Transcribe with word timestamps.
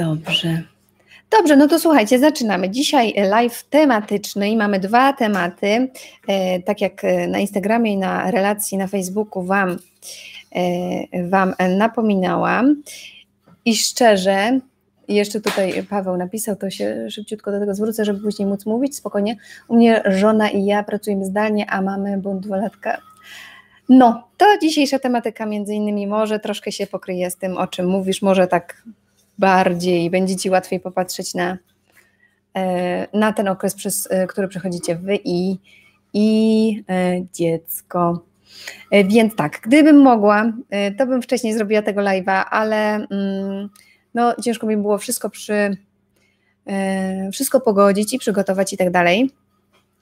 Dobrze. 0.00 0.62
Dobrze, 1.30 1.56
no 1.56 1.68
to 1.68 1.78
słuchajcie, 1.78 2.18
zaczynamy. 2.18 2.70
Dzisiaj 2.70 3.14
live 3.16 3.64
tematyczny 3.70 4.50
i 4.50 4.56
mamy 4.56 4.78
dwa 4.78 5.12
tematy. 5.12 5.88
E, 6.28 6.62
tak 6.62 6.80
jak 6.80 7.02
na 7.28 7.38
Instagramie 7.38 7.92
i 7.92 7.96
na 7.96 8.30
relacji 8.30 8.78
na 8.78 8.86
Facebooku 8.86 9.42
Wam, 9.42 9.78
e, 10.54 11.28
wam 11.28 11.54
napominałam. 11.78 12.82
I 13.64 13.76
szczerze, 13.76 14.60
jeszcze 15.08 15.40
tutaj 15.40 15.82
Paweł 15.90 16.16
napisał, 16.16 16.56
to 16.56 16.70
się 16.70 17.10
szybciutko 17.10 17.50
do 17.50 17.60
tego 17.60 17.74
zwrócę, 17.74 18.04
żeby 18.04 18.20
później 18.20 18.48
móc 18.48 18.66
mówić 18.66 18.96
spokojnie. 18.96 19.36
U 19.68 19.76
mnie 19.76 20.02
żona 20.06 20.48
i 20.48 20.64
ja 20.64 20.82
pracujemy 20.82 21.24
zdalnie, 21.24 21.70
a 21.70 21.82
mamy 21.82 22.18
bunt 22.18 22.40
dwulatka. 22.40 23.00
No, 23.88 24.28
to 24.36 24.46
dzisiejsza 24.62 24.98
tematyka 24.98 25.46
między 25.46 25.74
innymi 25.74 26.06
może 26.06 26.38
troszkę 26.38 26.72
się 26.72 26.86
pokryje 26.86 27.30
z 27.30 27.36
tym, 27.36 27.56
o 27.56 27.66
czym 27.66 27.86
mówisz, 27.86 28.22
może 28.22 28.46
tak 28.46 28.82
bardziej, 29.40 30.10
będzie 30.10 30.36
Ci 30.36 30.50
łatwiej 30.50 30.80
popatrzeć 30.80 31.34
na, 31.34 31.58
e, 32.56 33.18
na 33.18 33.32
ten 33.32 33.48
okres, 33.48 33.74
przez 33.74 34.08
e, 34.10 34.26
który 34.26 34.48
przechodzicie 34.48 34.96
Wy 34.96 35.18
i, 35.24 35.56
i 36.14 36.84
e, 36.90 37.26
dziecko. 37.32 38.24
Więc 39.04 39.36
tak, 39.36 39.60
gdybym 39.62 39.98
mogła, 40.02 40.52
to 40.98 41.06
bym 41.06 41.22
wcześniej 41.22 41.54
zrobiła 41.54 41.82
tego 41.82 42.00
live'a, 42.00 42.44
ale 42.50 42.94
mm, 42.94 43.68
no, 44.14 44.34
ciężko 44.42 44.66
mi 44.66 44.76
było 44.76 44.98
wszystko 44.98 45.30
przy 45.30 45.76
wszystko 47.32 47.60
pogodzić 47.60 48.12
i 48.14 48.18
przygotować 48.18 48.72
i 48.72 48.76
tak 48.76 48.90
dalej. 48.90 49.30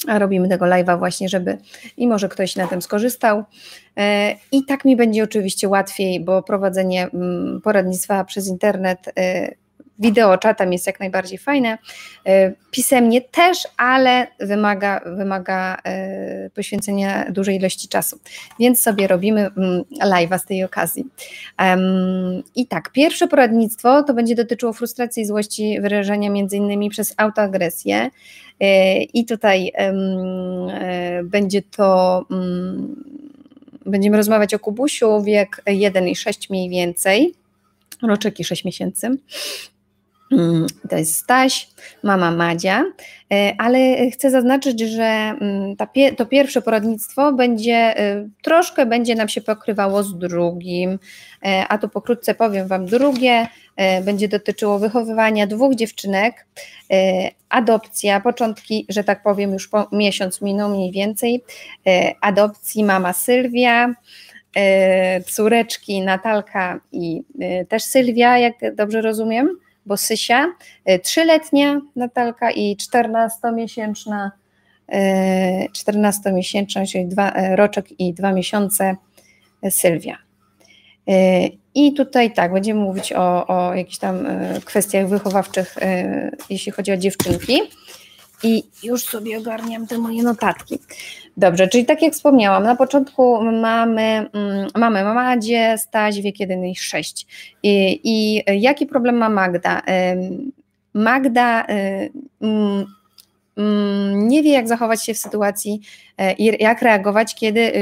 A 0.06 0.18
robimy 0.18 0.48
tego 0.48 0.64
live'a 0.64 0.98
właśnie, 0.98 1.28
żeby 1.28 1.58
i 1.96 2.08
może 2.08 2.28
ktoś 2.28 2.56
na 2.56 2.66
tym 2.66 2.82
skorzystał. 2.82 3.44
E, 3.96 4.34
I 4.52 4.64
tak 4.64 4.84
mi 4.84 4.96
będzie 4.96 5.24
oczywiście 5.24 5.68
łatwiej, 5.68 6.20
bo 6.20 6.42
prowadzenie 6.42 7.08
mm, 7.14 7.60
poradnictwa 7.60 8.24
przez 8.24 8.48
internet 8.48 9.12
e, 9.18 9.54
wideo 9.98 10.38
czatem 10.38 10.72
jest 10.72 10.86
jak 10.86 11.00
najbardziej 11.00 11.38
fajne. 11.38 11.78
E, 12.26 12.52
pisemnie 12.70 13.20
też, 13.20 13.68
ale 13.76 14.26
wymaga, 14.40 15.00
wymaga 15.16 15.78
poświęcenia 16.54 17.30
dużej 17.30 17.56
ilości 17.56 17.88
czasu. 17.88 18.18
Więc 18.60 18.82
sobie 18.82 19.06
robimy 19.06 19.40
mm, 19.40 19.82
live'a 20.02 20.38
z 20.38 20.44
tej 20.44 20.64
okazji. 20.64 21.04
I 22.56 22.66
tak, 22.66 22.92
pierwsze 22.92 23.28
poradnictwo 23.28 24.02
to 24.02 24.14
będzie 24.14 24.34
dotyczyło 24.34 24.72
frustracji 24.72 25.22
i 25.22 25.26
złości 25.26 25.80
wyrażenia 25.80 26.30
między 26.30 26.56
innymi 26.56 26.90
przez 26.90 27.14
autoagresję. 27.16 28.10
E, 28.60 29.02
I 29.02 29.24
tutaj 29.24 29.72
e, 29.74 29.92
będzie 31.24 31.62
to, 31.62 32.24
mm, 32.30 33.04
będziemy 33.86 34.16
rozmawiać 34.16 34.54
o 34.54 34.58
Kubusiu, 34.58 35.22
wiek 35.22 35.62
1 35.66 36.08
i 36.08 36.16
6 36.16 36.50
mniej 36.50 36.70
więcej, 36.70 37.34
roczek 38.02 38.40
i 38.40 38.44
6 38.44 38.64
miesięcy. 38.64 39.16
Mm, 40.32 40.66
to 40.90 40.96
jest 40.96 41.16
Staś, 41.16 41.68
mama 42.02 42.30
Madzia, 42.30 42.84
e, 43.32 43.54
ale 43.58 44.10
chcę 44.10 44.30
zaznaczyć, 44.30 44.80
że 44.80 45.04
mm, 45.40 45.76
to 46.16 46.26
pierwsze 46.26 46.62
poradnictwo 46.62 47.32
będzie 47.32 47.94
troszkę 48.42 48.86
będzie 48.86 49.14
nam 49.14 49.28
się 49.28 49.40
pokrywało 49.40 50.02
z 50.02 50.18
drugim, 50.18 50.98
a 51.68 51.78
to 51.78 51.88
pokrótce 51.88 52.34
powiem 52.34 52.68
Wam 52.68 52.86
drugie, 52.86 53.46
będzie 54.04 54.28
dotyczyło 54.28 54.78
wychowywania 54.78 55.46
dwóch 55.46 55.74
dziewczynek, 55.74 56.46
adopcja, 57.48 58.20
początki, 58.20 58.86
że 58.88 59.04
tak 59.04 59.22
powiem, 59.22 59.52
już 59.52 59.68
po 59.68 59.88
miesiąc 59.92 60.42
minął 60.42 60.70
mniej 60.70 60.92
więcej, 60.92 61.44
e, 61.86 62.14
adopcji 62.20 62.84
mama 62.84 63.12
Sylwia, 63.12 63.94
e, 64.56 65.20
córeczki 65.20 66.00
Natalka 66.00 66.80
i 66.92 67.22
e, 67.40 67.64
też 67.64 67.82
Sylwia, 67.82 68.38
jak 68.38 68.74
dobrze 68.74 69.02
rozumiem, 69.02 69.48
bo 69.88 69.96
Sysia, 69.96 70.46
trzyletnia 71.02 71.80
Natalka 71.96 72.50
i 72.50 72.76
czternastomiesięczna 72.76 74.32
14-miesięczna, 75.76 76.86
czyli 76.92 77.06
dwa, 77.06 77.32
roczek 77.56 78.00
i 78.00 78.14
dwa 78.14 78.32
miesiące 78.32 78.96
Sylwia. 79.70 80.18
I 81.74 81.92
tutaj 81.92 82.32
tak, 82.32 82.52
będziemy 82.52 82.80
mówić 82.80 83.12
o, 83.12 83.46
o 83.46 83.74
jakichś 83.74 83.98
tam 83.98 84.26
kwestiach 84.64 85.08
wychowawczych, 85.08 85.76
jeśli 86.50 86.72
chodzi 86.72 86.92
o 86.92 86.96
dziewczynki. 86.96 87.60
I 88.42 88.62
już 88.82 89.04
sobie 89.04 89.38
ogarniam 89.38 89.86
te 89.86 89.98
moje 89.98 90.22
notatki. 90.22 90.78
Dobrze, 91.36 91.68
czyli 91.68 91.84
tak 91.84 92.02
jak 92.02 92.12
wspomniałam, 92.12 92.62
na 92.62 92.76
początku 92.76 93.42
mamy, 93.42 94.02
mm, 94.02 94.68
mamy 94.76 95.04
Madzie, 95.04 95.78
Staś, 95.78 96.20
wiek 96.20 96.40
1 96.40 96.64
i 96.64 96.76
6. 96.76 97.26
I, 97.62 98.00
I 98.04 98.42
jaki 98.60 98.86
problem 98.86 99.16
ma 99.16 99.28
Magda? 99.28 99.82
Magda 100.94 101.64
mm, 102.40 102.86
nie 104.28 104.42
wie, 104.42 104.52
jak 104.52 104.68
zachować 104.68 105.04
się 105.04 105.14
w 105.14 105.18
sytuacji 105.18 105.80
e, 106.18 106.32
i 106.32 106.62
jak 106.62 106.82
reagować, 106.82 107.34
kiedy 107.34 107.72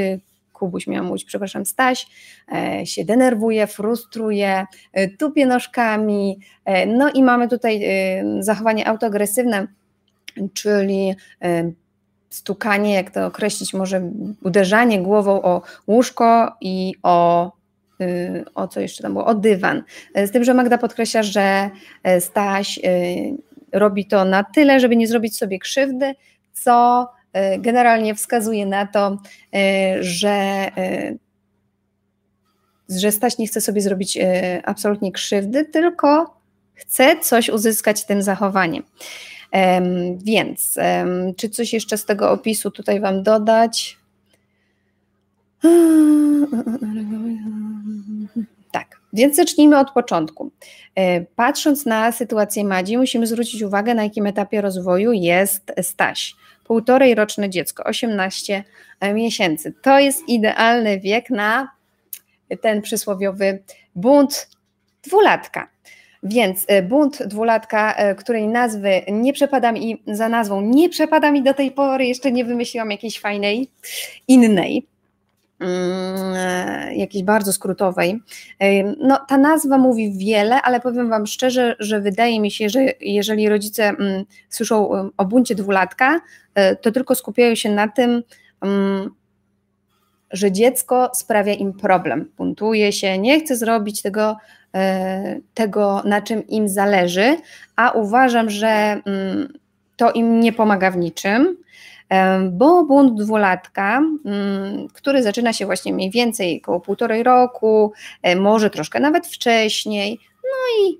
Kubuś 0.57 0.87
miał 0.87 1.05
mówić, 1.05 1.25
przepraszam, 1.25 1.65
Staś, 1.65 2.07
e, 2.51 2.85
się 2.85 3.05
denerwuje, 3.05 3.67
frustruje, 3.67 4.65
e, 4.93 5.07
tupie 5.07 5.45
nóżkami, 5.45 6.39
e, 6.65 6.85
no 6.85 7.09
i 7.09 7.23
mamy 7.23 7.47
tutaj 7.47 7.81
zachowanie 8.39 8.87
autoagresywne, 8.87 9.67
czyli 10.53 11.15
stukanie, 12.29 12.93
jak 12.93 13.11
to 13.11 13.25
określić, 13.25 13.73
może 13.73 14.11
uderzanie 14.43 15.01
głową 15.01 15.41
o 15.41 15.61
łóżko 15.87 16.55
i 16.61 16.93
o, 17.03 17.51
o 18.55 18.67
co 18.67 18.79
jeszcze 18.79 19.03
tam 19.03 19.13
było, 19.13 19.25
o 19.25 19.35
dywan. 19.35 19.83
Z 20.15 20.31
tym, 20.31 20.43
że 20.43 20.53
Magda 20.53 20.77
podkreśla, 20.77 21.23
że 21.23 21.69
Staś 22.19 22.79
robi 23.73 24.05
to 24.05 24.25
na 24.25 24.43
tyle, 24.43 24.79
żeby 24.79 24.95
nie 24.95 25.07
zrobić 25.07 25.37
sobie 25.37 25.59
krzywdy, 25.59 26.13
co 26.53 27.07
E, 27.37 27.59
generalnie 27.59 28.15
wskazuje 28.15 28.65
na 28.65 28.87
to, 28.87 29.17
e, 29.55 30.03
że, 30.03 30.29
e, 30.77 31.15
że 32.89 33.11
Staś 33.11 33.37
nie 33.37 33.47
chce 33.47 33.61
sobie 33.61 33.81
zrobić 33.81 34.17
absolutnie 34.63 35.11
krzywdy, 35.11 35.65
tylko 35.65 36.37
chce 36.73 37.19
coś 37.19 37.49
uzyskać 37.49 38.05
tym 38.05 38.21
zachowaniem. 38.21 38.83
Więc, 40.17 40.79
czy 41.37 41.49
coś 41.49 41.73
jeszcze 41.73 41.97
z 41.97 42.05
tego 42.05 42.31
opisu 42.31 42.71
tutaj 42.71 42.99
Wam 42.99 43.23
dodać? 43.23 43.97
Tak, 48.71 48.99
więc 49.13 49.35
zacznijmy 49.35 49.79
od 49.79 49.91
początku. 49.91 50.51
Patrząc 51.35 51.85
na 51.85 52.11
sytuację 52.11 52.63
Madzi, 52.63 52.97
musimy 52.97 53.27
zwrócić 53.27 53.61
uwagę, 53.61 53.93
na 53.93 54.03
jakim 54.03 54.27
etapie 54.27 54.61
rozwoju 54.61 55.11
jest 55.11 55.71
Staś 55.81 56.35
półtorej 56.67 57.15
roczne 57.15 57.49
dziecko, 57.49 57.83
18 57.83 58.63
e, 58.99 59.13
miesięcy. 59.13 59.73
To 59.81 59.99
jest 59.99 60.29
idealny 60.29 60.99
wiek 60.99 61.29
na 61.29 61.71
ten 62.61 62.81
przysłowiowy 62.81 63.63
bunt 63.95 64.49
dwulatka. 65.03 65.67
Więc 66.27 66.65
e, 66.67 66.81
bunt 66.81 67.23
dwulatka, 67.23 67.95
e, 67.95 68.15
której 68.15 68.47
nazwy 68.47 69.01
nie 69.11 69.33
przepada 69.33 69.71
mi 69.71 70.03
za 70.07 70.29
nazwą, 70.29 70.61
nie 70.61 70.89
przepada 70.89 71.31
mi 71.31 71.43
do 71.43 71.53
tej 71.53 71.71
pory, 71.71 72.05
jeszcze 72.05 72.31
nie 72.31 72.45
wymyśliłam 72.45 72.91
jakiejś 72.91 73.19
fajnej, 73.19 73.69
innej. 74.27 74.87
Mm, 75.59 76.95
jakiejś 76.95 77.23
bardzo 77.23 77.53
skrótowej. 77.53 78.19
No, 78.99 79.19
ta 79.27 79.37
nazwa 79.37 79.77
mówi 79.77 80.13
wiele, 80.17 80.61
ale 80.61 80.79
powiem 80.79 81.09
Wam 81.09 81.27
szczerze, 81.27 81.75
że 81.79 82.01
wydaje 82.01 82.39
mi 82.39 82.51
się, 82.51 82.69
że 82.69 82.79
jeżeli 83.01 83.49
rodzice 83.49 83.83
mm, 83.83 84.25
słyszą 84.49 84.89
o 85.17 85.25
buncie 85.25 85.55
dwulatka, 85.55 86.21
e, 86.55 86.75
to 86.75 86.91
tylko 86.91 87.15
skupiają 87.15 87.55
się 87.55 87.71
na 87.71 87.87
tym, 87.87 88.23
mm, 88.61 89.09
że 90.31 90.51
dziecko 90.51 91.11
sprawia 91.13 91.53
im 91.53 91.73
problem, 91.73 92.31
buntuje 92.37 92.91
się, 92.91 93.17
nie 93.17 93.39
chce 93.39 93.55
zrobić 93.55 94.01
tego, 94.01 94.29
e, 94.31 94.35
tego 95.53 96.01
na 96.05 96.21
czym 96.21 96.47
im 96.47 96.69
zależy, 96.69 97.37
a 97.75 97.91
uważam, 97.91 98.49
że 98.49 99.01
to 99.95 100.11
im 100.11 100.39
nie 100.39 100.53
pomaga 100.53 100.91
w 100.91 100.97
niczym 100.97 101.57
bo 102.51 102.83
bunt 102.83 103.21
dwulatka, 103.21 104.01
mm, 104.25 104.87
który 104.93 105.23
zaczyna 105.23 105.53
się 105.53 105.65
właśnie 105.65 105.93
mniej 105.93 106.11
więcej 106.11 106.61
około 106.61 106.79
półtorej 106.79 107.23
roku, 107.23 107.93
e, 108.21 108.35
może 108.35 108.69
troszkę 108.69 108.99
nawet 108.99 109.27
wcześniej, 109.27 110.19
no 110.43 110.85
i 110.87 110.99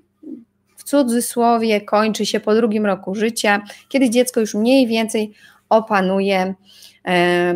w 0.76 0.84
cudzysłowie 0.84 1.80
kończy 1.80 2.26
się 2.26 2.40
po 2.40 2.54
drugim 2.54 2.86
roku 2.86 3.14
życia, 3.14 3.62
kiedy 3.88 4.10
dziecko 4.10 4.40
już 4.40 4.54
mniej 4.54 4.86
więcej 4.86 5.32
opanuje 5.68 6.54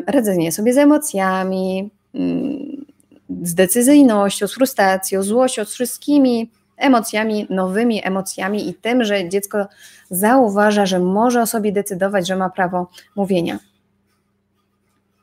radzenie 0.06 0.52
sobie 0.52 0.74
z 0.74 0.78
emocjami, 0.78 1.90
mm, 2.14 2.71
z 3.42 3.54
decyzyjnością, 3.54 4.48
z 4.48 4.54
frustracją, 4.54 5.22
złością, 5.22 5.64
z 5.64 5.74
wszystkimi 5.74 6.50
emocjami, 6.76 7.46
nowymi 7.50 8.06
emocjami 8.06 8.68
i 8.68 8.74
tym, 8.74 9.04
że 9.04 9.28
dziecko 9.28 9.66
zauważa, 10.10 10.86
że 10.86 10.98
może 10.98 11.42
o 11.42 11.46
sobie 11.46 11.72
decydować, 11.72 12.28
że 12.28 12.36
ma 12.36 12.50
prawo 12.50 12.90
mówienia. 13.16 13.58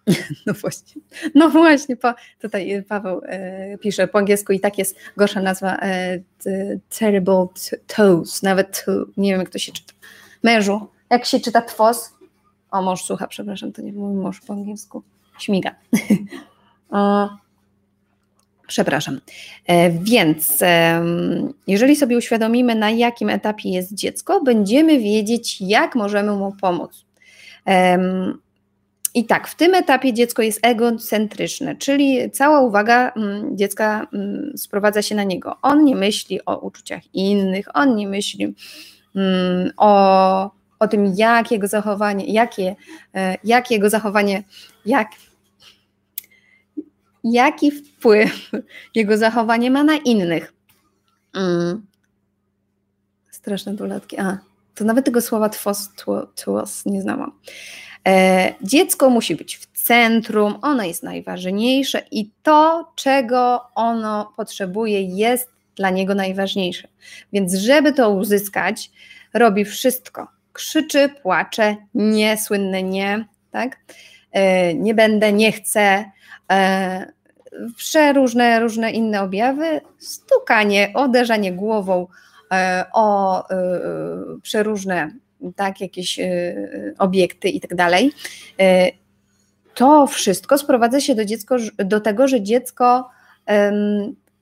No 0.45 0.53
właśnie, 0.53 1.01
no 1.35 1.49
właśnie, 1.49 1.95
po, 1.95 2.13
tutaj 2.41 2.83
Paweł 2.87 3.21
e, 3.25 3.77
pisze 3.77 4.07
po 4.07 4.17
angielsku 4.17 4.53
i 4.53 4.59
tak 4.59 4.77
jest 4.77 4.95
gorsza 5.17 5.41
nazwa 5.41 5.77
e, 5.77 6.19
Terrible 6.99 7.47
Toes, 7.87 8.43
nawet 8.43 8.85
to, 8.85 8.91
nie 9.17 9.31
wiem 9.31 9.39
jak 9.39 9.49
to 9.49 9.59
się 9.59 9.71
czyta. 9.71 9.93
Mężu, 10.43 10.87
jak 11.09 11.25
się 11.25 11.39
czyta 11.39 11.61
twos? 11.61 12.13
O, 12.71 12.81
mąż 12.81 13.03
słucha, 13.03 13.27
przepraszam, 13.27 13.71
to 13.71 13.81
nie 13.81 13.93
mój 13.93 14.15
mąż 14.15 14.41
po 14.41 14.53
angielsku. 14.53 15.03
Śmiga. 15.39 15.75
o, 16.89 17.29
przepraszam. 18.69 19.21
E, 19.67 19.89
więc 19.89 20.63
jeżeli 21.67 21.95
sobie 21.95 22.17
uświadomimy, 22.17 22.75
na 22.75 22.89
jakim 22.91 23.29
etapie 23.29 23.69
jest 23.69 23.93
dziecko, 23.93 24.43
będziemy 24.43 24.99
wiedzieć, 24.99 25.61
jak 25.61 25.95
możemy 25.95 26.31
mu 26.31 26.55
pomóc. 26.61 27.05
I 29.13 29.25
tak, 29.25 29.47
w 29.47 29.55
tym 29.55 29.75
etapie 29.75 30.13
dziecko 30.13 30.41
jest 30.41 30.59
egocentryczne, 30.61 31.75
czyli 31.75 32.31
cała 32.31 32.61
uwaga 32.61 33.11
mm, 33.11 33.57
dziecka 33.57 34.07
mm, 34.13 34.51
sprowadza 34.57 35.01
się 35.01 35.15
na 35.15 35.23
niego. 35.23 35.57
On 35.61 35.83
nie 35.83 35.95
myśli 35.95 36.45
o 36.45 36.57
uczuciach 36.57 37.01
innych, 37.13 37.67
on 37.73 37.95
nie 37.95 38.07
myśli 38.07 38.55
mm, 39.15 39.71
o, 39.77 40.51
o 40.79 40.87
tym, 40.87 41.13
jak 41.15 41.51
jego 41.51 41.67
zachowanie, 41.67 42.25
jakie, 42.25 42.75
e, 43.15 43.35
jak 43.43 43.71
jego 43.71 43.89
zachowanie, 43.89 44.43
jak, 44.85 45.07
jaki 47.23 47.71
wpływ 47.71 48.51
jego 48.95 49.17
zachowanie 49.17 49.71
ma 49.71 49.83
na 49.83 49.95
innych. 49.95 50.53
Straszne 53.31 53.73
dolatki. 53.73 54.19
A, 54.19 54.37
to 54.75 54.85
nawet 54.85 55.05
tego 55.05 55.21
słowa 55.21 55.49
twos, 55.49 55.89
twos 56.35 56.85
nie 56.85 57.01
znałam. 57.01 57.31
E, 58.07 58.53
dziecko 58.61 59.09
musi 59.09 59.35
być 59.35 59.57
w 59.57 59.65
centrum, 59.65 60.59
ono 60.61 60.83
jest 60.83 61.03
najważniejsze 61.03 62.01
i 62.11 62.31
to, 62.43 62.91
czego 62.95 63.61
ono 63.75 64.33
potrzebuje, 64.37 65.01
jest 65.01 65.49
dla 65.75 65.89
niego 65.89 66.15
najważniejsze. 66.15 66.87
Więc, 67.33 67.53
żeby 67.53 67.93
to 67.93 68.09
uzyskać, 68.09 68.91
robi 69.33 69.65
wszystko. 69.65 70.27
Krzyczy, 70.53 71.09
płacze, 71.21 71.75
nie, 71.93 72.37
słynne 72.37 72.83
nie, 72.83 73.25
tak? 73.51 73.77
E, 74.31 74.73
nie 74.73 74.93
będę, 74.93 75.33
nie 75.33 75.51
chcę. 75.51 76.11
E, 76.51 77.11
przeróżne 77.75 78.59
różne 78.59 78.91
inne 78.91 79.21
objawy, 79.21 79.81
stukanie, 79.97 80.93
uderzanie 81.05 81.53
głową 81.53 82.07
o 82.93 83.43
przeróżne 84.41 85.11
tak, 85.55 85.81
jakieś 85.81 86.19
obiekty 86.97 87.49
i 87.49 87.59
tak 87.59 87.75
dalej. 87.75 88.11
To 89.73 90.07
wszystko 90.07 90.57
sprowadza 90.57 90.99
się 90.99 91.15
do, 91.15 91.25
dziecko, 91.25 91.55
do 91.77 91.99
tego, 91.99 92.27
że 92.27 92.41
dziecko 92.41 93.09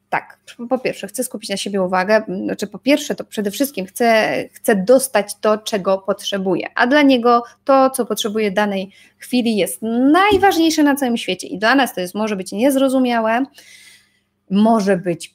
tak, 0.09 0.39
po 0.69 0.80
pierwsze, 0.80 1.07
chce 1.07 1.24
skupić 1.24 1.50
na 1.50 1.57
siebie 1.57 1.81
uwagę, 1.81 2.24
znaczy 2.44 2.68
po 2.68 2.80
pierwsze, 2.80 3.15
to 3.15 3.24
przede 3.24 3.51
wszystkim 3.51 3.86
chce, 3.86 4.33
chce 4.54 4.75
dostać 4.75 5.36
to, 5.42 5.57
czego 5.57 5.98
potrzebuje, 5.98 6.68
a 6.75 6.88
dla 6.88 7.01
niego 7.01 7.44
to, 7.65 7.89
co 7.89 8.06
potrzebuje 8.06 8.51
danej 8.51 8.92
chwili 9.18 9.56
jest 9.56 9.81
najważniejsze 10.12 10.83
na 10.83 10.95
całym 10.95 11.18
świecie 11.18 11.48
i 11.48 11.59
dla 11.59 11.75
nas 11.75 11.94
to 11.94 12.01
jest, 12.01 12.15
może 12.15 12.36
być 12.36 12.51
niezrozumiałe, 12.51 13.45
może 14.50 14.98
być 14.98 15.33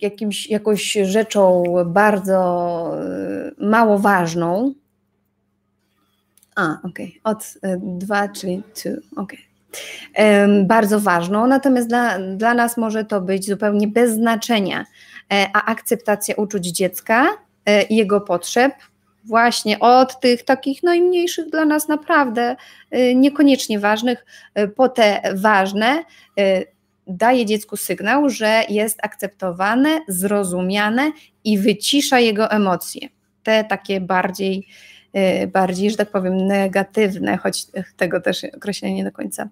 jakimś, 0.00 0.50
jakąś 0.50 0.92
rzeczą 0.92 1.64
bardzo 1.86 2.92
y, 3.60 3.64
mało 3.64 3.98
ważną. 3.98 4.74
A, 6.56 6.78
okej, 6.84 7.20
okay. 7.22 7.32
od 7.34 7.44
y, 7.44 7.80
dwa, 7.82 8.28
czyli 8.28 8.62
two, 8.74 8.90
okej. 8.90 9.38
Okay. 9.38 9.47
Bardzo 10.64 11.00
ważną, 11.00 11.46
natomiast 11.46 11.88
dla, 11.88 12.18
dla 12.18 12.54
nas 12.54 12.76
może 12.76 13.04
to 13.04 13.20
być 13.20 13.46
zupełnie 13.46 13.88
bez 13.88 14.12
znaczenia, 14.12 14.84
e, 15.32 15.46
a 15.54 15.64
akceptacja 15.64 16.34
uczuć 16.34 16.66
dziecka 16.66 17.26
e, 17.66 17.82
i 17.82 17.96
jego 17.96 18.20
potrzeb, 18.20 18.72
właśnie 19.24 19.78
od 19.78 20.20
tych 20.20 20.44
takich 20.44 20.82
najmniejszych 20.82 21.50
dla 21.50 21.64
nas 21.64 21.88
naprawdę 21.88 22.56
y, 22.94 23.14
niekoniecznie 23.14 23.78
ważnych, 23.80 24.26
po 24.76 24.88
te 24.88 25.22
ważne, 25.34 26.04
daje 27.08 27.46
dziecku 27.46 27.76
sygnał, 27.76 28.28
że 28.28 28.62
jest 28.68 28.98
akceptowane, 29.02 30.00
zrozumiane 30.08 31.12
i 31.44 31.58
wycisza 31.58 32.20
jego 32.20 32.50
emocje. 32.50 33.08
Te 33.42 33.64
takie 33.64 34.00
bardziej, 34.00 34.66
bardziej, 35.52 35.90
że 35.90 35.96
tak 35.96 36.10
powiem, 36.10 36.36
negatywne, 36.36 37.36
choć 37.36 37.66
tego 37.96 38.20
też 38.20 38.44
określenia 38.44 38.94
nie 38.94 39.04
do 39.04 39.12
końca 39.12 39.48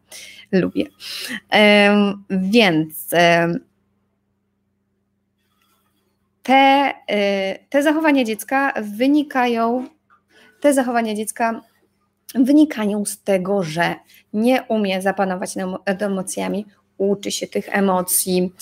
lubię. 0.52 0.84
Więc 2.30 3.14
te, 6.46 6.92
y, 7.10 7.58
te 7.68 7.82
zachowania 7.82 8.24
dziecka 8.24 8.72
wynikają, 8.82 9.86
te 10.60 10.74
zachowania 10.74 11.14
dziecka 11.14 11.60
wynikają 12.34 13.04
z 13.04 13.22
tego, 13.22 13.62
że 13.62 13.94
nie 14.32 14.62
umie 14.62 15.02
zapanować 15.02 15.56
nad 15.56 16.02
emocjami, 16.02 16.66
uczy 16.98 17.30
się 17.30 17.46
tych 17.46 17.76
emocji. 17.76 18.52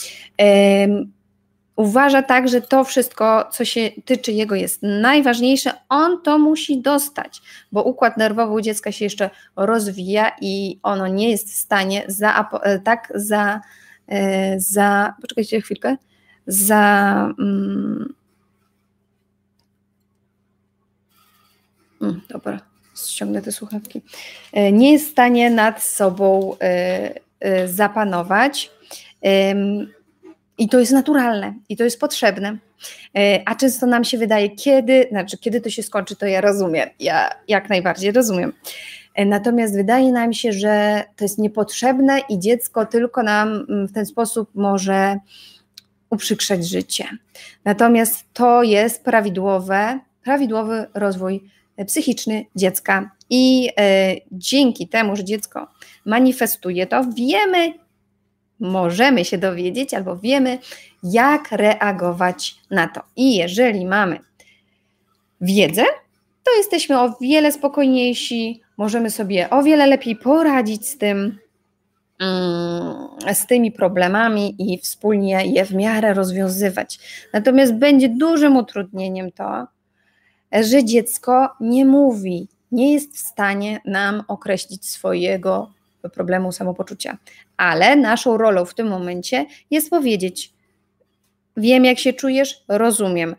Uważa 1.76 2.22
tak, 2.22 2.48
że 2.48 2.60
to 2.60 2.84
wszystko, 2.84 3.48
co 3.52 3.64
się 3.64 3.90
tyczy 4.04 4.32
jego, 4.32 4.54
jest 4.54 4.82
najważniejsze. 4.82 5.72
On 5.88 6.22
to 6.22 6.38
musi 6.38 6.80
dostać, 6.80 7.42
bo 7.72 7.82
układ 7.82 8.16
nerwowy 8.16 8.52
u 8.52 8.60
dziecka 8.60 8.92
się 8.92 9.04
jeszcze 9.04 9.30
rozwija 9.56 10.32
i 10.40 10.78
ono 10.82 11.08
nie 11.08 11.30
jest 11.30 11.52
w 11.52 11.56
stanie 11.56 12.04
za, 12.06 12.48
e, 12.62 12.78
tak 12.78 13.12
za, 13.14 13.60
e, 14.08 14.60
za. 14.60 15.14
Poczekajcie 15.20 15.60
chwilkę. 15.60 15.96
Za. 16.46 17.14
Mm, 17.38 18.14
mm, 22.02 22.20
dobra, 22.28 22.60
ściągnę 23.06 23.42
te 23.42 23.52
słuchawki. 23.52 24.02
E, 24.52 24.72
nie 24.72 24.92
jest 24.92 25.08
w 25.08 25.10
stanie 25.10 25.50
nad 25.50 25.82
sobą 25.82 26.56
zapanować. 27.66 28.70
I 30.58 30.68
to 30.68 30.78
jest 30.78 30.92
naturalne 30.92 31.54
i 31.68 31.76
to 31.76 31.84
jest 31.84 32.00
potrzebne. 32.00 32.52
Y, 32.52 33.42
a 33.46 33.54
często 33.54 33.86
nam 33.86 34.04
się 34.04 34.18
wydaje, 34.18 34.50
kiedy, 34.50 35.06
znaczy 35.10 35.38
kiedy 35.38 35.60
to 35.60 35.70
się 35.70 35.82
skończy, 35.82 36.16
to 36.16 36.26
ja 36.26 36.40
rozumiem. 36.40 36.88
Ja 37.00 37.30
jak 37.48 37.68
najbardziej 37.68 38.12
rozumiem. 38.12 38.52
Y, 39.18 39.24
natomiast 39.24 39.74
wydaje 39.74 40.12
nam 40.12 40.32
się, 40.32 40.52
że 40.52 41.04
to 41.16 41.24
jest 41.24 41.38
niepotrzebne 41.38 42.20
i 42.28 42.38
dziecko 42.38 42.86
tylko 42.86 43.22
nam 43.22 43.66
mm, 43.68 43.88
w 43.88 43.92
ten 43.92 44.06
sposób 44.06 44.50
może 44.54 45.18
uprzykrzać 46.10 46.68
życie. 46.68 47.04
Natomiast 47.64 48.24
to 48.32 48.62
jest 48.62 49.04
prawidłowe, 49.04 50.00
prawidłowy 50.22 50.86
rozwój 50.94 51.50
psychiczny 51.86 52.44
dziecka 52.56 53.10
i 53.30 53.70
e, 53.78 54.14
dzięki 54.32 54.88
temu, 54.88 55.16
że 55.16 55.24
dziecko 55.24 55.68
manifestuje 56.04 56.86
to, 56.86 57.04
wiemy, 57.16 57.72
możemy 58.60 59.24
się 59.24 59.38
dowiedzieć 59.38 59.94
albo 59.94 60.16
wiemy, 60.16 60.58
jak 61.02 61.52
reagować 61.52 62.56
na 62.70 62.88
to. 62.88 63.00
I 63.16 63.36
jeżeli 63.36 63.86
mamy 63.86 64.18
wiedzę, 65.40 65.84
to 66.44 66.56
jesteśmy 66.56 67.00
o 67.00 67.16
wiele 67.20 67.52
spokojniejsi, 67.52 68.60
możemy 68.76 69.10
sobie 69.10 69.50
o 69.50 69.62
wiele 69.62 69.86
lepiej 69.86 70.16
poradzić 70.16 70.88
z 70.88 70.98
tym, 70.98 71.38
mm, 72.18 73.34
z 73.34 73.46
tymi 73.46 73.72
problemami 73.72 74.54
i 74.58 74.78
wspólnie 74.78 75.46
je 75.46 75.64
w 75.64 75.74
miarę 75.74 76.14
rozwiązywać. 76.14 76.98
Natomiast 77.32 77.74
będzie 77.74 78.08
dużym 78.08 78.56
utrudnieniem 78.56 79.32
to, 79.32 79.66
że 80.52 80.84
dziecko 80.84 81.48
nie 81.60 81.84
mówi, 81.84 82.48
nie 82.72 82.92
jest 82.92 83.16
w 83.16 83.18
stanie 83.18 83.80
nam 83.84 84.22
określić 84.28 84.90
swojego 84.90 85.70
problemu 86.08 86.52
samopoczucia. 86.52 87.18
Ale 87.56 87.96
naszą 87.96 88.36
rolą 88.36 88.64
w 88.64 88.74
tym 88.74 88.88
momencie 88.88 89.46
jest 89.70 89.90
powiedzieć: 89.90 90.52
Wiem, 91.56 91.84
jak 91.84 91.98
się 91.98 92.12
czujesz, 92.12 92.64
rozumiem, 92.68 93.36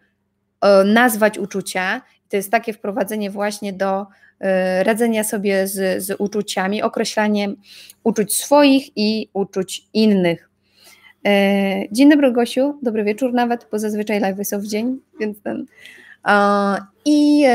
nazwać 0.85 1.37
uczucia. 1.37 2.01
To 2.29 2.37
jest 2.37 2.51
takie 2.51 2.73
wprowadzenie 2.73 3.31
właśnie 3.31 3.73
do 3.73 4.05
e, 4.39 4.83
radzenia 4.83 5.23
sobie 5.23 5.67
z, 5.67 6.03
z 6.03 6.15
uczuciami, 6.19 6.81
określanie 6.81 7.49
uczuć 8.03 8.35
swoich 8.35 8.97
i 8.97 9.29
uczuć 9.33 9.87
innych. 9.93 10.49
E, 11.25 11.31
dzień 11.91 12.09
dobry, 12.09 12.31
Gosiu. 12.31 12.79
Dobry 12.81 13.03
wieczór 13.03 13.33
nawet, 13.33 13.67
bo 13.71 13.79
zazwyczaj 13.79 14.19
live 14.19 14.47
są 14.47 14.59
w 14.59 14.67
dzień, 14.67 14.99
więc 15.19 15.41
ten. 15.41 15.65
I 17.05 17.45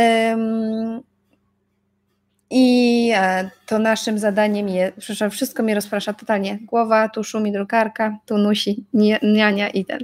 i 2.50 3.10
e, 3.14 3.50
to 3.66 3.78
naszym 3.78 4.18
zadaniem 4.18 4.68
jest, 4.68 4.96
przepraszam, 4.96 5.30
wszystko 5.30 5.62
mnie 5.62 5.74
rozprasza 5.74 6.12
totalnie. 6.12 6.58
Głowa, 6.62 7.08
tu 7.08 7.24
szumi 7.24 7.52
drukarka, 7.52 8.18
tu 8.26 8.38
nusi 8.38 8.84
niania 9.22 9.68
i 9.68 9.84
ten. 9.84 10.00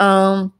Um, 0.00 0.50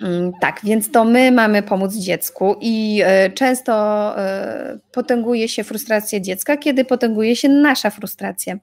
Mm, 0.00 0.32
tak, 0.40 0.60
więc 0.64 0.90
to 0.90 1.04
my 1.04 1.32
mamy 1.32 1.62
pomóc 1.62 1.94
dziecku 1.94 2.56
i 2.60 3.02
e, 3.04 3.30
często 3.30 3.72
e, 4.18 4.78
potęguje 4.92 5.48
się 5.48 5.64
frustracja 5.64 6.20
dziecka, 6.20 6.56
kiedy 6.56 6.84
potęguje 6.84 7.36
się 7.36 7.48
nasza 7.48 7.90
frustracja. 7.90 8.56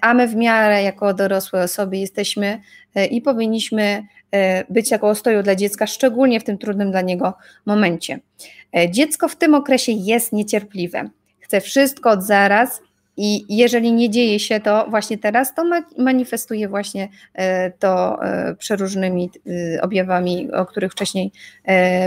A 0.00 0.14
my 0.14 0.28
w 0.28 0.36
miarę 0.36 0.82
jako 0.82 1.14
dorosłe 1.14 1.62
osoby 1.62 1.96
jesteśmy 1.96 2.60
i 3.10 3.22
powinniśmy 3.22 4.02
być 4.70 4.90
jako 4.90 5.08
ostoją 5.08 5.42
dla 5.42 5.54
dziecka, 5.54 5.86
szczególnie 5.86 6.40
w 6.40 6.44
tym 6.44 6.58
trudnym 6.58 6.90
dla 6.90 7.00
niego 7.00 7.34
momencie. 7.66 8.18
Dziecko 8.90 9.28
w 9.28 9.36
tym 9.36 9.54
okresie 9.54 9.92
jest 9.92 10.32
niecierpliwe. 10.32 11.10
Chce 11.40 11.60
wszystko 11.60 12.10
od 12.10 12.22
zaraz, 12.22 12.80
i 13.16 13.56
jeżeli 13.56 13.92
nie 13.92 14.10
dzieje 14.10 14.40
się 14.40 14.60
to 14.60 14.86
właśnie 14.90 15.18
teraz, 15.18 15.54
to 15.54 15.64
manifestuje 15.98 16.68
właśnie 16.68 17.08
e, 17.34 17.70
to 17.70 18.22
e, 18.22 18.54
przeróżnymi 18.54 19.30
e, 19.76 19.82
objawami, 19.82 20.52
o 20.52 20.66
których 20.66 20.92
wcześniej 20.92 21.32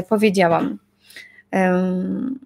powiedziałam. 0.09 0.79
Mm. 1.51 2.39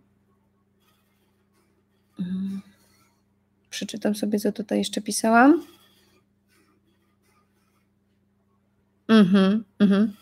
Przeczytam 3.69 4.15
sobie, 4.15 4.39
co 4.39 4.51
tutaj 4.51 4.77
jeszcze 4.77 5.01
pisałam. 5.01 5.72
Mhm, 9.07 9.63
mhm. 9.79 10.13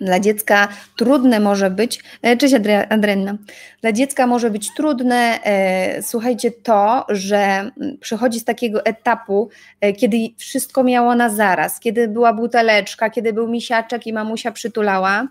Dla 0.00 0.20
dziecka 0.20 0.68
trudne 0.96 1.40
może 1.40 1.70
być, 1.70 2.02
e, 2.22 2.36
cześć 2.36 2.54
Adrenna, 2.88 3.36
dla 3.80 3.92
dziecka 3.92 4.26
może 4.26 4.50
być 4.50 4.74
trudne, 4.74 5.38
e, 5.44 6.02
słuchajcie, 6.02 6.50
to, 6.50 7.06
że 7.08 7.36
mm, 7.36 7.72
przychodzi 8.00 8.40
z 8.40 8.44
takiego 8.44 8.84
etapu, 8.84 9.50
e, 9.80 9.92
kiedy 9.92 10.16
wszystko 10.36 10.84
miało 10.84 11.14
na 11.14 11.28
zaraz, 11.30 11.80
kiedy 11.80 12.08
była 12.08 12.32
buteleczka, 12.32 13.10
kiedy 13.10 13.32
był 13.32 13.48
misiaczek 13.48 14.06
i 14.06 14.12
mamusia 14.12 14.52
przytulała. 14.52 15.28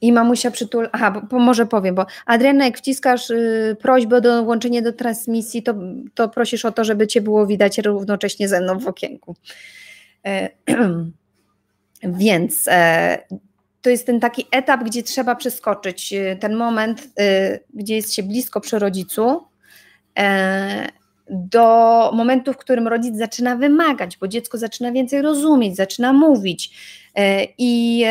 I 0.00 0.12
mamusia 0.12 0.50
przytul... 0.50 0.88
Aha, 0.92 1.10
bo, 1.10 1.20
bo 1.20 1.38
może 1.38 1.66
powiem, 1.66 1.94
bo 1.94 2.06
Adriana, 2.26 2.64
jak 2.64 2.78
wciskasz 2.78 3.30
y, 3.30 3.76
prośbę 3.80 4.16
o 4.16 4.20
dołączenie 4.20 4.82
do 4.82 4.92
transmisji, 4.92 5.62
to, 5.62 5.74
to 6.14 6.28
prosisz 6.28 6.64
o 6.64 6.72
to, 6.72 6.84
żeby 6.84 7.06
Cię 7.06 7.20
było 7.20 7.46
widać 7.46 7.78
równocześnie 7.78 8.48
ze 8.48 8.60
mną 8.60 8.78
w 8.78 8.88
okienku. 8.88 9.36
E, 10.26 10.48
więc 12.02 12.68
e, 12.68 13.18
to 13.82 13.90
jest 13.90 14.06
ten 14.06 14.20
taki 14.20 14.46
etap, 14.52 14.84
gdzie 14.84 15.02
trzeba 15.02 15.34
przeskoczyć 15.34 16.12
e, 16.12 16.36
ten 16.36 16.56
moment, 16.56 17.08
gdzie 17.74 17.96
jest 17.96 18.14
się 18.14 18.22
blisko 18.22 18.60
przy 18.60 18.78
rodzicu, 18.78 19.44
do 21.30 22.10
momentu, 22.14 22.52
w 22.52 22.56
którym 22.56 22.88
rodzic 22.88 23.16
zaczyna 23.16 23.56
wymagać, 23.56 24.18
bo 24.18 24.28
dziecko 24.28 24.58
zaczyna 24.58 24.92
więcej 24.92 25.22
rozumieć, 25.22 25.76
zaczyna 25.76 26.12
mówić. 26.12 26.70
I, 27.58 28.04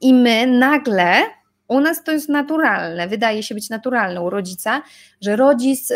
i 0.00 0.14
my 0.14 0.46
nagle, 0.46 1.22
u 1.68 1.80
nas 1.80 2.04
to 2.04 2.12
jest 2.12 2.28
naturalne, 2.28 3.08
wydaje 3.08 3.42
się 3.42 3.54
być 3.54 3.70
naturalne 3.70 4.22
u 4.22 4.30
rodzica, 4.30 4.82
że 5.20 5.36
rodzic 5.36 5.92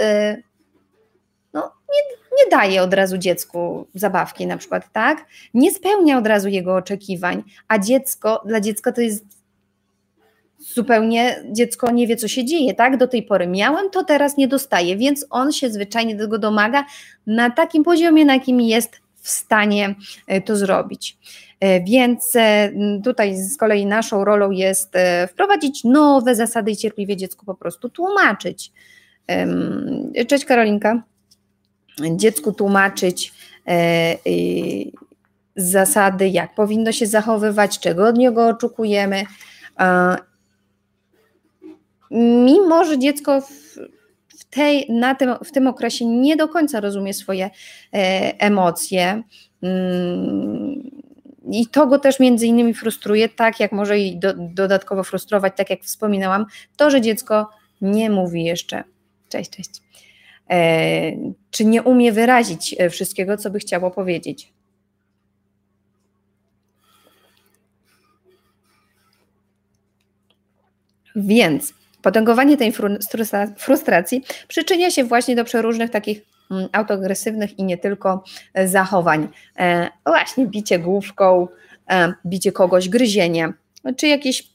no, 1.53 1.73
nie, 1.93 2.17
nie 2.39 2.51
daje 2.51 2.83
od 2.83 2.95
razu 2.95 3.19
dziecku 3.19 3.87
zabawki 3.95 4.47
na 4.47 4.57
przykład, 4.57 4.93
tak? 4.93 5.27
Nie 5.55 5.71
spełnia 5.71 6.19
od 6.19 6.27
razu 6.27 6.49
jego 6.49 6.77
oczekiwań, 6.77 7.43
a 7.69 7.79
dziecko, 7.79 8.43
dla 8.47 8.61
dziecka 8.61 8.93
to 8.93 9.01
jest 9.01 9.25
zupełnie, 10.59 11.43
dziecko 11.53 11.91
nie 11.91 12.07
wie, 12.07 12.17
co 12.17 12.29
się 12.29 12.45
dzieje, 12.45 12.75
tak? 12.75 12.97
Do 12.97 13.09
tej 13.09 13.23
pory 13.23 13.47
miałem, 13.47 13.91
to 13.91 14.05
teraz 14.05 14.37
nie 14.37 14.49
dostaje, 14.49 14.97
więc 14.97 15.27
on 15.31 15.53
się 15.53 15.71
zwyczajnie 15.71 16.17
tego 16.17 16.39
domaga 16.39 16.85
na 17.27 17.51
takim 17.51 17.85
poziomie, 17.85 18.25
na 18.25 18.35
jakim 18.35 18.61
jest 18.61 19.01
w 19.21 19.29
stanie 19.29 19.95
e, 20.27 20.41
to 20.41 20.57
zrobić. 20.57 21.19
E, 21.61 21.81
więc 21.81 22.37
e, 22.37 22.73
tutaj 23.05 23.37
z 23.37 23.57
kolei 23.57 23.87
naszą 23.87 24.25
rolą 24.25 24.51
jest 24.51 24.93
wprowadzić 25.29 25.85
nowe 25.85 26.35
zasady 26.35 26.71
i 26.71 26.77
cierpliwie 26.77 27.17
dziecku 27.17 27.47
po 27.47 27.55
prostu 27.55 27.89
tłumaczyć. 27.89 28.73
Cześć 30.29 30.45
Karolinka 30.45 31.03
dziecku 32.17 32.53
tłumaczyć 32.53 33.33
zasady, 35.57 36.29
jak 36.29 36.55
powinno 36.55 36.93
się 36.93 37.07
zachowywać, 37.07 37.79
czego 37.79 38.09
od 38.09 38.19
niego 38.19 38.49
oczekujemy. 38.49 39.25
Mimo, 42.45 42.85
że 42.85 42.99
dziecko 42.99 43.43
tej, 44.51 44.87
na 44.89 45.15
tym, 45.15 45.35
w 45.45 45.53
tym 45.53 45.67
okresie 45.67 46.07
nie 46.07 46.37
do 46.37 46.49
końca 46.49 46.81
rozumie 46.81 47.15
swoje 47.15 47.51
e, 47.95 48.35
emocje, 48.39 49.23
mm, 49.63 50.91
i 51.51 51.67
to 51.67 51.87
go 51.87 51.99
też 51.99 52.21
między 52.21 52.47
innymi 52.47 52.75
frustruje, 52.75 53.29
tak 53.29 53.61
jak 53.61 53.73
może 53.73 53.99
i 53.99 54.17
do, 54.17 54.35
dodatkowo 54.39 55.05
frustrować, 55.05 55.53
tak 55.57 55.71
jak 55.71 55.83
wspominałam, 55.83 56.47
to, 56.77 56.91
że 56.91 57.01
dziecko 57.01 57.51
nie 57.81 58.11
mówi 58.11 58.45
jeszcze. 58.45 58.85
Cześć, 59.29 59.51
cześć. 59.51 59.71
E, 60.51 61.13
czy 61.51 61.65
nie 61.65 61.83
umie 61.83 62.13
wyrazić 62.13 62.77
e, 62.79 62.91
wszystkiego, 62.91 63.37
co 63.37 63.51
by 63.51 63.59
chciało 63.59 63.91
powiedzieć. 63.91 64.53
Więc 71.17 71.75
potęgowanie 72.03 72.57
tej 72.57 72.73
frustracji 73.59 74.25
przyczynia 74.49 74.91
się 74.91 75.05
właśnie 75.05 75.37
do 75.37 75.45
przeróżnych 75.45 75.91
takich 75.91 76.21
mm, 76.51 76.69
autoagresywnych 76.73 77.59
i 77.59 77.65
nie 77.65 77.79
tylko 77.79 78.25
e, 78.55 78.69
zachowań. 78.69 79.29
Właśnie 80.07 80.47
bicie 80.47 80.79
główką, 80.79 81.49
bicie 82.27 82.53
kogoś, 82.53 82.89
gryzienie, 82.89 83.53
czy 83.97 84.07
jakieś 84.07 84.51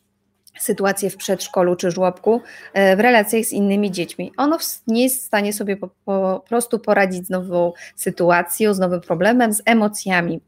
sytuację 0.59 1.09
w 1.09 1.17
przedszkolu 1.17 1.75
czy 1.75 1.91
żłobku 1.91 2.41
e, 2.73 2.95
w 2.95 2.99
relacjach 2.99 3.45
z 3.45 3.51
innymi 3.51 3.91
dziećmi. 3.91 4.31
Ono 4.37 4.57
nie 4.87 5.03
jest 5.03 5.21
w 5.21 5.25
stanie 5.25 5.53
sobie 5.53 5.77
po, 5.77 5.89
po 6.05 6.43
prostu 6.47 6.79
poradzić 6.79 7.27
z 7.27 7.29
nową 7.29 7.73
sytuacją, 7.95 8.73
z 8.73 8.79
nowym 8.79 9.01
problemem, 9.01 9.53
z 9.53 9.61
emocjami. 9.65 10.41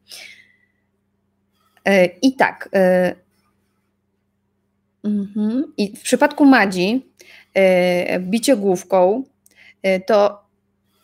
E, 1.85 2.05
I 2.05 2.35
tak. 2.35 2.69
E, 5.07 5.09
mhm. 5.09 5.73
I 5.77 5.95
w 5.95 6.01
przypadku 6.01 6.45
Madzi, 6.45 7.05
bicie 8.19 8.55
główką, 8.55 9.23
to 10.05 10.39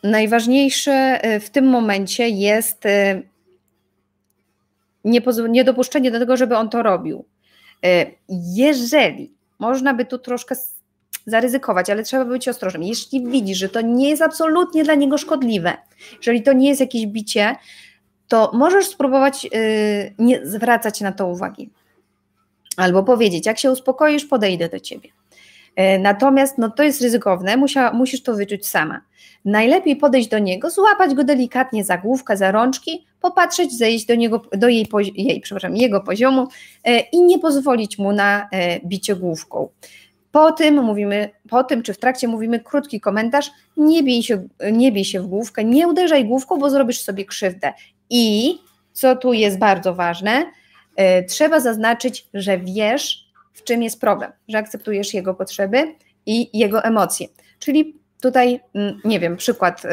najważniejsze 0.02 1.20
w 1.40 1.50
tym 1.50 1.66
momencie 1.66 2.28
jest 2.28 2.84
niedopuszczenie 5.48 6.10
do 6.10 6.18
tego, 6.18 6.36
żeby 6.36 6.56
on 6.56 6.68
to 6.68 6.82
robił 6.82 7.24
E, 7.84 8.06
jeżeli 8.54 9.34
można 9.58 9.94
by 9.94 10.04
tu 10.04 10.18
troszkę 10.18 10.54
zaryzykować, 11.26 11.90
ale 11.90 12.02
trzeba 12.02 12.24
być 12.24 12.48
ostrożnym. 12.48 12.82
Jeśli 12.82 13.26
widzi, 13.26 13.54
że 13.54 13.68
to 13.68 13.80
nie 13.80 14.10
jest 14.10 14.22
absolutnie 14.22 14.84
dla 14.84 14.94
niego 14.94 15.18
szkodliwe, 15.18 15.72
jeżeli 16.16 16.42
to 16.42 16.52
nie 16.52 16.68
jest 16.68 16.80
jakieś 16.80 17.06
bicie, 17.06 17.56
to 18.28 18.50
możesz 18.54 18.86
spróbować 18.86 19.46
y, 19.54 20.14
nie 20.18 20.46
zwracać 20.46 21.00
na 21.00 21.12
to 21.12 21.26
uwagi. 21.26 21.70
Albo 22.76 23.02
powiedzieć, 23.02 23.46
jak 23.46 23.58
się 23.58 23.70
uspokoisz, 23.70 24.24
podejdę 24.24 24.68
do 24.68 24.80
ciebie. 24.80 25.08
E, 25.76 25.98
natomiast 25.98 26.58
no, 26.58 26.70
to 26.70 26.82
jest 26.82 27.02
ryzykowne, 27.02 27.56
Musia, 27.56 27.92
musisz 27.92 28.22
to 28.22 28.34
wyczuć 28.34 28.66
sama. 28.66 29.00
Najlepiej 29.44 29.96
podejść 29.96 30.28
do 30.28 30.38
niego, 30.38 30.70
złapać 30.70 31.14
go 31.14 31.24
delikatnie 31.24 31.84
za 31.84 31.98
główkę, 31.98 32.36
za 32.36 32.52
rączki, 32.52 33.06
popatrzeć, 33.20 33.78
zejść 33.78 34.06
do, 34.06 34.14
niego, 34.14 34.42
do 34.52 34.68
jej, 34.68 34.86
jej, 35.14 35.40
przepraszam, 35.40 35.76
jego 35.76 36.00
poziomu 36.00 36.48
e, 36.84 37.00
i 37.00 37.22
nie 37.22 37.38
pozwolić 37.38 37.98
mu 37.98 38.12
na 38.12 38.48
e, 38.52 38.80
bicie 38.80 39.16
główką. 39.16 39.68
Po 40.32 40.52
tym 40.52 40.84
mówimy, 40.84 41.30
po 41.48 41.64
tym 41.64 41.82
czy 41.82 41.94
w 41.94 41.98
trakcie 41.98 42.28
mówimy 42.28 42.60
krótki 42.60 43.00
komentarz, 43.00 43.50
nie 43.76 44.02
bij 44.02 44.22
się, 44.22 44.48
nie 44.72 44.92
bij 44.92 45.04
się 45.04 45.20
w 45.20 45.26
główkę, 45.26 45.64
nie 45.64 45.88
uderzaj 45.88 46.24
główką, 46.24 46.58
bo 46.58 46.70
zrobisz 46.70 47.00
sobie 47.00 47.24
krzywdę. 47.24 47.72
I 48.10 48.54
co 48.92 49.16
tu 49.16 49.32
jest 49.32 49.58
bardzo 49.58 49.94
ważne, 49.94 50.44
trzeba 51.28 51.60
zaznaczyć, 51.60 52.28
że 52.34 52.58
wiesz, 52.58 53.24
w 53.52 53.64
czym 53.64 53.82
jest 53.82 54.00
problem, 54.00 54.32
że 54.48 54.58
akceptujesz 54.58 55.14
jego 55.14 55.34
potrzeby 55.34 55.94
i 56.26 56.58
jego 56.58 56.84
emocje. 56.84 57.28
Czyli 57.58 57.98
tutaj, 58.20 58.60
mm, 58.74 59.00
nie 59.04 59.20
wiem, 59.20 59.36
przykład, 59.36 59.84
yy, 59.84 59.90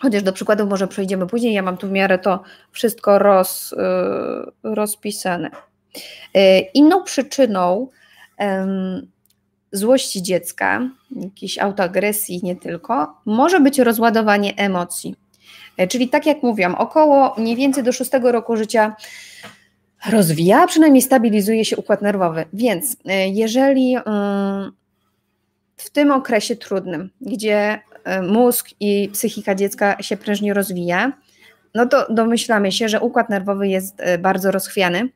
chociaż 0.00 0.22
do 0.22 0.32
przykładów 0.32 0.68
może 0.70 0.88
przejdziemy 0.88 1.26
później, 1.26 1.54
ja 1.54 1.62
mam 1.62 1.76
tu 1.76 1.88
w 1.88 1.90
miarę 1.90 2.18
to 2.18 2.42
wszystko 2.72 3.18
roz, 3.18 3.74
yy, 4.62 4.74
rozpisane. 4.74 5.50
Inną 6.74 7.04
przyczyną 7.04 7.88
złości 9.72 10.22
dziecka, 10.22 10.90
jakiejś 11.10 11.58
autoagresji 11.58 12.40
nie 12.42 12.56
tylko, 12.56 13.14
może 13.24 13.60
być 13.60 13.78
rozładowanie 13.78 14.56
emocji. 14.56 15.16
Yy, 15.80 15.88
czyli 15.88 16.08
tak 16.08 16.26
jak 16.26 16.42
mówiłam, 16.42 16.74
około 16.74 17.34
mniej 17.38 17.56
więcej 17.56 17.84
do 17.84 17.92
szóstego 17.92 18.32
roku 18.32 18.56
życia 18.56 18.96
rozwija, 20.08 20.66
przynajmniej 20.66 21.02
stabilizuje 21.02 21.64
się 21.64 21.76
układ 21.76 22.02
nerwowy. 22.02 22.44
Więc 22.52 22.96
e, 23.04 23.28
jeżeli 23.28 23.96
e, 23.96 24.02
w 25.76 25.90
tym 25.90 26.10
okresie 26.10 26.56
trudnym, 26.56 27.10
gdzie 27.20 27.80
e, 28.04 28.22
mózg 28.22 28.70
i 28.80 29.08
psychika 29.12 29.54
dziecka 29.54 30.02
się 30.02 30.16
prężnie 30.16 30.54
rozwija, 30.54 31.12
no 31.74 31.86
to 31.86 32.06
domyślamy 32.12 32.72
się, 32.72 32.88
że 32.88 33.00
układ 33.00 33.30
nerwowy 33.30 33.68
jest 33.68 34.02
bardzo 34.18 34.50
rozchwiany, 34.50 35.08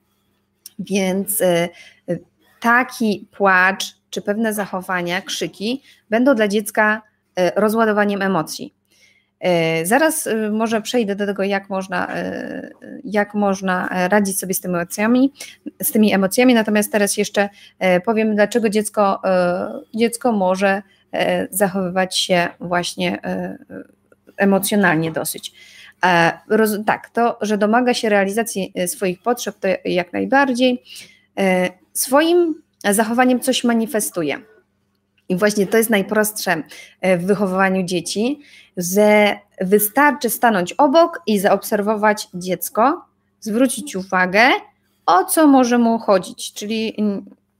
więc 0.78 1.42
taki 2.61 3.28
płacz 3.37 3.85
czy 4.11 4.23
pewne 4.23 4.54
zachowania, 4.54 5.23
krzyki 5.23 5.83
będą 6.11 6.35
dla 6.35 6.49
dziecka 6.49 7.02
rozładowaniem 7.56 8.23
emocji. 8.23 8.75
E, 9.44 9.86
zaraz 9.86 10.26
e, 10.26 10.50
może 10.50 10.82
przejdę 10.82 11.16
do 11.16 11.26
tego, 11.26 11.42
jak 11.42 11.70
można, 11.70 12.14
e, 12.14 12.70
jak 13.04 13.34
można 13.34 13.88
radzić 14.08 14.38
sobie 14.38 14.54
z 14.54 14.60
tymi 14.60 14.74
emocjami, 14.74 15.32
z 15.82 15.92
tymi 15.92 16.14
emocjami, 16.14 16.54
natomiast 16.54 16.92
teraz 16.92 17.16
jeszcze 17.16 17.48
powiem, 18.04 18.34
dlaczego 18.34 18.68
dziecko, 18.68 19.22
dziecko 19.94 20.32
może 20.32 20.82
zachowywać 21.50 22.18
się 22.18 22.48
właśnie 22.60 23.18
emocjonalnie 24.36 25.12
dosyć. 25.12 25.52
Tak, 26.86 27.10
to, 27.12 27.38
że 27.40 27.58
domaga 27.58 27.94
się 27.94 28.08
realizacji 28.08 28.72
swoich 28.86 29.22
potrzeb, 29.22 29.56
to 29.60 29.68
jak 29.84 30.12
najbardziej. 30.12 30.82
Swoim 31.92 32.54
zachowaniem 32.84 33.40
coś 33.40 33.64
manifestuje. 33.64 34.53
I 35.28 35.36
właśnie 35.36 35.66
to 35.66 35.76
jest 35.76 35.90
najprostsze 35.90 36.62
w 37.02 37.26
wychowywaniu 37.26 37.82
dzieci, 37.82 38.40
że 38.76 39.38
wystarczy 39.60 40.30
stanąć 40.30 40.72
obok 40.72 41.22
i 41.26 41.38
zaobserwować 41.38 42.28
dziecko, 42.34 43.04
zwrócić 43.40 43.96
uwagę, 43.96 44.50
o 45.06 45.24
co 45.24 45.46
może 45.46 45.78
mu 45.78 45.98
chodzić. 45.98 46.52
Czyli 46.52 46.96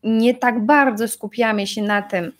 nie 0.03 0.35
tak 0.35 0.67
bardzo 0.67 1.09
skupiamy 1.09 1.67
się 1.67 1.83
na 1.83 2.03
tym, 2.03 2.33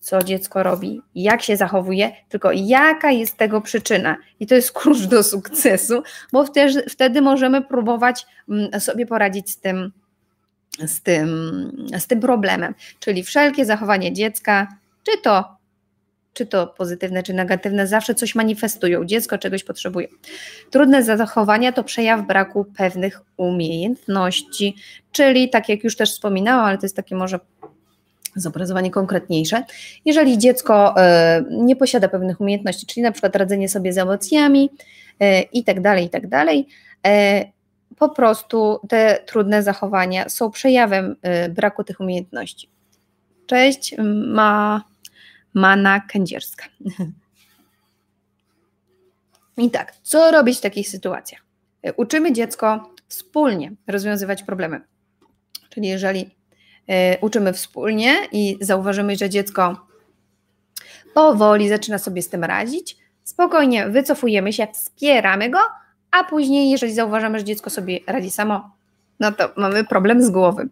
co 0.00 0.22
dziecko 0.22 0.62
robi, 0.62 1.02
jak 1.14 1.42
się 1.42 1.56
zachowuje, 1.56 2.12
tylko 2.28 2.52
jaka 2.52 3.10
jest 3.10 3.36
tego 3.36 3.60
przyczyna. 3.60 4.16
I 4.40 4.46
to 4.46 4.54
jest 4.54 4.72
klucz 4.72 5.00
do 5.00 5.22
sukcesu, 5.22 6.02
bo 6.32 6.44
wtedy, 6.44 6.82
wtedy 6.90 7.22
możemy 7.22 7.62
próbować 7.62 8.26
mm, 8.48 8.80
sobie 8.80 9.06
poradzić 9.06 9.50
z 9.50 9.58
tym, 9.60 9.92
z 10.86 11.02
tym, 11.02 11.28
z 11.98 12.06
tym 12.06 12.20
problemem. 12.20 12.74
Czyli 13.00 13.22
wszelkie 13.22 13.64
zachowanie 13.64 14.12
dziecka, 14.12 14.68
czy 15.02 15.22
to 15.22 15.58
czy 16.38 16.46
to 16.46 16.66
pozytywne, 16.66 17.22
czy 17.22 17.34
negatywne, 17.34 17.86
zawsze 17.86 18.14
coś 18.14 18.34
manifestują. 18.34 19.04
Dziecko 19.04 19.38
czegoś 19.38 19.64
potrzebuje. 19.64 20.08
Trudne 20.70 21.02
zachowania 21.02 21.72
to 21.72 21.84
przejaw 21.84 22.26
braku 22.26 22.64
pewnych 22.76 23.20
umiejętności, 23.36 24.76
czyli 25.12 25.50
tak 25.50 25.68
jak 25.68 25.84
już 25.84 25.96
też 25.96 26.12
wspominałam, 26.12 26.64
ale 26.64 26.78
to 26.78 26.84
jest 26.84 26.96
takie 26.96 27.16
może 27.16 27.38
zobrazowanie 28.36 28.90
konkretniejsze. 28.90 29.64
Jeżeli 30.04 30.38
dziecko 30.38 30.94
y, 30.98 31.44
nie 31.50 31.76
posiada 31.76 32.08
pewnych 32.08 32.40
umiejętności, 32.40 32.86
czyli 32.86 33.02
na 33.02 33.12
przykład 33.12 33.36
radzenie 33.36 33.68
sobie 33.68 33.92
z 33.92 33.98
emocjami 33.98 34.70
y, 35.22 35.40
i 35.52 35.64
tak 35.64 35.80
dalej, 35.80 36.04
i 36.04 36.10
tak 36.10 36.28
dalej, 36.28 36.66
y, 37.06 37.10
po 37.96 38.08
prostu 38.08 38.80
te 38.88 39.22
trudne 39.26 39.62
zachowania 39.62 40.28
są 40.28 40.50
przejawem 40.50 41.16
braku 41.50 41.84
tych 41.84 42.00
umiejętności. 42.00 42.68
Cześć, 43.46 43.94
ma 44.26 44.84
Mana 45.54 46.00
Kędzierska. 46.00 46.64
I 49.58 49.70
tak, 49.70 49.96
co 50.02 50.30
robić 50.30 50.58
w 50.58 50.60
takich 50.60 50.88
sytuacjach? 50.88 51.40
Uczymy 51.96 52.32
dziecko 52.32 52.94
wspólnie 53.08 53.72
rozwiązywać 53.86 54.42
problemy. 54.42 54.80
Czyli 55.68 55.88
jeżeli 55.88 56.20
y, 56.20 57.16
uczymy 57.20 57.52
wspólnie 57.52 58.16
i 58.32 58.58
zauważymy, 58.60 59.16
że 59.16 59.30
dziecko 59.30 59.86
powoli 61.14 61.68
zaczyna 61.68 61.98
sobie 61.98 62.22
z 62.22 62.28
tym 62.28 62.44
radzić, 62.44 62.96
spokojnie 63.24 63.88
wycofujemy 63.88 64.52
się, 64.52 64.66
wspieramy 64.72 65.50
go, 65.50 65.58
a 66.10 66.24
później, 66.24 66.70
jeżeli 66.70 66.92
zauważamy, 66.94 67.38
że 67.38 67.44
dziecko 67.44 67.70
sobie 67.70 68.00
radzi 68.06 68.30
samo, 68.30 68.70
no 69.20 69.32
to 69.32 69.50
mamy 69.56 69.84
problem 69.84 70.22
z 70.22 70.30
głowy 70.30 70.68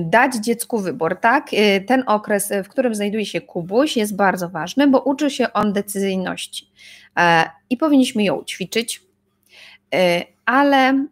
dać 0.00 0.34
dziecku 0.34 0.78
wybór, 0.78 1.16
tak? 1.16 1.52
Y, 1.52 1.84
ten 1.86 2.04
okres, 2.06 2.52
w 2.64 2.68
którym 2.68 2.94
znajduje 2.94 3.26
się 3.26 3.40
Kubuś, 3.40 3.96
jest 3.96 4.16
bardzo 4.16 4.48
ważny, 4.48 4.88
bo 4.88 5.00
uczy 5.00 5.30
się 5.30 5.52
on 5.52 5.72
decyzyjności 5.72 6.70
e, 7.18 7.50
i 7.70 7.76
powinniśmy 7.76 8.24
ją 8.24 8.44
ćwiczyć, 8.44 9.02
e, 9.94 10.24
ale 10.44 11.06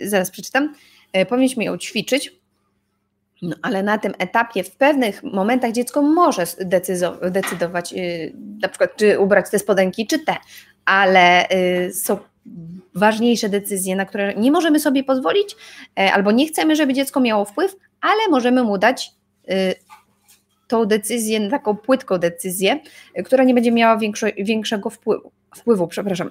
zaraz 0.00 0.30
przeczytam. 0.30 0.74
E, 1.12 1.26
powinniśmy 1.26 1.64
ją 1.64 1.78
ćwiczyć, 1.78 2.41
no, 3.42 3.56
ale 3.62 3.82
na 3.82 3.98
tym 3.98 4.12
etapie 4.18 4.64
w 4.64 4.76
pewnych 4.76 5.22
momentach 5.22 5.72
dziecko 5.72 6.02
może 6.02 6.44
decydować, 7.20 7.92
y, 7.92 8.32
na 8.62 8.68
przykład 8.68 8.96
czy 8.96 9.18
ubrać 9.18 9.50
te 9.50 9.58
spodenki, 9.58 10.06
czy 10.06 10.18
te, 10.18 10.36
ale 10.84 11.48
y, 11.50 11.94
są 11.94 12.18
ważniejsze 12.94 13.48
decyzje, 13.48 13.96
na 13.96 14.04
które 14.04 14.34
nie 14.34 14.52
możemy 14.52 14.80
sobie 14.80 15.04
pozwolić, 15.04 15.56
e, 15.98 16.12
albo 16.12 16.32
nie 16.32 16.46
chcemy, 16.46 16.76
żeby 16.76 16.94
dziecko 16.94 17.20
miało 17.20 17.44
wpływ, 17.44 17.76
ale 18.00 18.28
możemy 18.30 18.62
mu 18.62 18.78
dać 18.78 19.12
y, 19.50 19.74
tą 20.68 20.84
decyzję, 20.84 21.50
taką 21.50 21.76
płytką 21.76 22.18
decyzję, 22.18 22.80
która 23.24 23.44
nie 23.44 23.54
będzie 23.54 23.72
miała 23.72 23.96
większo, 23.96 24.26
większego 24.38 24.90
wpływu. 24.90 25.32
Wpływu, 25.56 25.86
przepraszam. 25.86 26.30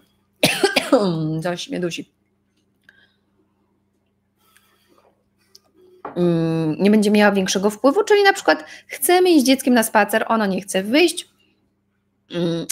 Coś 1.43 1.69
mnie 1.69 1.79
dusi. 1.79 2.20
Nie 6.79 6.91
będzie 6.91 7.11
miała 7.11 7.31
większego 7.31 7.69
wpływu, 7.69 8.03
czyli 8.03 8.23
na 8.23 8.33
przykład 8.33 8.65
chcemy 8.87 9.29
iść 9.29 9.41
z 9.41 9.47
dzieckiem 9.47 9.73
na 9.73 9.83
spacer, 9.83 10.25
ono 10.27 10.45
nie 10.45 10.61
chce 10.61 10.83
wyjść, 10.83 11.30
Mm, 11.30 11.30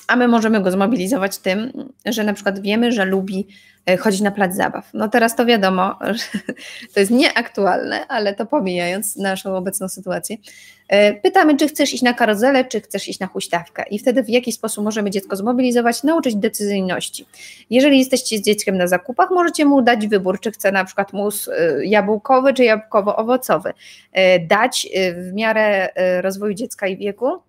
a 0.07 0.15
my 0.15 0.27
możemy 0.27 0.61
go 0.61 0.71
zmobilizować 0.71 1.37
tym, 1.37 1.89
że 2.05 2.23
na 2.23 2.33
przykład 2.33 2.59
wiemy, 2.59 2.91
że 2.91 3.05
lubi 3.05 3.47
e, 3.85 3.97
chodzić 3.97 4.21
na 4.21 4.31
plac 4.31 4.55
zabaw. 4.55 4.89
No 4.93 5.09
teraz 5.09 5.35
to 5.35 5.45
wiadomo, 5.45 5.95
że 6.17 6.39
to 6.93 6.99
jest 6.99 7.11
nieaktualne, 7.11 8.07
ale 8.07 8.35
to 8.35 8.45
pomijając 8.45 9.15
naszą 9.15 9.55
obecną 9.55 9.89
sytuację. 9.89 10.37
E, 10.87 11.13
pytamy, 11.13 11.57
czy 11.57 11.67
chcesz 11.67 11.93
iść 11.93 12.03
na 12.03 12.13
karuzelę, 12.13 12.65
czy 12.65 12.81
chcesz 12.81 13.07
iść 13.07 13.19
na 13.19 13.27
huśtawkę 13.27 13.83
i 13.91 13.99
wtedy 13.99 14.23
w 14.23 14.29
jaki 14.29 14.51
sposób 14.51 14.83
możemy 14.83 15.11
dziecko 15.11 15.35
zmobilizować, 15.35 16.03
nauczyć 16.03 16.35
decyzyjności. 16.35 17.25
Jeżeli 17.69 17.99
jesteście 17.99 18.37
z 18.37 18.41
dzieckiem 18.41 18.77
na 18.77 18.87
zakupach, 18.87 19.29
możecie 19.31 19.65
mu 19.65 19.81
dać 19.81 20.07
wybór, 20.07 20.39
czy 20.39 20.51
chce 20.51 20.71
na 20.71 20.85
przykład 20.85 21.13
mus 21.13 21.47
e, 21.47 21.85
jabłkowy, 21.85 22.53
czy 22.53 22.63
jabłkowo-owocowy. 22.63 23.73
Dać 24.47 24.87
w 25.15 25.33
miarę 25.33 25.89
rozwoju 26.21 26.53
dziecka 26.53 26.87
i 26.87 26.97
wieku 26.97 27.48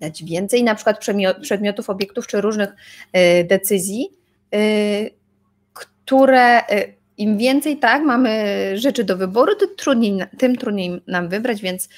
dać 0.00 0.24
więcej 0.24 0.64
na 0.64 0.74
przykład 0.74 0.98
przedmiotów, 1.42 1.90
obiektów 1.90 2.26
czy 2.26 2.40
różnych 2.40 2.68
y, 2.70 3.44
decyzji, 3.44 4.08
y, 4.54 5.10
które 5.72 6.60
y, 6.60 6.94
im 7.18 7.38
więcej 7.38 7.76
tak 7.76 8.02
mamy 8.02 8.30
rzeczy 8.74 9.04
do 9.04 9.16
wyboru, 9.16 9.54
tym 9.54 9.68
trudniej, 9.76 10.18
tym 10.38 10.56
trudniej 10.56 11.02
nam 11.06 11.28
wybrać, 11.28 11.60
więc 11.60 11.88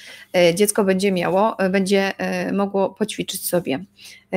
dziecko 0.55 0.83
będzie 0.83 1.11
miało, 1.11 1.57
będzie 1.69 2.11
mogło 2.53 2.89
poćwiczyć 2.89 3.47
sobie 3.47 3.85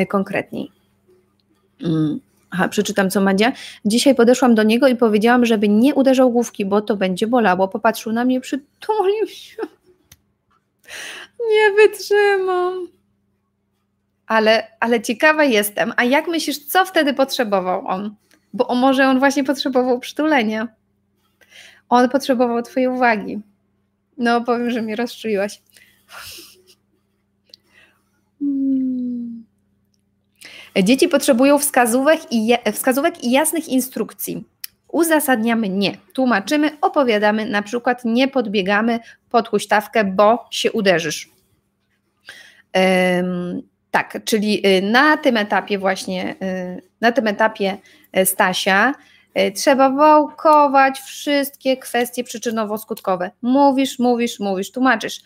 konkretniej. 0.08 0.70
Mm. 1.82 2.20
Aha, 2.50 2.68
przeczytam 2.68 3.10
co 3.10 3.20
Madzia. 3.20 3.52
Dzisiaj 3.84 4.14
podeszłam 4.14 4.54
do 4.54 4.62
niego 4.62 4.88
i 4.88 4.96
powiedziałam, 4.96 5.46
żeby 5.46 5.68
nie 5.68 5.94
uderzał 5.94 6.30
główki, 6.30 6.64
bo 6.64 6.80
to 6.80 6.96
będzie 6.96 7.26
bolało. 7.26 7.68
Popatrzył 7.68 8.12
na 8.12 8.24
mnie, 8.24 8.40
przytulił 8.40 9.26
się. 9.26 9.56
Nie 11.50 11.70
wytrzymam 11.76 12.95
ale, 14.26 14.76
ale 14.80 15.00
ciekawa 15.00 15.44
jestem, 15.44 15.92
a 15.96 16.04
jak 16.04 16.28
myślisz, 16.28 16.66
co 16.66 16.84
wtedy 16.84 17.14
potrzebował 17.14 17.86
on? 17.86 18.14
Bo 18.52 18.74
może 18.74 19.08
on 19.08 19.18
właśnie 19.18 19.44
potrzebował 19.44 20.00
przytulenia. 20.00 20.68
On 21.88 22.08
potrzebował 22.08 22.62
Twojej 22.62 22.88
uwagi. 22.88 23.40
No, 24.18 24.40
powiem, 24.40 24.70
że 24.70 24.82
mnie 24.82 24.96
rozczuliłaś. 24.96 25.62
Hmm. 28.38 29.44
Dzieci 30.82 31.08
potrzebują 31.08 31.58
wskazówek 31.58 32.20
i, 32.30 32.54
wskazówek 32.72 33.24
i 33.24 33.30
jasnych 33.30 33.68
instrukcji. 33.68 34.44
Uzasadniamy 34.88 35.68
nie, 35.68 35.96
tłumaczymy, 36.14 36.70
opowiadamy, 36.80 37.46
na 37.46 37.62
przykład 37.62 38.04
nie 38.04 38.28
podbiegamy 38.28 38.98
pod 39.30 39.48
huśtawkę, 39.48 40.04
bo 40.04 40.46
się 40.50 40.72
uderzysz. 40.72 41.30
Tak, 43.96 44.24
czyli 44.24 44.66
y, 44.66 44.82
na 44.82 45.16
tym 45.16 45.36
etapie 45.36 45.78
właśnie, 45.78 46.34
y, 46.42 46.82
na 47.00 47.12
tym 47.12 47.26
etapie 47.26 47.78
y, 48.18 48.26
Stasia 48.26 48.94
trzeba 49.54 49.90
wałkować 49.90 51.00
wszystkie 51.00 51.76
kwestie 51.76 52.24
przyczynowo-skutkowe. 52.24 53.30
Mówisz, 53.42 53.98
mówisz, 53.98 54.40
mówisz, 54.40 54.72
tłumaczysz. 54.72 55.20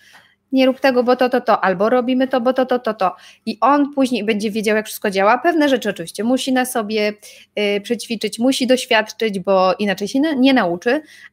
Nie 0.52 0.66
rób 0.66 0.80
tego, 0.80 1.04
bo 1.04 1.16
to, 1.16 1.28
to, 1.28 1.40
to, 1.40 1.64
albo 1.64 1.90
robimy 1.90 2.28
to, 2.28 2.40
bo 2.40 2.52
to, 2.52 2.66
to, 2.66 2.78
to, 2.78 2.94
to. 2.94 3.16
I 3.46 3.58
on 3.60 3.94
później 3.94 4.24
będzie 4.24 4.50
wiedział, 4.50 4.76
jak 4.76 4.86
wszystko 4.86 5.10
działa. 5.10 5.38
Pewne 5.38 5.68
rzeczy 5.68 5.90
oczywiście 5.90 6.24
musi 6.24 6.52
na 6.52 6.64
sobie 6.64 7.12
y, 7.58 7.80
przećwiczyć, 7.80 8.38
musi 8.38 8.66
doświadczyć, 8.66 9.40
bo 9.40 9.74
inaczej 9.78 10.08
się 10.08 10.20
nie, 10.20 10.54
nauczy, 10.54 10.90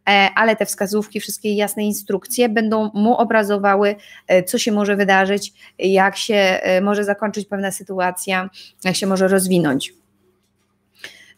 e, 0.09 0.29
ale 0.35 0.55
te 0.55 0.65
wskazówki, 0.65 1.19
wszystkie 1.19 1.53
jasne 1.53 1.83
instrukcje 1.83 2.49
będą 2.49 2.89
mu 2.93 3.17
obrazowały, 3.17 3.95
e, 4.27 4.43
co 4.43 4.57
się 4.57 4.71
może 4.71 4.95
wydarzyć, 4.95 5.53
jak 5.79 6.17
się 6.17 6.35
e, 6.35 6.81
może 6.81 7.03
zakończyć 7.03 7.47
pewna 7.47 7.71
sytuacja, 7.71 8.49
jak 8.83 8.95
się 8.95 9.07
może 9.07 9.27
rozwinąć. 9.27 9.93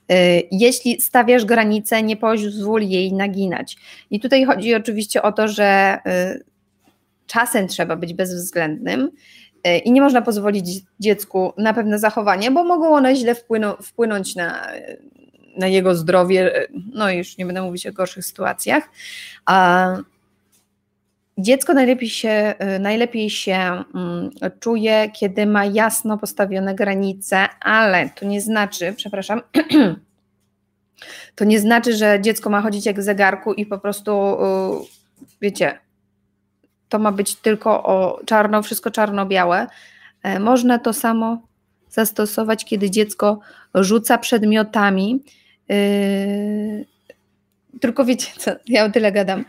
E, 0.09 0.41
jeśli 0.51 1.01
stawiasz 1.01 1.45
granicę, 1.45 2.03
nie 2.03 2.17
pozwól 2.17 2.81
jej 2.81 3.13
naginać. 3.13 3.77
I 4.11 4.19
tutaj 4.19 4.45
chodzi 4.45 4.75
oczywiście 4.75 5.21
o 5.21 5.31
to, 5.31 5.47
że 5.47 5.63
e, 6.05 6.39
czasem 7.29 7.67
trzeba 7.67 7.95
być 7.95 8.13
bezwzględnym 8.13 9.11
e, 9.63 9.77
i 9.77 9.91
nie 9.91 10.01
można 10.01 10.21
pozwolić 10.21 10.81
dziecku 10.99 11.53
na 11.57 11.73
pewne 11.73 11.99
zachowanie, 11.99 12.51
bo 12.51 12.63
mogą 12.63 12.95
one 12.95 13.15
źle 13.15 13.35
wpłynąć 13.81 14.35
na, 14.35 14.67
na 15.57 15.67
jego 15.67 15.95
zdrowie. 15.95 16.67
No 16.93 17.11
już 17.11 17.37
nie 17.37 17.45
będę 17.45 17.61
mówić 17.61 17.87
o 17.87 17.93
gorszych 17.93 18.25
sytuacjach. 18.25 18.89
A 19.45 19.87
dziecko 21.37 21.73
najlepiej 21.73 22.09
się, 22.09 22.53
najlepiej 22.79 23.29
się 23.29 23.83
mm, 23.95 24.29
czuje, 24.59 25.11
kiedy 25.13 25.45
ma 25.45 25.65
jasno 25.65 26.17
postawione 26.17 26.75
granice, 26.75 27.47
ale 27.61 28.09
to 28.09 28.25
nie 28.25 28.41
znaczy, 28.41 28.93
przepraszam, 28.97 29.41
to 31.35 31.45
nie 31.45 31.59
znaczy, 31.59 31.93
że 31.93 32.21
dziecko 32.21 32.49
ma 32.49 32.61
chodzić 32.61 32.85
jak 32.85 32.99
w 32.99 33.03
zegarku 33.03 33.53
i 33.53 33.65
po 33.65 33.79
prostu, 33.79 34.37
wiecie, 35.41 35.79
to 36.89 36.99
ma 36.99 37.11
być 37.11 37.35
tylko 37.35 37.83
o 37.83 38.19
czarno, 38.25 38.61
wszystko 38.61 38.91
czarno-białe. 38.91 39.67
E, 40.23 40.39
można 40.39 40.79
to 40.79 40.93
samo 40.93 41.41
zastosować, 41.89 42.65
kiedy 42.65 42.89
dziecko 42.91 43.39
rzuca 43.75 44.17
przedmiotami. 44.17 45.23
Yy, 45.69 46.85
tylko 47.81 48.05
wiecie 48.05 48.27
co, 48.41 48.51
ja 48.67 48.89
tyle 48.89 49.11
gadam, 49.11 49.45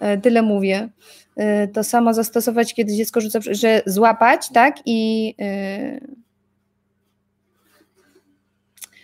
e, 0.00 0.18
tyle 0.18 0.42
mówię. 0.42 0.88
E, 1.36 1.68
to 1.68 1.84
samo 1.84 2.14
zastosować, 2.14 2.74
kiedy 2.74 2.96
dziecko 2.96 3.20
rzuca, 3.20 3.38
że 3.50 3.82
złapać, 3.86 4.48
tak? 4.54 4.76
I 4.86 5.34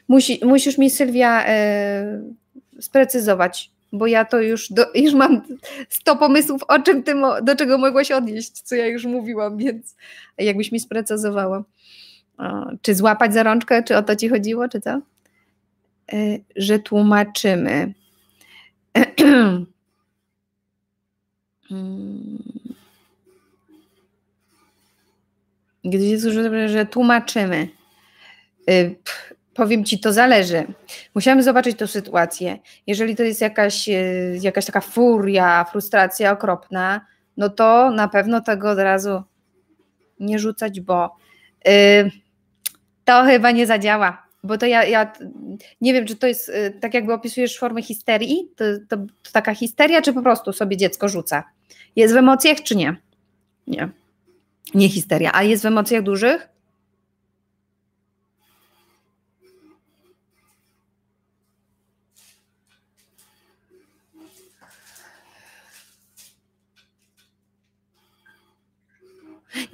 musi, 0.08 0.40
musisz 0.44 0.78
mi 0.78 0.90
Sylwia 0.90 1.44
sprecyzować 2.80 3.70
bo 3.92 4.06
ja 4.06 4.24
to 4.24 4.40
już, 4.40 4.72
do, 4.72 4.86
już 4.94 5.14
mam 5.14 5.42
100 5.88 6.16
pomysłów, 6.16 6.62
o 6.68 6.78
czym 6.78 7.02
ty, 7.02 7.14
do 7.42 7.56
czego 7.56 7.78
mogłaś 7.78 8.10
odnieść, 8.10 8.50
co 8.50 8.74
ja 8.74 8.86
już 8.86 9.04
mówiłam, 9.04 9.56
więc 9.58 9.96
jakbyś 10.38 10.72
mi 10.72 10.80
sprecyzowała. 10.80 11.64
Czy 12.82 12.94
złapać 12.94 13.34
za 13.34 13.42
rączkę, 13.42 13.82
czy 13.82 13.96
o 13.96 14.02
to 14.02 14.16
ci 14.16 14.28
chodziło, 14.28 14.68
czy 14.68 14.80
co? 14.80 14.90
E, 14.90 15.00
że 16.56 16.78
tłumaczymy. 16.78 17.94
Gdy 25.84 25.98
jest, 25.98 26.26
że 26.66 26.86
tłumaczymy. 26.86 27.68
E, 28.68 28.90
Powiem 29.58 29.84
ci, 29.84 30.00
to 30.00 30.12
zależy. 30.12 30.66
Musiałam 31.14 31.42
zobaczyć 31.42 31.78
tę 31.78 31.86
sytuację. 31.86 32.58
Jeżeli 32.86 33.16
to 33.16 33.22
jest 33.22 33.40
jakaś, 33.40 33.88
e, 33.88 34.02
jakaś 34.40 34.66
taka 34.66 34.80
furia, 34.80 35.64
frustracja 35.64 36.32
okropna, 36.32 37.00
no 37.36 37.48
to 37.48 37.90
na 37.90 38.08
pewno 38.08 38.40
tego 38.40 38.70
od 38.70 38.78
razu 38.78 39.22
nie 40.20 40.38
rzucać, 40.38 40.80
bo 40.80 41.16
yy, 41.64 41.72
to 43.04 43.24
chyba 43.24 43.50
nie 43.50 43.66
zadziała. 43.66 44.26
Bo 44.42 44.58
to 44.58 44.66
ja, 44.66 44.84
ja 44.84 45.12
nie 45.80 45.92
wiem, 45.92 46.06
czy 46.06 46.16
to 46.16 46.26
jest 46.26 46.48
yy, 46.48 46.70
tak, 46.70 46.94
jakby 46.94 47.12
opisujesz 47.12 47.58
formę 47.58 47.82
histerii, 47.82 48.50
to, 48.56 48.64
to, 48.88 48.96
to 48.96 49.32
taka 49.32 49.54
histeria, 49.54 50.02
czy 50.02 50.12
po 50.12 50.22
prostu 50.22 50.52
sobie 50.52 50.76
dziecko 50.76 51.08
rzuca? 51.08 51.44
Jest 51.96 52.14
w 52.14 52.16
emocjach, 52.16 52.62
czy 52.62 52.76
nie? 52.76 52.96
Nie. 53.66 53.88
Nie 54.74 54.88
histeria. 54.88 55.30
A 55.34 55.42
jest 55.42 55.62
w 55.62 55.66
emocjach 55.66 56.02
dużych? 56.02 56.57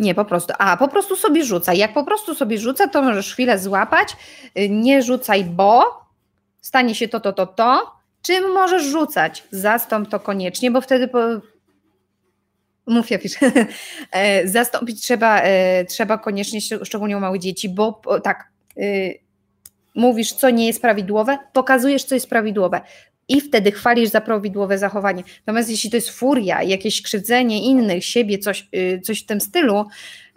Nie, 0.00 0.14
po 0.14 0.24
prostu. 0.24 0.54
A, 0.58 0.76
po 0.76 0.88
prostu 0.88 1.16
sobie 1.16 1.44
rzucaj. 1.44 1.78
Jak 1.78 1.94
po 1.94 2.04
prostu 2.04 2.34
sobie 2.34 2.58
rzuca, 2.58 2.88
to 2.88 3.02
możesz 3.02 3.32
chwilę 3.32 3.58
złapać. 3.58 4.16
Y, 4.58 4.68
nie 4.68 5.02
rzucaj, 5.02 5.44
bo 5.44 5.84
stanie 6.60 6.94
się 6.94 7.08
to, 7.08 7.20
to, 7.20 7.32
to, 7.32 7.46
to. 7.46 7.92
Czym 8.22 8.52
możesz 8.52 8.84
rzucać? 8.84 9.44
Zastąp 9.50 10.08
to 10.08 10.20
koniecznie, 10.20 10.70
bo 10.70 10.80
wtedy 10.80 11.08
po... 11.08 11.18
Mów 12.87 13.10
ja 13.10 13.18
piszę. 13.18 13.38
E, 14.12 14.48
zastąpić 14.48 15.02
trzeba, 15.02 15.40
e, 15.40 15.84
trzeba 15.84 16.18
koniecznie, 16.18 16.60
szczególnie 16.82 17.16
u 17.16 17.20
małych 17.20 17.40
dzieci, 17.40 17.68
bo 17.68 18.00
tak, 18.22 18.48
y, 18.78 19.18
mówisz, 19.94 20.32
co 20.32 20.50
nie 20.50 20.66
jest 20.66 20.82
prawidłowe, 20.82 21.38
pokazujesz, 21.52 22.04
co 22.04 22.14
jest 22.14 22.28
prawidłowe 22.28 22.80
i 23.28 23.40
wtedy 23.40 23.72
chwalisz 23.72 24.10
za 24.10 24.20
prawidłowe 24.20 24.78
zachowanie. 24.78 25.22
Natomiast 25.46 25.70
jeśli 25.70 25.90
to 25.90 25.96
jest 25.96 26.10
furia, 26.10 26.62
jakieś 26.62 27.02
krzywdzenie 27.02 27.64
innych, 27.64 28.04
siebie, 28.04 28.38
coś, 28.38 28.68
y, 28.76 29.00
coś 29.00 29.22
w 29.22 29.26
tym 29.26 29.40
stylu, 29.40 29.84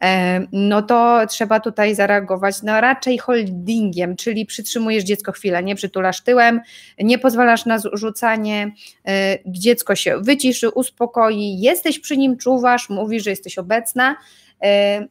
e, 0.01 0.41
no 0.51 0.81
to 0.81 1.27
trzeba 1.29 1.59
tutaj 1.59 1.95
zareagować 1.95 2.63
no 2.63 2.81
raczej 2.81 3.17
holdingiem, 3.17 4.15
czyli 4.15 4.45
przytrzymujesz 4.45 5.03
dziecko 5.03 5.31
chwilę, 5.31 5.63
nie 5.63 5.75
przytulasz 5.75 6.21
tyłem, 6.21 6.61
nie 6.99 7.19
pozwalasz 7.19 7.65
na 7.65 7.77
rzucanie, 7.93 8.71
e, 9.07 9.37
dziecko 9.45 9.95
się 9.95 10.17
wyciszy, 10.21 10.69
uspokoi, 10.69 11.59
jesteś 11.59 11.99
przy 11.99 12.17
nim, 12.17 12.37
czuwasz, 12.37 12.89
mówisz, 12.89 13.23
że 13.23 13.29
jesteś 13.29 13.57
obecna, 13.57 14.15
e, 14.63 15.07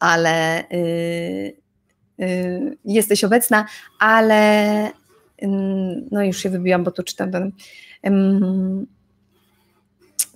ale 0.00 0.64
y, 0.72 1.56
y, 2.20 2.76
jesteś 2.84 3.24
obecna, 3.24 3.66
ale 3.98 4.90
no 6.10 6.24
już 6.24 6.38
się 6.38 6.50
wybiłam, 6.50 6.84
bo 6.84 6.90
tu 6.90 7.02
czytam 7.02 7.32
ten, 7.32 7.52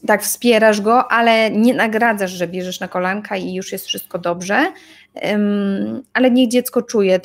tak, 0.07 0.23
wspierasz 0.23 0.81
go, 0.81 1.13
ale 1.13 1.51
nie 1.51 1.75
nagradzasz, 1.75 2.31
że 2.31 2.49
bierzesz 2.49 2.81
na 2.81 2.89
kolanka 2.89 3.37
i 3.37 3.55
już 3.55 3.73
jest 3.73 3.87
wszystko 3.87 4.19
dobrze, 4.19 4.73
ale 6.13 6.31
niech 6.31 6.49
dziecko 6.49 6.83
czuje 6.83 7.21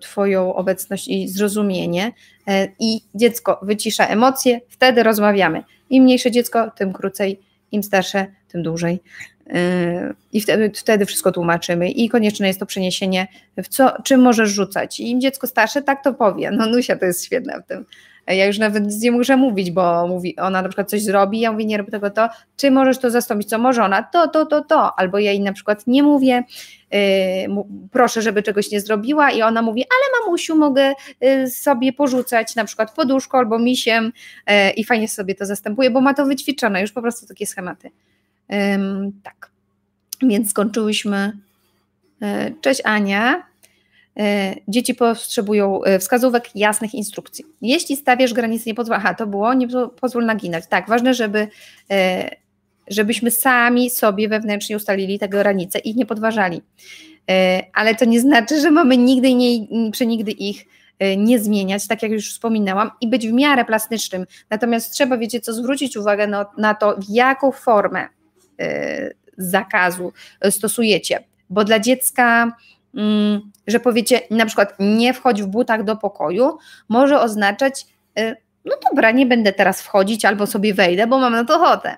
Twoją 0.00 0.54
obecność 0.54 1.08
i 1.08 1.28
zrozumienie 1.28 2.12
e, 2.48 2.68
i 2.78 3.00
dziecko 3.14 3.60
wycisza 3.62 4.06
emocje, 4.06 4.60
wtedy 4.68 5.02
rozmawiamy. 5.02 5.62
Im 5.90 6.04
mniejsze 6.04 6.30
dziecko, 6.30 6.70
tym 6.70 6.92
krócej, 6.92 7.40
im 7.72 7.82
starsze, 7.82 8.26
tym 8.48 8.62
dłużej. 8.62 9.00
I 10.32 10.40
wtedy, 10.40 10.70
wtedy 10.74 11.06
wszystko 11.06 11.32
tłumaczymy. 11.32 11.90
I 11.90 12.08
konieczne 12.08 12.46
jest 12.46 12.60
to 12.60 12.66
przeniesienie, 12.66 13.26
w 13.56 13.68
co, 13.68 14.02
czym 14.02 14.20
możesz 14.20 14.50
rzucać. 14.50 15.00
I 15.00 15.10
im 15.10 15.20
dziecko 15.20 15.46
starsze 15.46 15.82
tak 15.82 16.04
to 16.04 16.14
powie. 16.14 16.50
No 16.50 16.66
Nusia 16.66 16.96
to 16.96 17.06
jest 17.06 17.24
świetna 17.24 17.60
w 17.60 17.66
tym. 17.66 17.84
Ja 18.26 18.46
już 18.46 18.58
nawet 18.58 18.84
nic 18.84 19.02
nie 19.02 19.12
muszę 19.12 19.36
mówić, 19.36 19.70
bo 19.70 20.06
mówi, 20.06 20.36
ona 20.36 20.62
na 20.62 20.68
przykład 20.68 20.90
coś 20.90 21.02
zrobi, 21.02 21.40
ja 21.40 21.52
mówię, 21.52 21.64
nie 21.64 21.78
rób 21.78 21.90
tego 21.90 22.10
to, 22.10 22.28
czy 22.56 22.70
możesz 22.70 22.98
to 22.98 23.10
zastąpić, 23.10 23.48
co 23.48 23.58
może 23.58 23.84
ona, 23.84 24.02
to, 24.02 24.28
to, 24.28 24.46
to, 24.46 24.60
to, 24.60 24.98
albo 24.98 25.18
ja 25.18 25.30
jej 25.30 25.40
na 25.40 25.52
przykład 25.52 25.86
nie 25.86 26.02
mówię, 26.02 26.42
yy, 26.90 26.98
proszę, 27.92 28.22
żeby 28.22 28.42
czegoś 28.42 28.70
nie 28.70 28.80
zrobiła 28.80 29.30
i 29.30 29.42
ona 29.42 29.62
mówi, 29.62 29.84
ale 29.84 30.24
mamusiu, 30.24 30.56
mogę 30.56 30.92
yy, 31.20 31.50
sobie 31.50 31.92
porzucać 31.92 32.54
na 32.56 32.64
przykład 32.64 32.94
poduszką 32.94 33.38
albo 33.38 33.58
misiem 33.58 34.12
yy, 34.46 34.70
i 34.70 34.84
fajnie 34.84 35.08
sobie 35.08 35.34
to 35.34 35.46
zastępuje, 35.46 35.90
bo 35.90 36.00
ma 36.00 36.14
to 36.14 36.26
wyćwiczone, 36.26 36.80
już 36.80 36.92
po 36.92 37.02
prostu 37.02 37.26
takie 37.26 37.46
schematy. 37.46 37.90
Tak, 39.22 39.50
więc 40.22 40.50
skończyłyśmy. 40.50 41.32
E, 42.22 42.50
cześć 42.60 42.80
Ania. 42.84 43.42
E, 44.18 44.54
dzieci 44.68 44.94
potrzebują 44.94 45.84
e, 45.84 45.98
wskazówek, 45.98 46.56
jasnych 46.56 46.94
instrukcji. 46.94 47.44
Jeśli 47.62 47.96
stawiasz 47.96 48.32
granice, 48.32 48.64
nie 48.66 48.74
pozwól, 48.74 48.96
aha, 48.96 49.14
to 49.14 49.26
było, 49.26 49.54
nie 49.54 49.68
pozwól 50.00 50.24
naginać. 50.24 50.64
Tak, 50.66 50.88
ważne, 50.88 51.14
żeby, 51.14 51.48
żebyśmy 52.88 53.30
sami 53.30 53.90
sobie 53.90 54.28
wewnętrznie 54.28 54.76
ustalili 54.76 55.18
te 55.18 55.28
granice 55.28 55.78
i 55.78 55.94
nie 55.94 56.06
podważali. 56.06 56.62
Ale 57.72 57.94
to 57.94 58.04
nie 58.04 58.20
znaczy, 58.20 58.60
że 58.60 58.70
mamy 58.70 58.96
nigdy 58.96 59.34
nie, 59.34 59.66
przenigdy 59.92 60.30
ich 60.30 60.66
nie 61.16 61.38
zmieniać, 61.38 61.86
tak 61.86 62.02
jak 62.02 62.12
już 62.12 62.30
wspominałam, 62.30 62.90
i 63.00 63.08
być 63.08 63.28
w 63.28 63.32
miarę 63.32 63.64
plastycznym. 63.64 64.26
Natomiast 64.50 64.92
trzeba, 64.92 65.18
wiecie 65.18 65.40
co, 65.40 65.52
zwrócić 65.52 65.96
uwagę 65.96 66.26
na, 66.26 66.46
na 66.58 66.74
to, 66.74 66.96
w 66.96 67.04
jaką 67.08 67.52
formę 67.52 68.08
zakazu 69.38 70.12
stosujecie. 70.50 71.24
Bo 71.50 71.64
dla 71.64 71.80
dziecka, 71.80 72.56
mm, 72.94 73.50
że 73.66 73.80
powiecie 73.80 74.20
na 74.30 74.46
przykład 74.46 74.74
nie 74.78 75.14
wchodź 75.14 75.42
w 75.42 75.46
butach 75.46 75.84
do 75.84 75.96
pokoju, 75.96 76.58
może 76.88 77.20
oznaczać, 77.20 77.86
y, 78.18 78.36
no 78.64 78.76
dobra, 78.90 79.10
nie 79.10 79.26
będę 79.26 79.52
teraz 79.52 79.82
wchodzić 79.82 80.24
albo 80.24 80.46
sobie 80.46 80.74
wejdę, 80.74 81.06
bo 81.06 81.18
mam 81.18 81.32
na 81.32 81.44
to 81.44 81.56
ochotę. 81.56 81.96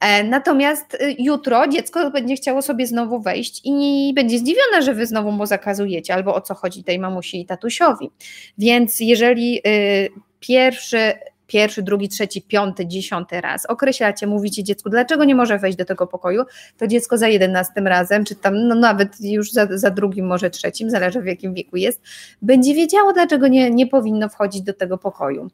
E, 0.00 0.24
natomiast 0.24 0.94
y, 0.94 1.16
jutro 1.18 1.68
dziecko 1.68 2.10
będzie 2.10 2.34
chciało 2.34 2.62
sobie 2.62 2.86
znowu 2.86 3.20
wejść 3.20 3.60
i 3.64 4.12
będzie 4.14 4.38
zdziwione, 4.38 4.82
że 4.82 4.94
wy 4.94 5.06
znowu 5.06 5.32
mu 5.32 5.46
zakazujecie, 5.46 6.14
albo 6.14 6.34
o 6.34 6.40
co 6.40 6.54
chodzi 6.54 6.84
tej 6.84 6.98
mamusi 6.98 7.40
i 7.40 7.46
tatusiowi. 7.46 8.10
Więc 8.58 9.00
jeżeli 9.00 9.60
y, 9.66 10.08
pierwszy 10.40 11.12
pierwszy, 11.46 11.82
drugi, 11.82 12.08
trzeci, 12.08 12.42
piąty, 12.42 12.86
dziesiąty 12.86 13.40
raz 13.40 13.66
określacie, 13.66 14.26
mówicie 14.26 14.64
dziecku, 14.64 14.90
dlaczego 14.90 15.24
nie 15.24 15.34
może 15.34 15.58
wejść 15.58 15.78
do 15.78 15.84
tego 15.84 16.06
pokoju, 16.06 16.42
to 16.78 16.86
dziecko 16.86 17.18
za 17.18 17.28
jedenastym 17.28 17.86
razem, 17.86 18.24
czy 18.24 18.34
tam 18.34 18.68
no 18.68 18.74
nawet 18.74 19.20
już 19.20 19.52
za, 19.52 19.66
za 19.70 19.90
drugim, 19.90 20.26
może 20.26 20.50
trzecim, 20.50 20.90
zależy 20.90 21.20
w 21.20 21.26
jakim 21.26 21.54
wieku 21.54 21.76
jest, 21.76 22.00
będzie 22.42 22.74
wiedziało, 22.74 23.12
dlaczego 23.12 23.48
nie, 23.48 23.70
nie 23.70 23.86
powinno 23.86 24.28
wchodzić 24.28 24.62
do 24.62 24.72
tego 24.72 24.98
pokoju. 24.98 25.50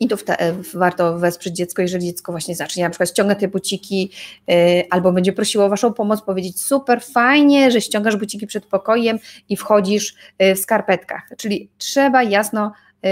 I 0.00 0.08
tu 0.08 0.16
warto 0.74 1.18
wesprzeć 1.18 1.56
dziecko, 1.56 1.82
jeżeli 1.82 2.06
dziecko 2.06 2.32
właśnie 2.32 2.56
zacznie 2.56 2.84
na 2.84 2.90
przykład 2.90 3.08
ściąga 3.08 3.34
te 3.34 3.48
buciki 3.48 4.10
yy, 4.46 4.56
albo 4.90 5.12
będzie 5.12 5.32
prosiło 5.32 5.64
o 5.64 5.68
Waszą 5.68 5.92
pomoc, 5.92 6.22
powiedzieć 6.22 6.60
super, 6.62 7.02
fajnie, 7.02 7.70
że 7.70 7.80
ściągasz 7.80 8.16
buciki 8.16 8.46
przed 8.46 8.66
pokojem 8.66 9.18
i 9.48 9.56
wchodzisz 9.56 10.14
yy, 10.38 10.54
w 10.54 10.58
skarpetkach. 10.58 11.22
Czyli 11.36 11.70
trzeba 11.78 12.22
jasno 12.22 12.72
yy, 13.02 13.10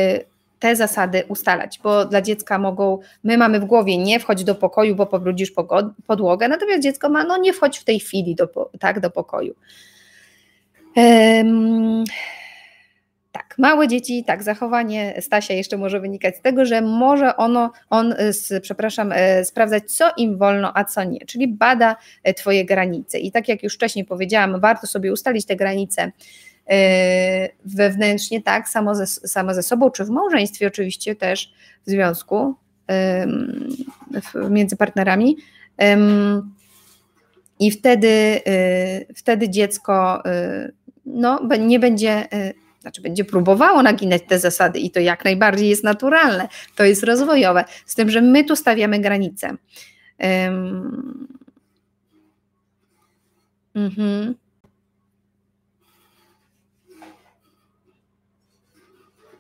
te 0.63 0.77
zasady 0.77 1.23
ustalać, 1.29 1.81
bo 1.83 2.05
dla 2.05 2.23
dziecka 2.23 2.59
mogą, 2.59 2.99
my 3.25 3.39
mamy 3.39 3.61
w 3.61 3.65
głowie 3.65 3.99
nie 3.99 4.21
wchodź 4.21 4.45
do 4.45 4.55
pokoju, 4.55 4.95
bo 4.95 5.07
pobrudzisz 5.07 5.53
podłogę, 6.07 6.49
natomiast 6.49 6.83
dziecko 6.83 7.09
ma, 7.09 7.25
no 7.25 7.37
nie 7.37 7.53
wchodź 7.53 7.79
w 7.79 7.85
tej 7.85 8.01
chwili 8.01 8.35
do, 8.35 8.71
tak, 8.81 9.01
do 9.01 9.11
pokoju. 9.11 9.55
Um, 10.97 12.05
tak, 13.33 13.55
małe 13.59 13.89
dzieci, 13.89 14.25
tak, 14.25 14.43
zachowanie 14.43 15.15
Stasia 15.21 15.55
jeszcze 15.55 15.77
może 15.77 16.01
wynikać 16.01 16.37
z 16.37 16.41
tego, 16.41 16.65
że 16.65 16.81
może 16.81 17.37
ono, 17.37 17.73
on, 17.91 18.15
przepraszam, 18.63 19.13
e, 19.13 19.45
sprawdzać, 19.45 19.93
co 19.93 20.11
im 20.17 20.39
wolno, 20.39 20.73
a 20.75 20.85
co 20.85 21.05
nie, 21.05 21.21
czyli 21.21 21.49
bada 21.49 21.97
e, 22.25 22.35
Twoje 22.35 22.65
granice. 22.65 23.19
I 23.19 23.33
tak 23.33 23.49
jak 23.49 23.63
już 23.63 23.75
wcześniej 23.75 24.05
powiedziałam, 24.05 24.61
warto 24.61 24.87
sobie 24.87 25.13
ustalić 25.13 25.47
te 25.47 25.57
granice 25.57 26.13
wewnętrznie, 27.65 28.43
tak, 28.43 28.69
samo 28.69 28.95
ze, 28.95 29.07
ze 29.55 29.63
sobą, 29.63 29.91
czy 29.91 30.05
w 30.05 30.11
małżeństwie 30.11 30.67
oczywiście 30.67 31.17
też 31.17 31.53
w 31.87 31.91
związku 31.91 32.55
między 34.51 34.77
partnerami. 34.77 35.37
I 37.59 37.71
wtedy, 37.71 38.41
e, 38.47 39.15
wtedy 39.15 39.49
dziecko 39.49 40.25
e, 40.25 40.73
no, 41.07 41.49
nie 41.59 41.81
będzie, 41.81 42.29
znaczy 42.81 43.03
będzie 43.03 43.25
próbowało 43.25 43.83
naginać 43.83 44.23
te 44.29 44.39
zasady 44.39 44.79
i 44.79 44.91
to 44.91 45.01
jak 45.01 45.25
najbardziej 45.25 45.69
jest 45.69 45.85
naturalne, 45.85 46.49
to 46.77 46.85
jest 46.85 47.03
rozwojowe, 47.03 47.65
z 47.87 47.95
tym, 47.95 48.11
że 48.11 48.23
my 48.23 48.45
tu 48.45 48.57
stawiamy 48.57 48.99
granice. 49.01 49.57
Mhm. 53.75 54.35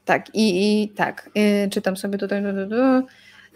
Tak, 0.04 0.34
i, 0.34 0.82
i 0.82 0.88
tak, 0.88 1.30
yy, 1.34 1.70
czytam 1.70 1.96
sobie 1.96 2.18
tutaj. 2.18 2.42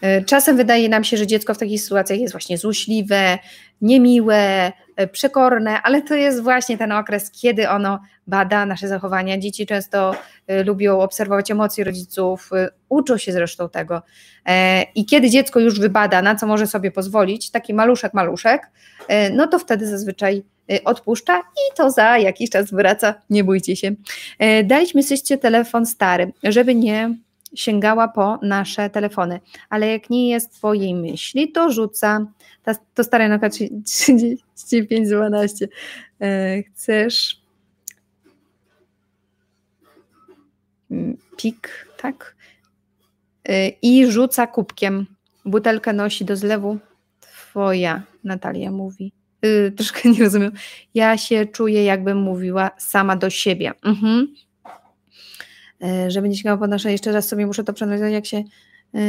Yy, 0.03 0.25
czasem 0.25 0.57
wydaje 0.57 0.89
nam 0.89 1.05
się, 1.05 1.17
że 1.17 1.27
dziecko 1.27 1.55
w 1.55 1.59
takich 1.59 1.83
sytuacjach 1.83 2.19
jest 2.19 2.35
właśnie 2.35 2.59
złośliwe, 2.59 3.39
niemiłe, 3.81 4.73
yy, 4.99 5.07
przekorne, 5.07 5.83
ale 5.83 6.03
to 6.03 6.15
jest 6.15 6.43
właśnie 6.43 6.79
ten 6.79 6.93
okres, 6.93 7.31
kiedy 7.31 7.69
ono 7.69 8.01
bada 8.27 8.67
nasze 8.67 8.89
zachowania. 8.89 9.39
Dzieci 9.39 9.67
często 9.67 10.15
y, 10.51 10.65
lubią 10.65 11.01
obserwować 11.01 11.51
emocje 11.51 11.85
rodziców, 11.85 12.51
y, 12.53 12.69
uczą 12.89 13.17
się 13.19 13.33
zresztą 13.33 13.69
tego. 13.69 14.03
E, 14.47 14.83
I 14.83 15.07
kiedy 15.07 15.31
dziecko 15.31 15.61
już 15.61 15.81
wybada, 15.81 16.23
na 16.23 16.35
co 16.35 16.47
może 16.47 16.67
sobie 16.67 16.91
pozwolić, 16.91 17.51
taki 17.51 17.75
maluszek, 17.75 18.15
maluszek, 18.15 18.71
y, 19.01 19.31
no 19.33 19.47
to 19.47 19.59
wtedy 19.59 19.87
zazwyczaj 19.87 20.43
Y, 20.43 20.56
odpuszcza 20.85 21.41
i 21.41 21.77
to 21.77 21.91
za 21.91 22.19
jakiś 22.19 22.51
czas 22.51 22.71
wraca, 22.71 23.15
nie 23.31 23.45
bójcie 23.45 23.77
się. 23.77 23.89
Y, 23.89 23.95
daliśmy 24.65 25.03
syście 25.03 25.39
telefon 25.39 25.87
stary, 25.87 26.33
żeby 26.43 26.75
nie 26.75 27.17
sięgała 27.55 28.09
po 28.09 28.39
nasze 28.43 28.91
telefony, 28.91 29.41
ale 29.69 29.89
jak 29.89 30.11
nie 30.11 30.31
jest 30.31 30.61
po 30.61 30.75
jej 30.75 30.95
myśli, 30.95 31.53
to 31.53 31.73
rzuca. 31.73 32.27
Ta, 32.63 32.75
to 32.95 33.05
stare 33.05 33.29
na 33.29 33.51
3512. 33.51 35.69
Chcesz 36.67 37.41
mm, 40.91 41.17
pik, 41.37 41.89
tak? 41.97 42.37
Y, 43.49 43.73
I 43.83 44.07
rzuca 44.07 44.47
kubkiem. 44.47 45.07
Butelkę 45.45 45.93
nosi 45.93 46.25
do 46.25 46.37
zlewu. 46.37 46.79
Twoja, 47.21 48.03
Natalia 48.25 48.71
mówi. 48.71 49.13
Yy, 49.47 49.73
troszkę 49.73 50.11
nie 50.11 50.25
rozumiem. 50.25 50.53
Ja 50.95 51.19
się 51.19 51.47
czuję, 51.47 51.85
jakbym 51.85 52.19
mówiła 52.19 52.71
sama 52.79 53.17
do 53.17 53.31
siebie. 53.31 53.73
Mhm. 53.85 54.35
Yy, 55.81 56.11
żeby 56.11 56.29
nie 56.29 56.37
sięgało 56.37 56.59
po 56.59 56.67
nasze, 56.67 56.93
jeszcze 56.93 57.13
raz 57.13 57.29
sobie 57.29 57.47
muszę 57.47 57.65
to 57.65 57.73
przeanalizować, 57.73 58.13
jak 58.13 58.27
się. 58.27 58.43
Yy, 58.95 59.01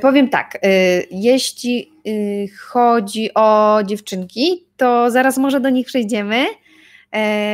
powiem 0.00 0.28
tak, 0.28 0.58
jeśli 1.10 1.90
chodzi 2.58 3.34
o 3.34 3.78
dziewczynki, 3.86 4.66
to 4.76 5.10
zaraz 5.10 5.38
może 5.38 5.60
do 5.60 5.70
nich 5.70 5.86
przejdziemy, 5.86 6.44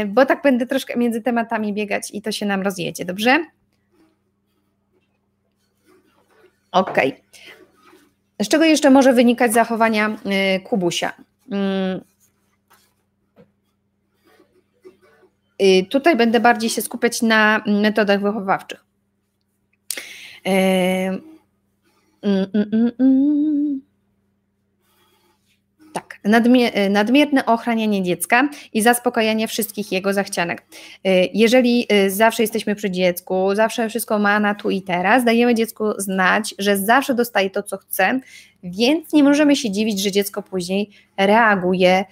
bo 0.06 0.26
tak 0.26 0.42
będę 0.42 0.66
troszkę 0.66 0.98
między 0.98 1.22
tematami 1.22 1.72
biegać 1.72 2.10
i 2.12 2.22
to 2.22 2.32
się 2.32 2.46
nam 2.46 2.62
rozjedzie, 2.62 3.04
dobrze? 3.04 3.44
Ok. 6.76 6.98
Z 8.42 8.48
czego 8.48 8.64
jeszcze 8.64 8.90
może 8.90 9.12
wynikać 9.12 9.52
zachowania 9.52 10.16
y, 10.56 10.60
Kubusia? 10.60 11.12
Mm. 11.50 12.00
Y, 15.62 15.86
tutaj 15.90 16.16
będę 16.16 16.40
bardziej 16.40 16.70
się 16.70 16.82
skupiać 16.82 17.22
na 17.22 17.62
metodach 17.66 18.20
wychowawczych. 18.20 18.84
Y, 20.46 20.50
mm, 22.22 22.46
mm, 22.52 22.92
tak, 22.98 23.00
nadmier 23.00 23.80
nadmierne 26.90 27.46
ochranianie 27.46 28.02
dziecka 28.02 28.48
i 28.72 28.82
zaspokajanie 28.82 29.48
wszystkich 29.48 29.92
jego 29.92 30.12
zachcianek. 30.12 30.60
Y, 30.60 31.28
jeżeli 31.34 31.86
y, 31.92 32.10
zawsze 32.10 32.42
jesteśmy 32.42 32.74
przy 32.74 32.90
dziecku, 32.90 33.54
zawsze 33.54 33.88
wszystko 33.88 34.18
ma 34.18 34.40
na 34.40 34.54
tu 34.54 34.70
i 34.70 34.82
teraz, 34.82 35.24
dajemy 35.24 35.54
dziecku 35.54 35.84
znać, 35.98 36.54
że 36.58 36.76
zawsze 36.76 37.14
dostaje 37.14 37.50
to, 37.50 37.62
co 37.62 37.76
chce, 37.76 38.20
więc 38.62 39.12
nie 39.12 39.24
możemy 39.24 39.56
się 39.56 39.70
dziwić, 39.70 40.02
że 40.02 40.12
dziecko 40.12 40.42
później 40.42 40.90
reaguje, 41.18 42.04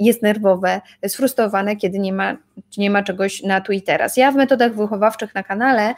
jest 0.00 0.22
nerwowe, 0.22 0.80
sfrustrowane, 1.06 1.76
kiedy 1.76 1.98
nie 1.98 2.12
ma, 2.12 2.36
nie 2.78 2.90
ma 2.90 3.02
czegoś 3.02 3.42
na 3.42 3.60
tu 3.60 3.72
i 3.72 3.82
teraz. 3.82 4.16
Ja 4.16 4.32
w 4.32 4.36
metodach 4.36 4.74
wychowawczych 4.74 5.34
na 5.34 5.42
kanale 5.42 5.94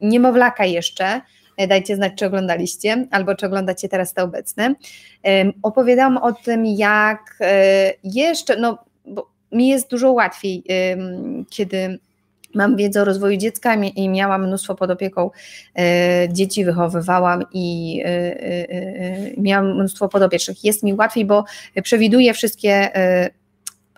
niemowlaka 0.00 0.64
jeszcze, 0.64 1.04
E, 1.14 1.20
dajcie 1.68 1.96
znać, 1.96 2.12
czy 2.16 2.26
oglądaliście, 2.26 3.06
albo 3.10 3.34
czy 3.34 3.46
oglądacie 3.46 3.88
teraz 3.88 4.14
te 4.14 4.22
obecne. 4.22 4.74
Opowiadałam 5.62 6.16
o 6.16 6.32
tym, 6.32 6.66
jak 6.66 7.36
e, 7.40 7.92
jeszcze, 8.04 8.56
no 8.56 8.78
bo 9.06 9.30
mi 9.52 9.68
jest 9.68 9.90
dużo 9.90 10.12
łatwiej, 10.12 10.64
kiedy 11.50 11.98
mam 12.54 12.76
wiedzę 12.76 13.02
o 13.02 13.04
rozwoju 13.04 13.36
dziecka 13.36 13.74
i 13.74 14.08
miałam 14.08 14.46
mnóstwo 14.46 14.74
pod 14.74 14.90
opieką 14.90 15.30
e, 15.78 16.28
dzieci, 16.32 16.64
wychowywałam 16.64 17.44
i 17.52 18.02
miałam 19.36 19.74
mnóstwo 19.74 20.08
podopiecznych. 20.08 20.64
Jest 20.64 20.82
mi 20.82 20.94
łatwiej, 20.94 21.24
bo 21.24 21.44
przewiduję 21.82 22.34
wszystkie 22.34 22.90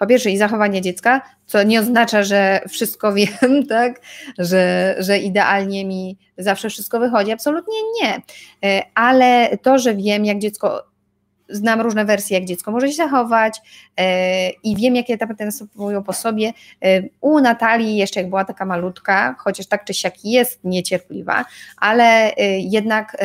po 0.02 0.06
pierwsze 0.06 0.30
i 0.30 0.38
zachowanie 0.38 0.80
dziecka, 0.80 1.20
co 1.46 1.62
nie 1.62 1.80
oznacza, 1.80 2.22
że 2.22 2.60
wszystko 2.68 3.12
wiem, 3.14 3.66
tak, 3.68 4.00
że, 4.38 4.94
że 4.98 5.18
idealnie 5.18 5.84
mi 5.84 6.18
zawsze 6.38 6.70
wszystko 6.70 7.00
wychodzi, 7.00 7.32
absolutnie 7.32 7.74
nie, 8.02 8.22
e, 8.64 8.82
ale 8.94 9.58
to, 9.58 9.78
że 9.78 9.94
wiem, 9.94 10.24
jak 10.24 10.38
dziecko 10.38 10.84
znam 11.48 11.80
różne 11.80 12.04
wersje, 12.04 12.38
jak 12.38 12.46
dziecko 12.46 12.70
może 12.72 12.88
się 12.88 12.94
zachować 12.94 13.60
e, 13.96 14.50
i 14.50 14.76
wiem, 14.76 14.96
jakie 14.96 15.14
etapy 15.14 15.34
następują 15.44 16.02
po 16.02 16.12
sobie. 16.12 16.52
E, 16.84 17.02
u 17.20 17.40
Natalii 17.40 17.96
jeszcze 17.96 18.20
jak 18.20 18.28
była 18.28 18.44
taka 18.44 18.66
malutka, 18.66 19.34
chociaż 19.38 19.66
tak 19.66 19.84
czy 19.84 19.94
siak 19.94 20.24
jest 20.24 20.60
niecierpliwa, 20.64 21.44
ale 21.76 22.32
jednak 22.58 23.16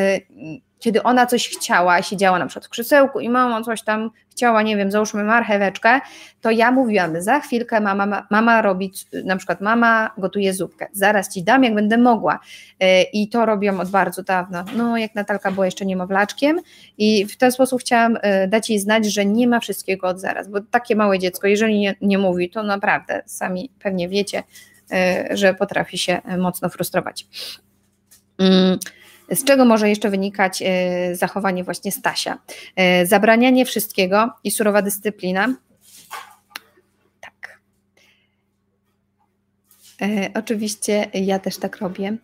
kiedy 0.79 1.03
ona 1.03 1.25
coś 1.25 1.49
chciała, 1.49 2.01
siedziała 2.01 2.39
na 2.39 2.45
przykład 2.45 2.65
w 2.65 2.69
krzesełku 2.69 3.19
i 3.19 3.29
mama 3.29 3.63
coś 3.63 3.81
tam 3.81 4.09
chciała, 4.31 4.61
nie 4.61 4.77
wiem, 4.77 4.91
załóżmy 4.91 5.23
marcheweczkę, 5.23 6.01
to 6.41 6.51
ja 6.51 6.71
mówiłam, 6.71 7.21
za 7.21 7.39
chwilkę 7.39 7.81
mama, 7.81 8.27
mama 8.31 8.61
robi, 8.61 8.93
na 9.25 9.37
przykład 9.37 9.61
mama 9.61 10.11
gotuje 10.17 10.53
zupkę, 10.53 10.87
zaraz 10.91 11.33
ci 11.33 11.43
dam, 11.43 11.63
jak 11.63 11.75
będę 11.75 11.97
mogła. 11.97 12.39
E, 12.79 13.01
I 13.03 13.29
to 13.29 13.45
robiłam 13.45 13.79
od 13.79 13.89
bardzo 13.89 14.23
dawna, 14.23 14.65
no 14.75 14.97
jak 14.97 15.15
Natalka 15.15 15.51
była 15.51 15.65
jeszcze 15.65 15.85
niemowlaczkiem 15.85 16.59
i 16.97 17.25
w 17.25 17.37
ten 17.37 17.51
sposób 17.51 17.81
chciałam 17.81 18.17
e, 18.21 18.47
dać 18.47 18.69
jej 18.69 18.79
znać, 18.79 19.05
że 19.13 19.25
nie 19.25 19.47
ma 19.47 19.59
wszystkiego 19.59 20.07
od 20.07 20.19
zaraz, 20.19 20.47
bo 20.47 20.61
takie 20.61 20.95
małe 20.95 21.19
dziecko, 21.19 21.47
jeżeli 21.47 21.79
nie, 21.79 21.95
nie 22.01 22.17
mówi, 22.17 22.49
to 22.49 22.63
naprawdę 22.63 23.21
sami 23.25 23.71
pewnie 23.79 24.09
wiecie, 24.09 24.43
że 25.29 25.53
potrafi 25.53 25.97
się 25.97 26.21
mocno 26.37 26.69
frustrować. 26.69 27.27
Mm, 28.37 28.79
z 29.31 29.43
czego 29.43 29.65
może 29.65 29.89
jeszcze 29.89 30.09
wynikać 30.09 30.63
zachowanie 31.13 31.63
właśnie 31.63 31.91
Stasia? 31.91 32.37
Zabranianie 33.03 33.65
wszystkiego 33.65 34.29
i 34.43 34.51
surowa 34.51 34.81
dyscyplina. 34.81 35.55
Tak. 37.21 37.59
Oczywiście 40.33 41.07
ja 41.13 41.39
też 41.39 41.57
tak 41.57 41.77
robię 41.77 42.17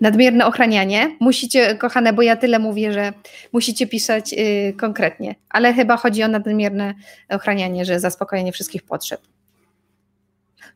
nadmierne 0.00 0.46
ochranianie. 0.46 1.16
Musicie, 1.20 1.74
kochane, 1.76 2.12
bo 2.12 2.22
ja 2.22 2.36
tyle 2.36 2.58
mówię, 2.58 2.92
że 2.92 3.12
musicie 3.52 3.86
pisać 3.86 4.34
konkretnie, 4.76 5.34
ale 5.48 5.74
chyba 5.74 5.96
chodzi 5.96 6.22
o 6.22 6.28
nadmierne 6.28 6.94
ochranianie, 7.28 7.84
że 7.84 8.00
zaspokojenie 8.00 8.52
wszystkich 8.52 8.82
potrzeb. 8.82 9.20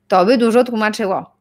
To 0.08 0.26
by 0.26 0.38
dużo 0.38 0.64
tłumaczyło. 0.64 1.36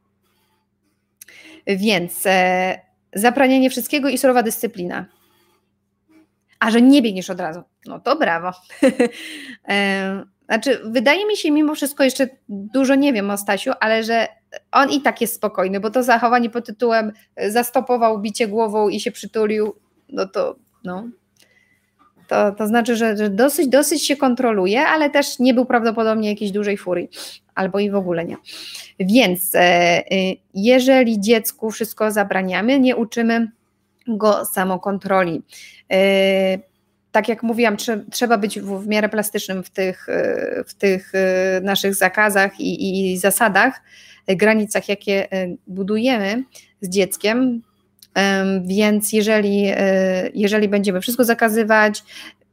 Więc 1.68 2.26
e, 2.26 2.85
zapranianie 3.16 3.70
wszystkiego 3.70 4.10
i 4.10 4.18
surowa 4.18 4.44
dyscyplina. 4.44 5.06
A 6.60 6.72
że 6.72 6.82
nie 6.82 7.02
biegniesz 7.02 7.30
od 7.30 7.40
razu, 7.40 7.64
no 7.86 8.00
to 8.00 8.16
brawo. 8.16 8.52
e, 9.70 10.24
znaczy, 10.46 10.82
wydaje 10.86 11.28
mi 11.28 11.38
się 11.38 11.52
mimo 11.52 11.76
wszystko 11.76 12.04
jeszcze 12.04 12.28
dużo 12.50 12.96
nie 12.96 13.14
wiem 13.14 13.30
o 13.30 13.38
Stasiu, 13.38 13.72
ale 13.80 14.04
że 14.04 14.28
on 14.72 14.90
i 14.90 15.02
tak 15.02 15.22
jest 15.22 15.36
spokojny, 15.36 15.80
bo 15.80 15.90
to 15.90 16.04
zachowanie 16.04 16.50
pod 16.50 16.66
tytułem 16.66 17.12
e, 17.36 17.52
zastopował 17.52 18.20
bicie 18.20 18.48
głową 18.48 18.90
i 18.90 19.00
się 19.00 19.12
przytulił, 19.12 19.76
no 20.10 20.28
to 20.28 20.56
no. 20.84 21.10
To, 22.28 22.52
to 22.52 22.68
znaczy, 22.68 22.96
że, 22.96 23.18
że 23.18 23.30
dosyć, 23.30 23.68
dosyć 23.68 24.08
się 24.08 24.16
kontroluje, 24.16 24.88
ale 24.88 25.10
też 25.10 25.40
nie 25.40 25.54
był 25.54 25.66
prawdopodobnie 25.66 26.30
jakiejś 26.30 26.52
dużej 26.52 26.78
furii, 26.78 27.10
albo 27.56 27.80
i 27.80 27.92
w 27.92 27.96
ogóle 27.96 28.26
nie. 28.26 28.38
Więc 29.00 29.56
e, 29.56 29.60
e, 29.60 30.04
jeżeli 30.54 31.20
dziecku 31.20 31.72
wszystko 31.72 32.12
zabraniamy, 32.12 32.80
nie 32.80 32.96
uczymy 32.96 33.52
go 34.08 34.46
samokontroli. 34.46 35.42
E, 35.92 36.58
tak 37.12 37.30
jak 37.30 37.44
mówiłam, 37.44 37.78
trzeba 38.12 38.38
być 38.38 38.60
w, 38.60 38.88
miarę 38.88 39.10
plastycznym 39.10 39.64
w 39.64 39.70
tych, 39.70 40.08
w 40.68 40.74
tych 40.74 41.12
naszych 41.62 41.96
zakazach 41.96 42.60
i, 42.60 43.12
i 43.14 43.18
zasadach, 43.18 43.82
granicach, 44.28 44.90
jakie 44.90 45.28
budujemy 45.68 46.44
z 46.82 46.90
dzieckiem. 46.90 47.62
Więc 48.66 49.14
jeżeli, 49.14 49.72
jeżeli 50.34 50.68
będziemy 50.68 51.02
wszystko 51.02 51.24
zakazywać, 51.24 52.04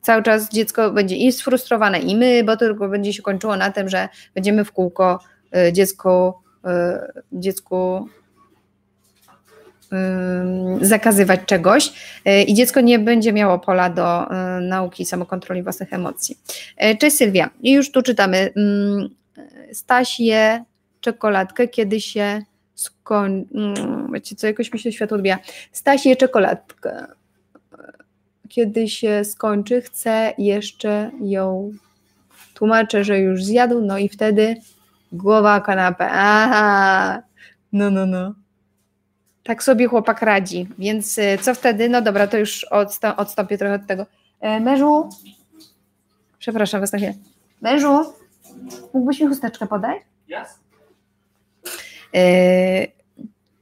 cały 0.03 0.23
czas 0.23 0.51
dziecko 0.51 0.91
będzie 0.91 1.17
i 1.17 1.33
sfrustrowane, 1.33 1.99
i 1.99 2.17
my, 2.17 2.45
bo 2.45 2.53
to 2.53 2.59
tylko 2.59 2.89
będzie 2.89 3.13
się 3.13 3.23
kończyło 3.23 3.57
na 3.57 3.71
tym, 3.71 3.89
że 3.89 4.09
będziemy 4.35 4.65
w 4.65 4.73
kółko 4.73 5.21
dziecku, 5.73 6.35
dziecku 7.33 8.09
zakazywać 10.81 11.41
czegoś 11.47 11.93
y, 12.29 12.43
i 12.43 12.55
dziecko 12.55 12.81
nie 12.81 12.99
będzie 12.99 13.33
miało 13.33 13.59
pola 13.59 13.91
do 13.91 14.25
y, 14.25 14.61
nauki 14.61 15.05
samokontroli 15.05 15.63
własnych 15.63 15.93
emocji. 15.93 16.39
Y, 16.85 16.97
cześć 16.97 17.17
Sylwia. 17.17 17.51
Już 17.63 17.93
tu 17.93 18.03
czytamy. 18.03 18.53
Staś 19.73 20.21
je 20.21 20.65
czekoladkę, 21.01 21.69
kiedy 21.69 22.01
się 22.01 22.43
skończy. 22.75 23.49
Mm, 23.55 24.13
wiecie 24.13 24.37
co, 24.37 24.47
jakoś 24.47 24.73
mi 24.73 24.79
się 24.79 24.93
światło 24.93 25.17
odbija. 25.17 25.39
Staś 25.73 26.07
je 26.07 26.17
czekoladkę. 26.17 27.07
Kiedy 28.53 28.89
się 28.89 29.25
skończy, 29.25 29.81
chce 29.81 30.35
jeszcze 30.39 31.11
ją. 31.21 31.73
Tłumaczę, 32.55 33.05
że 33.05 33.19
już 33.19 33.45
zjadł, 33.45 33.81
no 33.81 33.99
i 33.99 34.09
wtedy 34.09 34.57
głowa 35.13 35.61
kanapę. 35.61 36.09
Aha, 36.11 37.23
no, 37.73 37.91
no, 37.91 38.07
no. 38.07 38.35
Tak 39.43 39.63
sobie 39.63 39.87
chłopak 39.87 40.23
radzi, 40.23 40.69
więc 40.79 41.19
y, 41.19 41.39
co 41.41 41.55
wtedy? 41.55 41.89
No 41.89 42.03
dobra, 42.03 42.27
to 42.27 42.39
już 42.39 42.67
odstąpię 43.17 43.59
trochę 43.59 43.75
od 43.75 43.87
tego. 43.87 44.07
E, 44.41 44.61
mężu, 44.61 45.09
przepraszam 46.39 46.81
was 46.81 46.93
na 46.93 46.99
chwilę. 46.99 47.15
Mężu, 47.61 48.15
mógłbyś 48.95 49.21
mi 49.21 49.27
chusteczkę 49.27 49.67
podać? 49.67 50.03
Jasne. 50.29 50.63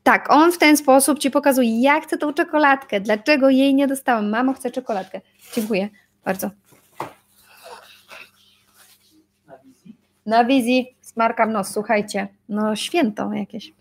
Tak, 0.02 0.32
on 0.32 0.52
w 0.52 0.58
ten 0.58 0.76
sposób 0.76 1.18
ci 1.18 1.30
pokazuje, 1.30 1.80
jak 1.80 2.04
chcę 2.04 2.18
tą 2.18 2.32
czekoladkę, 2.32 3.00
dlaczego 3.00 3.50
jej 3.50 3.74
nie 3.74 3.86
dostałam. 3.86 4.30
Mamo, 4.30 4.52
chcę 4.52 4.70
czekoladkę. 4.70 5.20
Dziękuję 5.54 5.88
bardzo. 6.24 6.50
Na 9.46 9.58
wizji? 9.64 9.96
Na 10.26 10.44
wizji, 10.44 10.96
smarkam 11.00 11.52
nos, 11.52 11.72
słuchajcie. 11.72 12.28
No 12.48 12.76
święto 12.76 13.32
jakieś. 13.32 13.72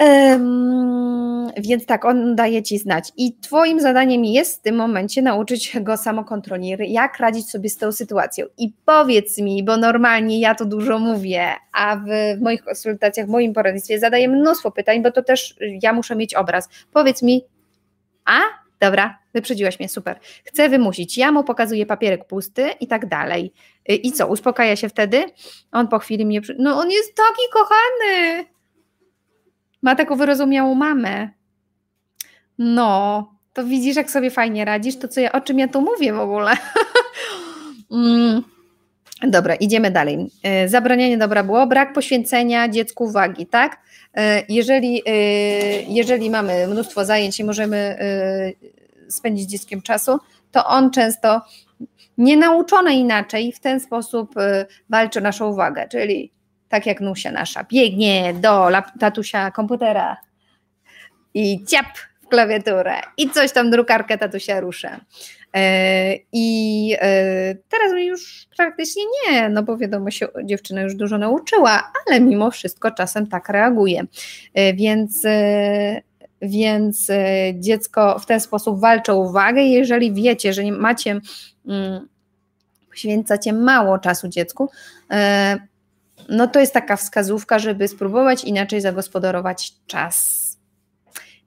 Um, 0.00 1.31
więc 1.56 1.86
tak, 1.86 2.04
on 2.04 2.36
daje 2.36 2.62
ci 2.62 2.78
znać. 2.78 3.12
I 3.16 3.36
Twoim 3.40 3.80
zadaniem 3.80 4.24
jest 4.24 4.58
w 4.58 4.62
tym 4.62 4.76
momencie 4.76 5.22
nauczyć 5.22 5.76
go 5.80 5.96
samokontroli, 5.96 6.76
jak 6.88 7.18
radzić 7.18 7.50
sobie 7.50 7.68
z 7.68 7.76
tą 7.76 7.92
sytuacją. 7.92 8.46
I 8.58 8.72
powiedz 8.84 9.38
mi, 9.38 9.64
bo 9.64 9.76
normalnie 9.76 10.40
ja 10.40 10.54
to 10.54 10.64
dużo 10.64 10.98
mówię, 10.98 11.52
a 11.72 11.96
w, 11.96 12.38
w 12.38 12.40
moich 12.40 12.64
konsultacjach, 12.64 13.26
w 13.26 13.30
moim 13.30 13.52
poradnictwie 13.52 13.98
zadaję 13.98 14.28
mnóstwo 14.28 14.70
pytań, 14.70 15.02
bo 15.02 15.10
to 15.10 15.22
też 15.22 15.56
ja 15.82 15.92
muszę 15.92 16.16
mieć 16.16 16.34
obraz. 16.34 16.68
Powiedz 16.92 17.22
mi, 17.22 17.44
a 18.24 18.40
dobra, 18.80 19.18
wyprzedziłaś 19.34 19.78
mnie, 19.78 19.88
super. 19.88 20.18
Chcę 20.44 20.68
wymusić. 20.68 21.18
Ja 21.18 21.32
mu 21.32 21.44
pokazuję 21.44 21.86
papierek 21.86 22.24
pusty 22.24 22.70
i 22.80 22.86
tak 22.86 23.06
dalej. 23.06 23.52
I 23.88 24.12
co, 24.12 24.26
uspokaja 24.26 24.76
się 24.76 24.88
wtedy? 24.88 25.24
On 25.72 25.88
po 25.88 25.98
chwili 25.98 26.26
mnie. 26.26 26.40
No, 26.58 26.78
on 26.78 26.90
jest 26.90 27.14
taki 27.14 27.42
kochany 27.52 28.44
ma 29.82 29.94
taką 29.94 30.16
wyrozumiałą 30.16 30.74
mamę. 30.74 31.28
No, 32.64 33.28
to 33.52 33.64
widzisz, 33.64 33.96
jak 33.96 34.10
sobie 34.10 34.30
fajnie 34.30 34.64
radzisz, 34.64 34.98
to 34.98 35.08
co 35.08 35.20
ja, 35.20 35.32
o 35.32 35.40
czym 35.40 35.58
ja 35.58 35.68
tu 35.68 35.80
mówię 35.80 36.12
w 36.12 36.20
ogóle. 36.20 36.52
mm. 37.90 38.42
Dobra, 39.22 39.54
idziemy 39.54 39.90
dalej. 39.90 40.30
E, 40.42 40.68
zabranianie 40.68 41.18
dobra 41.18 41.42
było, 41.42 41.66
brak 41.66 41.92
poświęcenia 41.92 42.68
dziecku 42.68 43.04
uwagi, 43.04 43.46
tak? 43.46 43.78
E, 44.14 44.42
jeżeli, 44.48 45.02
e, 45.06 45.12
jeżeli 45.82 46.30
mamy 46.30 46.66
mnóstwo 46.66 47.04
zajęć 47.04 47.40
i 47.40 47.44
możemy 47.44 47.98
spędzić 49.08 49.50
dzieckiem 49.50 49.82
czasu, 49.82 50.18
to 50.52 50.66
on 50.66 50.90
często 50.90 51.40
nie 52.18 52.36
nauczony 52.36 52.94
inaczej 52.94 53.52
w 53.52 53.60
ten 53.60 53.80
sposób 53.80 54.34
walczy 54.88 55.18
o 55.18 55.22
naszą 55.22 55.48
uwagę, 55.48 55.88
czyli 55.88 56.32
tak 56.68 56.86
jak 56.86 57.00
Nusia 57.00 57.32
nasza, 57.32 57.64
biegnie 57.64 58.34
do 58.34 58.68
tatusia 59.00 59.50
komputera 59.50 60.16
i 61.34 61.64
ciap 61.64 61.86
klawiaturę 62.32 62.94
i 63.16 63.30
coś 63.30 63.52
tam 63.52 63.70
drukarkę 63.70 64.18
tatusia 64.18 64.60
rusza. 64.60 65.00
E, 65.54 66.14
I 66.32 66.96
e, 67.00 67.54
teraz 67.54 67.92
już 67.98 68.46
praktycznie 68.56 69.02
nie, 69.04 69.48
no 69.48 69.62
bo 69.62 69.76
wiadomo 69.76 70.10
się 70.10 70.28
dziewczyna 70.44 70.82
już 70.82 70.94
dużo 70.94 71.18
nauczyła, 71.18 71.92
ale 72.06 72.20
mimo 72.20 72.50
wszystko 72.50 72.90
czasem 72.90 73.26
tak 73.26 73.48
reaguje. 73.48 74.04
E, 74.54 74.74
więc 74.74 75.22
więc 76.42 77.08
dziecko 77.54 78.18
w 78.18 78.26
ten 78.26 78.40
sposób 78.40 78.80
walczy 78.80 79.12
o 79.12 79.16
uwagę. 79.16 79.62
Jeżeli 79.62 80.12
wiecie, 80.12 80.52
że 80.52 80.62
macie, 80.62 81.20
mm, 81.68 82.08
poświęcacie 82.90 83.52
mało 83.52 83.98
czasu 83.98 84.28
dziecku, 84.28 84.70
no 86.28 86.46
to 86.46 86.60
jest 86.60 86.74
taka 86.74 86.96
wskazówka, 86.96 87.58
żeby 87.58 87.88
spróbować 87.88 88.44
inaczej 88.44 88.80
zagospodarować 88.80 89.72
czas. 89.86 90.41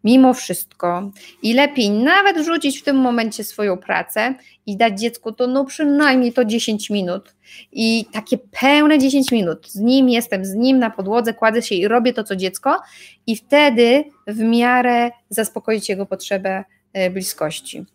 Mimo 0.06 0.34
wszystko 0.34 1.12
i 1.42 1.54
lepiej 1.54 1.90
nawet 1.90 2.46
rzucić 2.46 2.80
w 2.80 2.84
tym 2.84 2.96
momencie 2.96 3.44
swoją 3.44 3.78
pracę 3.78 4.36
i 4.66 4.78
dać 4.78 5.00
dziecku 5.00 5.32
to 5.32 5.48
no 5.48 5.66
przynajmniej 5.66 6.34
to 6.34 6.46
10 6.46 6.90
minut. 6.90 7.36
I 7.72 8.06
takie 8.14 8.38
pełne 8.38 9.00
10 9.00 9.32
minut. 9.32 9.68
Z 9.68 9.76
nim 9.76 10.10
jestem, 10.10 10.46
z 10.46 10.54
nim 10.54 10.80
na 10.80 10.90
podłodze, 10.90 11.34
kładę 11.34 11.62
się 11.62 11.76
i 11.76 11.88
robię 11.88 12.14
to, 12.14 12.24
co 12.24 12.36
dziecko, 12.36 12.82
i 13.28 13.36
wtedy 13.36 14.04
w 14.28 14.40
miarę 14.40 15.12
zaspokoić 15.30 15.90
jego 15.90 16.06
potrzebę 16.06 16.64
e, 16.94 17.10
bliskości. 17.10 17.86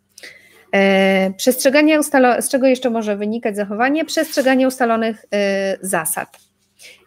E, 0.72 1.32
przestrzeganie 1.36 2.00
ustalo- 2.00 2.42
z 2.42 2.48
czego 2.48 2.66
jeszcze 2.66 2.90
może 2.90 3.16
wynikać 3.16 3.56
zachowanie? 3.56 4.04
Przestrzeganie 4.04 4.68
ustalonych 4.68 5.24
e, 5.32 5.76
zasad. 5.82 6.49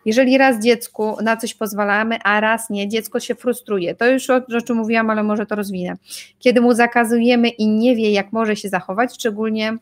Jeżeli 0.05 0.37
raz 0.37 0.63
dziecku 0.63 1.15
na 1.23 1.37
coś 1.37 1.53
pozwalamy, 1.53 2.19
a 2.23 2.39
raz 2.39 2.69
nie, 2.69 2.89
dziecko 2.89 3.19
się 3.19 3.35
frustruje. 3.35 3.95
To 3.95 4.07
już 4.07 4.29
o, 4.29 4.35
o 4.35 4.61
czym 4.67 4.77
mówiłam, 4.77 5.09
ale 5.09 5.23
może 5.23 5.45
to 5.45 5.55
rozwinę. 5.55 5.95
Kiedy 6.39 6.61
mu 6.61 6.73
zakazujemy 6.73 7.49
i 7.49 7.67
nie 7.67 7.95
wie, 7.95 8.11
jak 8.11 8.31
może 8.31 8.55
się 8.55 8.69
zachować, 8.69 9.13
szczególnie 9.13 9.77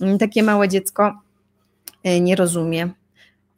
mm, 0.00 0.18
takie 0.18 0.42
małe 0.42 0.68
dziecko 0.68 1.20
e, 2.04 2.20
nie 2.20 2.36
rozumie. 2.36 2.88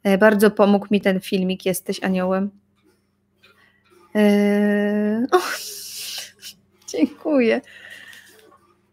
E, 0.03 0.17
bardzo 0.17 0.51
pomógł 0.51 0.87
mi 0.91 1.01
ten 1.01 1.19
filmik, 1.19 1.65
jesteś 1.65 2.03
aniołem. 2.03 2.49
Eee, 4.15 5.25
dziękuję. 6.91 7.61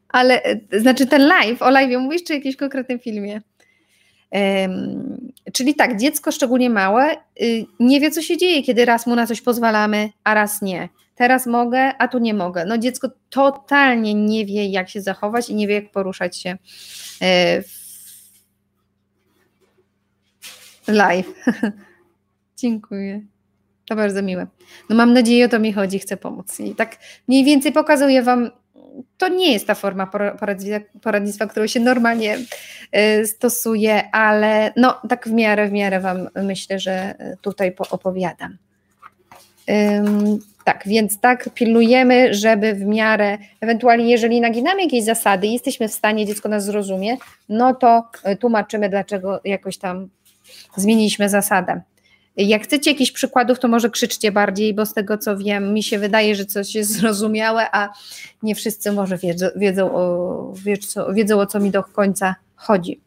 Ale 0.08 0.42
znaczy 0.72 1.06
ten 1.06 1.26
live, 1.26 1.62
o 1.62 1.70
live 1.70 2.00
mówisz, 2.00 2.24
czy 2.24 2.34
jakimś 2.34 2.56
konkretnym 2.56 2.98
filmie? 2.98 3.40
Czyli 5.52 5.74
tak, 5.74 6.00
dziecko 6.00 6.32
szczególnie 6.32 6.70
małe 6.70 7.16
y, 7.42 7.64
nie 7.80 8.00
wie, 8.00 8.10
co 8.10 8.22
się 8.22 8.36
dzieje, 8.36 8.62
kiedy 8.62 8.84
raz 8.84 9.06
mu 9.06 9.14
na 9.14 9.26
coś 9.26 9.40
pozwalamy, 9.40 10.10
a 10.24 10.34
raz 10.34 10.62
nie. 10.62 10.88
Teraz 11.14 11.46
mogę, 11.46 11.92
a 11.98 12.08
tu 12.08 12.18
nie 12.18 12.34
mogę. 12.34 12.64
No 12.64 12.78
dziecko 12.78 13.08
totalnie 13.30 14.14
nie 14.14 14.46
wie, 14.46 14.66
jak 14.66 14.88
się 14.88 15.00
zachować 15.00 15.50
i 15.50 15.54
nie 15.54 15.68
wie, 15.68 15.74
jak 15.74 15.90
poruszać 15.90 16.36
się 16.36 16.58
e, 17.22 17.62
live. 20.88 21.26
Dziękuję. 22.56 23.22
To 23.88 23.96
bardzo 23.96 24.22
miłe. 24.22 24.46
No 24.90 24.96
mam 24.96 25.12
nadzieję, 25.12 25.44
o 25.44 25.48
to 25.48 25.58
mi 25.58 25.72
chodzi, 25.72 25.98
chcę 25.98 26.16
pomóc. 26.16 26.60
I 26.60 26.74
tak 26.74 26.98
mniej 27.28 27.44
więcej 27.44 27.72
pokazuję 27.72 28.22
Wam, 28.22 28.50
to 29.18 29.28
nie 29.28 29.52
jest 29.52 29.66
ta 29.66 29.74
forma 29.74 30.10
poradnictwa, 31.02 31.46
którą 31.46 31.66
się 31.66 31.80
normalnie 31.80 32.38
y, 32.96 33.26
stosuje, 33.26 34.10
ale 34.12 34.72
no 34.76 35.00
tak 35.08 35.28
w 35.28 35.32
miarę, 35.32 35.68
w 35.68 35.72
miarę 35.72 36.00
Wam 36.00 36.28
myślę, 36.34 36.78
że 36.78 37.14
tutaj 37.42 37.74
opowiadam. 37.90 38.58
Tak, 40.64 40.82
więc 40.86 41.20
tak 41.20 41.50
pilnujemy, 41.54 42.34
żeby 42.34 42.74
w 42.74 42.80
miarę, 42.80 43.38
ewentualnie 43.60 44.10
jeżeli 44.10 44.40
naginamy 44.40 44.82
jakieś 44.82 45.04
zasady 45.04 45.46
i 45.46 45.52
jesteśmy 45.52 45.88
w 45.88 45.92
stanie, 45.92 46.26
dziecko 46.26 46.48
nas 46.48 46.64
zrozumie, 46.64 47.16
no 47.48 47.74
to 47.74 48.08
y, 48.32 48.36
tłumaczymy, 48.36 48.88
dlaczego 48.88 49.40
jakoś 49.44 49.78
tam 49.78 50.08
zmieniliśmy 50.76 51.28
zasadę. 51.28 51.80
Jak 52.36 52.62
chcecie 52.62 52.90
jakichś 52.90 53.12
przykładów, 53.12 53.58
to 53.58 53.68
może 53.68 53.90
krzyczcie 53.90 54.32
bardziej, 54.32 54.74
bo 54.74 54.86
z 54.86 54.94
tego 54.94 55.18
co 55.18 55.36
wiem, 55.36 55.74
mi 55.74 55.82
się 55.82 55.98
wydaje, 55.98 56.34
że 56.34 56.44
coś 56.44 56.74
jest 56.74 56.92
zrozumiałe, 56.98 57.68
a 57.72 57.88
nie 58.42 58.54
wszyscy 58.54 58.92
może 58.92 59.18
wiedzą, 59.18 59.46
wiedzą, 59.56 59.94
o, 59.94 60.52
wiedzą, 60.54 61.12
wiedzą 61.12 61.40
o 61.40 61.46
co 61.46 61.60
mi 61.60 61.70
do 61.70 61.84
końca 61.84 62.34
chodzi. 62.56 63.00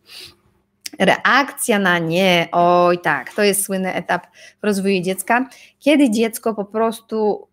Reakcja 1.00 1.80
na 1.80 2.00
nie, 2.00 2.48
oj 2.52 3.00
tak, 3.00 3.34
to 3.34 3.44
jest 3.44 3.66
słynny 3.66 3.94
etap 3.94 4.28
w 4.62 4.66
rozwoju 4.66 5.02
dziecka, 5.02 5.50
kiedy 5.80 6.10
dziecko 6.10 6.54
po 6.54 6.66
prostu 6.66 7.48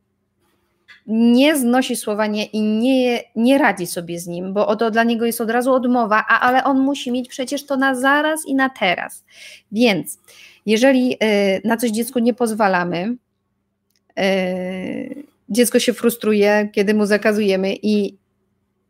nie 1.06 1.56
znosi 1.56 1.96
słowa 1.96 2.26
nie 2.26 2.44
i 2.44 2.60
nie, 2.60 3.20
nie 3.36 3.58
radzi 3.58 3.86
sobie 3.86 4.20
z 4.20 4.26
nim, 4.26 4.52
bo 4.52 4.76
to 4.76 4.90
dla 4.90 5.04
niego 5.04 5.24
jest 5.24 5.40
od 5.40 5.50
razu 5.50 5.72
odmowa, 5.72 6.24
a, 6.28 6.40
ale 6.40 6.64
on 6.64 6.78
musi 6.78 7.12
mieć 7.12 7.28
przecież 7.28 7.66
to 7.66 7.76
na 7.76 7.94
zaraz 7.94 8.46
i 8.46 8.54
na 8.54 8.68
teraz. 8.68 9.24
Więc 9.72 10.18
jeżeli 10.66 11.14
y, 11.14 11.16
na 11.64 11.76
coś 11.76 11.90
dziecku 11.90 12.18
nie 12.18 12.34
pozwalamy, 12.34 13.16
y, 14.18 15.24
dziecko 15.48 15.78
się 15.78 15.92
frustruje, 15.92 16.68
kiedy 16.72 16.94
mu 16.94 17.06
zakazujemy 17.06 17.74
i 17.82 18.16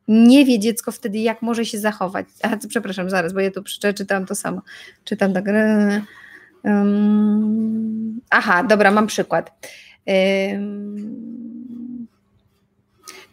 nie 0.09 0.45
wie 0.45 0.59
dziecko 0.59 0.93
wtedy, 0.93 1.19
jak 1.19 1.43
może 1.43 1.65
się 1.65 1.79
zachować. 1.79 2.27
A, 2.43 2.57
przepraszam, 2.69 3.11
zaraz, 3.11 3.33
bo 3.33 3.41
ja 3.41 3.51
tu 3.51 3.63
czytam 3.95 4.27
to 4.27 4.35
samo. 4.35 4.63
Czytam 5.05 5.33
tak. 5.33 5.45
Um, 6.65 8.21
aha, 8.31 8.65
dobra, 8.65 8.91
mam 8.91 9.07
przykład. 9.07 9.69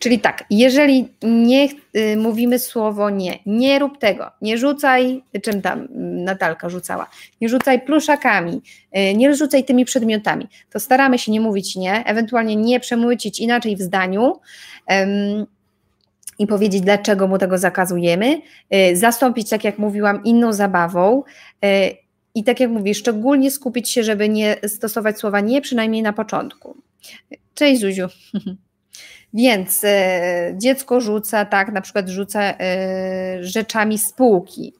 Czyli 0.02 0.20
tak, 0.20 0.44
jeżeli 0.50 1.08
nie 1.24 1.68
y, 1.96 2.18
mówimy 2.18 2.60
słowo 2.60 3.10
nie, 3.10 3.40
nie 3.46 3.80
rób 3.80 3.98
tego, 3.98 4.32
nie 4.42 4.58
rzucaj, 4.58 5.24
czym 5.44 5.62
tam 5.62 5.88
Natalka 6.26 6.70
rzucała, 6.70 7.10
nie 7.42 7.50
rzucaj 7.50 7.82
pluszakami, 7.82 8.62
y, 8.98 9.14
nie 9.14 9.36
rzucaj 9.36 9.64
tymi 9.64 9.86
przedmiotami, 9.86 10.48
to 10.70 10.80
staramy 10.80 11.20
się 11.20 11.32
nie 11.32 11.42
mówić 11.42 11.76
nie, 11.76 12.06
ewentualnie 12.06 12.56
nie 12.56 12.80
przemycić 12.80 13.40
inaczej 13.40 13.76
w 13.76 13.82
zdaniu. 13.82 14.40
i 16.40 16.48
powiedzieć, 16.48 16.82
dlaczego 16.82 17.28
mu 17.28 17.38
tego 17.38 17.58
zakazujemy, 17.58 18.42
y, 18.76 18.98
zastąpić, 18.98 19.50
tak 19.50 19.64
jak 19.64 19.80
mówiłam, 19.80 20.24
inną 20.24 20.54
zabawą. 20.54 21.24
I 22.36 22.44
tak 22.44 22.60
jak 22.60 22.70
mówię, 22.70 22.94
szczególnie 22.96 23.52
skupić 23.52 23.90
się, 23.90 24.04
żeby 24.04 24.30
nie 24.30 24.56
stosować 24.68 25.20
słowa 25.20 25.40
nie, 25.40 25.62
przynajmniej 25.62 26.02
na 26.02 26.14
początku. 26.14 26.78
Cześć 27.54 27.82
Zuziu. 27.82 28.08
Więc 29.34 29.84
e, 29.84 30.54
dziecko 30.58 31.02
rzuca, 31.02 31.46
tak, 31.46 31.72
na 31.72 31.82
przykład 31.82 32.10
rzuca 32.10 32.42
e, 32.44 33.38
rzeczami 33.42 33.98
z 33.98 34.14
półki. 34.14 34.74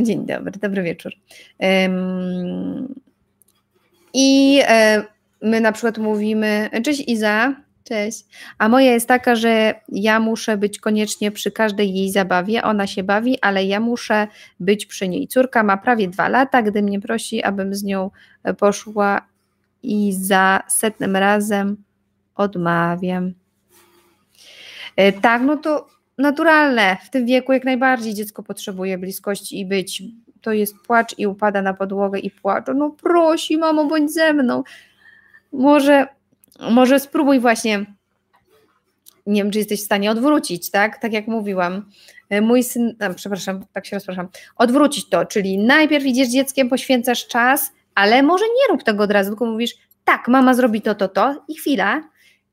Dzień 0.00 0.26
dobry, 0.26 0.52
dobry 0.52 0.82
wieczór. 0.82 1.12
I 4.14 4.60
e, 4.68 5.02
my 5.42 5.60
na 5.60 5.72
przykład 5.72 5.98
mówimy, 5.98 6.70
cześć 6.84 7.04
Iza, 7.08 7.54
cześć. 7.84 8.24
A 8.58 8.68
moja 8.68 8.92
jest 8.92 9.08
taka, 9.08 9.34
że 9.34 9.74
ja 9.88 10.20
muszę 10.20 10.56
być 10.56 10.78
koniecznie 10.78 11.30
przy 11.30 11.50
każdej 11.50 11.94
jej 11.94 12.10
zabawie, 12.10 12.62
ona 12.62 12.86
się 12.86 13.02
bawi, 13.02 13.38
ale 13.40 13.64
ja 13.64 13.80
muszę 13.80 14.28
być 14.60 14.86
przy 14.86 15.08
niej. 15.08 15.28
Córka 15.28 15.62
ma 15.62 15.76
prawie 15.76 16.08
dwa 16.08 16.28
lata, 16.28 16.62
gdy 16.62 16.82
mnie 16.82 17.00
prosi, 17.00 17.42
abym 17.42 17.74
z 17.74 17.82
nią 17.82 18.10
poszła 18.58 19.31
i 19.82 20.12
za 20.12 20.62
setnym 20.68 21.16
razem 21.16 21.76
odmawiam. 22.34 23.32
E, 24.96 25.12
tak, 25.12 25.42
no 25.42 25.56
to 25.56 25.88
naturalne. 26.18 26.96
W 27.04 27.10
tym 27.10 27.26
wieku 27.26 27.52
jak 27.52 27.64
najbardziej 27.64 28.14
dziecko 28.14 28.42
potrzebuje 28.42 28.98
bliskości 28.98 29.60
i 29.60 29.66
być. 29.66 30.02
To 30.40 30.52
jest 30.52 30.74
płacz 30.86 31.18
i 31.18 31.26
upada 31.26 31.62
na 31.62 31.74
podłogę 31.74 32.18
i 32.18 32.30
płacze. 32.30 32.74
No 32.74 32.90
prosi, 32.90 33.58
mamo, 33.58 33.84
bądź 33.84 34.12
ze 34.12 34.32
mną. 34.32 34.62
Może, 35.52 36.06
może 36.70 37.00
spróbuj 37.00 37.40
właśnie. 37.40 37.86
Nie 39.26 39.42
wiem, 39.42 39.52
czy 39.52 39.58
jesteś 39.58 39.80
w 39.80 39.84
stanie 39.84 40.10
odwrócić, 40.10 40.70
tak? 40.70 40.98
Tak 40.98 41.12
jak 41.12 41.28
mówiłam. 41.28 41.90
E, 42.30 42.40
mój 42.40 42.62
syn, 42.62 42.96
a, 43.00 43.14
przepraszam, 43.14 43.64
tak 43.72 43.86
się 43.86 43.96
rozpraszam. 43.96 44.28
Odwrócić 44.56 45.08
to, 45.08 45.24
czyli 45.24 45.58
najpierw 45.58 46.04
idziesz 46.04 46.28
dzieckiem, 46.28 46.68
poświęcasz 46.68 47.28
czas, 47.28 47.72
ale 47.94 48.22
może 48.22 48.44
nie 48.44 48.72
rób 48.72 48.82
tego 48.82 49.04
od 49.04 49.10
razu, 49.10 49.30
tylko 49.30 49.46
mówisz, 49.46 49.74
tak, 50.04 50.28
mama 50.28 50.54
zrobi 50.54 50.82
to, 50.82 50.94
to, 50.94 51.08
to 51.08 51.44
i 51.48 51.54
chwila, 51.54 52.02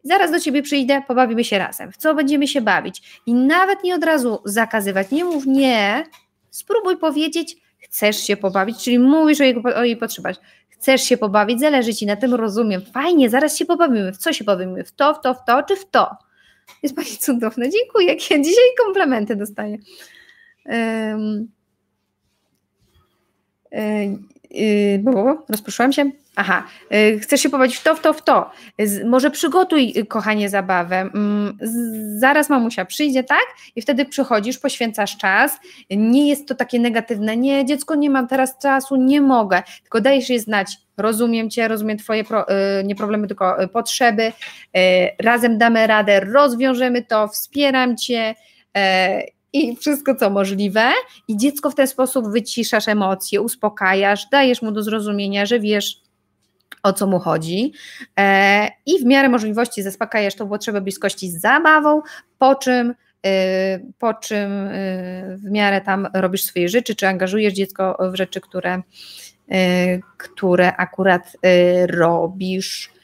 zaraz 0.04 0.32
do 0.32 0.40
ciebie 0.40 0.62
przyjdę, 0.62 1.02
pobawimy 1.08 1.44
się 1.44 1.58
razem. 1.58 1.92
W 1.92 1.98
co 1.98 2.16
będziemy 2.16 2.48
się 2.48 2.62
bawić? 2.62 3.22
I 3.26 3.34
nawet 3.34 3.84
nie 3.84 3.96
od 3.96 4.04
razu 4.04 4.42
zakazywać, 4.46 5.12
nie 5.12 5.26
mów 5.26 5.46
nie, 5.46 6.04
spróbuj 6.50 6.98
powiedzieć, 6.98 7.58
chcesz 7.80 8.18
się 8.18 8.38
pobawić, 8.38 8.84
czyli 8.84 9.00
mówisz 9.00 9.42
o 9.42 9.44
jej, 9.44 9.64
o 9.76 9.84
jej 9.84 9.98
potrzebach. 9.98 10.36
Chcesz 10.70 11.02
się 11.02 11.18
pobawić, 11.18 11.60
zależy 11.60 11.94
ci 11.94 12.06
na 12.06 12.16
tym, 12.16 12.34
rozumiem. 12.34 12.82
Fajnie, 12.82 13.30
zaraz 13.30 13.58
się 13.58 13.66
pobawimy. 13.66 14.12
W 14.12 14.18
co 14.18 14.34
się 14.34 14.44
pobawimy? 14.44 14.84
W 14.84 14.92
to, 14.92 15.14
w 15.14 15.22
to, 15.22 15.34
w 15.34 15.46
to, 15.46 15.64
czy 15.64 15.76
w 15.76 15.86
to? 15.90 16.18
Jest 16.84 16.96
pani 16.96 17.08
cudowna. 17.08 17.66
Dziękuję. 17.70 18.08
Ja 18.08 18.44
dzisiaj 18.44 18.66
komplementy 18.86 19.36
dostaję. 19.36 19.78
Um, 20.66 21.48
Yy, 24.52 25.00
bo 25.00 25.46
rozproszyłam 25.50 25.94
się. 25.94 26.12
Aha, 26.36 26.64
yy, 26.92 27.20
chcesz 27.20 27.42
się 27.42 27.50
pobawić 27.50 27.76
w 27.76 27.84
to, 27.84 27.96
w 27.96 28.02
to, 28.02 28.14
w 28.14 28.24
to. 28.24 28.52
Z, 28.80 29.06
może 29.06 29.32
przygotuj, 29.32 29.94
y, 29.98 30.06
kochanie, 30.06 30.50
zabawę. 30.50 30.96
Mm, 30.96 31.58
zaraz 32.18 32.50
mamusia 32.50 32.86
przyjdzie, 32.86 33.24
tak? 33.24 33.46
I 33.76 33.82
wtedy 33.82 34.06
przychodzisz, 34.06 34.58
poświęcasz 34.58 35.18
czas. 35.18 35.60
Nie 35.90 36.30
jest 36.30 36.48
to 36.48 36.56
takie 36.56 36.80
negatywne. 36.80 37.38
Nie, 37.38 37.66
dziecko, 37.66 37.96
nie 37.96 38.10
mam 38.10 38.28
teraz 38.28 38.58
czasu, 38.58 38.96
nie 38.96 39.22
mogę. 39.22 39.64
Tylko 39.82 40.02
dajesz 40.02 40.30
jej 40.30 40.40
znać, 40.40 40.78
rozumiem 40.98 41.50
cię, 41.50 41.68
rozumiem 41.68 41.98
twoje 41.98 42.24
pro, 42.24 42.46
y, 42.52 42.84
nie 42.84 42.96
problemy, 42.96 43.28
tylko 43.28 43.64
y, 43.64 43.68
potrzeby. 43.68 44.32
Razem 45.20 45.58
damy 45.58 45.88
radę, 45.88 46.20
rozwiążemy 46.20 47.04
to, 47.04 47.28
wspieram 47.28 47.98
cię 47.98 48.36
y, 48.78 49.39
i 49.54 49.76
wszystko 49.76 50.16
co 50.16 50.30
możliwe, 50.30 50.92
i 51.28 51.38
dziecko 51.38 51.70
w 51.72 51.76
ten 51.76 51.88
sposób 51.88 52.32
wyciszasz 52.32 52.88
emocje, 52.88 53.42
uspokajasz, 53.42 54.30
dajesz 54.32 54.62
mu 54.62 54.72
do 54.72 54.84
zrozumienia, 54.84 55.46
że 55.46 55.60
wiesz, 55.60 56.02
o 56.84 56.94
co 56.94 57.08
mu 57.08 57.20
chodzi, 57.20 57.74
e, 58.20 58.68
i 58.86 59.00
w 59.00 59.06
miarę 59.06 59.30
możliwości 59.30 59.84
zaspokajasz 59.84 60.36
tą 60.36 60.50
potrzebę 60.50 60.82
bliskości 60.82 61.32
z 61.32 61.42
zabawą, 61.42 62.02
po 62.38 62.56
czym 62.56 62.94
e, 63.26 63.80
po 64.00 64.14
czym 64.14 64.52
e, 64.52 65.38
w 65.38 65.52
miarę 65.52 65.82
tam 65.82 66.08
robisz 66.14 66.44
swoje 66.44 66.70
rzeczy, 66.70 66.96
czy 66.96 67.08
angażujesz 67.08 67.54
dziecko 67.54 67.98
w 68.12 68.16
rzeczy, 68.16 68.42
które, 68.42 68.82
które 70.18 70.76
akurat 70.76 71.38
robisz 71.88 72.99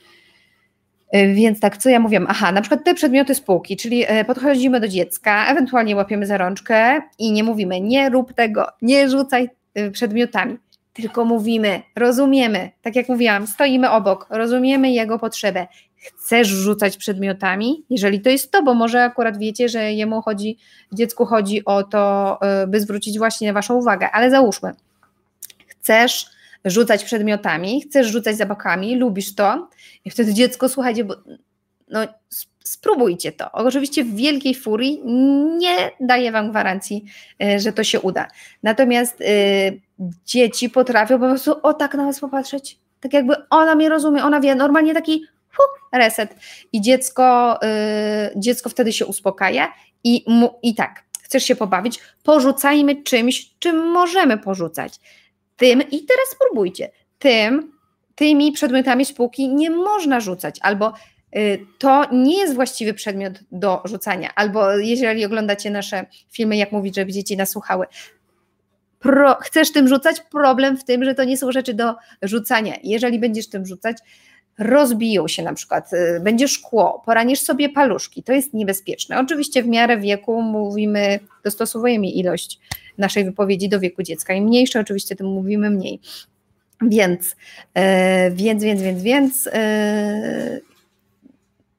więc 1.14 1.60
tak, 1.60 1.78
co 1.78 1.90
ja 1.90 2.00
mówię? 2.00 2.22
Aha, 2.28 2.52
na 2.52 2.62
przykład 2.62 2.84
te 2.84 2.94
przedmioty 2.94 3.36
spółki, 3.36 3.78
czyli 3.78 4.04
e, 4.08 4.26
podchodzimy 4.26 4.80
do 4.80 4.88
dziecka, 4.88 5.46
ewentualnie 5.48 5.96
łapiemy 5.96 6.26
za 6.26 6.38
rączkę 6.38 7.02
i 7.20 7.32
nie 7.32 7.44
mówimy, 7.44 7.82
nie 7.82 8.10
rób 8.10 8.34
tego, 8.34 8.68
nie 8.82 9.10
rzucaj 9.10 9.50
e, 9.74 9.92
przedmiotami, 9.92 10.58
tylko 10.94 11.26
mówimy, 11.26 11.82
rozumiemy, 11.96 12.72
tak 12.82 12.96
jak 12.96 13.10
mówiłam, 13.10 13.48
stoimy 13.48 13.92
obok, 13.92 14.28
rozumiemy 14.30 14.92
jego 14.92 15.20
potrzebę. 15.20 15.68
Chcesz 15.98 16.48
rzucać 16.48 16.98
przedmiotami, 16.98 17.84
jeżeli 17.90 18.22
to 18.22 18.30
jest 18.30 18.52
to, 18.52 18.64
bo 18.64 18.74
może 18.74 19.04
akurat 19.04 19.38
wiecie, 19.38 19.70
że 19.70 19.94
jemu 19.94 20.22
chodzi, 20.22 20.58
dziecku 20.92 21.26
chodzi 21.26 21.66
o 21.66 21.84
to, 21.84 22.40
by 22.68 22.82
zwrócić 22.82 23.18
właśnie 23.18 23.54
Waszą 23.54 23.76
uwagę, 23.76 24.12
ale 24.12 24.32
załóżmy, 24.32 24.74
chcesz 25.68 26.35
rzucać 26.66 27.04
przedmiotami, 27.04 27.82
chcesz 27.82 28.08
rzucać 28.08 28.38
zabawkami, 28.38 28.96
lubisz 28.96 29.36
to 29.36 29.70
i 30.06 30.10
wtedy 30.10 30.34
dziecko, 30.34 30.70
słuchajcie, 30.70 31.04
bo 31.04 31.16
no, 31.88 32.08
spróbujcie 32.64 33.32
to. 33.32 33.52
Oczywiście 33.52 34.04
w 34.04 34.16
wielkiej 34.16 34.56
furii 34.56 35.02
nie 35.58 35.92
daję 36.00 36.32
Wam 36.32 36.50
gwarancji, 36.50 37.06
e, 37.44 37.60
że 37.60 37.74
to 37.74 37.84
się 37.84 38.00
uda. 38.00 38.28
Natomiast 38.64 39.22
y, 39.22 39.26
dzieci 40.26 40.70
potrafią 40.70 41.20
po 41.20 41.28
prostu 41.28 41.56
o 41.64 41.74
tak 41.74 41.94
na 41.94 42.06
Was 42.06 42.20
popatrzeć, 42.20 42.80
tak 43.00 43.14
jakby 43.14 43.36
ona 43.50 43.76
mnie 43.76 43.90
rozumie, 43.90 44.24
ona 44.24 44.40
wie, 44.40 44.56
normalnie 44.56 44.94
taki 44.94 45.26
reset 45.94 46.36
i 46.74 46.82
dziecko, 46.82 47.60
y, 47.64 47.68
dziecko 48.36 48.70
wtedy 48.70 48.94
się 48.94 49.06
uspokaja 49.06 49.74
i, 50.04 50.24
mu, 50.28 50.60
i 50.64 50.76
tak, 50.76 51.04
chcesz 51.22 51.44
się 51.44 51.56
pobawić, 51.56 52.00
porzucajmy 52.24 53.04
czymś, 53.04 53.50
czym 53.60 53.88
możemy 53.88 54.38
porzucać. 54.38 55.00
Tym 55.58 55.82
i 55.82 56.06
teraz 56.06 56.26
spróbujcie, 56.32 56.92
tym, 57.20 57.72
tymi 58.16 58.52
przedmiotami 58.52 59.06
spółki 59.06 59.50
nie 59.50 59.70
można 59.70 60.20
rzucać, 60.20 60.56
albo 60.62 60.94
y, 61.38 61.66
to 61.78 62.06
nie 62.12 62.38
jest 62.38 62.56
właściwy 62.56 62.94
przedmiot 62.94 63.34
do 63.52 63.82
rzucania, 63.86 64.30
albo 64.36 64.78
jeżeli 64.78 65.26
oglądacie 65.26 65.72
nasze 65.72 66.06
filmy, 66.32 66.58
jak 66.58 66.72
mówić, 66.72 66.96
żeby 66.96 67.12
dzieci 67.12 67.38
nasłuchały, 67.38 67.86
pro, 69.00 69.38
chcesz 69.42 69.72
tym 69.72 69.88
rzucać, 69.88 70.22
problem 70.32 70.78
w 70.78 70.84
tym, 70.84 71.04
że 71.04 71.16
to 71.16 71.24
nie 71.24 71.38
są 71.38 71.52
rzeczy 71.52 71.74
do 71.74 71.96
rzucania. 72.22 72.76
Jeżeli 72.84 73.20
będziesz 73.20 73.50
tym 73.50 73.66
rzucać, 73.66 73.98
rozbiją 74.60 75.28
się 75.28 75.44
na 75.44 75.54
przykład, 75.54 75.94
y, 75.94 76.20
będzie 76.20 76.48
szkło, 76.48 77.02
poranisz 77.06 77.40
sobie 77.40 77.70
paluszki, 77.70 78.24
to 78.24 78.34
jest 78.34 78.54
niebezpieczne. 78.54 79.20
Oczywiście 79.20 79.64
w 79.64 79.68
miarę 79.68 79.98
wieku 79.98 80.42
mówimy, 80.42 81.20
dostosowujemy 81.44 82.08
ilość 82.08 82.60
naszej 82.98 83.26
wypowiedzi 83.26 83.70
do 83.70 83.80
wieku 83.80 84.04
dziecka. 84.04 84.34
Im 84.34 84.44
mniejsze 84.44 84.80
oczywiście, 84.80 85.16
tym 85.16 85.28
mówimy 85.28 85.70
mniej. 85.70 86.00
Więc, 86.82 87.36
yy, 87.76 87.82
więc, 88.32 88.64
więc, 88.64 88.82
więc, 88.82 89.04
więc 89.04 89.46
yy, 89.46 90.62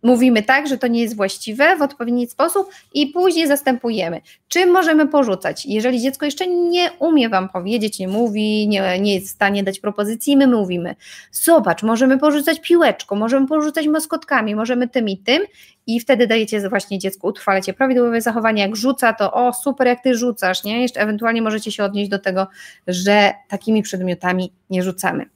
mówimy 0.06 0.42
tak, 0.42 0.68
że 0.68 0.78
to 0.78 0.86
nie 0.86 1.00
jest 1.00 1.16
właściwe 1.16 1.76
w 1.76 1.82
odpowiedni 1.82 2.26
sposób 2.26 2.70
i 2.94 3.06
później 3.06 3.48
zastępujemy. 3.48 4.20
Czym 4.48 4.70
możemy 4.70 5.08
porzucać? 5.08 5.66
Jeżeli 5.66 6.00
dziecko 6.00 6.24
jeszcze 6.24 6.46
nie 6.46 6.90
umie 6.98 7.28
Wam 7.28 7.48
powiedzieć, 7.48 7.98
nie 7.98 8.08
mówi, 8.08 8.68
nie, 8.68 9.00
nie 9.00 9.14
jest 9.14 9.26
w 9.26 9.30
stanie 9.30 9.62
dać 9.62 9.80
propozycji, 9.80 10.36
my 10.36 10.46
mówimy, 10.46 10.94
zobacz, 11.32 11.82
możemy 11.82 12.18
porzucać 12.18 12.60
piłeczką, 12.60 13.16
możemy 13.16 13.46
porzucać 13.46 13.86
maskotkami, 13.86 14.54
możemy 14.54 14.88
tym 14.88 15.08
i 15.08 15.18
tym 15.18 15.42
i 15.86 16.00
wtedy 16.00 16.26
dajecie 16.26 16.68
właśnie 16.68 16.98
dziecku, 16.98 17.26
utrwalacie 17.26 17.74
prawidłowe 17.74 18.20
zachowanie, 18.20 18.62
jak 18.62 18.76
rzuca, 18.76 19.12
to 19.12 19.32
o 19.32 19.52
super, 19.52 19.86
jak 19.86 20.02
Ty 20.02 20.14
rzucasz, 20.14 20.64
nie? 20.64 20.82
Jeszcze 20.82 21.00
ewentualnie 21.00 21.42
możecie 21.42 21.72
się 21.72 21.84
odnieść 21.84 22.10
do 22.10 22.18
tego, 22.18 22.46
że 22.86 23.32
takimi 23.48 23.82
przedmiotami 23.82 24.52
nie 24.70 24.82
rzucamy. 24.82 25.35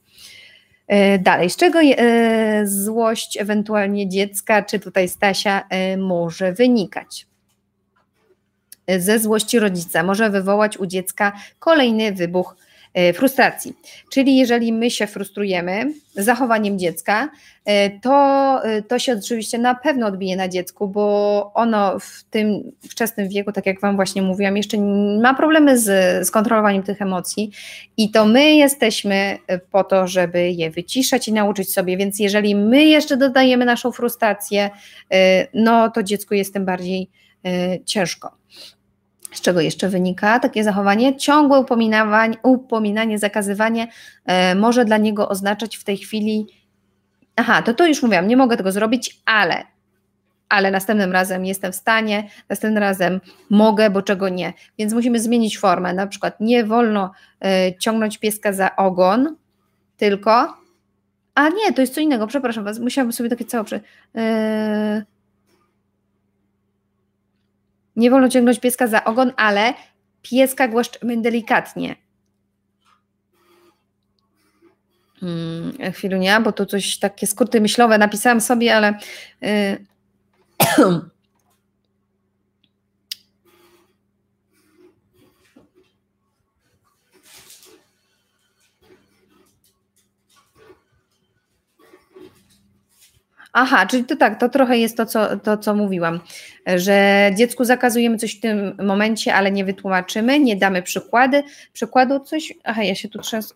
E, 0.90 1.18
dalej, 1.18 1.50
z 1.50 1.56
czego 1.56 1.80
e, 1.80 2.66
złość 2.66 3.36
ewentualnie 3.36 4.08
dziecka, 4.08 4.62
czy 4.62 4.80
tutaj 4.80 5.08
Stasia, 5.08 5.66
e, 5.68 5.96
może 5.96 6.52
wynikać? 6.52 7.26
Ze 8.98 9.18
złości 9.18 9.58
rodzica 9.58 10.02
może 10.02 10.30
wywołać 10.30 10.78
u 10.78 10.86
dziecka 10.86 11.32
kolejny 11.58 12.12
wybuch 12.12 12.56
frustracji. 13.14 13.74
Czyli 14.10 14.36
jeżeli 14.36 14.72
my 14.72 14.90
się 14.90 15.06
frustrujemy 15.06 15.92
zachowaniem 16.14 16.78
dziecka, 16.78 17.28
e, 17.64 18.00
to, 18.00 18.60
e, 18.64 18.82
to 18.82 18.98
się 18.98 19.12
oczywiście 19.12 19.58
na 19.58 19.74
pewno 19.74 20.06
odbije 20.06 20.36
na 20.36 20.48
dziecku, 20.48 20.88
bo 20.88 21.50
ono 21.54 21.98
w 21.98 22.24
tym 22.30 22.72
wczesnym 22.90 23.28
wieku, 23.28 23.52
tak 23.52 23.66
jak 23.66 23.80
Wam 23.80 23.96
właśnie 23.96 24.22
mówiłam, 24.22 24.56
jeszcze 24.56 24.78
ma 25.22 25.34
problemy 25.34 25.78
z, 25.78 26.26
z 26.26 26.30
kontrolowaniem 26.30 26.82
tych 26.82 27.02
emocji 27.02 27.50
i 27.96 28.10
to 28.10 28.26
my 28.26 28.54
jesteśmy 28.54 29.38
po 29.70 29.84
to, 29.84 30.06
żeby 30.06 30.50
je 30.50 30.70
wyciszać 30.70 31.28
i 31.28 31.32
nauczyć 31.32 31.72
sobie, 31.72 31.96
więc 31.96 32.18
jeżeli 32.18 32.54
my 32.54 32.84
jeszcze 32.84 33.16
dodajemy 33.16 33.64
naszą 33.64 33.92
frustrację, 33.92 34.70
no 35.54 35.90
to 35.90 36.02
dziecku 36.02 36.34
jest 36.34 36.54
tym 36.54 36.64
bardziej 36.64 37.10
ciężko. 37.86 38.30
Z 39.32 39.40
czego 39.40 39.60
jeszcze 39.60 39.88
wynika 39.88 40.38
takie 40.38 40.64
zachowanie? 40.64 41.16
Ciągłe 41.16 41.64
upominanie, 42.42 43.18
zakazywanie 43.18 43.88
e, 44.26 44.54
może 44.54 44.84
dla 44.84 44.96
niego 44.96 45.28
oznaczać 45.28 45.76
w 45.76 45.84
tej 45.84 45.96
chwili, 45.96 46.46
aha, 47.36 47.62
to 47.62 47.74
to 47.74 47.86
już 47.86 48.02
mówiłam, 48.02 48.26
nie 48.28 48.36
mogę 48.36 48.56
tego 48.56 48.72
zrobić, 48.72 49.20
ale, 49.24 49.62
ale 50.48 50.70
następnym 50.70 51.12
razem 51.12 51.44
jestem 51.44 51.72
w 51.72 51.76
stanie, 51.76 52.28
następnym 52.48 52.82
razem 52.82 53.20
mogę, 53.50 53.90
bo 53.90 54.02
czego 54.02 54.28
nie. 54.28 54.52
Więc 54.78 54.92
musimy 54.92 55.20
zmienić 55.20 55.58
formę. 55.58 55.94
Na 55.94 56.06
przykład 56.06 56.40
nie 56.40 56.64
wolno 56.64 57.12
e, 57.44 57.78
ciągnąć 57.78 58.18
pieska 58.18 58.52
za 58.52 58.76
ogon, 58.76 59.36
tylko, 59.96 60.56
a 61.34 61.48
nie, 61.48 61.72
to 61.74 61.80
jest 61.80 61.94
co 61.94 62.00
innego, 62.00 62.26
przepraszam 62.26 62.64
Was, 62.64 62.78
musiałabym 62.78 63.12
sobie 63.12 63.30
takie 63.30 63.44
całe. 63.44 63.64
Yy, 64.14 64.22
Nie 67.96 68.10
wolno 68.10 68.28
ciągnąć 68.28 68.60
pieska 68.60 68.86
za 68.86 69.04
ogon, 69.04 69.32
ale 69.36 69.74
pieska 70.22 70.68
głaszczymy 70.68 71.22
delikatnie. 71.22 71.96
Hmm, 75.20 75.92
chwilunia, 75.92 76.40
bo 76.40 76.52
tu 76.52 76.66
coś 76.66 76.98
takie 76.98 77.26
skróty 77.26 77.60
myślowe 77.60 77.98
napisałam 77.98 78.40
sobie, 78.40 78.76
ale 78.76 78.98
yy, 79.40 79.78
Aha, 93.52 93.86
czyli 93.86 94.04
to 94.04 94.16
tak, 94.16 94.40
to 94.40 94.48
trochę 94.48 94.78
jest 94.78 94.96
to, 94.96 95.06
co, 95.06 95.36
to, 95.36 95.56
co 95.56 95.74
mówiłam, 95.74 96.20
że 96.66 97.30
dziecku 97.36 97.64
zakazujemy 97.64 98.16
coś 98.16 98.36
w 98.36 98.40
tym 98.40 98.76
momencie, 98.82 99.34
ale 99.34 99.52
nie 99.52 99.64
wytłumaczymy, 99.64 100.40
nie 100.40 100.56
damy 100.56 100.82
przykłady, 100.82 101.42
przykładu 101.72 102.20
coś, 102.20 102.54
aha, 102.64 102.82
ja 102.82 102.94
się 102.94 103.08
tu 103.08 103.18
trzęsę, 103.18 103.54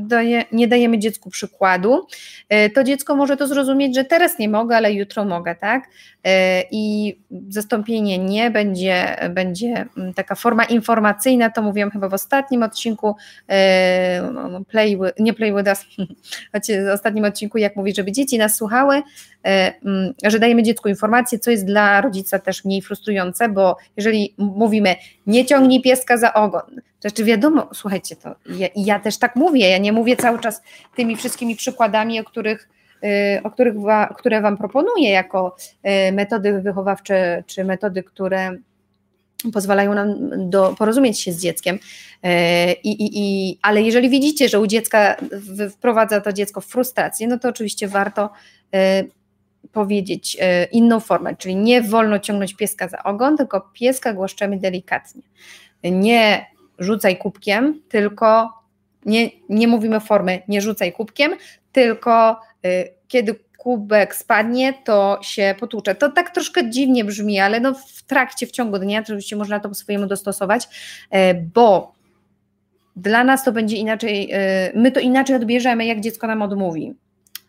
daje, 0.00 0.44
nie 0.52 0.68
dajemy 0.68 0.98
dziecku 0.98 1.30
przykładu, 1.30 2.06
e, 2.48 2.70
to 2.70 2.84
dziecko 2.84 3.16
może 3.16 3.36
to 3.36 3.46
zrozumieć, 3.46 3.94
że 3.94 4.04
teraz 4.04 4.38
nie 4.38 4.48
mogę, 4.48 4.76
ale 4.76 4.92
jutro 4.92 5.24
mogę, 5.24 5.54
tak? 5.54 5.88
E, 6.24 6.62
I 6.70 7.16
zastąpienie 7.48 8.18
nie 8.18 8.50
będzie, 8.50 9.16
będzie 9.30 9.86
mm, 9.96 10.14
taka 10.14 10.34
forma 10.34 10.64
informacyjna, 10.64 11.50
to 11.50 11.62
mówiłam 11.62 11.90
chyba 11.90 12.08
w 12.08 12.14
ostatnim 12.14 12.62
odcinku, 12.62 13.16
e, 13.48 14.30
no, 14.34 14.48
no, 14.48 14.64
play 14.64 14.98
nie 15.18 15.32
play 15.32 15.54
with 15.54 15.68
us, 15.68 15.86
w 16.88 16.92
ostatnim 16.92 17.24
odcinku, 17.24 17.58
jak 17.58 17.76
mówić, 17.76 17.96
żeby 17.96 18.12
dzieci 18.12 18.38
nas 18.38 18.56
słuchały, 18.56 19.02
mm, 19.42 20.14
że 20.24 20.38
dajemy 20.38 20.62
dziecku 20.62 20.88
informację, 20.88 21.38
co 21.38 21.50
jest 21.50 21.66
dla 21.66 22.00
rodzica 22.00 22.38
też 22.38 22.64
mniej 22.64 22.82
frustrujące, 22.82 23.48
bo 23.48 23.76
jeżeli 23.96 24.34
mówimy, 24.38 24.96
nie 25.26 25.46
ciągnij 25.46 25.82
pieska 25.82 26.16
za 26.16 26.34
ogon, 26.34 26.80
rzeczy 27.04 27.24
wiadomo, 27.24 27.68
słuchajcie, 27.74 28.16
to 28.16 28.34
ja, 28.46 28.68
ja, 28.76 29.00
też 29.00 29.18
tak 29.18 29.36
mówię, 29.36 29.70
ja 29.70 29.78
nie 29.78 29.92
mówię 29.92 30.16
cały 30.16 30.38
czas 30.38 30.62
tymi 30.96 31.16
wszystkimi 31.16 31.56
przykładami, 31.56 32.20
o 32.20 32.24
których, 32.24 32.68
y, 33.04 33.42
o 33.42 33.50
których 33.50 33.74
które 34.16 34.40
Wam 34.40 34.56
proponuję 34.56 35.10
jako 35.10 35.56
y, 36.08 36.12
metody 36.12 36.60
wychowawcze, 36.60 37.44
czy 37.46 37.64
metody, 37.64 38.02
które 38.02 38.56
pozwalają 39.52 39.94
nam 39.94 40.14
do, 40.50 40.74
porozumieć 40.78 41.20
się 41.20 41.32
z 41.32 41.42
dzieckiem. 41.42 41.76
Y, 41.76 42.28
I, 42.72 42.90
i, 42.90 43.10
i, 43.14 43.58
ale 43.62 43.82
jeżeli 43.82 44.10
widzicie, 44.10 44.48
że 44.48 44.60
u 44.60 44.66
dziecka 44.66 45.16
wprowadza 45.70 46.20
to 46.20 46.32
dziecko 46.32 46.60
w 46.60 46.66
frustrację, 46.66 47.28
no 47.28 47.38
to 47.38 47.48
oczywiście 47.48 47.88
warto 47.88 48.30
powiedzieć 49.72 50.38
inną 50.72 51.00
formę, 51.00 51.36
czyli 51.36 51.56
nie 51.56 51.82
wolno 51.82 52.18
ciągnąć 52.18 52.54
pieska 52.54 52.88
za 52.88 53.02
ogon, 53.02 53.36
tylko 53.36 53.70
pieska 53.74 54.12
głaszczemy 54.12 54.56
delikatnie. 54.56 55.22
Nie 55.84 56.46
rzucaj 56.80 57.16
kubkiem, 57.16 57.80
tylko 57.88 58.52
nie, 59.06 59.30
nie 59.48 59.68
mówimy 59.68 60.00
formy 60.00 60.42
nie 60.48 60.60
rzucaj 60.60 60.92
kubkiem, 60.92 61.32
tylko 61.72 62.40
y, 62.66 62.88
kiedy 63.08 63.34
kubek 63.60 64.14
spadnie, 64.14 64.74
to 64.84 65.18
się 65.22 65.54
potłucze. 65.60 65.94
To 65.94 66.08
tak 66.12 66.30
troszkę 66.30 66.70
dziwnie 66.70 67.04
brzmi, 67.04 67.40
ale 67.40 67.60
no 67.60 67.74
w 67.74 68.02
trakcie, 68.02 68.46
w 68.46 68.50
ciągu 68.50 68.78
dnia 68.78 69.00
oczywiście 69.00 69.36
można 69.36 69.60
to 69.60 69.68
po 69.68 69.74
swojemu 69.74 70.06
dostosować, 70.06 70.64
y, 70.64 71.34
bo 71.54 71.92
dla 72.96 73.24
nas 73.24 73.44
to 73.44 73.52
będzie 73.52 73.76
inaczej, 73.76 74.34
y, 74.34 74.72
my 74.74 74.92
to 74.92 75.00
inaczej 75.00 75.36
odbierzemy, 75.36 75.86
jak 75.86 76.00
dziecko 76.00 76.26
nam 76.26 76.42
odmówi. 76.42 76.94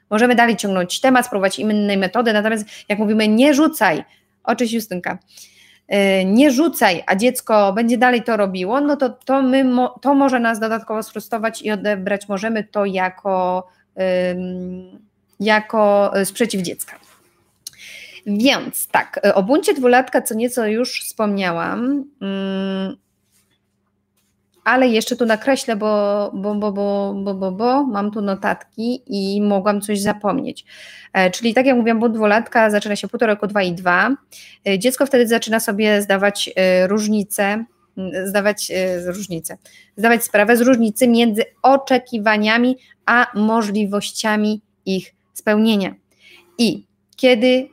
Możemy 0.09 0.35
dalej 0.35 0.55
ciągnąć 0.55 1.01
temat, 1.01 1.25
spróbować 1.25 1.59
innej 1.59 1.97
metody, 1.97 2.33
natomiast 2.33 2.65
jak 2.89 2.99
mówimy 2.99 3.27
nie 3.27 3.53
rzucaj, 3.53 4.03
oczywiście 4.43 4.77
Justynka, 4.77 5.17
nie 6.25 6.51
rzucaj, 6.51 7.03
a 7.07 7.15
dziecko 7.15 7.73
będzie 7.73 7.97
dalej 7.97 8.23
to 8.23 8.37
robiło, 8.37 8.81
no 8.81 8.97
to, 8.97 9.09
to, 9.09 9.41
my, 9.41 9.65
to 10.01 10.13
może 10.15 10.39
nas 10.39 10.59
dodatkowo 10.59 11.03
sfrustrować 11.03 11.61
i 11.61 11.71
odebrać 11.71 12.29
możemy 12.29 12.63
to 12.63 12.85
jako, 12.85 13.67
jako 15.39 16.13
sprzeciw 16.25 16.61
dziecka. 16.61 16.99
Więc 18.25 18.87
tak, 18.87 19.19
o 19.33 19.43
buncie 19.43 19.73
dwulatka 19.73 20.21
co 20.21 20.35
nieco 20.35 20.65
już 20.67 21.01
wspomniałam. 21.01 22.05
Ale 24.63 24.87
jeszcze 24.87 25.15
tu 25.15 25.25
nakreślę, 25.25 25.75
bo, 25.75 26.31
bo, 26.33 26.55
bo, 26.55 26.71
bo, 26.71 27.13
bo, 27.23 27.33
bo, 27.33 27.51
bo 27.51 27.83
mam 27.83 28.11
tu 28.11 28.21
notatki 28.21 29.01
i 29.07 29.41
mogłam 29.41 29.81
coś 29.81 30.01
zapomnieć. 30.01 30.65
E, 31.13 31.31
czyli 31.31 31.53
tak 31.53 31.65
jak 31.65 31.77
mówiłam, 31.77 31.99
bo 31.99 32.09
dwulatka 32.09 32.69
zaczyna 32.69 32.95
się 32.95 33.07
półtora 33.07 33.33
roku 33.33 33.47
2 33.47 33.63
i 33.63 33.73
2. 33.73 34.15
E, 34.67 34.79
dziecko 34.79 35.05
wtedy 35.05 35.27
zaczyna 35.27 35.59
sobie 35.59 36.01
zdawać 36.01 36.49
e, 36.55 36.87
różnice, 36.87 37.65
zdawać 38.25 38.71
różnice, 39.05 39.57
zdawać 39.97 40.23
sprawę 40.23 40.57
z 40.57 40.61
różnicy 40.61 41.07
między 41.07 41.43
oczekiwaniami 41.61 42.77
a 43.05 43.27
możliwościami 43.35 44.61
ich 44.85 45.13
spełnienia. 45.33 45.95
I 46.57 46.85
kiedy 47.15 47.69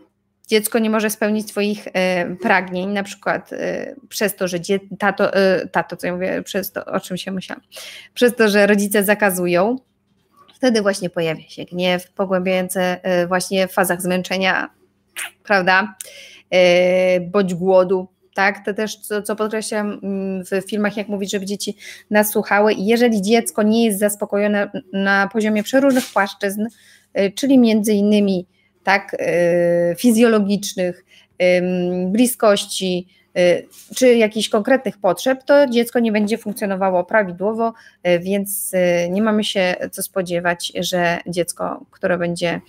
dziecko 0.48 0.78
nie 0.78 0.90
może 0.90 1.10
spełnić 1.10 1.48
swoich 1.48 1.88
e, 1.92 2.36
pragnień, 2.36 2.88
na 2.88 3.02
przykład 3.02 3.52
e, 3.52 3.94
przez 4.08 4.36
to, 4.36 4.48
że 4.48 4.60
dzie, 4.60 4.80
tato, 4.98 5.34
e, 5.34 5.66
tato, 5.66 5.96
co 5.96 6.06
ja 6.06 6.12
mówię, 6.12 6.42
przez 6.42 6.72
to, 6.72 6.84
o 6.84 7.00
czym 7.00 7.16
się 7.16 7.30
myślałam, 7.30 7.64
przez 8.14 8.36
to, 8.36 8.48
że 8.48 8.66
rodzice 8.66 9.04
zakazują, 9.04 9.76
wtedy 10.54 10.82
właśnie 10.82 11.10
pojawia 11.10 11.48
się 11.48 11.64
gniew, 11.64 12.12
pogłębiające 12.12 13.04
e, 13.04 13.26
właśnie 13.26 13.68
w 13.68 13.72
fazach 13.72 14.02
zmęczenia, 14.02 14.70
prawda, 15.44 15.94
e, 16.50 17.20
bądź 17.20 17.54
głodu, 17.54 18.08
tak, 18.34 18.64
to 18.64 18.74
też, 18.74 18.96
co, 18.96 19.22
co 19.22 19.36
podkreślam 19.36 20.00
mm, 20.02 20.44
w 20.44 20.70
filmach, 20.70 20.96
jak 20.96 21.08
mówić, 21.08 21.30
żeby 21.30 21.46
dzieci 21.46 21.76
nas 22.10 22.30
słuchały 22.30 22.72
i 22.72 22.86
jeżeli 22.86 23.22
dziecko 23.22 23.62
nie 23.62 23.84
jest 23.84 23.98
zaspokojone 23.98 24.70
na 24.92 25.28
poziomie 25.32 25.62
przeróżnych 25.62 26.04
płaszczyzn, 26.12 26.66
e, 27.14 27.30
czyli 27.30 27.58
między 27.58 27.92
innymi 27.92 28.46
tak, 28.88 29.16
e, 29.18 29.94
fizjologicznych, 29.98 31.04
bliskości, 32.06 33.08
e, 33.34 33.62
czy 33.96 34.14
jakichś 34.14 34.48
konkretnych 34.48 34.98
potrzeb, 34.98 35.44
to 35.44 35.66
dziecko 35.66 35.98
nie 35.98 36.12
będzie 36.12 36.38
funkcjonowało 36.38 37.04
prawidłowo, 37.04 37.72
e, 38.02 38.18
więc 38.18 38.72
nie 39.10 39.22
mamy 39.22 39.44
się 39.44 39.74
co 39.92 40.02
spodziewać, 40.02 40.72
że 40.80 41.18
dziecko, 41.26 41.84
które 41.90 42.18
będzie 42.18 42.60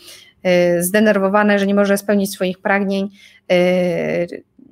zdenerwowane, 0.80 1.60
że 1.60 1.68
nie 1.68 1.76
może 1.76 1.98
spełnić 1.98 2.34
swoich 2.34 2.60
pragnień, 2.60 3.10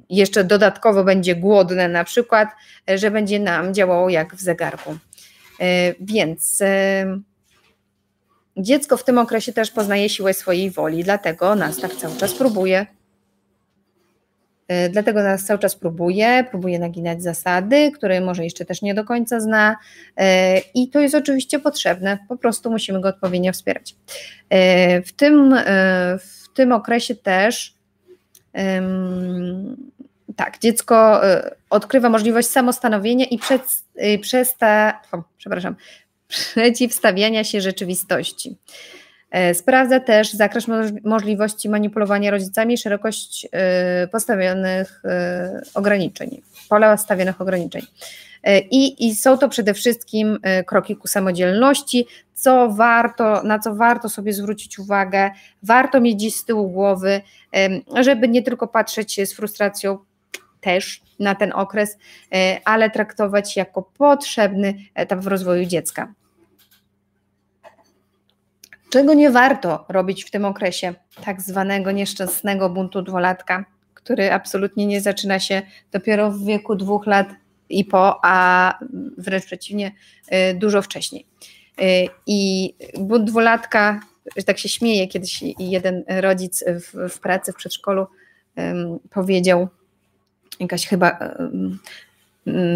jeszcze 0.10 0.44
dodatkowo 0.44 1.04
będzie 1.04 1.36
głodne 1.36 1.88
na 1.88 2.04
przykład, 2.04 2.50
że 2.96 3.12
będzie 3.12 3.40
nam 3.40 3.74
działało 3.74 4.10
jak 4.10 4.36
w 4.36 4.42
zegarku. 4.42 4.98
Więc 6.00 6.64
Dziecko 8.58 8.98
w 8.98 9.04
tym 9.04 9.18
okresie 9.18 9.54
też 9.54 9.72
poznaje 9.72 10.10
siłę 10.10 10.34
swojej 10.34 10.72
woli, 10.72 11.04
dlatego 11.04 11.56
nas 11.56 11.78
tak 11.78 11.96
cały 11.96 12.18
czas 12.18 12.34
próbuje. 12.34 12.86
E, 14.68 14.90
dlatego 14.90 15.24
nas 15.24 15.46
cały 15.46 15.60
czas 15.60 15.76
próbuje, 15.76 16.46
próbuje 16.52 16.80
naginać 16.80 17.24
zasady, 17.24 17.92
które 17.92 18.22
może 18.22 18.44
jeszcze 18.44 18.66
też 18.66 18.82
nie 18.82 18.94
do 18.94 19.04
końca 19.04 19.40
zna, 19.40 19.78
e, 20.18 20.60
i 20.60 20.90
to 20.90 21.00
jest 21.00 21.16
oczywiście 21.16 21.60
potrzebne, 21.60 22.18
po 22.28 22.38
prostu 22.38 22.72
musimy 22.72 23.02
go 23.02 23.10
odpowiednio 23.10 23.54
wspierać. 23.54 23.96
E, 24.50 25.02
w 25.02 25.14
tym, 25.14 25.56
w 26.20 26.54
tym 26.54 26.72
okresie 26.72 27.16
też 27.16 27.78
tak, 30.36 30.60
dziecko 30.60 31.22
odkrywa 31.70 32.10
możliwość 32.10 32.48
samostanowienia 32.48 33.26
i 33.26 34.20
przez 34.20 34.58
te, 34.58 34.94
o, 35.12 35.24
przepraszam, 35.38 35.76
przeciwstawiania 36.28 37.44
się 37.44 37.62
rzeczywistości. 37.62 38.58
E, 39.32 39.54
sprawdza 39.54 40.00
też 40.00 40.34
zakres 40.34 40.66
możliwości 41.04 41.70
manipulowania 41.70 42.32
rodzicami 42.32 42.78
szerokość 42.78 43.48
e, 43.52 44.08
postawionych 44.08 45.02
e, 45.06 45.62
ograniczeń, 45.74 46.42
pola 46.70 46.98
stawionych 46.98 47.42
ograniczeń. 47.42 47.82
I, 48.72 49.08
I, 49.08 49.16
są 49.16 49.38
to 49.38 49.50
przede 49.50 49.74
wszystkim 49.74 50.40
kroki 50.66 50.96
ku 50.96 51.08
samodzielności, 51.08 52.08
co 52.34 52.70
warto, 52.70 53.44
na 53.44 53.60
co 53.60 53.76
warto 53.76 54.10
sobie 54.10 54.34
zwrócić 54.34 54.80
uwagę, 54.80 55.32
warto 55.64 56.02
mieć 56.02 56.20
dziś 56.20 56.36
z 56.36 56.46
tyłu 56.46 56.70
głowy, 56.70 57.22
żeby 58.02 58.28
nie 58.28 58.44
tylko 58.44 58.68
patrzeć 58.68 59.30
z 59.30 59.34
frustracją 59.34 59.98
też 60.68 61.02
na 61.20 61.36
ten 61.36 61.52
okres, 61.56 61.98
ale 62.66 62.90
traktować 62.90 63.58
jako 63.58 63.82
potrzebny 63.82 64.74
etap 64.96 65.20
w 65.20 65.28
rozwoju 65.28 65.66
dziecka. 65.66 66.14
Czego 68.90 69.14
nie 69.14 69.32
warto 69.32 69.86
robić 69.90 70.24
w 70.24 70.32
tym 70.32 70.46
okresie 70.46 70.94
tak 71.26 71.42
zwanego 71.42 71.92
nieszczęsnego 71.92 72.70
buntu 72.70 73.02
dwulatka, 73.02 73.66
który 73.94 74.32
absolutnie 74.32 74.86
nie 74.86 75.02
zaczyna 75.02 75.40
się 75.40 75.62
dopiero 75.92 76.32
w 76.32 76.46
wieku 76.46 76.76
dwóch 76.76 77.08
lat 77.08 77.28
i 77.70 77.86
po, 77.86 78.20
a 78.24 78.74
wręcz 79.18 79.46
przeciwnie, 79.46 79.92
y, 80.52 80.54
dużo 80.54 80.82
wcześniej. 80.82 81.26
Y, 81.82 82.10
I 82.26 82.74
bunt 83.00 83.30
dwulatka, 83.30 84.00
tak 84.46 84.58
się 84.60 84.70
śmieje, 84.70 85.08
kiedyś 85.08 85.44
jeden 85.60 86.04
rodzic 86.08 86.64
w, 86.68 87.10
w 87.10 87.20
pracy 87.20 87.54
w 87.54 87.56
przedszkolu 87.56 88.08
um, 88.58 89.00
powiedział, 89.10 89.68
jakaś 90.60 90.88
chyba 90.88 91.20
um, 91.40 91.80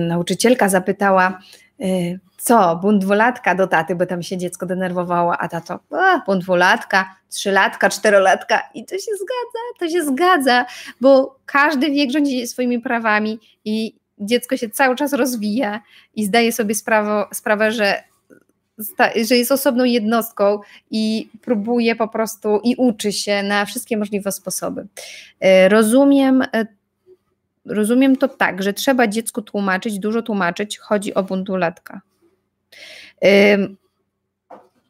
nauczycielka 0.07 0.69
zapytała, 0.69 1.39
Y, 1.81 2.19
co, 2.37 2.75
bunt 2.75 3.01
dwulatka 3.01 3.55
do 3.55 3.67
taty, 3.67 3.95
bo 3.95 4.05
tam 4.05 4.23
się 4.23 4.37
dziecko 4.37 4.65
denerwowało, 4.65 5.37
a 5.37 5.47
tato, 5.47 5.79
a, 5.91 6.19
bunt 6.25 6.43
dwulatka, 6.43 7.15
trzylatka, 7.29 7.89
czterolatka 7.89 8.69
i 8.73 8.85
to 8.85 8.95
się 8.95 9.11
zgadza, 9.15 9.59
to 9.79 9.89
się 9.89 10.05
zgadza, 10.05 10.65
bo 11.01 11.35
każdy 11.45 11.91
wiek 11.91 12.11
rządzi 12.11 12.47
swoimi 12.47 12.79
prawami 12.79 13.39
i 13.65 13.93
dziecko 14.19 14.57
się 14.57 14.69
cały 14.69 14.95
czas 14.95 15.13
rozwija 15.13 15.81
i 16.15 16.25
zdaje 16.25 16.51
sobie 16.51 16.75
sprawę, 16.75 17.25
sprawę 17.33 17.71
że, 17.71 18.03
że 19.27 19.37
jest 19.37 19.51
osobną 19.51 19.83
jednostką 19.83 20.59
i 20.91 21.29
próbuje 21.41 21.95
po 21.95 22.07
prostu 22.07 22.59
i 22.63 22.75
uczy 22.75 23.11
się 23.11 23.43
na 23.43 23.65
wszystkie 23.65 23.97
możliwe 23.97 24.31
sposoby. 24.31 24.81
Y, 24.81 25.69
rozumiem 25.69 26.43
rozumiem 27.65 28.15
to 28.15 28.27
tak, 28.27 28.63
że 28.63 28.73
trzeba 28.73 29.07
dziecku 29.07 29.41
tłumaczyć, 29.41 29.99
dużo 29.99 30.21
tłumaczyć, 30.21 30.77
chodzi 30.77 31.13
o 31.13 31.23
buntulatka. 31.23 32.01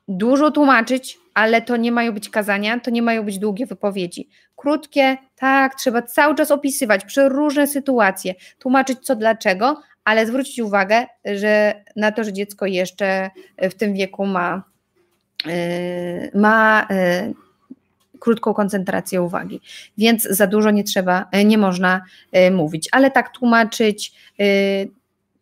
Dużo 0.07 0.51
tłumaczyć, 0.51 1.17
ale 1.33 1.61
to 1.61 1.77
nie 1.77 1.91
mają 1.91 2.11
być 2.11 2.29
kazania, 2.29 2.79
to 2.79 2.91
nie 2.91 3.01
mają 3.01 3.23
być 3.23 3.39
długie 3.39 3.65
wypowiedzi. 3.65 4.29
Krótkie, 4.55 5.17
tak, 5.35 5.75
trzeba 5.75 6.01
cały 6.01 6.35
czas 6.35 6.51
opisywać 6.51 7.05
przeróżne 7.05 7.67
sytuacje, 7.67 8.35
tłumaczyć 8.59 8.99
co 8.99 9.15
dlaczego, 9.15 9.81
ale 10.03 10.27
zwrócić 10.27 10.59
uwagę, 10.59 11.05
że 11.25 11.83
na 11.95 12.11
to, 12.11 12.23
że 12.23 12.33
dziecko 12.33 12.65
jeszcze 12.65 13.29
w 13.57 13.73
tym 13.73 13.93
wieku 13.93 14.25
ma, 14.25 14.63
y, 15.47 16.31
ma 16.35 16.87
y, 16.91 17.33
krótką 18.21 18.53
koncentrację 18.53 19.21
uwagi, 19.21 19.61
więc 19.97 20.23
za 20.23 20.47
dużo 20.47 20.71
nie 20.71 20.83
trzeba, 20.83 21.25
e, 21.31 21.45
nie 21.45 21.57
można 21.57 22.01
e, 22.31 22.51
mówić, 22.51 22.89
ale 22.91 23.11
tak 23.11 23.29
tłumaczyć, 23.29 24.13
e, 24.39 24.43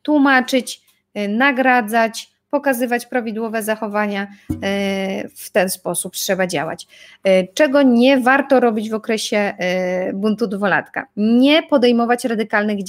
tłumaczyć, 0.02 0.90
nagradzać, 1.30 2.30
pokazywać 2.50 3.06
prawidłowe 3.06 3.64
zachowania, 3.64 4.28
w 5.36 5.52
ten 5.52 5.70
sposób 5.70 6.14
trzeba 6.14 6.48
działać. 6.48 6.88
Czego 7.54 7.82
nie 7.82 8.20
warto 8.20 8.60
robić 8.60 8.90
w 8.90 8.94
okresie 8.94 9.54
buntu 10.14 10.48
dwulatka? 10.48 11.06
Nie 11.18 11.64
podejmować 11.64 12.26
radykalnych 12.26 12.80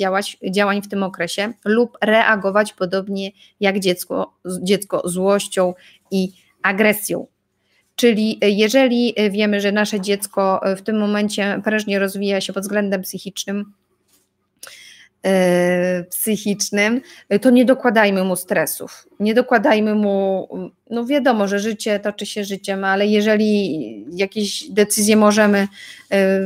działań 0.50 0.82
w 0.82 0.88
tym 0.88 1.02
okresie 1.02 1.52
lub 1.64 1.98
reagować 2.02 2.72
podobnie 2.72 3.30
jak 3.60 3.78
dziecko, 3.78 4.34
dziecko 4.62 5.08
złością 5.08 5.74
i 6.10 6.32
agresją. 6.62 7.26
Czyli 8.00 8.38
e, 8.40 8.50
jeżeli 8.50 9.12
e, 9.16 9.30
wiemy, 9.30 9.60
że 9.60 9.72
nasze 9.72 10.00
dziecko 10.00 10.60
e, 10.62 10.76
w 10.76 10.82
tym 10.82 10.98
momencie 10.98 11.60
prężnie 11.64 11.98
rozwija 11.98 12.40
się 12.40 12.52
pod 12.52 12.62
względem 12.62 13.02
psychicznym, 13.02 13.72
psychicznym, 16.10 17.00
to 17.40 17.50
nie 17.50 17.64
dokładajmy 17.64 18.24
mu 18.24 18.36
stresów, 18.36 19.08
nie 19.20 19.34
dokładajmy 19.34 19.94
mu, 19.94 20.48
no 20.90 21.06
wiadomo, 21.06 21.48
że 21.48 21.58
życie 21.58 21.98
toczy 21.98 22.26
się 22.26 22.44
życiem, 22.44 22.84
ale 22.84 23.06
jeżeli 23.06 24.06
jakieś 24.12 24.70
decyzje 24.70 25.16
możemy 25.16 25.68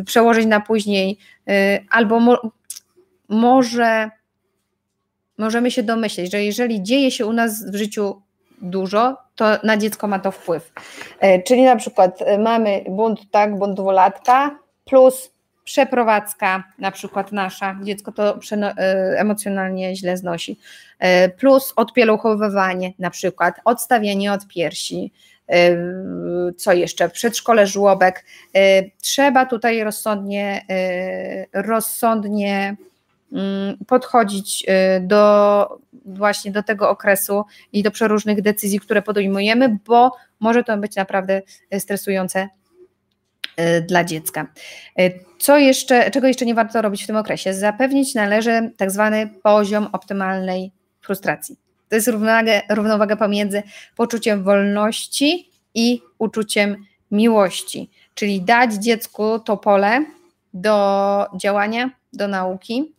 przełożyć 0.07 0.47
na 0.47 0.61
później, 0.61 1.19
albo 1.91 2.21
mo 2.21 2.53
może 3.29 4.11
możemy 5.39 5.71
się 5.71 5.83
domyśleć, 5.83 6.33
że 6.33 6.45
jeżeli 6.45 6.83
dzieje 6.83 7.11
się 7.11 7.27
u 7.27 7.33
nas 7.33 7.71
w 7.71 7.75
życiu 7.75 8.23
dużo, 8.65 9.17
to 9.35 9.45
na 9.63 9.77
dziecko 9.77 10.07
ma 10.07 10.19
to 10.19 10.31
wpływ. 10.31 10.73
E, 11.21 11.43
czyli 11.43 11.63
na 11.63 11.77
przykład 11.77 12.23
e, 12.23 12.39
mamy 12.39 12.85
bunt 12.89 13.31
tak, 13.31 13.59
bunt 13.59 13.77
dwulatka 13.77 14.59
plus 14.85 15.31
przeprowadzka, 15.65 16.65
na 16.79 16.91
przykład 16.91 17.33
nasza, 17.33 17.77
dziecko 17.83 18.13
to 18.13 18.39
e, 18.53 18.75
emocjonalnie 19.19 19.97
źle 19.97 20.17
znosi, 20.17 20.59
plus 21.39 21.73
odpieluchowywanie, 21.77 22.93
na 22.99 23.11
przykład 23.11 23.55
odstawianie 23.65 24.33
od 24.33 24.47
piersi, 24.47 25.13
co 26.57 26.73
jeszcze, 26.73 27.09
przedszkole 27.09 27.67
żłobek. 27.67 28.25
Trzeba 29.01 29.47
tutaj 29.47 29.85
rozsądnie, 29.85 30.65
rozsądnie 31.53 32.77
podchodzić 33.87 34.65
y, 34.69 35.01
do 35.01 35.79
właśnie 36.05 36.53
do 36.53 36.63
tego 36.63 36.91
okresu 36.91 37.45
i 37.73 37.83
do 37.83 37.91
przeróżnych 37.91 38.43
decyzji, 38.43 38.81
które 38.81 39.03
podejmujemy, 39.03 39.79
bo 39.87 40.13
może 40.41 40.65
to 40.65 40.77
być 40.77 40.97
naprawdę 40.97 41.43
stresujące 41.79 42.49
dla 43.89 44.05
dziecka. 44.05 44.47
Co 45.39 45.59
jeszcze, 45.59 46.11
czego 46.11 46.27
jeszcze 46.27 46.47
nie 46.47 46.55
warto 46.55 46.83
robić 46.83 47.05
w 47.05 47.07
tym 47.07 47.17
okresie? 47.17 47.55
Zapewnić 47.55 48.15
należy 48.15 48.71
tak 48.77 48.91
zwany 48.91 49.31
poziom 49.43 49.89
optymalnej 49.93 50.73
frustracji. 51.01 51.57
To 51.89 51.97
jest 51.97 52.09
równowaga, 52.09 52.53
równowaga 52.71 53.17
pomiędzy 53.17 53.63
poczuciem 53.97 54.45
wolności 54.45 55.51
i 55.75 56.03
uczuciem 56.19 56.77
miłości, 57.11 57.91
czyli 58.15 58.43
dać 58.43 58.75
dziecku 58.75 59.39
to 59.39 59.57
pole 59.57 60.05
do 60.55 61.27
działania, 61.37 61.91
do 62.13 62.29
nauki, 62.29 62.83
y, 62.83 62.94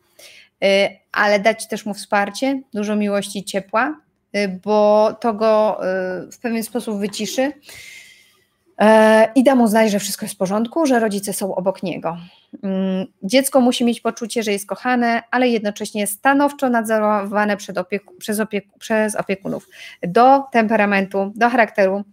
ale 1.11 1.39
dać 1.39 1.67
też 1.67 1.85
mu 1.85 1.93
wsparcie, 1.93 2.61
dużo 2.73 2.95
miłości 2.95 3.43
ciepła, 3.43 3.99
y, 4.35 4.59
bo 4.63 5.13
to 5.21 5.33
go 5.33 5.79
y, 6.27 6.31
w 6.31 6.39
pewien 6.39 6.63
sposób 6.63 6.99
wyciszy 6.99 7.51
i 9.35 9.43
da 9.43 9.55
mu 9.55 9.67
znać, 9.67 9.91
że 9.91 9.99
wszystko 9.99 10.25
jest 10.25 10.35
w 10.35 10.37
porządku, 10.37 10.85
że 10.85 10.99
rodzice 10.99 11.33
są 11.33 11.55
obok 11.55 11.83
niego. 11.83 12.17
Mm, 12.63 13.05
dziecko 13.23 13.61
musi 13.61 13.85
mieć 13.85 14.01
poczucie, 14.01 14.43
że 14.43 14.51
jest 14.51 14.67
kochane, 14.67 15.23
ale 15.31 15.47
jednocześnie 15.47 16.07
stanowczo 16.07 16.69
nadzorowane 16.69 17.57
opieku, 17.77 18.13
przez, 18.17 18.39
opieku, 18.39 18.79
przez 18.79 19.15
opiekunów. 19.15 19.67
Do 20.01 20.43
temperamentu, 20.51 21.31
do 21.35 21.49
charakteru 21.49 22.03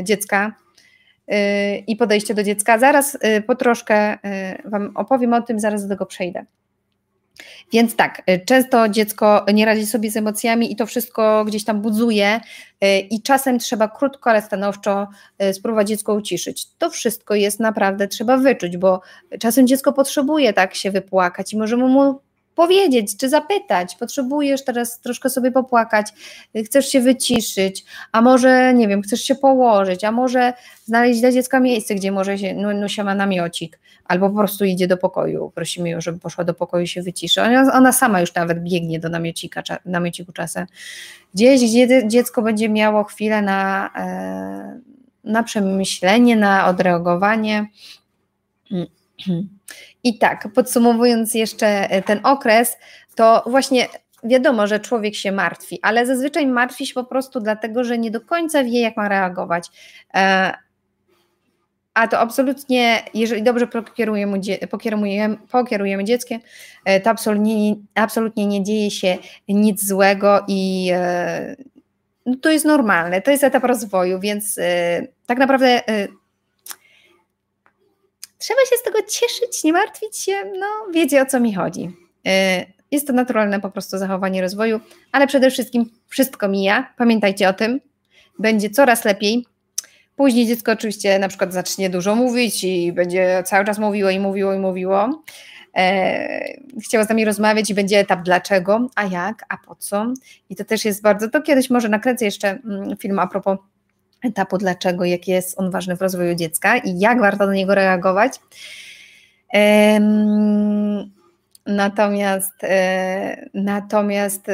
y, 0.00 0.04
dziecka 0.04 0.54
y, 1.32 1.34
i 1.86 1.96
podejście 1.96 2.34
do 2.34 2.42
dziecka. 2.42 2.78
Zaraz 2.78 3.14
y, 3.14 3.42
po 3.46 3.54
troszkę 3.54 4.14
y, 4.14 4.18
Wam 4.64 4.92
opowiem 4.94 5.32
o 5.34 5.42
tym, 5.42 5.60
zaraz 5.60 5.82
do 5.82 5.88
tego 5.88 6.06
przejdę. 6.06 6.44
Więc 7.72 7.96
tak, 7.96 8.22
y, 8.30 8.40
często 8.46 8.88
dziecko 8.88 9.46
nie 9.54 9.64
radzi 9.64 9.86
sobie 9.86 10.10
z 10.10 10.16
emocjami 10.16 10.72
i 10.72 10.76
to 10.76 10.86
wszystko 10.86 11.44
gdzieś 11.44 11.64
tam 11.64 11.80
budzuje 11.80 12.40
y, 12.84 12.98
i 12.98 13.22
czasem 13.22 13.58
trzeba 13.58 13.88
krótko, 13.88 14.30
ale 14.30 14.42
stanowczo 14.42 15.08
y, 15.42 15.54
spróbować 15.54 15.88
dziecko 15.88 16.14
uciszyć. 16.14 16.66
To 16.78 16.90
wszystko 16.90 17.34
jest 17.34 17.60
naprawdę 17.60 18.08
trzeba 18.08 18.36
wyczuć, 18.36 18.76
bo 18.76 19.00
czasem 19.40 19.66
dziecko 19.66 19.92
potrzebuje 19.92 20.52
tak 20.52 20.74
się 20.74 20.90
wypłakać 20.90 21.52
i 21.52 21.58
możemy 21.58 21.88
mu 21.88 22.20
powiedzieć 22.54 23.16
czy 23.16 23.28
zapytać, 23.28 23.96
potrzebujesz 23.96 24.64
teraz 24.64 25.00
troszkę 25.00 25.30
sobie 25.30 25.52
popłakać, 25.52 26.06
chcesz 26.66 26.88
się 26.88 27.00
wyciszyć, 27.00 27.84
a 28.12 28.22
może, 28.22 28.74
nie 28.74 28.88
wiem, 28.88 29.02
chcesz 29.02 29.20
się 29.20 29.34
położyć, 29.34 30.04
a 30.04 30.12
może 30.12 30.52
znaleźć 30.84 31.20
dla 31.20 31.32
dziecka 31.32 31.60
miejsce, 31.60 31.94
gdzie 31.94 32.12
może 32.12 32.38
się, 32.38 32.54
no, 32.54 32.72
no 32.74 32.88
się 32.88 33.04
ma 33.04 33.14
namiocik, 33.14 33.78
albo 34.04 34.30
po 34.30 34.36
prostu 34.36 34.64
idzie 34.64 34.86
do 34.86 34.96
pokoju, 34.96 35.52
prosimy 35.54 35.90
ją, 35.90 36.00
żeby 36.00 36.18
poszła 36.18 36.44
do 36.44 36.54
pokoju 36.54 36.86
się 36.86 37.02
wyciszy. 37.02 37.42
Ona, 37.42 37.72
ona 37.72 37.92
sama 37.92 38.20
już 38.20 38.34
nawet 38.34 38.62
biegnie 38.62 39.00
do 39.00 39.08
namiocika, 39.08 39.62
namiociku 39.84 40.32
czasem. 40.32 40.66
Gdzieś, 41.34 41.60
gdzie 41.60 42.08
dziecko 42.08 42.42
będzie 42.42 42.68
miało 42.68 43.04
chwilę 43.04 43.42
na, 43.42 43.90
e, 43.96 44.80
na 45.24 45.42
przemyślenie, 45.42 46.36
na 46.36 46.66
odreagowanie. 46.66 47.66
I 50.04 50.18
tak, 50.18 50.48
podsumowując 50.54 51.34
jeszcze 51.34 51.66
e, 51.66 52.02
ten 52.02 52.20
okres, 52.22 52.76
to 53.14 53.44
właśnie 53.46 53.88
wiadomo, 54.24 54.66
że 54.66 54.80
człowiek 54.80 55.14
się 55.14 55.32
martwi, 55.32 55.78
ale 55.82 56.06
zazwyczaj 56.06 56.46
martwi 56.46 56.86
się 56.86 56.94
po 56.94 57.04
prostu 57.04 57.40
dlatego, 57.40 57.84
że 57.84 57.98
nie 57.98 58.10
do 58.10 58.20
końca 58.20 58.64
wie, 58.64 58.80
jak 58.80 58.96
ma 58.96 59.08
reagować. 59.08 59.68
E, 60.14 60.52
a 61.94 62.08
to 62.08 62.18
absolutnie, 62.18 63.02
jeżeli 63.14 63.42
dobrze 63.42 63.66
pokierujemy, 63.66 64.40
pokierujemy, 64.70 65.36
pokierujemy 65.50 66.04
dzieckiem, 66.04 66.40
e, 66.84 67.00
to 67.00 67.10
absolutnie, 67.10 67.74
absolutnie 67.94 68.46
nie 68.46 68.64
dzieje 68.64 68.90
się 68.90 69.18
nic 69.48 69.88
złego 69.88 70.44
i 70.48 70.92
no 72.26 72.36
to 72.42 72.50
jest 72.50 72.64
normalne, 72.64 73.22
to 73.22 73.30
jest 73.30 73.44
etap 73.44 73.64
rozwoju, 73.64 74.20
więc 74.20 74.58
tak 75.26 75.38
naprawdę 75.38 75.80
trzeba 78.42 78.60
się 78.60 78.76
z 78.76 78.82
tego 78.82 78.98
cieszyć, 79.02 79.64
nie 79.64 79.72
martwić 79.72 80.18
się, 80.18 80.32
no 80.58 80.66
wiecie 80.92 81.22
o 81.22 81.26
co 81.26 81.40
mi 81.40 81.54
chodzi. 81.54 81.90
Y, 82.28 82.72
jest 82.90 83.06
to 83.06 83.12
naturalne 83.12 83.60
po 83.60 83.70
prostu 83.70 83.98
zachowanie 83.98 84.42
rozwoju, 84.42 84.80
ale 85.12 85.26
przede 85.26 85.50
wszystkim 85.50 85.90
wszystko 86.08 86.48
mija, 86.48 86.94
pamiętajcie 86.96 87.48
o 87.48 87.52
tym, 87.52 87.80
będzie 88.38 88.70
coraz 88.70 89.04
lepiej. 89.04 89.46
Później 90.16 90.46
dziecko 90.46 90.72
oczywiście 90.72 91.18
na 91.18 91.28
przykład 91.28 91.52
zacznie 91.52 91.90
dużo 91.90 92.14
mówić 92.14 92.64
i 92.64 92.92
będzie 92.92 93.42
cały 93.46 93.64
czas 93.64 93.78
mówiło 93.78 94.10
i 94.10 94.20
mówiło 94.20 94.54
i 94.54 94.58
mówiło. 94.58 95.22
E, 95.76 96.54
chciała 96.84 97.04
z 97.04 97.08
nami 97.08 97.24
rozmawiać 97.24 97.70
i 97.70 97.74
będzie 97.74 97.98
etap 97.98 98.22
dlaczego, 98.22 98.88
a 98.94 99.04
jak, 99.04 99.44
a 99.48 99.56
po 99.66 99.74
co. 99.74 100.06
I 100.50 100.56
to 100.56 100.64
też 100.64 100.84
jest 100.84 101.02
bardzo, 101.02 101.28
to 101.28 101.42
kiedyś 101.42 101.70
może 101.70 101.88
nakręcę 101.88 102.24
jeszcze 102.24 102.48
mm, 102.50 102.96
film 102.96 103.18
a 103.18 103.26
propos 103.26 103.58
etapu, 104.22 104.58
dlaczego, 104.58 105.04
jaki 105.04 105.30
jest 105.30 105.60
on 105.60 105.70
ważny 105.70 105.96
w 105.96 106.02
rozwoju 106.02 106.34
dziecka 106.34 106.76
i 106.76 106.98
jak 106.98 107.20
warto 107.20 107.46
do 107.46 107.52
niego 107.52 107.74
reagować. 107.74 108.32
Natomiast, 111.66 112.64
e, 112.64 113.48
natomiast 113.54 114.46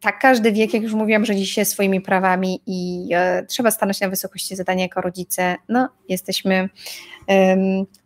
tak, 0.00 0.18
każdy 0.18 0.52
wiek, 0.52 0.74
jak 0.74 0.82
już 0.82 0.92
mówiłam, 0.92 1.24
rządzi 1.24 1.46
się 1.46 1.64
swoimi 1.64 2.00
prawami 2.00 2.60
i 2.66 3.08
e, 3.14 3.46
trzeba 3.46 3.70
stanąć 3.70 4.00
na 4.00 4.08
wysokości 4.08 4.56
zadania 4.56 4.82
jako 4.82 5.00
rodzice. 5.00 5.56
No, 5.68 5.88
jesteśmy 6.08 6.68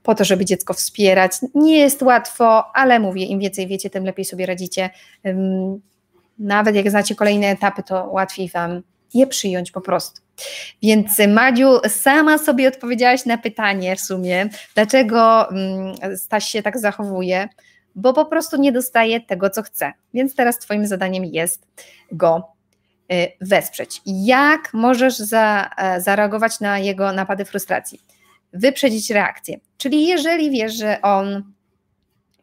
po 0.02 0.14
to, 0.14 0.24
żeby 0.24 0.44
dziecko 0.44 0.74
wspierać. 0.74 1.32
Nie 1.54 1.78
jest 1.78 2.02
łatwo, 2.02 2.76
ale 2.76 3.00
mówię, 3.00 3.24
im 3.24 3.38
więcej 3.38 3.66
wiecie, 3.66 3.90
tym 3.90 4.04
lepiej 4.04 4.24
sobie 4.24 4.46
radzicie. 4.46 4.90
Nawet 6.38 6.74
jak 6.74 6.90
znacie 6.90 7.14
kolejne 7.14 7.46
etapy, 7.46 7.82
to 7.82 8.08
łatwiej 8.10 8.48
Wam 8.48 8.82
je 9.14 9.26
przyjąć 9.26 9.70
po 9.70 9.80
prostu. 9.80 10.20
Więc 10.82 11.18
Madziu, 11.28 11.80
sama 11.88 12.38
sobie 12.38 12.68
odpowiedziałaś 12.68 13.26
na 13.26 13.38
pytanie 13.38 13.96
w 13.96 14.00
sumie, 14.00 14.48
dlaczego 14.74 15.50
mm, 15.50 16.16
Staś 16.16 16.44
się 16.44 16.62
tak 16.62 16.78
zachowuje, 16.78 17.48
bo 17.94 18.12
po 18.12 18.26
prostu 18.26 18.56
nie 18.56 18.72
dostaje 18.72 19.20
tego, 19.20 19.50
co 19.50 19.62
chce. 19.62 19.92
Więc 20.14 20.34
teraz 20.34 20.58
Twoim 20.58 20.86
zadaniem 20.86 21.24
jest 21.24 21.66
go 22.12 22.52
y, 23.12 23.32
wesprzeć. 23.40 24.02
Jak 24.06 24.74
możesz 24.74 25.16
za, 25.16 25.70
e, 25.76 26.00
zareagować 26.00 26.60
na 26.60 26.78
jego 26.78 27.12
napady 27.12 27.44
frustracji? 27.44 28.00
Wyprzedzić 28.52 29.10
reakcję. 29.10 29.60
Czyli 29.76 30.06
jeżeli 30.06 30.50
wiesz, 30.50 30.74
że 30.74 31.02
on 31.02 31.52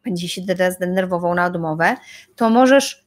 będzie 0.04 0.30
się 0.30 0.42
teraz 0.42 0.76
zdenerwował 0.76 1.36
na 1.36 1.46
odmowę, 1.46 1.96
to 2.36 2.50
możesz 2.50 3.06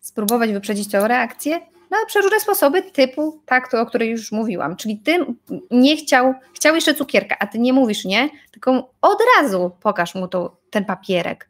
spróbować 0.00 0.52
wyprzedzić 0.52 0.90
tę 0.90 1.08
reakcję 1.08 1.60
na 1.92 2.00
no, 2.00 2.06
przeróżne 2.06 2.40
sposoby 2.40 2.82
typu 2.82 3.40
tak, 3.46 3.70
to, 3.70 3.80
o 3.80 3.86
której 3.86 4.10
już 4.10 4.32
mówiłam. 4.32 4.76
Czyli 4.76 4.98
ty 4.98 5.26
nie 5.70 5.96
chciał, 5.96 6.34
chciał 6.54 6.74
jeszcze 6.74 6.94
cukierka, 6.94 7.36
a 7.38 7.46
ty 7.46 7.58
nie 7.58 7.72
mówisz 7.72 8.04
nie, 8.04 8.28
tylko 8.50 8.90
od 9.02 9.18
razu 9.36 9.70
pokaż 9.82 10.14
mu 10.14 10.28
to, 10.28 10.56
ten 10.70 10.84
papierek. 10.84 11.48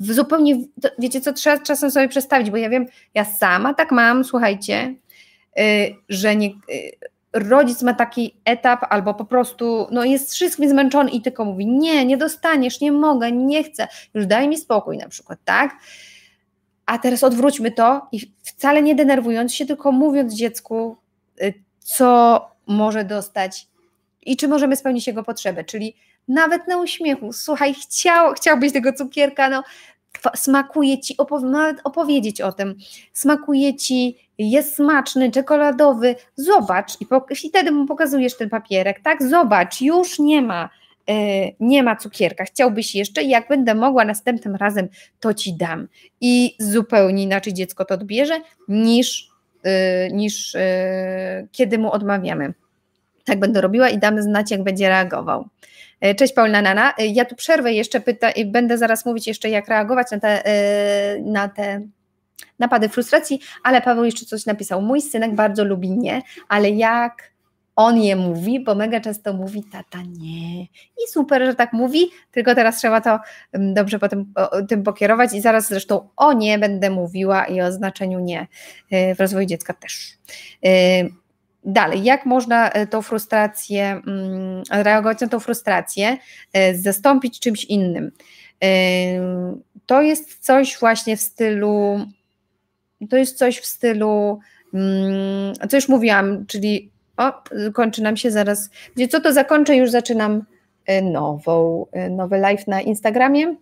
W 0.00 0.12
zupełnie, 0.12 0.56
wiecie 0.98 1.20
co, 1.20 1.32
trzeba 1.32 1.58
czasem 1.58 1.90
sobie 1.90 2.08
przestawić, 2.08 2.50
bo 2.50 2.56
ja 2.56 2.68
wiem, 2.68 2.86
ja 3.14 3.24
sama 3.24 3.74
tak 3.74 3.92
mam, 3.92 4.24
słuchajcie, 4.24 4.94
yy, 5.56 5.64
że 6.08 6.36
nie, 6.36 6.46
yy, 6.48 6.52
rodzic 7.32 7.82
ma 7.82 7.94
taki 7.94 8.36
etap 8.44 8.84
albo 8.90 9.14
po 9.14 9.24
prostu 9.24 9.86
no 9.90 10.04
jest 10.04 10.34
wszystkim 10.34 10.68
zmęczony 10.68 11.10
i 11.10 11.22
tylko 11.22 11.44
mówi 11.44 11.66
nie, 11.66 12.04
nie 12.04 12.16
dostaniesz, 12.16 12.80
nie 12.80 12.92
mogę, 12.92 13.32
nie 13.32 13.64
chcę, 13.64 13.88
już 14.14 14.26
daj 14.26 14.48
mi 14.48 14.58
spokój 14.58 14.98
na 14.98 15.08
przykład, 15.08 15.38
tak? 15.44 15.76
A 16.86 16.98
teraz 16.98 17.24
odwróćmy 17.24 17.70
to 17.70 18.06
i 18.12 18.20
wcale 18.42 18.82
nie 18.82 18.94
denerwując 18.94 19.54
się, 19.54 19.66
tylko 19.66 19.92
mówiąc 19.92 20.34
dziecku, 20.34 20.96
y, 21.42 21.54
co 21.78 22.40
może 22.66 23.04
dostać 23.04 23.66
i 24.22 24.36
czy 24.36 24.48
możemy 24.48 24.76
spełnić 24.76 25.06
jego 25.06 25.22
potrzebę. 25.22 25.64
Czyli 25.64 25.96
nawet 26.28 26.68
na 26.68 26.76
uśmiechu, 26.76 27.32
słuchaj, 27.32 27.74
chciał, 27.74 28.32
chciałbyś 28.32 28.72
tego 28.72 28.92
cukierka, 28.92 29.48
no 29.48 29.62
smakuje 30.34 31.00
ci, 31.00 31.16
opow 31.16 31.42
nawet 31.42 31.76
opowiedzieć 31.84 32.40
o 32.40 32.52
tym, 32.52 32.74
smakuje 33.12 33.76
ci, 33.76 34.18
jest 34.38 34.74
smaczny, 34.74 35.30
czekoladowy, 35.30 36.14
zobacz 36.36 37.00
i, 37.00 37.06
i 37.44 37.48
wtedy 37.48 37.72
mu 37.72 37.86
pokazujesz 37.86 38.36
ten 38.36 38.50
papierek, 38.50 39.00
tak, 39.00 39.22
zobacz, 39.22 39.80
już 39.80 40.18
nie 40.18 40.42
ma, 40.42 40.68
nie 41.60 41.82
ma 41.82 41.96
cukierka, 41.96 42.44
chciałbyś 42.44 42.94
jeszcze, 42.94 43.22
jak 43.22 43.48
będę 43.48 43.74
mogła 43.74 44.04
następnym 44.04 44.56
razem, 44.56 44.88
to 45.20 45.34
ci 45.34 45.54
dam. 45.56 45.88
I 46.20 46.56
zupełnie 46.58 47.22
inaczej 47.22 47.54
dziecko 47.54 47.84
to 47.84 47.94
odbierze 47.94 48.40
niż, 48.68 49.28
e, 49.64 50.10
niż 50.10 50.54
e, 50.54 51.46
kiedy 51.52 51.78
mu 51.78 51.92
odmawiamy. 51.92 52.54
Tak 53.24 53.38
będę 53.38 53.60
robiła 53.60 53.88
i 53.88 53.98
damy 53.98 54.22
znać, 54.22 54.50
jak 54.50 54.62
będzie 54.62 54.88
reagował. 54.88 55.48
Cześć 56.16 56.34
Paulina 56.34 56.62
Nana. 56.62 56.94
Ja 56.98 57.24
tu 57.24 57.34
przerwę 57.34 57.72
jeszcze, 57.72 58.00
pyta, 58.00 58.28
będę 58.46 58.78
zaraz 58.78 59.06
mówić 59.06 59.26
jeszcze, 59.26 59.50
jak 59.50 59.68
reagować 59.68 60.10
na 60.10 60.20
te, 60.20 60.42
na 61.24 61.48
te 61.48 61.82
napady 62.58 62.88
frustracji, 62.88 63.40
ale 63.62 63.80
Paweł 63.80 64.04
jeszcze 64.04 64.26
coś 64.26 64.46
napisał. 64.46 64.82
Mój 64.82 65.00
synek 65.00 65.34
bardzo 65.34 65.64
lubi 65.64 65.90
nie, 65.90 66.22
ale 66.48 66.70
jak 66.70 67.31
on 67.84 68.02
je 68.02 68.16
mówi, 68.16 68.60
bo 68.60 68.74
mega 68.74 69.00
często 69.00 69.32
mówi 69.32 69.64
tata 69.72 69.98
nie. 70.02 70.62
I 70.62 71.08
super, 71.10 71.46
że 71.46 71.54
tak 71.54 71.72
mówi, 71.72 72.10
tylko 72.30 72.54
teraz 72.54 72.78
trzeba 72.78 73.00
to 73.00 73.18
mm, 73.52 73.74
dobrze 73.74 73.98
potem 73.98 74.34
tym 74.68 74.82
pokierować 74.82 75.34
i 75.34 75.40
zaraz 75.40 75.68
zresztą 75.68 76.08
o 76.16 76.32
nie 76.32 76.58
będę 76.58 76.90
mówiła 76.90 77.44
i 77.44 77.60
o 77.60 77.72
znaczeniu 77.72 78.20
nie 78.20 78.46
y, 78.92 79.14
w 79.14 79.20
rozwoju 79.20 79.46
dziecka 79.46 79.74
też. 79.74 80.18
Y, 80.66 81.10
dalej, 81.64 82.04
jak 82.04 82.26
można 82.26 82.70
y, 82.70 82.86
tą 82.86 83.02
frustrację, 83.02 83.84
mm, 84.06 84.62
reagować 84.70 85.20
na 85.20 85.28
tą 85.28 85.40
frustrację, 85.40 86.16
zastąpić 86.74 87.40
czymś 87.40 87.64
innym? 87.64 88.12
To 89.86 90.02
jest 90.02 90.38
coś 90.38 90.78
właśnie 90.80 91.16
w 91.16 91.20
stylu, 91.20 92.00
to 93.10 93.16
jest 93.16 93.38
coś 93.38 93.58
w 93.58 93.66
stylu, 93.66 94.40
mm, 94.74 95.54
co 95.70 95.76
już 95.76 95.88
mówiłam, 95.88 96.46
czyli 96.46 96.91
o, 97.28 97.42
kończy 97.72 98.02
nam 98.02 98.16
się 98.16 98.30
zaraz. 98.30 98.70
Gdzie 98.96 99.08
co 99.08 99.20
to 99.20 99.32
zakończę, 99.32 99.76
już 99.76 99.90
zaczynam 99.90 100.42
y, 100.90 101.02
nową, 101.02 101.86
y, 101.96 102.10
nowy 102.10 102.38
live 102.38 102.66
na 102.66 102.80
Instagramie. 102.80 103.56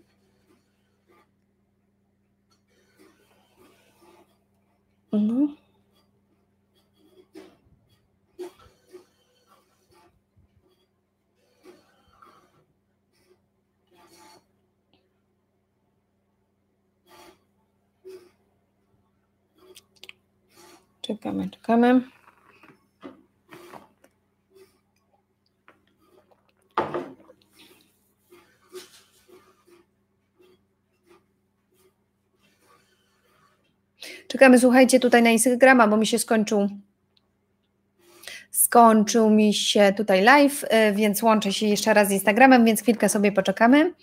Mhm. 5.12 5.56
Czekamy, 21.02 21.50
czekamy. 21.50 22.00
Czekamy, 34.30 34.58
słuchajcie, 34.58 35.00
tutaj 35.00 35.22
na 35.22 35.30
Instagrama, 35.30 35.88
bo 35.88 35.96
mi 35.96 36.06
się 36.06 36.18
skończył 36.18 36.68
skończył 38.50 39.30
mi 39.30 39.54
się 39.54 39.92
tutaj 39.96 40.22
live, 40.22 40.64
y, 40.64 40.92
więc 40.94 41.22
łączę 41.22 41.52
się 41.52 41.66
jeszcze 41.66 41.94
raz 41.94 42.08
z 42.08 42.10
Instagramem, 42.10 42.64
więc 42.64 42.82
chwilkę 42.82 43.08
sobie 43.08 43.32
poczekamy. 43.32 43.94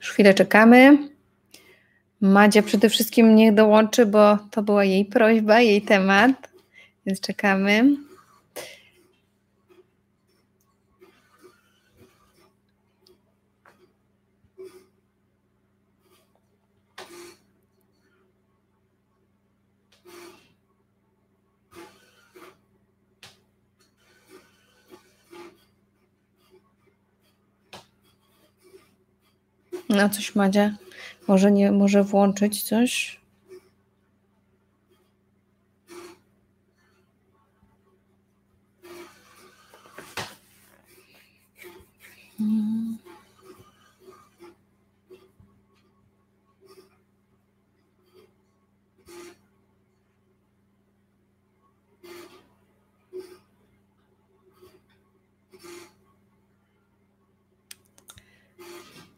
Już 0.00 0.10
chwilę 0.10 0.34
czekamy. 0.34 1.13
Madzia 2.24 2.62
przede 2.62 2.88
wszystkim 2.88 3.36
niech 3.36 3.54
dołączy, 3.54 4.06
bo 4.06 4.38
to 4.50 4.62
była 4.62 4.84
jej 4.84 5.04
prośba, 5.04 5.60
jej 5.60 5.82
temat, 5.82 6.50
więc 7.06 7.20
czekamy. 7.20 7.96
No 29.88 30.08
coś 30.08 30.34
Madzia 30.34 30.70
może 31.28 31.52
nie, 31.52 31.72
może 31.72 32.04
włączyć 32.04 32.62
coś? 32.62 33.20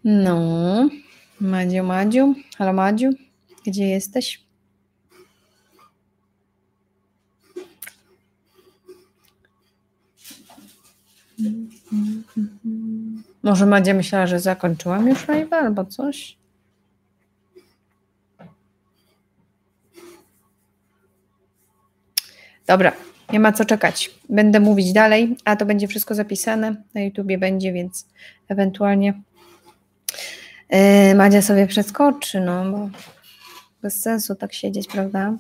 No. 0.05 0.89
Madziu, 1.41 1.83
Madziu, 1.85 2.35
halo 2.59 2.73
Madziu, 2.73 3.11
gdzie 3.67 3.89
jesteś? 3.89 4.47
Może 13.43 13.67
Madzia 13.67 13.95
myślała, 13.95 14.27
że 14.27 14.41
zakończyłam 14.41 15.09
już 15.09 15.29
live 15.29 15.53
albo 15.53 15.85
coś? 15.85 16.37
Dobra, 22.67 22.93
nie 23.33 23.41
ma 23.41 23.53
co 23.53 23.65
czekać. 23.65 24.11
Będę 24.29 24.61
mówić 24.61 24.93
dalej, 24.93 25.37
a 25.45 25.57
to 25.57 25.67
będzie 25.67 25.89
wszystko 25.89 26.15
zapisane. 26.15 26.83
Na 26.95 27.01
YouTubie 27.01 27.39
będzie, 27.39 27.73
więc 27.73 28.07
ewentualnie 28.49 29.23
Yy, 30.71 31.15
Madzia 31.15 31.43
sobie 31.43 31.67
przeskoczy, 31.67 32.41
no 32.41 32.71
bo 32.71 32.89
bez 33.83 34.03
sensu 34.03 34.35
tak 34.35 34.53
siedzieć, 34.53 34.89
prawda? 34.89 35.33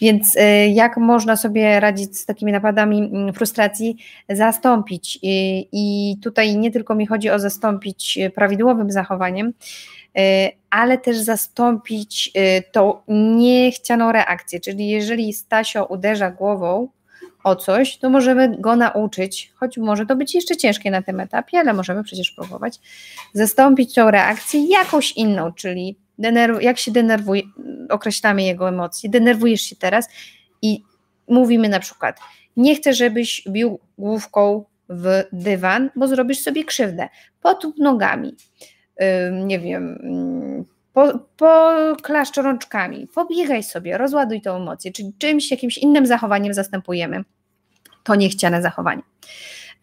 Więc 0.00 0.34
yy, 0.34 0.68
jak 0.68 0.96
można 0.96 1.36
sobie 1.36 1.80
radzić 1.80 2.18
z 2.18 2.26
takimi 2.26 2.52
napadami 2.52 2.98
mm, 2.98 3.34
frustracji, 3.34 3.96
zastąpić? 4.28 5.18
I 5.22 6.16
tutaj 6.22 6.56
nie 6.56 6.70
tylko 6.70 6.94
mi 6.94 7.06
chodzi 7.06 7.30
o 7.30 7.38
zastąpić 7.38 8.18
prawidłowym 8.34 8.90
zachowaniem, 8.90 9.52
ale 10.70 10.98
też 10.98 11.16
zastąpić 11.18 12.32
tą 12.72 12.94
niechcianą 13.08 14.12
reakcję. 14.12 14.60
Czyli 14.60 14.88
jeżeli 14.88 15.32
Stasio 15.32 15.84
uderza 15.84 16.30
głową 16.30 16.88
o 17.44 17.56
coś, 17.56 17.98
to 17.98 18.10
możemy 18.10 18.56
go 18.58 18.76
nauczyć, 18.76 19.52
choć 19.54 19.78
może 19.78 20.06
to 20.06 20.16
być 20.16 20.34
jeszcze 20.34 20.56
ciężkie 20.56 20.90
na 20.90 21.02
tym 21.02 21.20
etapie, 21.20 21.58
ale 21.58 21.72
możemy 21.72 22.04
przecież 22.04 22.30
próbować 22.30 22.80
zastąpić 23.32 23.94
tą 23.94 24.10
reakcję 24.10 24.68
jakąś 24.68 25.12
inną, 25.12 25.52
czyli 25.52 25.98
jak 26.60 26.78
się 26.78 26.92
denerwuje, 26.92 27.42
określamy 27.90 28.42
jego 28.42 28.68
emocje, 28.68 29.10
denerwujesz 29.10 29.60
się 29.60 29.76
teraz 29.76 30.08
i 30.62 30.82
mówimy 31.28 31.68
na 31.68 31.80
przykład, 31.80 32.20
nie 32.56 32.76
chcę, 32.76 32.94
żebyś 32.94 33.44
bił 33.48 33.78
główką 33.98 34.64
w 34.88 35.22
dywan, 35.32 35.90
bo 35.96 36.08
zrobisz 36.08 36.38
sobie 36.38 36.64
krzywdę. 36.64 37.08
Potup 37.40 37.78
nogami, 37.78 38.36
yy, 39.00 39.06
nie 39.44 39.58
wiem, 39.58 39.98
yy, 40.58 40.74
po, 40.92 41.18
poklaszcz 41.36 42.36
rączkami, 42.36 43.08
pobiegaj 43.14 43.62
sobie, 43.62 43.98
rozładuj 43.98 44.40
tą 44.40 44.56
emocję, 44.56 44.92
czyli 44.92 45.12
czymś, 45.18 45.50
jakimś 45.50 45.78
innym 45.78 46.06
zachowaniem 46.06 46.54
zastępujemy 46.54 47.24
to 48.04 48.14
niechciane 48.14 48.62
zachowanie. 48.62 49.02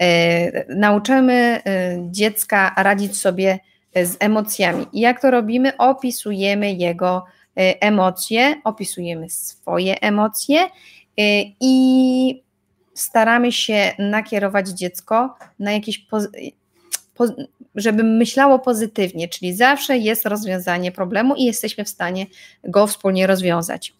E, 0.01 0.76
nauczymy 0.76 1.34
e, 1.34 1.61
dziecka 2.11 2.74
radzić 2.78 3.17
sobie 3.17 3.59
z 3.95 4.17
emocjami. 4.19 4.86
I 4.93 4.99
jak 4.99 5.22
to 5.22 5.32
robimy? 5.32 5.78
Opisujemy 5.78 6.74
jego 6.74 7.26
e, 7.57 7.82
emocje, 7.82 8.61
opisujemy 8.63 9.30
swoje 9.30 10.01
emocje 10.01 10.69
i 11.59 12.43
staramy 12.93 13.51
się 13.51 13.91
nakierować 13.99 14.69
dziecko 14.69 15.36
na 15.59 15.72
jakieś 15.72 16.05
żeby 17.76 18.03
myślało 18.03 18.59
pozytywnie, 18.59 19.28
czyli 19.28 19.53
zawsze 19.53 19.97
jest 19.97 20.26
rozwiązanie 20.26 20.91
problemu 20.91 21.36
i 21.36 21.43
jesteśmy 21.43 21.86
w 21.86 21.89
stanie 21.89 22.26
go 22.63 22.88
wspólnie 22.88 23.28
rozwiązać. 23.28 23.93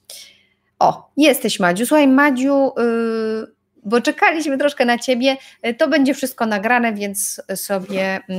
O, 0.80 1.12
jesteś 1.18 1.60
Madziu. 1.60 1.86
Słuchaj, 1.86 2.08
Madziu, 2.08 2.72
yy, 2.78 3.48
bo 3.84 4.02
czekaliśmy 4.02 4.58
troszkę 4.58 4.86
na 4.86 4.98
ciebie. 4.98 5.38
To 5.78 5.88
będzie 5.88 6.14
wszystko 6.14 6.46
nagrane, 6.46 6.94
więc 6.94 7.42
sobie 7.56 8.20
yy, 8.30 8.38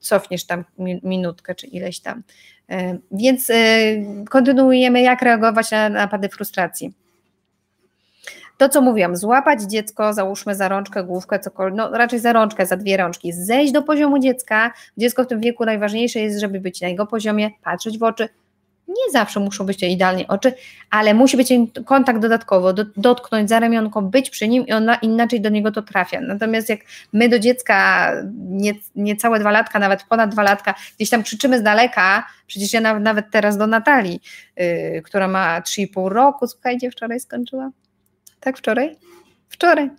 cofniesz 0.00 0.44
tam 0.46 0.64
minutkę 1.02 1.54
czy 1.54 1.66
ileś 1.66 2.00
tam. 2.00 2.22
Yy, 2.68 3.00
więc 3.12 3.48
yy, 3.48 3.54
kontynuujemy, 4.30 5.02
jak 5.02 5.22
reagować 5.22 5.70
na 5.70 5.88
napady 5.88 6.28
frustracji 6.28 6.92
to, 8.62 8.68
co 8.68 8.80
mówiłam, 8.80 9.16
złapać 9.16 9.62
dziecko, 9.62 10.14
załóżmy 10.14 10.54
za 10.54 10.68
rączkę, 10.68 11.04
główkę, 11.04 11.38
cokolwiek, 11.38 11.76
no 11.76 11.90
raczej 11.90 12.18
za 12.18 12.32
rączkę, 12.32 12.66
za 12.66 12.76
dwie 12.76 12.96
rączki, 12.96 13.32
zejść 13.32 13.72
do 13.72 13.82
poziomu 13.82 14.18
dziecka. 14.18 14.72
Dziecko 14.96 15.24
w 15.24 15.26
tym 15.26 15.40
wieku 15.40 15.64
najważniejsze 15.64 16.20
jest, 16.20 16.40
żeby 16.40 16.60
być 16.60 16.80
na 16.80 16.88
jego 16.88 17.06
poziomie, 17.06 17.50
patrzeć 17.64 17.98
w 17.98 18.02
oczy, 18.02 18.28
Nie 18.92 19.12
zawsze 19.12 19.40
muszą 19.40 19.66
być 19.66 19.80
to 19.80 19.86
idealnie 19.86 20.28
oczy, 20.28 20.54
ale 20.90 21.14
musi 21.14 21.36
być 21.36 21.52
kontakt 21.84 22.20
dodatkowo, 22.20 22.72
do, 22.72 22.84
dotknąć 22.96 23.48
za 23.48 23.60
ramionko, 23.60 24.02
być 24.02 24.30
przy 24.30 24.48
nim 24.48 24.66
i 24.66 24.72
ona 24.72 24.94
inaczej 24.94 25.40
do 25.40 25.48
niego 25.48 25.72
to 25.72 25.82
trafia. 25.82 26.20
Natomiast 26.20 26.68
jak 26.68 26.80
my 27.12 27.28
do 27.28 27.38
dziecka 27.38 28.12
nie, 28.34 28.72
niecałe 28.96 29.38
dwa 29.40 29.50
latka, 29.50 29.78
nawet 29.78 30.02
ponad 30.02 30.30
dwa 30.30 30.42
latka, 30.42 30.74
gdzieś 30.96 31.10
tam 31.10 31.22
krzyczymy 31.22 31.58
z 31.58 31.62
daleka, 31.62 32.26
przecież 32.46 32.72
ja 32.72 32.80
nawet, 32.80 33.02
nawet 33.02 33.30
teraz 33.30 33.56
do 33.56 33.66
Natalii, 33.66 34.20
yy, 34.56 35.02
która 35.02 35.28
ma 35.28 35.60
3,5 35.60 36.08
roku, 36.08 36.46
słuchajcie, 36.46 36.90
wczoraj 36.90 37.20
skończyła. 37.20 37.70
Tak, 38.40 38.58
wczoraj? 38.58 38.96
Wczoraj. 39.52 39.90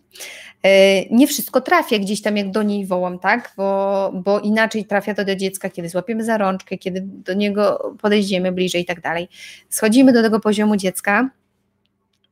E, 0.64 1.06
nie 1.10 1.28
wszystko 1.28 1.62
trafia 1.62 2.00
gdzieś 2.00 2.22
tam, 2.22 2.38
jak 2.38 2.52
do 2.52 2.64
niej 2.64 2.86
wołam, 2.86 3.20
tak? 3.20 3.54
Bo, 3.58 4.12
bo 4.16 4.40
inaczej 4.40 4.86
trafia 4.86 5.14
to 5.14 5.26
do 5.26 5.36
dziecka, 5.36 5.70
kiedy 5.70 5.90
złapiemy 5.90 6.24
za 6.24 6.38
rączkę, 6.38 6.78
kiedy 6.78 7.02
do 7.06 7.34
niego 7.34 7.94
podejdziemy 8.02 8.52
bliżej 8.52 8.82
i 8.82 8.86
tak 8.86 9.02
dalej. 9.02 9.28
Schodzimy 9.70 10.14
do 10.14 10.22
tego 10.22 10.40
poziomu 10.40 10.76
dziecka. 10.76 11.30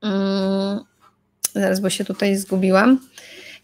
Hmm, 0.01 0.79
zaraz, 1.53 1.79
bo 1.79 1.89
się 1.89 2.05
tutaj 2.05 2.35
zgubiłam. 2.35 2.99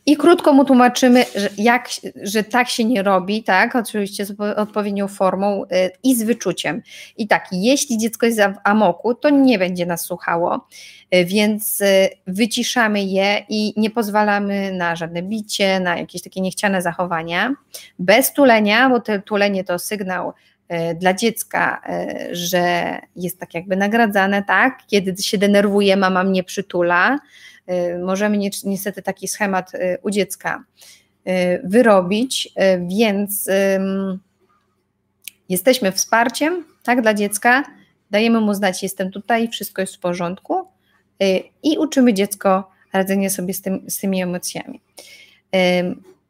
I 0.07 0.17
krótko 0.17 0.53
mu 0.53 0.65
tłumaczymy, 0.65 1.25
że, 1.35 1.49
jak, 1.57 1.89
że 2.23 2.43
tak 2.43 2.69
się 2.69 2.85
nie 2.85 3.03
robi, 3.03 3.43
tak, 3.43 3.75
oczywiście 3.75 4.25
z 4.25 4.39
odpowiednią 4.57 5.07
formą 5.07 5.63
y, 5.63 5.67
i 6.03 6.15
z 6.15 6.23
wyczuciem. 6.23 6.81
I 7.17 7.27
tak, 7.27 7.45
jeśli 7.51 7.97
dziecko 7.97 8.25
jest 8.25 8.39
w 8.39 8.57
amoku, 8.63 9.15
to 9.15 9.29
nie 9.29 9.59
będzie 9.59 9.85
nas 9.85 10.01
słuchało, 10.01 10.67
y, 11.15 11.25
więc 11.25 11.81
y, 11.81 12.09
wyciszamy 12.27 13.03
je 13.03 13.45
i 13.49 13.73
nie 13.77 13.89
pozwalamy 13.89 14.71
na 14.71 14.95
żadne 14.95 15.21
bicie, 15.21 15.79
na 15.79 15.97
jakieś 15.97 16.21
takie 16.21 16.41
niechciane 16.41 16.81
zachowania. 16.81 17.53
Bez 17.99 18.33
tulenia, 18.33 18.89
bo 18.89 19.01
tulenie 19.25 19.63
to 19.63 19.79
sygnał 19.79 20.33
dla 20.95 21.13
dziecka, 21.13 21.81
że 22.31 22.95
jest 23.15 23.39
tak 23.39 23.53
jakby 23.53 23.75
nagradzane, 23.75 24.43
tak, 24.43 24.79
kiedy 24.87 25.23
się 25.23 25.37
denerwuje, 25.37 25.97
mama 25.97 26.23
mnie 26.23 26.43
przytula, 26.43 27.19
możemy 28.03 28.37
niestety 28.63 29.01
taki 29.01 29.27
schemat 29.27 29.75
y, 29.75 29.97
u 30.01 30.09
dziecka 30.09 30.63
y, 31.27 31.61
wyrobić, 31.63 32.53
więc 32.87 33.49
jesteśmy 35.49 35.91
wsparciem 35.91 36.63
tak, 36.83 37.01
dla 37.01 37.13
dziecka, 37.13 37.63
dajemy 38.11 38.41
mu 38.41 38.53
znać, 38.53 38.83
jestem 38.83 39.11
tutaj, 39.11 39.47
wszystko 39.47 39.81
jest 39.81 39.95
w 39.95 39.99
porządku 39.99 40.67
i 41.63 41.77
uczymy 41.77 42.13
dziecko 42.13 42.71
radzenia 42.93 43.29
sobie 43.29 43.53
z, 43.53 43.61
tym, 43.61 43.85
z 43.87 43.97
tymi 43.97 44.21
emocjami. 44.21 44.81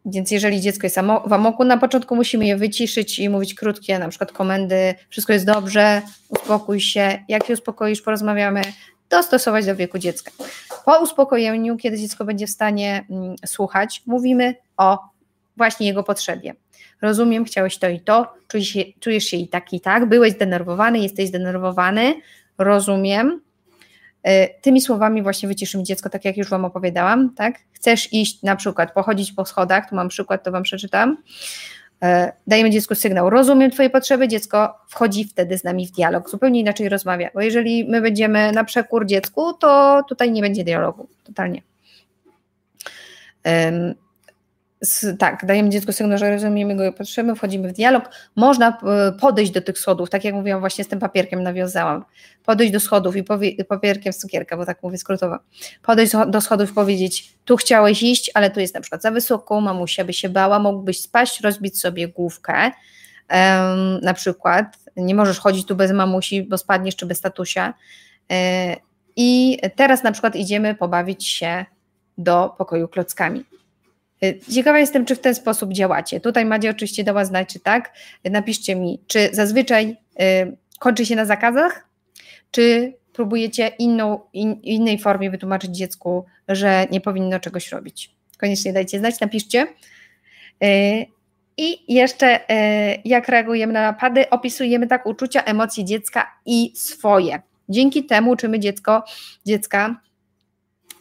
Więc 0.05 0.31
jeżeli 0.31 0.61
dziecko 0.61 0.85
jest 0.85 0.97
w 1.25 1.33
amoku, 1.33 1.63
na 1.63 1.77
początku 1.77 2.15
musimy 2.15 2.45
je 2.45 2.57
wyciszyć 2.57 3.19
i 3.19 3.29
mówić 3.29 3.53
krótkie, 3.53 3.99
na 3.99 4.09
przykład 4.09 4.31
komendy, 4.31 4.95
wszystko 5.09 5.33
jest 5.33 5.45
dobrze, 5.45 6.01
uspokój 6.29 6.81
się, 6.81 7.19
jak 7.27 7.47
się 7.47 7.53
uspokoisz, 7.53 8.01
porozmawiamy, 8.01 8.61
dostosować 9.09 9.65
do 9.65 9.75
wieku 9.75 9.99
dziecka. 9.99 10.31
Po 10.87 10.99
uspokojeniu, 10.99 11.77
kiedy 11.77 11.97
dziecko 11.97 12.25
będzie 12.25 12.47
w 12.47 12.49
stanie 12.49 13.05
mm, 13.09 13.35
słuchać, 13.45 14.03
mówimy 14.05 14.55
o 14.77 14.99
właśnie 15.57 15.87
jego 15.87 16.03
potrzebie. 16.03 16.53
Rozumiem, 17.01 17.45
chciałeś 17.45 17.77
to 17.77 17.89
i 17.89 17.99
to, 17.99 18.33
czujesz 18.47 18.67
się, 18.67 18.83
czujesz 18.99 19.23
się 19.23 19.37
i 19.37 19.47
tak, 19.47 19.73
i 19.73 19.81
tak, 19.81 20.09
byłeś 20.09 20.33
zdenerwowany, 20.33 20.99
jesteś 20.99 21.27
zdenerwowany, 21.27 22.13
rozumiem. 22.57 23.41
Y, 24.27 24.49
tymi 24.61 24.81
słowami 24.81 25.23
właśnie 25.23 25.49
wyciszymy 25.49 25.83
dziecko, 25.83 26.09
tak 26.09 26.25
jak 26.25 26.37
już 26.37 26.49
Wam 26.49 26.65
opowiadałam, 26.65 27.33
tak? 27.35 27.59
Chcesz 27.73 28.13
iść 28.13 28.43
na 28.43 28.55
przykład, 28.55 28.93
pochodzić 28.93 29.31
po 29.31 29.45
schodach, 29.45 29.89
tu 29.89 29.95
mam 29.95 30.07
przykład, 30.07 30.43
to 30.43 30.51
Wam 30.51 30.63
przeczytam. 30.63 31.17
E, 32.03 32.33
dajemy 32.47 32.69
dziecku 32.69 32.95
sygnał, 32.95 33.29
rozumiem 33.29 33.71
Twoje 33.71 33.89
potrzeby, 33.89 34.27
dziecko 34.27 34.79
wchodzi 34.87 35.25
wtedy 35.25 35.57
z 35.57 35.63
nami 35.63 35.87
w 35.87 35.91
dialog, 35.91 36.29
zupełnie 36.29 36.59
inaczej 36.59 36.89
rozmawia, 36.89 37.29
bo 37.33 37.41
jeżeli 37.41 37.85
my 37.89 38.01
będziemy 38.01 38.51
na 38.51 38.63
przekór 38.63 39.05
dziecku, 39.05 39.53
to 39.53 40.03
tutaj 40.09 40.31
nie 40.31 40.41
będzie 40.41 40.63
dialogu, 40.63 41.07
totalnie 41.23 41.61
tak, 45.19 45.45
dajemy 45.45 45.69
dziecku 45.69 45.91
sygnał, 45.91 46.17
że 46.17 46.31
rozumiemy 46.31 46.73
jego 46.73 46.93
potrzeby, 46.93 47.35
wchodzimy 47.35 47.69
w 47.69 47.73
dialog. 47.73 48.09
Można 48.35 48.77
podejść 49.19 49.51
do 49.51 49.61
tych 49.61 49.79
schodów, 49.79 50.09
tak 50.09 50.23
jak 50.23 50.33
mówiłam, 50.33 50.59
właśnie 50.59 50.83
z 50.83 50.87
tym 50.87 50.99
papierkiem 50.99 51.43
nawiązałam. 51.43 52.05
Podejść 52.45 52.73
do 52.73 52.79
schodów 52.79 53.15
i 53.15 53.23
powie, 53.23 53.65
papierkiem 53.65 54.13
z 54.13 54.17
cukierka, 54.17 54.57
bo 54.57 54.65
tak 54.65 54.83
mówię 54.83 54.97
skrótowo. 54.97 55.37
Podejść 55.81 56.13
do 56.27 56.41
schodów 56.41 56.71
i 56.71 56.73
powiedzieć, 56.73 57.33
tu 57.45 57.57
chciałeś 57.57 58.03
iść, 58.03 58.31
ale 58.33 58.49
tu 58.49 58.59
jest 58.59 58.73
na 58.73 58.81
przykład 58.81 59.01
za 59.01 59.11
wysoko, 59.11 59.61
mamusia 59.61 60.05
by 60.05 60.13
się 60.13 60.29
bała, 60.29 60.59
mógłbyś 60.59 61.01
spaść, 61.01 61.41
rozbić 61.41 61.79
sobie 61.79 62.07
główkę. 62.07 62.53
Um, 62.53 63.99
na 64.01 64.13
przykład, 64.13 64.77
nie 64.95 65.15
możesz 65.15 65.39
chodzić 65.39 65.67
tu 65.67 65.75
bez 65.75 65.91
mamusi, 65.91 66.43
bo 66.43 66.57
spadniesz, 66.57 66.95
czy 66.95 67.05
bez 67.05 67.21
tatusia. 67.21 67.73
E, 68.31 68.75
I 69.15 69.59
teraz 69.75 70.03
na 70.03 70.11
przykład 70.11 70.35
idziemy 70.35 70.75
pobawić 70.75 71.27
się 71.27 71.65
do 72.17 72.55
pokoju 72.57 72.87
klockami 72.87 73.45
ciekawa 74.51 74.79
jestem, 74.79 75.05
czy 75.05 75.15
w 75.15 75.19
ten 75.19 75.35
sposób 75.35 75.73
działacie. 75.73 76.19
Tutaj 76.19 76.45
Madzie 76.45 76.69
oczywiście 76.69 77.03
dała 77.03 77.25
znać, 77.25 77.53
czy 77.53 77.59
tak. 77.59 77.93
Napiszcie 78.23 78.75
mi, 78.75 78.99
czy 79.07 79.29
zazwyczaj 79.31 79.97
y, 80.21 80.57
kończy 80.79 81.05
się 81.05 81.15
na 81.15 81.25
zakazach, 81.25 81.87
czy 82.51 82.93
próbujecie 83.13 83.67
inną, 83.67 84.19
in, 84.33 84.53
innej 84.63 84.99
formie 84.99 85.31
wytłumaczyć 85.31 85.71
dziecku, 85.77 86.25
że 86.47 86.87
nie 86.91 87.01
powinno 87.01 87.39
czegoś 87.39 87.71
robić. 87.71 88.11
Koniecznie 88.37 88.73
dajcie 88.73 88.99
znać, 88.99 89.19
napiszcie. 89.19 89.67
Y, 90.63 91.05
I 91.57 91.93
jeszcze 91.93 92.39
jak 93.05 93.27
reagujemy 93.27 93.73
na 93.73 93.81
napady, 93.81 94.29
opisujemy 94.29 94.87
tak 94.87 95.05
uczucia, 95.05 95.43
emocje 95.43 95.85
dziecka 95.85 96.31
i 96.45 96.71
swoje. 96.75 97.41
Dzięki 97.69 98.05
temu 98.05 98.31
uczymy 98.31 98.59
dziecko, 98.59 99.03
dziecka 99.45 100.01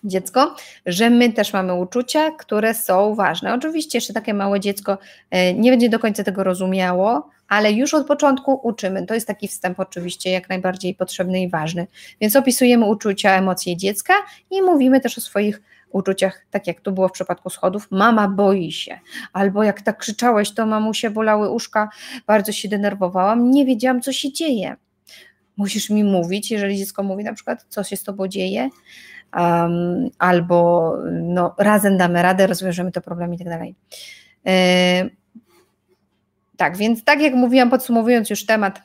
dziecko, 0.07 0.55
że 0.87 1.11
my 1.11 1.33
też 1.33 1.53
mamy 1.53 1.75
uczucia, 1.75 2.31
które 2.31 2.75
są 2.75 3.15
ważne. 3.15 3.55
Oczywiście 3.55 3.99
jeszcze 3.99 4.13
takie 4.13 4.35
małe 4.35 4.61
dziecko 4.61 4.99
e, 5.31 5.55
nie 5.55 5.71
będzie 5.71 5.89
do 5.89 5.99
końca 5.99 6.25
tego 6.25 6.45
rozumiało, 6.45 7.31
ale 7.49 7.73
już 7.73 7.95
od 7.95 8.07
początku 8.07 8.61
uczymy. 8.63 9.07
To 9.07 9.15
jest 9.15 9.27
taki 9.27 9.49
wstęp 9.49 9.81
oczywiście 9.81 10.31
jak 10.31 10.49
najbardziej 10.49 10.95
potrzebny 10.95 11.43
i 11.43 11.49
ważny. 11.49 11.87
Więc 12.21 12.37
opisujemy 12.37 12.87
uczucia, 12.87 13.31
emocje 13.31 13.77
dziecka 13.77 14.15
i 14.51 14.63
mówimy 14.63 15.01
też 15.01 15.19
o 15.19 15.21
swoich 15.21 15.63
uczuciach, 15.91 16.47
tak 16.51 16.67
jak 16.67 16.81
tu 16.81 16.93
było 16.93 17.09
w 17.09 17.13
przypadku 17.13 17.51
schodów, 17.51 17.89
mama 17.91 18.29
boi 18.29 18.73
się, 18.73 18.99
albo 19.33 19.63
jak 19.63 19.83
tak 19.83 19.99
krzyczałeś, 19.99 20.51
to 20.51 20.67
mamusie 20.67 21.11
bolały 21.11 21.51
uszka, 21.51 21.89
bardzo 22.27 22.53
się 22.53 22.69
denerwowałam, 22.69 23.51
nie 23.51 23.67
wiedziałam, 23.67 24.01
co 24.01 24.13
się 24.13 24.33
dzieje. 24.33 24.77
Musisz 25.57 25.91
mi 25.91 26.05
mówić, 26.05 26.51
jeżeli 26.51 26.77
dziecko 26.77 27.03
mówi 27.03 27.25
na 27.25 27.35
przykład, 27.35 27.67
co 27.69 27.85
się 27.85 27.97
z 27.97 28.03
tobą 28.03 28.29
dzieje, 28.29 28.69
um, 29.37 30.11
albo 30.19 30.93
no, 31.13 31.55
razem 31.59 31.97
damy 31.97 32.23
radę, 32.23 32.47
rozwiążemy 32.47 32.93
to 32.93 33.01
problem 33.01 33.35
i 33.35 33.39
tak 33.39 33.49
dalej. 33.49 33.75
E, 34.47 35.09
tak, 36.57 36.77
więc 36.77 37.05
tak 37.05 37.21
jak 37.21 37.35
mówiłam, 37.35 37.71
podsumowując 37.71 38.31
już 38.31 38.47
temat 38.47 38.81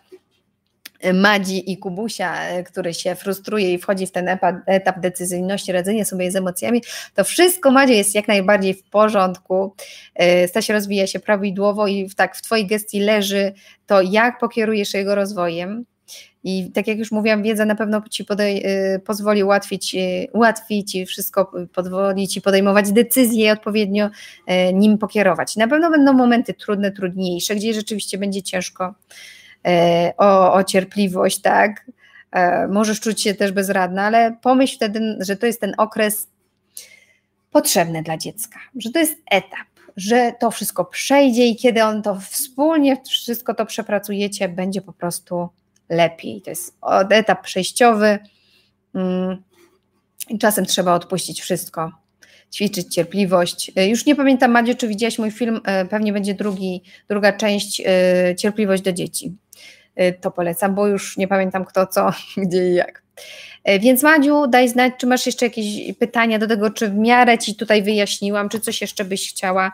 e, 0.99 1.13
Madzi 1.13 1.71
i 1.71 1.77
Kubusia, 1.77 2.43
e, 2.43 2.63
który 2.63 2.93
się 2.93 3.15
frustruje 3.15 3.73
i 3.73 3.77
wchodzi 3.77 4.07
w 4.07 4.11
ten 4.11 4.37
etap 4.65 4.99
decyzyjności, 4.99 5.71
radzenia 5.71 6.05
sobie 6.05 6.31
z 6.31 6.35
emocjami, 6.35 6.81
to 7.15 7.23
wszystko 7.23 7.71
Madzie 7.71 7.93
jest 7.93 8.15
jak 8.15 8.27
najbardziej 8.27 8.73
w 8.73 8.83
porządku. 8.83 9.75
Stasia 10.47 10.73
rozwija 10.73 11.07
się 11.07 11.19
prawidłowo 11.19 11.87
i 11.87 12.09
tak 12.15 12.35
w 12.35 12.41
Twojej 12.41 12.67
gestii 12.67 12.99
leży 12.99 13.53
to, 13.85 14.01
jak 14.01 14.39
pokierujesz 14.39 14.93
jego 14.93 15.15
rozwojem. 15.15 15.85
I 16.43 16.71
tak 16.71 16.87
jak 16.87 16.97
już 16.97 17.11
mówiłam, 17.11 17.43
wiedza 17.43 17.65
na 17.65 17.75
pewno 17.75 18.01
ci 18.09 18.25
podej, 18.25 18.65
y, 18.95 18.99
pozwoli 18.99 19.43
ułatwić, 19.43 19.95
y, 19.95 20.27
ułatwić 20.33 20.95
i 20.95 21.05
wszystko 21.05 21.51
pozwoli 21.73 22.27
ci 22.27 22.41
podejmować 22.41 22.91
decyzje 22.91 23.45
i 23.45 23.49
odpowiednio 23.49 24.05
y, 24.07 24.73
nim 24.73 24.97
pokierować. 24.97 25.55
Na 25.55 25.67
pewno 25.67 25.91
będą 25.91 26.13
momenty 26.13 26.53
trudne, 26.53 26.91
trudniejsze, 26.91 27.55
gdzie 27.55 27.73
rzeczywiście 27.73 28.17
będzie 28.17 28.43
ciężko 28.43 28.93
o, 30.17 30.53
o 30.53 30.63
cierpliwość, 30.63 31.41
tak? 31.41 31.85
Możesz 32.69 32.99
czuć 32.99 33.21
się 33.21 33.33
też 33.33 33.51
bezradna, 33.51 34.03
ale 34.03 34.37
pomyśl 34.41 34.75
wtedy, 34.75 35.17
że 35.19 35.37
to 35.37 35.45
jest 35.45 35.61
ten 35.61 35.73
okres 35.77 36.27
potrzebny 37.51 38.03
dla 38.03 38.17
dziecka, 38.17 38.59
że 38.75 38.91
to 38.91 38.99
jest 38.99 39.17
etap, 39.31 39.67
że 39.97 40.33
to 40.39 40.51
wszystko 40.51 40.85
przejdzie 40.85 41.47
i 41.47 41.55
kiedy 41.55 41.83
on 41.83 42.01
to 42.01 42.19
wspólnie 42.19 42.97
wszystko 43.09 43.53
to 43.53 43.65
przepracujecie, 43.65 44.49
będzie 44.49 44.81
po 44.81 44.93
prostu 44.93 45.49
lepiej. 45.91 46.41
To 46.41 46.49
jest 46.49 46.77
etap 47.09 47.43
przejściowy. 47.43 48.19
Mm, 48.95 49.43
czasem 50.39 50.65
trzeba 50.65 50.93
odpuścić 50.93 51.41
wszystko, 51.41 51.91
ćwiczyć 52.53 52.93
cierpliwość. 52.93 53.71
E, 53.75 53.87
już 53.87 54.05
nie 54.05 54.15
pamiętam, 54.15 54.51
Madziu, 54.51 54.75
czy 54.75 54.87
widziałaś 54.87 55.19
mój 55.19 55.31
film, 55.31 55.61
e, 55.65 55.85
pewnie 55.85 56.13
będzie 56.13 56.33
drugi, 56.33 56.83
druga 57.09 57.33
część, 57.33 57.81
e, 57.85 58.35
cierpliwość 58.35 58.83
do 58.83 58.93
dzieci. 58.93 59.35
To 60.21 60.31
polecam, 60.31 60.75
bo 60.75 60.87
już 60.87 61.17
nie 61.17 61.27
pamiętam 61.27 61.65
kto, 61.65 61.87
co, 61.87 62.09
gdzie 62.43 62.69
i 62.69 62.75
jak. 62.75 63.03
Więc 63.79 64.03
Madziu, 64.03 64.47
daj 64.47 64.69
znać, 64.69 64.93
czy 64.97 65.07
masz 65.07 65.25
jeszcze 65.25 65.45
jakieś 65.45 65.93
pytania 65.99 66.39
do 66.39 66.47
tego, 66.47 66.69
czy 66.69 66.87
w 66.87 66.95
miarę 66.95 67.37
Ci 67.37 67.55
tutaj 67.55 67.83
wyjaśniłam, 67.83 68.49
czy 68.49 68.59
coś 68.59 68.81
jeszcze 68.81 69.05
byś 69.05 69.29
chciała 69.29 69.71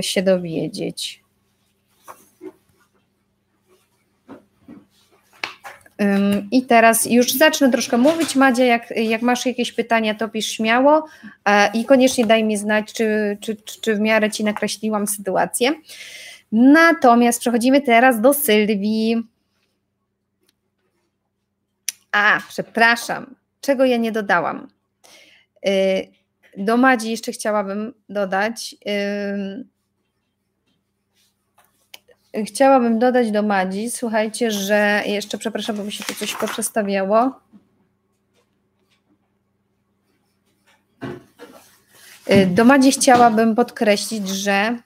się 0.00 0.22
dowiedzieć. 0.22 1.22
I 6.50 6.62
teraz 6.62 7.06
już 7.06 7.32
zacznę 7.32 7.70
troszkę 7.70 7.96
mówić. 7.96 8.36
Madzia, 8.36 8.64
jak, 8.64 8.90
jak 8.96 9.22
masz 9.22 9.46
jakieś 9.46 9.72
pytania, 9.72 10.14
to 10.14 10.28
pisz 10.28 10.46
śmiało 10.46 11.06
i 11.74 11.84
koniecznie 11.84 12.26
daj 12.26 12.44
mi 12.44 12.56
znać, 12.56 12.92
czy, 12.92 13.38
czy, 13.40 13.56
czy 13.56 13.94
w 13.94 14.00
miarę 14.00 14.30
ci 14.30 14.44
nakreśliłam 14.44 15.06
sytuację. 15.06 15.72
Natomiast 16.52 17.40
przechodzimy 17.40 17.80
teraz 17.80 18.20
do 18.20 18.34
Sylwii. 18.34 19.22
A, 22.12 22.40
przepraszam, 22.48 23.34
czego 23.60 23.84
ja 23.84 23.96
nie 23.96 24.12
dodałam? 24.12 24.68
Y, 25.68 26.08
do 26.56 26.76
Madzi 26.76 27.10
jeszcze 27.10 27.32
chciałabym 27.32 27.94
dodać. 28.08 28.76
Chciałabym 32.46 32.98
dodać 32.98 33.30
do 33.30 33.42
Madzi, 33.42 33.90
słuchajcie, 33.90 34.50
że 34.50 35.02
jeszcze 35.06 35.38
przepraszam, 35.38 35.76
bo 35.76 35.84
mi 35.84 35.92
się 35.92 36.04
tu 36.04 36.14
coś 36.14 36.34
poprzestawiało. 36.34 37.40
Y, 42.30 42.46
do 42.46 42.64
Madzi 42.64 42.92
chciałabym 42.92 43.54
podkreślić, 43.54 44.28
że 44.28 44.78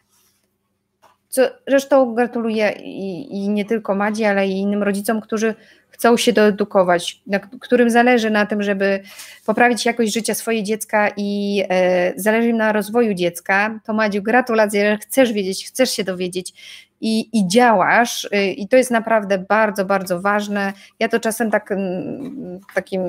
co 1.33 1.43
zresztą 1.69 2.15
gratuluję 2.15 2.73
i, 2.81 3.37
i, 3.37 3.49
nie 3.49 3.65
tylko 3.65 3.95
Madzi, 3.95 4.25
ale 4.25 4.49
i 4.49 4.61
innym 4.61 4.83
rodzicom, 4.83 5.21
którzy 5.21 5.55
chcą 5.89 6.17
się 6.17 6.33
doedukować, 6.33 7.21
na, 7.27 7.39
którym 7.39 7.91
zależy 7.91 8.31
na 8.31 8.47
tym, 8.47 8.63
żeby 8.63 9.01
poprawić 9.47 9.87
jakość 9.87 10.13
życia 10.13 10.35
swojego 10.35 10.67
dziecka 10.67 11.11
i 11.17 11.63
e, 11.69 12.13
zależy 12.17 12.49
im 12.49 12.57
na 12.57 12.73
rozwoju 12.73 13.15
dziecka, 13.15 13.81
to 13.85 13.93
Madziu, 13.93 14.23
gratulacje, 14.23 14.99
chcesz 15.03 15.33
wiedzieć, 15.33 15.67
chcesz 15.67 15.91
się 15.91 16.05
dowiedzieć 16.05 16.53
i, 17.01 17.39
i 17.39 17.49
działasz 17.49 18.25
y, 18.25 18.47
i 18.47 18.69
to 18.69 18.77
jest 18.77 18.91
naprawdę 18.91 19.39
bardzo, 19.39 19.85
bardzo 19.85 20.21
ważne. 20.21 20.73
Ja 20.99 21.09
to 21.09 21.21
czasem 21.21 21.51
tak, 21.51 21.73
mm, 21.73 22.61
takim 22.75 23.03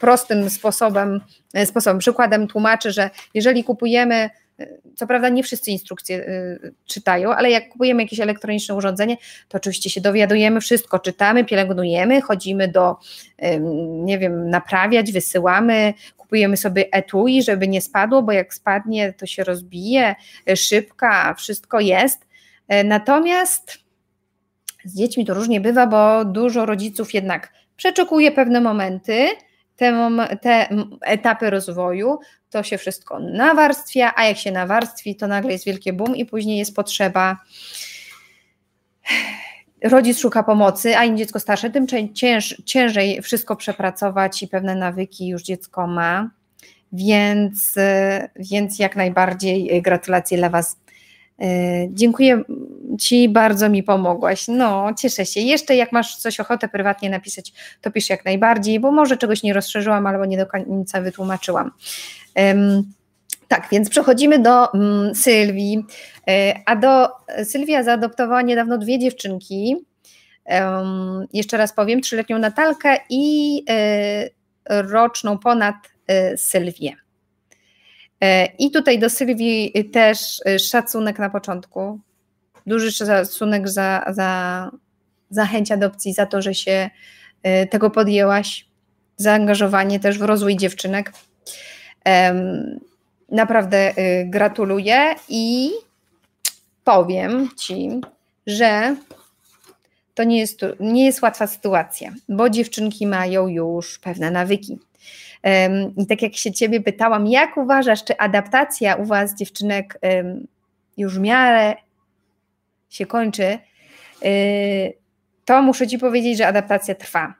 prostym 0.00 0.50
sposobem, 0.50 1.20
e, 1.54 1.66
sposobem, 1.66 1.98
przykładem 1.98 2.48
tłumaczę, 2.48 2.92
że 2.92 3.10
jeżeli 3.34 3.64
kupujemy 3.64 4.30
co 4.94 5.06
prawda 5.06 5.28
nie 5.28 5.42
wszyscy 5.42 5.70
instrukcje 5.70 6.16
y, 6.16 6.74
czytają, 6.86 7.30
ale 7.30 7.50
jak 7.50 7.68
kupujemy 7.68 8.02
jakieś 8.02 8.20
elektroniczne 8.20 8.74
urządzenie, 8.74 9.16
to 9.48 9.58
oczywiście 9.58 9.90
się 9.90 10.00
dowiadujemy 10.00 10.60
wszystko, 10.60 10.98
czytamy, 10.98 11.44
pielęgnujemy, 11.44 12.20
chodzimy 12.20 12.68
do, 12.68 12.96
nie 13.88 14.18
wiem, 14.18 14.50
naprawiać, 14.50 15.12
wysyłamy, 15.12 15.94
kupujemy 16.16 16.56
sobie 16.56 16.92
etui, 16.92 17.42
żeby 17.42 17.68
nie 17.68 17.80
spadło, 17.80 18.22
bo 18.22 18.32
jak 18.32 18.54
spadnie, 18.54 19.12
to 19.12 19.26
się 19.26 19.44
rozbije, 19.44 20.14
y, 20.50 20.56
szybka, 20.56 21.34
wszystko 21.34 21.80
jest. 21.80 22.26
E, 22.68 22.84
natomiast 22.84 23.78
z 24.84 24.96
dziećmi 24.96 25.26
to 25.26 25.34
różnie 25.34 25.60
bywa, 25.60 25.86
bo 25.86 26.24
dużo 26.24 26.66
rodziców 26.66 27.14
jednak 27.14 27.52
przeczekuje 27.76 28.32
pewne 28.32 28.60
momenty, 28.60 29.28
te, 29.82 30.36
te 30.36 30.68
etapy 31.02 31.50
rozwoju, 31.50 32.18
to 32.50 32.62
się 32.62 32.78
wszystko 32.78 33.18
nawarstwia, 33.18 34.12
a 34.16 34.24
jak 34.24 34.38
się 34.38 34.50
nawarstwi, 34.50 35.16
to 35.16 35.26
nagle 35.26 35.52
jest 35.52 35.64
wielkie 35.64 35.92
boom 35.92 36.16
i 36.16 36.26
później 36.26 36.58
jest 36.58 36.76
potrzeba 36.76 37.36
rodzic 39.84 40.18
szuka 40.18 40.42
pomocy, 40.42 40.96
a 40.96 41.04
im 41.04 41.16
dziecko 41.16 41.40
starsze, 41.40 41.70
tym 41.70 41.86
cięż, 42.14 42.62
ciężej 42.64 43.22
wszystko 43.22 43.56
przepracować 43.56 44.42
i 44.42 44.48
pewne 44.48 44.74
nawyki 44.74 45.28
już 45.28 45.42
dziecko 45.42 45.86
ma. 45.86 46.30
Więc, 46.92 47.74
więc 48.36 48.78
jak 48.78 48.96
najbardziej 48.96 49.82
gratulacje 49.82 50.38
dla 50.38 50.50
Was 50.50 50.76
dziękuję 51.90 52.42
Ci, 52.98 53.28
bardzo 53.28 53.68
mi 53.68 53.82
pomogłaś. 53.82 54.48
No, 54.48 54.94
cieszę 54.98 55.26
się. 55.26 55.40
Jeszcze 55.40 55.76
jak 55.76 55.92
masz 55.92 56.16
coś 56.16 56.40
ochotę 56.40 56.68
prywatnie 56.68 57.10
napisać, 57.10 57.52
to 57.80 57.90
pisz 57.90 58.10
jak 58.10 58.24
najbardziej, 58.24 58.80
bo 58.80 58.92
może 58.92 59.16
czegoś 59.16 59.42
nie 59.42 59.52
rozszerzyłam 59.52 60.06
albo 60.06 60.24
nie 60.24 60.36
do 60.36 60.46
końca 60.46 61.00
wytłumaczyłam. 61.00 61.70
Um, 62.36 62.82
tak, 63.48 63.68
więc 63.72 63.90
przechodzimy 63.90 64.38
do 64.38 64.68
um, 64.68 65.14
Sylwii. 65.14 65.84
E, 66.28 66.54
a 66.66 66.76
do 66.76 67.08
Sylwia 67.44 67.82
zaadoptowała 67.82 68.42
niedawno 68.42 68.78
dwie 68.78 68.98
dziewczynki. 68.98 69.76
Um, 70.46 71.26
jeszcze 71.32 71.56
raz 71.56 71.72
powiem, 71.72 72.00
trzyletnią 72.00 72.38
Natalkę 72.38 72.96
i 73.10 73.64
e, 73.68 74.28
roczną 74.82 75.38
ponad 75.38 75.74
Sylwię. 76.36 76.92
E, 78.22 78.48
I 78.58 78.70
tutaj 78.70 78.98
do 78.98 79.10
Sylwii 79.10 79.90
też 79.92 80.40
e, 80.46 80.58
szacunek 80.58 81.18
na 81.18 81.30
początku. 81.30 82.00
Duży 82.66 82.92
szacunek 82.92 83.68
za, 83.68 84.04
za, 84.10 84.70
za 85.30 85.46
chęć 85.46 85.72
adopcji, 85.72 86.12
za 86.12 86.26
to, 86.26 86.42
że 86.42 86.54
się 86.54 86.90
e, 87.42 87.66
tego 87.66 87.90
podjęłaś. 87.90 88.66
Zaangażowanie 89.16 90.00
też 90.00 90.18
w 90.18 90.22
rozwój 90.22 90.56
dziewczynek. 90.56 91.12
Naprawdę 93.28 93.94
gratuluję 94.24 95.14
i 95.28 95.70
powiem 96.84 97.48
Ci, 97.58 97.90
że 98.46 98.96
to 100.14 100.24
nie 100.24 100.38
jest, 100.38 100.60
nie 100.80 101.04
jest 101.04 101.22
łatwa 101.22 101.46
sytuacja, 101.46 102.12
bo 102.28 102.50
dziewczynki 102.50 103.06
mają 103.06 103.48
już 103.48 103.98
pewne 103.98 104.30
nawyki. 104.30 104.78
I 105.96 106.06
tak 106.06 106.22
jak 106.22 106.36
się 106.36 106.52
Ciebie 106.52 106.80
pytałam, 106.80 107.26
jak 107.26 107.56
uważasz, 107.56 108.04
czy 108.04 108.16
adaptacja 108.16 108.94
u 108.94 109.04
Was, 109.04 109.34
dziewczynek, 109.34 109.98
już 110.96 111.18
w 111.18 111.20
miarę 111.20 111.74
się 112.92 113.06
kończy, 113.06 113.58
y, 114.24 114.94
to 115.44 115.62
muszę 115.62 115.86
Ci 115.86 115.98
powiedzieć, 115.98 116.38
że 116.38 116.46
adaptacja 116.46 116.94
trwa. 116.94 117.34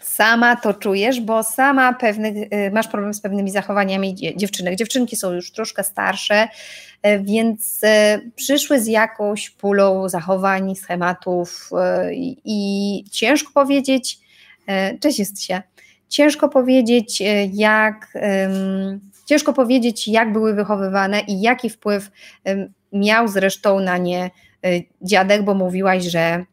Sama 0.00 0.56
to 0.56 0.74
czujesz, 0.74 1.20
bo 1.20 1.42
sama 1.42 1.92
pewnych, 1.92 2.36
y, 2.36 2.70
masz 2.72 2.88
problem 2.88 3.14
z 3.14 3.20
pewnymi 3.20 3.50
zachowaniami 3.50 4.14
dziewczynek. 4.36 4.76
Dziewczynki 4.76 5.16
są 5.16 5.32
już 5.32 5.52
troszkę 5.52 5.84
starsze, 5.84 6.48
y, 7.06 7.22
więc 7.22 7.80
przyszły 8.36 8.80
z 8.80 8.86
jakąś 8.86 9.50
pulą 9.50 10.08
zachowań, 10.08 10.76
schematów 10.76 11.70
i 12.44 13.04
ciężko 13.10 13.52
powiedzieć, 13.52 14.18
cześć 15.00 15.18
jest 15.18 15.42
się, 15.42 15.62
Ciężko 16.12 16.48
powiedzieć, 16.48 17.22
e, 17.22 17.46
jak, 17.46 18.12
ciężko 19.26 19.52
powiedzieć, 19.52 20.08
jak 20.08 20.32
były 20.32 20.54
wychowywane 20.54 21.20
i 21.20 21.40
jaki 21.40 21.70
wpływ 21.70 22.10
miał 22.92 23.28
zresztą 23.28 23.80
na 23.80 23.98
nie 23.98 24.24
e, 24.24 24.30
dziadek, 25.02 25.44
bo 25.44 25.54
mówiłaś, 25.54 26.04
że 26.04 26.44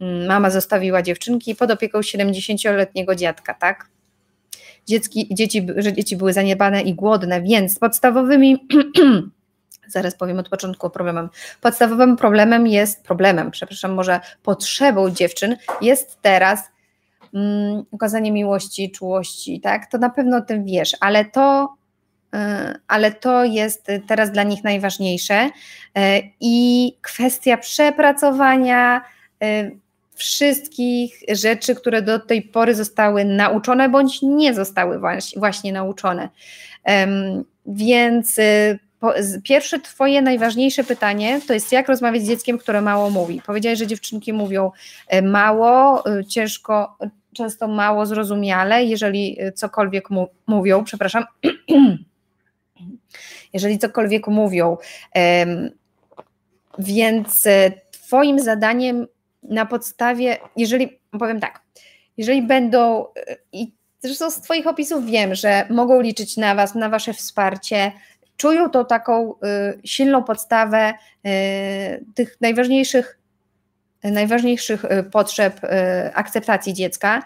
mm, 0.00 0.26
mama 0.26 0.50
zostawiła 0.50 1.02
dziewczynki 1.02 1.54
pod 1.54 1.70
opieką 1.70 2.00
70-letniego 2.00 3.14
dziadka, 3.14 3.54
tak? 3.54 3.88
Dziecki, 4.86 5.28
dzieci, 5.34 5.66
że 5.76 5.92
dzieci 5.92 6.16
były 6.16 6.32
zaniedbane 6.32 6.82
i 6.82 6.94
głodne, 6.94 7.42
więc 7.42 7.78
podstawowymi 7.78 8.66
zaraz 9.88 10.14
powiem 10.14 10.38
od 10.38 10.48
początku 10.48 10.86
o 10.86 10.90
problemem. 10.90 11.28
Podstawowym 11.60 12.16
problemem 12.16 12.66
jest, 12.66 13.04
problemem, 13.04 13.50
przepraszam, 13.50 13.94
może 13.94 14.20
potrzebą 14.42 15.10
dziewczyn 15.10 15.56
jest 15.80 16.18
teraz 16.22 16.71
okazanie 17.92 18.32
miłości, 18.32 18.90
czułości, 18.90 19.60
tak, 19.60 19.86
to 19.86 19.98
na 19.98 20.10
pewno 20.10 20.36
o 20.36 20.40
tym 20.40 20.64
wiesz, 20.64 20.96
ale 21.00 21.24
to, 21.24 21.74
y, 22.34 22.38
ale 22.88 23.12
to 23.12 23.44
jest 23.44 23.86
teraz 24.06 24.32
dla 24.32 24.42
nich 24.42 24.64
najważniejsze 24.64 25.44
y, 25.44 25.50
i 26.40 26.96
kwestia 27.02 27.56
przepracowania 27.56 29.00
y, 29.44 29.76
wszystkich 30.14 31.22
rzeczy, 31.28 31.74
które 31.74 32.02
do 32.02 32.18
tej 32.18 32.42
pory 32.42 32.74
zostały 32.74 33.24
nauczone 33.24 33.88
bądź 33.88 34.22
nie 34.22 34.54
zostały 34.54 35.00
właśnie 35.36 35.72
nauczone. 35.72 36.28
Więc 37.66 38.36
pierwsze 39.44 39.80
Twoje 39.80 40.22
najważniejsze 40.22 40.84
pytanie 40.84 41.40
to 41.46 41.54
jest, 41.54 41.72
jak 41.72 41.88
rozmawiać 41.88 42.22
z 42.22 42.28
dzieckiem, 42.28 42.58
które 42.58 42.80
mało 42.80 43.10
mówi. 43.10 43.42
Powiedziałeś, 43.46 43.78
że 43.78 43.86
dziewczynki 43.86 44.32
mówią 44.32 44.70
mało, 45.22 46.04
ciężko, 46.28 46.96
często 47.34 47.68
mało 47.68 48.06
zrozumiale, 48.06 48.84
jeżeli 48.84 49.42
y, 49.42 49.52
cokolwiek 49.52 50.10
mu, 50.10 50.28
mówią, 50.46 50.84
przepraszam, 50.84 51.24
jeżeli 53.54 53.78
cokolwiek 53.78 54.26
mówią. 54.26 54.76
Więc 56.78 57.46
y, 57.46 57.72
Twoim 57.90 58.40
zadaniem 58.40 59.06
na 59.42 59.66
podstawie, 59.66 60.36
jeżeli 60.56 60.98
powiem 61.18 61.40
tak, 61.40 61.62
jeżeli 62.16 62.42
będą, 62.42 63.04
y, 63.04 63.36
i 63.52 63.72
zresztą 64.00 64.30
z 64.30 64.40
Twoich 64.40 64.66
opisów 64.66 65.06
wiem, 65.06 65.34
że 65.34 65.66
mogą 65.70 66.00
liczyć 66.00 66.36
na 66.36 66.54
Was, 66.54 66.74
na 66.74 66.88
Wasze 66.88 67.14
wsparcie, 67.14 67.92
czują 68.36 68.70
tą 68.70 68.86
taką 68.86 69.34
silną 69.84 70.24
podstawę 70.24 70.94
tych 72.14 72.36
najważniejszych 72.40 73.21
najważniejszych 74.10 74.84
y, 74.84 75.02
potrzeb 75.02 75.64
y, 75.64 75.68
akceptacji 76.14 76.74
dziecka. 76.74 77.22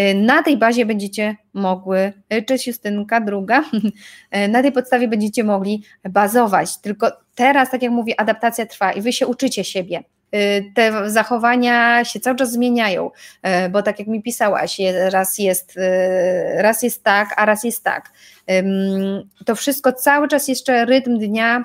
Y, 0.00 0.14
na 0.14 0.42
tej 0.42 0.56
bazie 0.56 0.86
będziecie 0.86 1.36
mogły, 1.52 2.12
cześć 2.46 2.66
Justynka, 2.66 3.20
druga, 3.20 3.64
na 4.48 4.62
tej 4.62 4.72
podstawie 4.72 5.08
będziecie 5.08 5.44
mogli 5.44 5.82
bazować. 6.08 6.78
Tylko 6.78 7.12
teraz, 7.34 7.70
tak 7.70 7.82
jak 7.82 7.92
mówię, 7.92 8.20
adaptacja 8.20 8.66
trwa 8.66 8.92
i 8.92 9.00
wy 9.00 9.12
się 9.12 9.26
uczycie 9.26 9.64
siebie. 9.64 10.02
te 10.74 11.10
zachowania 11.10 12.04
się 12.04 12.20
cały 12.20 12.36
czas 12.36 12.52
zmieniają, 12.52 13.10
bo 13.70 13.82
tak 13.82 13.98
jak 13.98 14.08
mi 14.08 14.22
pisałaś, 14.22 14.80
raz 15.10 15.38
jest, 15.38 15.78
raz 16.56 16.82
jest 16.82 17.04
tak, 17.04 17.34
a 17.36 17.44
raz 17.44 17.64
jest 17.64 17.84
tak. 17.84 18.12
To 19.46 19.54
wszystko 19.54 19.92
cały 19.92 20.28
czas 20.28 20.48
jeszcze 20.48 20.84
rytm 20.84 21.18
dnia 21.18 21.64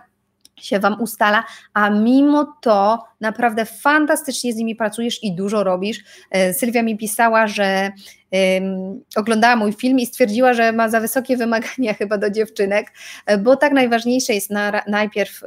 się 0.61 0.79
Wam 0.79 1.01
ustala, 1.01 1.43
a 1.73 1.89
mimo 1.89 2.55
to 2.61 3.03
naprawdę 3.21 3.65
fantastycznie 3.65 4.53
z 4.53 4.55
nimi 4.55 4.75
pracujesz 4.75 5.23
i 5.23 5.35
dużo 5.35 5.63
robisz. 5.63 6.03
E, 6.31 6.53
Sylwia 6.53 6.83
mi 6.83 6.97
pisała, 6.97 7.47
że 7.47 7.91
um, 8.31 9.03
oglądała 9.15 9.55
mój 9.55 9.73
film 9.73 9.99
i 9.99 10.05
stwierdziła, 10.05 10.53
że 10.53 10.71
ma 10.71 10.89
za 10.89 10.99
wysokie 10.99 11.37
wymagania 11.37 11.93
chyba 11.99 12.17
do 12.17 12.29
dziewczynek, 12.29 12.93
e, 13.25 13.37
bo 13.37 13.55
tak 13.55 13.73
najważniejsze 13.73 14.33
jest 14.33 14.49
na, 14.49 14.81
najpierw 14.87 15.43
y, 15.43 15.45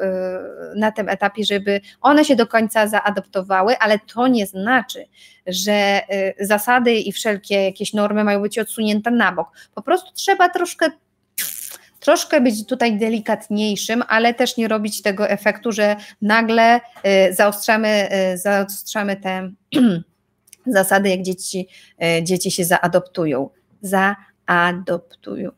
na 0.77 0.93
tym 0.93 1.09
etapie, 1.09 1.45
żeby 1.45 1.81
one 2.01 2.25
się 2.25 2.37
do 2.37 2.47
końca 2.47 2.87
zaadoptowały, 2.87 3.79
ale 3.79 3.99
to 3.99 4.29
nie 4.29 4.47
znaczy, 4.47 5.05
że 5.47 6.01
y, 6.41 6.47
zasady 6.47 6.95
i 6.95 7.13
wszelkie 7.13 7.65
jakieś 7.65 7.93
normy 7.93 8.25
mają 8.25 8.43
być 8.43 8.59
odsunięte 8.59 9.11
na 9.11 9.33
bok. 9.33 9.49
Po 9.75 9.83
prostu 9.83 10.13
trzeba 10.15 10.49
troszkę 10.49 10.91
troszkę 12.09 12.41
być 12.41 12.67
tutaj 12.67 12.99
delikatniejszym, 12.99 14.03
ale 14.09 14.35
też 14.35 14.57
nie 14.57 14.69
robić 14.69 15.03
tego 15.03 15.29
efektu, 15.29 15.73
że 15.73 15.97
nagle 16.23 16.77
y, 16.77 16.81
zaostrzamy, 17.35 18.09
y, 18.35 18.39
zaostrzamy 18.39 19.17
te 19.17 19.51
zasady, 20.77 21.09
jak 21.09 21.23
dzieci, 21.23 21.69
y, 22.19 22.23
dzieci 22.23 22.51
się 22.51 22.65
zaadoptują. 22.65 23.51
Zaadoptują. 23.83 25.51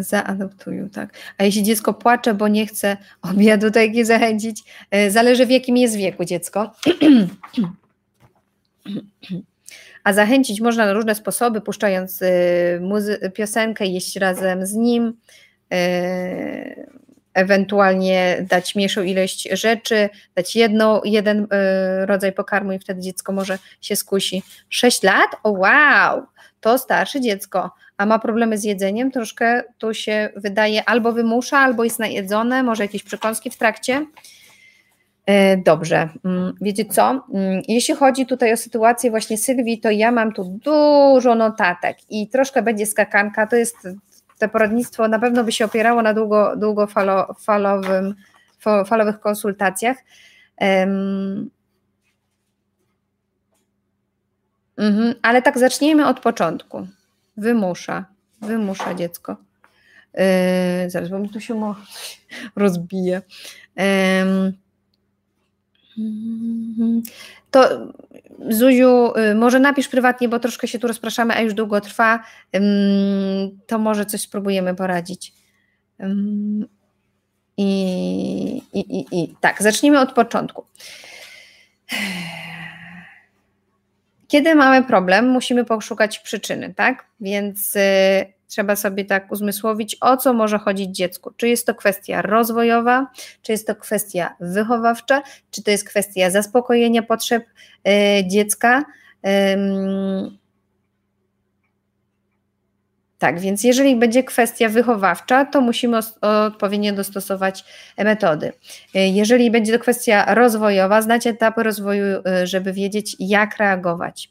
Zaadoptują, 0.00 0.88
tak. 0.88 1.10
A 1.38 1.44
jeśli 1.44 1.62
dziecko 1.62 1.94
płacze, 1.94 2.34
bo 2.34 2.48
nie 2.48 2.66
chce 2.66 2.96
obiadu, 3.22 3.70
to 3.70 3.78
jak 3.80 3.94
je 3.94 4.04
zachęcić? 4.04 4.64
Zależy 5.08 5.46
w 5.46 5.50
jakim 5.50 5.76
jest 5.76 5.96
wieku 5.96 6.24
dziecko. 6.24 6.74
A 10.08 10.12
zachęcić 10.12 10.60
można 10.60 10.86
na 10.86 10.92
różne 10.92 11.14
sposoby, 11.14 11.60
puszczając 11.60 12.22
y, 12.22 12.26
muzy- 12.82 13.30
piosenkę, 13.30 13.86
jeść 13.86 14.16
razem 14.16 14.66
z 14.66 14.74
nim, 14.74 15.12
y, 15.74 16.86
ewentualnie 17.34 18.46
dać 18.50 18.74
mniejszą 18.74 19.02
ilość 19.02 19.48
rzeczy, 19.52 20.08
dać 20.34 20.56
jedną, 20.56 21.00
jeden 21.04 21.42
y, 21.42 21.46
rodzaj 22.06 22.32
pokarmu 22.32 22.72
i 22.72 22.78
wtedy 22.78 23.00
dziecko 23.00 23.32
może 23.32 23.58
się 23.80 23.96
skusi. 23.96 24.42
6 24.68 25.02
lat? 25.02 25.30
O 25.42 25.50
wow! 25.50 26.26
To 26.60 26.78
starsze 26.78 27.20
dziecko, 27.20 27.70
a 27.96 28.06
ma 28.06 28.18
problemy 28.18 28.58
z 28.58 28.64
jedzeniem, 28.64 29.10
troszkę 29.10 29.62
tu 29.78 29.94
się 29.94 30.28
wydaje 30.36 30.88
albo 30.88 31.12
wymusza, 31.12 31.58
albo 31.58 31.84
jest 31.84 31.98
najedzone, 31.98 32.62
może 32.62 32.84
jakieś 32.84 33.02
przekąski 33.02 33.50
w 33.50 33.56
trakcie. 33.56 34.06
E, 35.28 35.56
dobrze, 35.56 36.08
mm, 36.24 36.54
wiecie 36.60 36.84
co? 36.84 37.24
Mm, 37.34 37.62
jeśli 37.68 37.94
chodzi 37.94 38.26
tutaj 38.26 38.52
o 38.52 38.56
sytuację 38.56 39.10
właśnie 39.10 39.38
Sylwii, 39.38 39.80
to 39.80 39.90
ja 39.90 40.12
mam 40.12 40.32
tu 40.32 40.58
dużo 40.64 41.34
notatek 41.34 41.98
i 42.10 42.28
troszkę 42.28 42.62
będzie 42.62 42.86
skakanka. 42.86 43.46
To 43.46 43.56
jest 43.56 43.76
to 44.38 44.48
poradnictwo 44.48 45.08
na 45.08 45.18
pewno 45.18 45.44
by 45.44 45.52
się 45.52 45.64
opierało 45.64 46.02
na 46.02 46.14
długo, 46.14 46.56
długofalowym, 46.56 48.14
falowych 48.86 49.20
konsultacjach. 49.20 49.96
Um, 50.60 51.50
mhm, 54.76 55.14
ale 55.22 55.42
tak 55.42 55.58
zacznijmy 55.58 56.06
od 56.06 56.20
początku. 56.20 56.86
Wymusza, 57.36 58.04
wymusza 58.40 58.94
dziecko. 58.94 59.36
Yy, 60.14 60.90
zaraz, 60.90 61.08
bo 61.08 61.18
mi 61.18 61.28
tu 61.28 61.40
się 61.40 61.74
rozbije. 62.56 63.22
Yy, 63.76 64.67
to 67.50 67.92
Zuziu, 68.48 69.12
y, 69.16 69.34
może 69.34 69.60
napisz 69.60 69.88
prywatnie, 69.88 70.28
bo 70.28 70.38
troszkę 70.38 70.68
się 70.68 70.78
tu 70.78 70.88
rozpraszamy, 70.88 71.34
a 71.34 71.40
już 71.40 71.54
długo 71.54 71.80
trwa. 71.80 72.24
To 73.66 73.78
może 73.78 74.06
coś 74.06 74.20
spróbujemy 74.20 74.74
poradzić. 74.74 75.32
I, 77.56 78.62
i, 78.72 78.78
i, 78.78 79.06
i 79.12 79.34
tak, 79.40 79.62
zacznijmy 79.62 80.00
od 80.00 80.12
początku. 80.12 80.64
Kiedy 84.28 84.54
mamy 84.54 84.86
problem, 84.86 85.28
musimy 85.28 85.64
poszukać 85.64 86.18
przyczyny, 86.18 86.74
tak? 86.74 87.06
Więc 87.20 87.76
y, 87.76 88.32
trzeba 88.48 88.76
sobie 88.76 89.04
tak 89.04 89.32
uzmysłowić, 89.32 89.96
o 90.00 90.16
co 90.16 90.32
może 90.32 90.58
chodzić 90.58 90.96
dziecku. 90.96 91.32
Czy 91.36 91.48
jest 91.48 91.66
to 91.66 91.74
kwestia 91.74 92.22
rozwojowa, 92.22 93.06
czy 93.42 93.52
jest 93.52 93.66
to 93.66 93.74
kwestia 93.74 94.36
wychowawcza, 94.40 95.22
czy 95.50 95.62
to 95.62 95.70
jest 95.70 95.88
kwestia 95.88 96.30
zaspokojenia 96.30 97.02
potrzeb 97.02 97.44
y, 97.88 98.26
dziecka. 98.26 98.84
Tak, 103.18 103.40
więc 103.40 103.64
jeżeli 103.64 103.96
będzie 103.96 104.24
kwestia 104.24 104.68
wychowawcza, 104.68 105.44
to 105.44 105.60
musimy 105.60 105.98
odpowiednio 106.20 106.92
dostosować 106.92 107.64
metody. 107.98 108.52
Y, 108.96 108.98
jeżeli 108.98 109.50
będzie 109.50 109.72
to 109.72 109.78
kwestia 109.78 110.34
rozwojowa, 110.34 111.02
znać 111.02 111.26
etapy 111.26 111.62
rozwoju, 111.62 112.04
żeby 112.44 112.72
wiedzieć, 112.72 113.16
jak 113.18 113.56
reagować. 113.56 114.30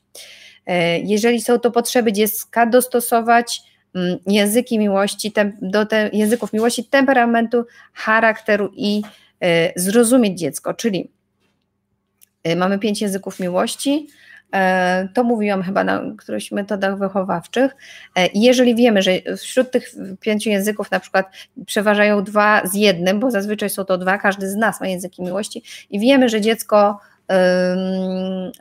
Jeżeli 1.03 1.41
są 1.41 1.59
to 1.59 1.71
potrzeby 1.71 2.13
dziecka, 2.13 2.65
dostosować 2.65 3.61
języki 4.27 4.79
miłości, 4.79 5.33
do 5.61 5.85
te, 5.85 6.09
języków 6.13 6.53
miłości, 6.53 6.83
temperamentu, 6.83 7.65
charakteru 7.93 8.71
i 8.75 9.01
y, 9.43 9.47
zrozumieć 9.75 10.39
dziecko, 10.39 10.73
czyli 10.73 11.11
y, 12.47 12.55
mamy 12.55 12.79
pięć 12.79 13.01
języków 13.01 13.39
miłości, 13.39 14.07
e, 14.53 15.07
to 15.13 15.23
mówiłam 15.23 15.63
chyba 15.63 15.83
na 15.83 16.01
którychś 16.17 16.51
metodach 16.51 16.97
wychowawczych. 16.97 17.75
E, 18.15 18.29
jeżeli 18.33 18.75
wiemy, 18.75 19.01
że 19.01 19.11
wśród 19.37 19.71
tych 19.71 19.91
pięciu 20.19 20.49
języków 20.49 20.91
na 20.91 20.99
przykład 20.99 21.31
przeważają 21.65 22.23
dwa 22.23 22.61
z 22.65 22.73
jednym, 22.73 23.19
bo 23.19 23.31
zazwyczaj 23.31 23.69
są 23.69 23.85
to 23.85 23.97
dwa, 23.97 24.17
każdy 24.17 24.49
z 24.49 24.55
nas 24.55 24.81
ma 24.81 24.87
języki 24.87 25.23
miłości 25.23 25.63
i 25.89 25.99
wiemy, 25.99 26.29
że 26.29 26.41
dziecko 26.41 26.99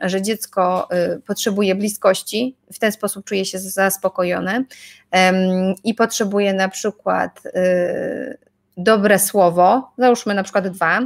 że 0.01 0.21
dziecko 0.21 0.87
y, 1.15 1.21
potrzebuje 1.21 1.75
bliskości, 1.75 2.55
w 2.73 2.79
ten 2.79 2.91
sposób 2.91 3.25
czuje 3.25 3.45
się 3.45 3.59
zaspokojone 3.59 4.63
i 5.83 5.93
potrzebuje 5.93 6.53
na 6.53 6.69
przykład 6.69 7.45
y, 7.45 8.37
dobre 8.77 9.19
słowo, 9.19 9.91
załóżmy 9.97 10.33
na 10.33 10.43
przykład 10.43 10.67
dwa, 10.67 10.99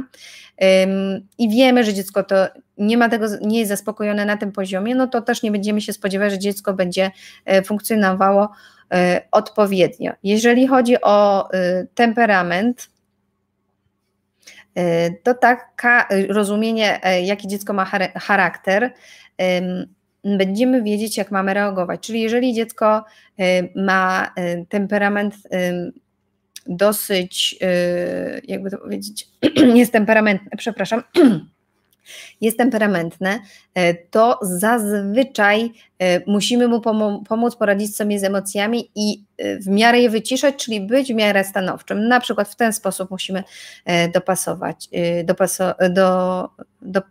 i 1.38 1.48
wiemy, 1.50 1.84
że 1.84 1.94
dziecko 1.94 2.22
to 2.22 2.48
nie 2.78 2.96
ma 2.96 3.08
tego, 3.08 3.26
nie 3.40 3.58
jest 3.58 3.68
zaspokojone 3.68 4.24
na 4.24 4.36
tym 4.36 4.52
poziomie, 4.52 4.94
no 4.94 5.06
to 5.06 5.22
też 5.22 5.42
nie 5.42 5.52
będziemy 5.52 5.80
się 5.80 5.92
spodziewać, 5.92 6.32
że 6.32 6.38
dziecko 6.38 6.74
będzie 6.74 7.10
e, 7.44 7.62
funkcjonowało 7.62 8.48
e, 8.92 9.22
odpowiednio. 9.30 10.12
Jeżeli 10.22 10.66
chodzi 10.66 11.00
o 11.02 11.48
y, 11.54 11.88
temperament, 11.94 12.90
to 15.22 15.34
taka 15.34 16.06
y, 16.12 16.26
rozumienie, 16.26 17.04
e, 17.04 17.22
jaki 17.22 17.48
dziecko 17.48 17.72
ma 17.72 17.84
charakter, 18.14 18.92
będziemy 20.24 20.82
wiedzieć, 20.82 21.16
jak 21.16 21.30
mamy 21.30 21.54
reagować. 21.54 22.00
Czyli 22.00 22.20
jeżeli 22.20 22.54
dziecko 22.54 23.04
y, 23.40 23.42
ma 23.76 24.34
temperament 24.68 25.34
dosyć, 26.66 27.58
jakby 28.44 28.70
to 28.70 28.78
powiedzieć, 28.78 29.28
jest 29.74 29.92
temperamentny, 29.92 30.50
przepraszam, 30.56 31.02
jest 32.40 32.58
temperamentne, 32.58 33.38
e, 33.74 33.94
to 33.94 34.38
zazwyczaj 34.42 35.72
e, 35.98 36.30
musimy 36.30 36.68
mu 36.68 36.80
pomóc 37.28 37.56
poradzić 37.56 37.96
sobie 37.96 38.18
z 38.18 38.24
emocjami 38.24 38.90
i 38.94 39.24
e, 39.38 39.58
w 39.58 39.66
miarę 39.66 40.00
je 40.00 40.10
wyciszać, 40.10 40.56
czyli 40.64 40.80
być 40.80 41.12
w 41.12 41.16
miarę 41.16 41.44
stanowczym. 41.44 42.08
Na 42.08 42.20
przykład 42.20 42.48
w 42.48 42.56
ten 42.56 42.72
sposób 42.72 43.10
musimy 43.10 43.44
dopasować, 44.14 44.88
dopaso, 45.24 45.74
do, 45.90 46.48
do, 46.82 47.02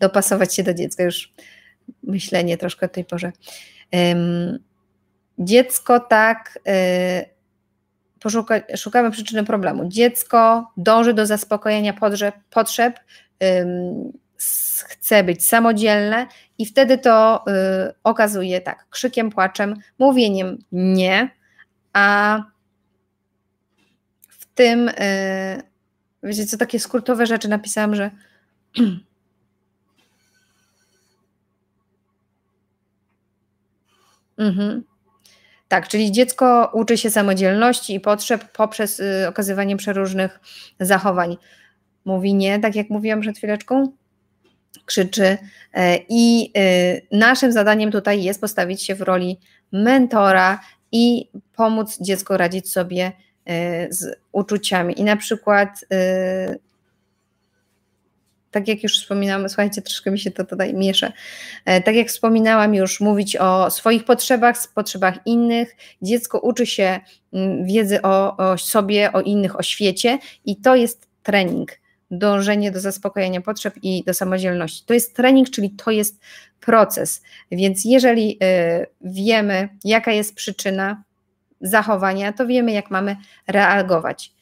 dopasować 0.00 0.54
się 0.54 0.62
do 0.62 0.74
dziecka. 0.74 1.02
Już 1.02 1.32
myślenie 2.02 2.56
troszkę 2.56 2.86
o 2.86 2.88
tej 2.88 3.04
porze. 3.04 3.32
Dziecko 5.38 6.00
tak 6.00 6.58
poszuka, 8.20 8.60
szukamy 8.76 9.10
przyczyny 9.10 9.44
problemu. 9.44 9.88
Dziecko 9.88 10.72
dąży 10.76 11.14
do 11.14 11.26
zaspokojenia 11.26 11.92
potrzeb, 11.92 12.34
potrzeb 12.50 13.00
chce 14.86 15.24
być 15.24 15.46
samodzielne 15.46 16.26
i 16.58 16.66
wtedy 16.66 16.98
to 16.98 17.44
y, 17.48 17.94
okazuje 18.04 18.60
tak, 18.60 18.86
krzykiem, 18.90 19.30
płaczem, 19.30 19.74
mówieniem 19.98 20.58
nie, 20.72 21.30
a 21.92 22.42
w 24.28 24.46
tym, 24.54 24.88
y, 24.88 24.92
wiecie 26.22 26.46
co, 26.46 26.56
takie 26.56 26.80
skrótowe 26.80 27.26
rzeczy 27.26 27.48
napisałam, 27.48 27.94
że 27.94 28.10
mhm. 34.38 34.82
Tak, 35.68 35.88
czyli 35.88 36.12
dziecko 36.12 36.70
uczy 36.72 36.98
się 36.98 37.10
samodzielności 37.10 37.94
i 37.94 38.00
potrzeb 38.00 38.52
poprzez 38.52 39.00
y, 39.00 39.26
okazywanie 39.28 39.76
przeróżnych 39.76 40.40
zachowań. 40.80 41.36
Mówi 42.04 42.34
nie, 42.34 42.58
tak 42.58 42.76
jak 42.76 42.90
mówiłam 42.90 43.20
przed 43.20 43.38
chwileczką, 43.38 43.92
krzyczy. 44.84 45.38
E, 45.74 45.98
I 46.08 46.52
y, 46.58 47.16
naszym 47.18 47.52
zadaniem 47.52 47.92
tutaj 47.92 48.22
jest 48.22 48.40
postawić 48.40 48.82
się 48.82 48.94
w 48.94 49.00
roli 49.00 49.38
mentora 49.72 50.60
i 50.92 51.28
pomóc 51.56 51.98
dziecku 52.00 52.36
radzić 52.36 52.72
sobie 52.72 53.12
y, 53.50 53.88
z 53.90 54.16
uczuciami. 54.32 55.00
I 55.00 55.04
na 55.04 55.16
przykład 55.16 55.84
tak 58.50 58.68
jak 58.68 58.82
już 58.82 59.00
wspominałam, 59.00 59.48
słuchajcie, 59.48 59.82
troszkę 59.82 60.10
mi 60.10 60.18
się 60.18 60.30
to 60.30 60.44
tutaj 60.44 60.74
miesza. 60.74 61.12
E, 61.64 61.80
tak 61.80 61.94
jak 61.94 62.08
wspominałam 62.08 62.74
już, 62.74 63.00
mówić 63.00 63.36
o 63.36 63.70
swoich 63.70 64.04
potrzebach, 64.04 64.56
potrzebach 64.74 65.14
innych. 65.26 65.76
Dziecko 66.02 66.38
uczy 66.38 66.66
się 66.66 67.00
mm, 67.32 67.64
wiedzy 67.64 68.02
o, 68.02 68.36
o 68.36 68.58
sobie, 68.58 69.12
o 69.12 69.20
innych, 69.20 69.58
o 69.58 69.62
świecie 69.62 70.18
i 70.44 70.56
to 70.56 70.76
jest 70.76 71.08
trening. 71.22 71.72
Dążenie 72.10 72.70
do 72.70 72.80
zaspokojenia 72.80 73.40
potrzeb 73.40 73.74
i 73.82 74.04
do 74.04 74.14
samodzielności. 74.14 74.84
To 74.86 74.94
jest 74.94 75.16
trening, 75.16 75.50
czyli 75.50 75.70
to 75.70 75.90
jest 75.90 76.20
proces. 76.60 77.22
Więc 77.52 77.84
jeżeli 77.84 78.38
y, 78.42 78.86
wiemy, 79.00 79.68
jaka 79.84 80.12
jest 80.12 80.34
przyczyna 80.34 81.02
zachowania, 81.60 82.32
to 82.32 82.46
wiemy, 82.46 82.72
jak 82.72 82.90
mamy 82.90 83.16
reagować. 83.46 84.32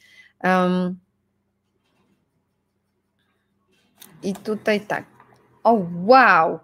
Um, 0.45 0.99
I 4.23 4.35
tutaj 4.35 4.81
tak. 4.81 5.05
O, 5.65 5.87
wow! 6.05 6.59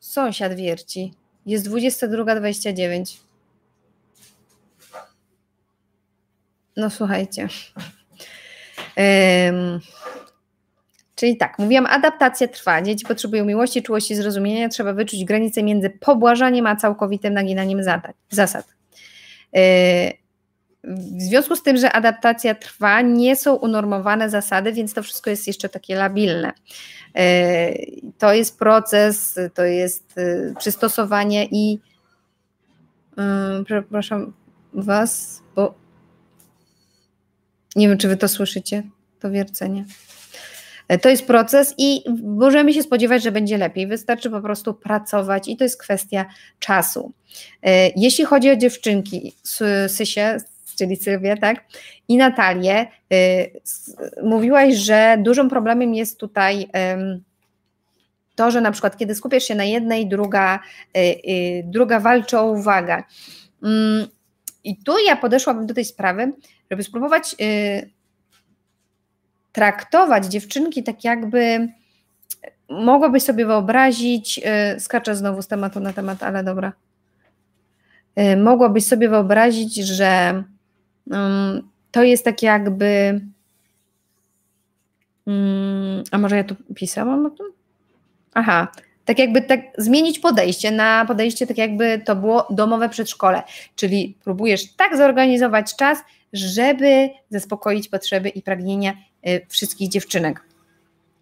Sąsiad 0.00 0.54
wierci. 0.54 1.14
Jest 1.46 1.68
22.29. 1.68 3.18
No 6.76 6.90
słuchajcie. 6.90 7.48
Czyli 11.14 11.36
tak, 11.36 11.58
mówiłam, 11.58 11.86
adaptacja 11.86 12.48
trwa. 12.48 12.82
Dzieci 12.82 13.06
potrzebują 13.06 13.44
miłości, 13.44 13.82
czułości, 13.82 14.14
zrozumienia. 14.14 14.68
Trzeba 14.68 14.92
wyczuć 14.92 15.24
granicę 15.24 15.62
między 15.62 15.90
pobłażaniem 15.90 16.66
a 16.66 16.76
całkowitym 16.76 17.34
naginaniem 17.34 17.80
zasad. 18.30 18.66
Yy, 19.52 19.60
w 20.84 21.22
związku 21.22 21.56
z 21.56 21.62
tym, 21.62 21.76
że 21.76 21.92
adaptacja 21.92 22.54
trwa, 22.54 23.00
nie 23.00 23.36
są 23.36 23.54
unormowane 23.54 24.30
zasady, 24.30 24.72
więc 24.72 24.94
to 24.94 25.02
wszystko 25.02 25.30
jest 25.30 25.46
jeszcze 25.46 25.68
takie 25.68 25.96
labilne. 25.96 26.52
E, 27.14 27.72
to 28.18 28.32
jest 28.32 28.58
proces, 28.58 29.38
to 29.54 29.64
jest 29.64 30.18
e, 30.18 30.54
przystosowanie 30.58 31.48
i 31.50 31.80
e, 33.18 33.64
przepraszam 33.64 34.32
Was, 34.72 35.42
bo 35.56 35.74
nie 37.76 37.88
wiem, 37.88 37.98
czy 37.98 38.08
Wy 38.08 38.16
to 38.16 38.28
słyszycie, 38.28 38.82
to 39.20 39.30
wiercenie. 39.30 39.84
To 41.02 41.08
jest 41.08 41.26
proces 41.26 41.74
i 41.78 42.04
możemy 42.22 42.72
się 42.72 42.82
spodziewać, 42.82 43.22
że 43.22 43.32
będzie 43.32 43.58
lepiej. 43.58 43.86
Wystarczy 43.86 44.30
po 44.30 44.40
prostu 44.40 44.74
pracować 44.74 45.48
i 45.48 45.56
to 45.56 45.64
jest 45.64 45.80
kwestia 45.80 46.26
czasu. 46.58 47.12
Jeśli 47.96 48.24
chodzi 48.24 48.50
o 48.50 48.56
dziewczynki, 48.56 49.34
Sysie, 49.88 50.36
czyli 50.76 50.96
Sylwię, 50.96 51.36
tak? 51.36 51.64
I 52.08 52.16
Natalię. 52.16 52.86
Y, 53.12 53.60
mówiłaś, 54.22 54.74
że 54.74 55.16
dużym 55.20 55.48
problemem 55.48 55.94
jest 55.94 56.20
tutaj 56.20 56.68
to, 58.34 58.50
że 58.50 58.60
na 58.60 58.72
przykład 58.72 58.96
kiedy 58.96 59.14
skupiasz 59.14 59.44
się 59.44 59.54
na 59.54 59.64
jednej, 59.64 60.08
druga, 60.08 60.60
druga 61.64 62.00
walczy 62.00 62.38
o 62.38 62.50
uwagę. 62.50 63.02
Mm, 63.62 64.06
I 64.64 64.76
tu 64.76 64.92
ja 65.06 65.16
podeszłabym 65.16 65.66
do 65.66 65.74
tej 65.74 65.84
sprawy, 65.84 66.32
żeby 66.70 66.82
spróbować 66.82 67.36
traktować 69.52 70.26
dziewczynki 70.26 70.82
tak 70.82 71.04
jakby 71.04 71.68
mogłabyś 72.68 73.22
sobie 73.22 73.46
wyobrazić, 73.46 74.40
skaczę 74.78 75.16
znowu 75.16 75.42
z 75.42 75.48
tematu 75.48 75.80
na 75.80 75.92
temat, 75.92 76.22
ale 76.22 76.44
dobra. 76.44 76.72
Mogłabyś 78.36 78.86
sobie 78.86 79.08
wyobrazić, 79.08 79.76
że 79.76 80.44
to 81.90 82.02
jest 82.02 82.24
tak 82.24 82.42
jakby. 82.42 83.20
Mm, 85.26 86.04
a 86.10 86.18
może 86.18 86.36
ja 86.36 86.44
tu 86.44 86.56
pisałam 86.74 87.26
o 87.26 87.30
tym? 87.30 87.46
Aha, 88.34 88.68
tak 89.04 89.18
jakby 89.18 89.42
tak 89.42 89.60
zmienić 89.78 90.18
podejście 90.18 90.70
na 90.70 91.04
podejście, 91.04 91.46
tak 91.46 91.58
jakby 91.58 92.02
to 92.04 92.16
było 92.16 92.46
domowe 92.50 92.88
przedszkole, 92.88 93.42
czyli 93.76 94.16
próbujesz 94.24 94.72
tak 94.72 94.96
zorganizować 94.96 95.76
czas, 95.76 95.98
żeby 96.32 97.10
zaspokoić 97.30 97.88
potrzeby 97.88 98.28
i 98.28 98.42
pragnienia 98.42 98.92
y, 99.28 99.46
wszystkich 99.48 99.88
dziewczynek. 99.88 100.42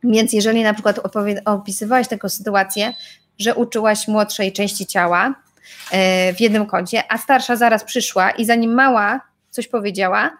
Więc 0.04 0.32
jeżeli 0.32 0.62
na 0.62 0.74
przykład 0.74 1.00
opisywałaś 1.44 2.08
taką 2.08 2.28
sytuację, 2.28 2.94
że 3.38 3.54
uczyłaś 3.54 4.08
młodszej 4.08 4.52
części 4.52 4.86
ciała 4.86 5.28
y, 5.28 6.34
w 6.34 6.40
jednym 6.40 6.66
kącie, 6.66 7.02
a 7.08 7.18
starsza 7.18 7.56
zaraz 7.56 7.84
przyszła 7.84 8.30
i 8.30 8.44
zanim 8.44 8.74
mała 8.74 9.20
coś 9.50 9.68
powiedziała, 9.68 10.30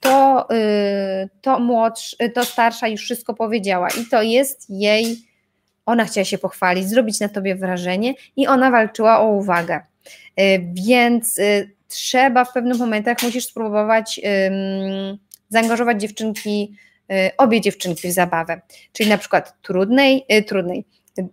to, 0.00 0.46
yy, 0.50 1.28
to, 1.40 1.58
młodsz, 1.60 2.16
to 2.34 2.44
starsza 2.44 2.88
już 2.88 3.00
wszystko 3.00 3.34
powiedziała 3.34 3.88
i 3.88 4.06
to 4.10 4.22
jest 4.22 4.66
jej, 4.70 5.16
ona 5.86 6.04
chciała 6.04 6.24
się 6.24 6.38
pochwalić, 6.38 6.88
zrobić 6.88 7.20
na 7.20 7.28
tobie 7.28 7.56
wrażenie 7.56 8.14
i 8.36 8.46
ona 8.46 8.70
walczyła 8.70 9.20
o 9.20 9.28
uwagę. 9.28 9.80
Więc 10.74 11.40
trzeba 11.88 12.44
w 12.44 12.52
pewnych 12.52 12.78
momentach, 12.78 13.22
musisz 13.22 13.46
spróbować 13.46 14.20
zaangażować 15.48 16.00
dziewczynki, 16.00 16.74
y, 17.12 17.36
obie 17.36 17.60
dziewczynki 17.60 18.08
w 18.08 18.12
zabawę, 18.12 18.60
czyli 18.92 19.10
na 19.10 19.18
przykład 19.18 19.62
trudnej, 19.62 20.24
y, 20.32 20.42
trudnej, 20.42 20.84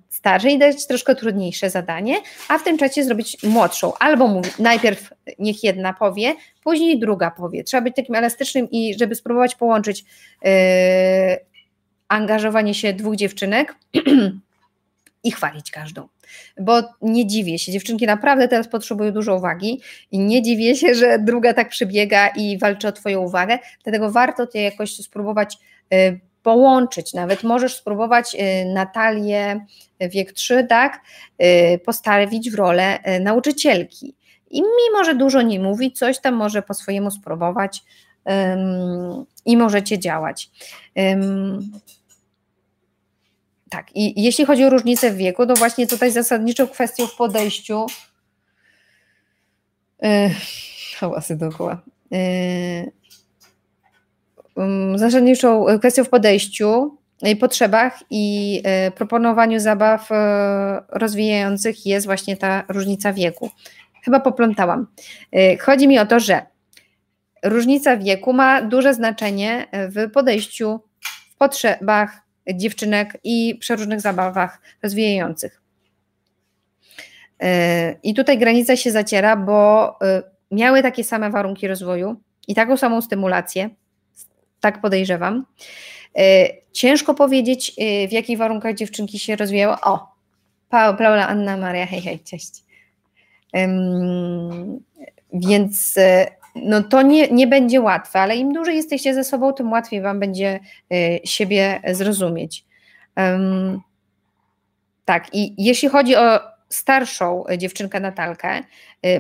starszej 0.10 0.60
dać 0.60 0.88
troszkę 0.88 1.16
trudniejsze 1.16 1.70
zadanie, 1.70 2.16
a 2.48 2.58
w 2.58 2.64
tym 2.64 2.78
czasie 2.78 3.04
zrobić 3.04 3.44
młodszą. 3.44 3.94
Albo 4.00 4.28
mówi, 4.28 4.50
najpierw 4.60 5.14
niech 5.40 5.64
jedna 5.64 5.94
powie, 5.94 6.36
później 6.64 7.00
druga 7.00 7.32
powie. 7.32 7.64
Trzeba 7.64 7.82
być 7.82 7.96
takim 7.96 8.16
elastycznym 8.16 8.72
i 8.72 8.96
żeby 9.00 9.16
spróbować 9.16 9.56
połączyć 9.56 10.06
yy, 10.42 10.52
angażowanie 12.08 12.74
się 12.74 12.94
dwóch 12.94 13.16
dziewczynek 13.16 13.76
i 15.24 15.32
chwalić 15.32 15.72
każdą. 15.72 16.08
Bo 16.62 16.82
nie 17.02 17.28
dziwię 17.28 17.60
się, 17.60 17.72
dziewczynki 17.72 18.06
naprawdę 18.06 18.48
teraz 18.48 18.68
potrzebują 18.68 19.12
dużo 19.12 19.36
uwagi 19.36 19.82
i 20.12 20.20
nie 20.20 20.42
dziwię 20.42 20.76
się, 20.76 20.96
że 20.96 21.20
druga 21.20 21.54
tak 21.54 21.70
przybiega 21.70 22.28
i 22.28 22.58
walczy 22.58 22.88
o 22.88 22.92
Twoją 22.92 23.22
uwagę, 23.22 23.60
dlatego 23.84 24.12
warto 24.12 24.48
to 24.48 24.58
jakoś 24.58 24.96
spróbować 24.96 25.58
yy, 25.92 26.20
połączyć. 26.46 27.14
Nawet 27.14 27.44
możesz 27.44 27.76
spróbować 27.76 28.36
y, 28.36 28.66
Natalię 28.74 29.66
y, 30.04 30.10
wiek 30.10 30.32
3, 30.32 30.66
tak, 30.70 31.02
y, 31.44 31.80
postawić 31.86 32.52
w 32.52 32.56
rolę 32.56 33.00
nauczycielki. 33.22 34.16
I 34.52 34.62
mimo, 34.62 35.04
że 35.04 35.16
dużo 35.16 35.42
nie 35.42 35.60
mówi, 35.60 35.92
coś 35.92 36.20
tam 36.20 36.34
może 36.34 36.62
po 36.62 36.74
swojemu 36.74 37.12
spróbować 37.12 37.84
i 39.46 39.58
możecie 39.58 40.00
działać. 40.00 40.50
Tak, 43.76 43.96
i 43.96 44.24
jeśli 44.24 44.46
chodzi 44.46 44.66
o 44.66 44.70
różnicę 44.70 45.12
w 45.12 45.18
wieku, 45.18 45.46
to 45.46 45.54
właśnie 45.54 45.88
tutaj 45.88 46.12
zasadniczą 46.12 46.68
kwestią 46.68 47.08
w 47.08 47.16
podejściu. 47.16 47.86
Yy, 50.02 50.10
hałasy 50.98 51.36
dookoła. 51.36 51.82
Yy, 52.12 52.92
zasadniczą 54.96 55.66
kwestią 55.80 56.04
w 56.04 56.10
podejściu 56.10 56.98
i 57.24 57.36
potrzebach 57.36 58.00
i 58.10 58.62
e, 58.64 58.92
proponowaniu 58.92 59.60
zabaw 59.60 60.12
e, 60.12 60.82
rozwijających 60.90 61.86
jest 61.86 62.06
właśnie 62.06 62.38
ta 62.38 62.64
różnica 62.70 63.14
wieku. 63.14 63.50
Chyba 64.04 64.20
poplątałam. 64.20 64.88
E, 65.32 65.58
chodzi 65.58 65.88
mi 65.88 66.00
o 66.00 66.06
to, 66.06 66.20
że 66.20 66.46
różnica 67.44 67.98
wieku 67.98 68.34
ma 68.34 68.62
duże 68.62 68.94
znaczenie 68.94 69.68
w 69.74 70.12
podejściu, 70.12 70.80
w 71.32 71.38
potrzebach 71.38 72.25
dziewczynek 72.54 73.18
i 73.24 73.56
przeróżnych 73.60 74.02
zabawach 74.02 74.62
rozwijających. 74.84 75.62
I 78.04 78.14
tutaj 78.14 78.38
granica 78.38 78.76
się 78.76 78.92
zaciera, 78.92 79.36
bo 79.36 80.00
miały 80.52 80.82
takie 80.82 81.04
same 81.04 81.30
warunki 81.30 81.68
rozwoju 81.68 82.16
i 82.48 82.56
taką 82.56 82.78
samą 82.78 83.02
stymulację, 83.02 83.70
tak 84.60 84.82
podejrzewam. 84.82 85.46
E, 86.18 86.48
ciężko 86.72 87.14
powiedzieć, 87.14 87.72
w 88.10 88.12
jakich 88.12 88.38
warunkach 88.38 88.76
dziewczynki 88.76 89.20
się 89.20 89.36
rozwijały. 89.36 89.76
O, 89.82 90.16
Paula, 90.70 91.28
Anna 91.28 91.58
Maria, 91.58 91.86
hej, 91.86 92.02
hej, 92.02 92.20
cześć. 92.20 92.64
Więc 95.34 95.96
no 96.56 96.84
to 96.84 97.02
nie, 97.02 97.28
nie 97.28 97.48
będzie 97.48 97.82
łatwe, 97.82 98.20
ale 98.20 98.36
im 98.36 98.54
dłużej 98.54 98.76
jesteście 98.76 99.14
ze 99.14 99.24
sobą, 99.24 99.54
tym 99.54 99.72
łatwiej 99.72 100.02
Wam 100.02 100.20
będzie 100.20 100.60
siebie 101.24 101.82
zrozumieć. 101.92 102.66
Um, 103.18 103.82
tak, 105.06 105.28
i 105.34 105.56
jeśli 105.58 105.90
chodzi 105.90 106.16
o 106.16 106.40
starszą 106.70 107.44
dziewczynkę 107.58 108.00
Natalkę, 108.00 108.64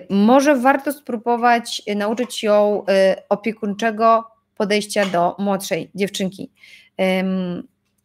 może 0.09 0.55
warto 0.55 0.91
spróbować 0.91 1.81
nauczyć 1.95 2.43
ją 2.43 2.85
opiekuńczego 3.29 4.23
podejścia 4.57 5.05
do 5.05 5.35
młodszej 5.39 5.91
dziewczynki 5.95 6.51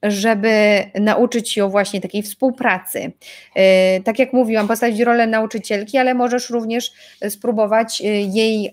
żeby 0.02 0.84
nauczyć 1.00 1.56
ją 1.56 1.68
właśnie 1.68 2.00
takiej 2.00 2.22
współpracy. 2.22 3.12
E, 3.54 4.00
tak 4.00 4.18
jak 4.18 4.32
mówiłam, 4.32 4.68
postawić 4.68 5.00
rolę 5.00 5.26
nauczycielki, 5.26 5.98
ale 5.98 6.14
możesz 6.14 6.50
również 6.50 6.92
spróbować 7.28 8.00
e, 8.00 8.04
jej 8.04 8.72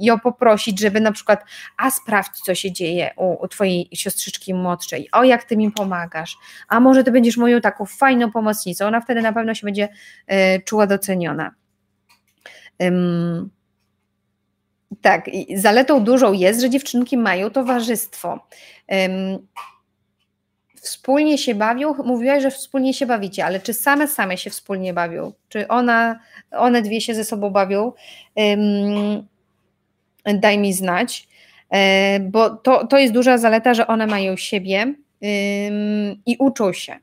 ją 0.00 0.20
poprosić, 0.20 0.80
żeby 0.80 1.00
na 1.00 1.12
przykład, 1.12 1.44
a 1.76 1.90
sprawdź, 1.90 2.40
co 2.40 2.54
się 2.54 2.72
dzieje 2.72 3.10
u, 3.16 3.44
u, 3.44 3.48
twojej 3.48 3.88
siostrzyczki 3.92 4.54
młodszej, 4.54 5.08
o 5.12 5.24
jak 5.24 5.44
ty 5.44 5.56
mi 5.56 5.70
pomagasz, 5.70 6.36
a 6.68 6.80
może 6.80 7.04
ty 7.04 7.12
będziesz 7.12 7.36
moją 7.36 7.60
taką 7.60 7.86
fajną 7.86 8.30
pomocnicą, 8.30 8.86
ona 8.86 9.00
wtedy 9.00 9.22
na 9.22 9.32
pewno 9.32 9.54
się 9.54 9.66
będzie 9.66 9.88
y, 10.32 10.62
czuła 10.64 10.86
doceniona. 10.86 11.54
Ym, 12.82 13.50
tak, 15.00 15.30
zaletą 15.56 16.04
dużą 16.04 16.32
jest, 16.32 16.60
że 16.60 16.70
dziewczynki 16.70 17.16
mają 17.16 17.50
towarzystwo. 17.50 18.46
Ym, 18.92 19.46
wspólnie 20.74 21.38
się 21.38 21.54
bawią, 21.54 21.94
mówiłaś, 21.94 22.42
że 22.42 22.50
wspólnie 22.50 22.94
się 22.94 23.06
bawicie, 23.06 23.44
ale 23.44 23.60
czy 23.60 23.74
same 23.74 24.08
same 24.08 24.38
się 24.38 24.50
wspólnie 24.50 24.94
bawią? 24.94 25.32
Czy 25.48 25.68
ona, 25.68 26.20
one 26.50 26.82
dwie 26.82 27.00
się 27.00 27.14
ze 27.14 27.24
sobą 27.24 27.50
bawią? 27.50 27.92
Ym, 28.40 29.26
daj 30.40 30.58
mi 30.58 30.72
znać, 30.72 31.28
e, 31.70 32.20
bo 32.20 32.50
to, 32.50 32.86
to 32.86 32.98
jest 32.98 33.12
duża 33.14 33.38
zaleta, 33.38 33.74
że 33.74 33.86
one 33.86 34.06
mają 34.06 34.36
siebie 34.36 34.94
i 36.26 36.36
uczą 36.38 36.72
się. 36.72 36.96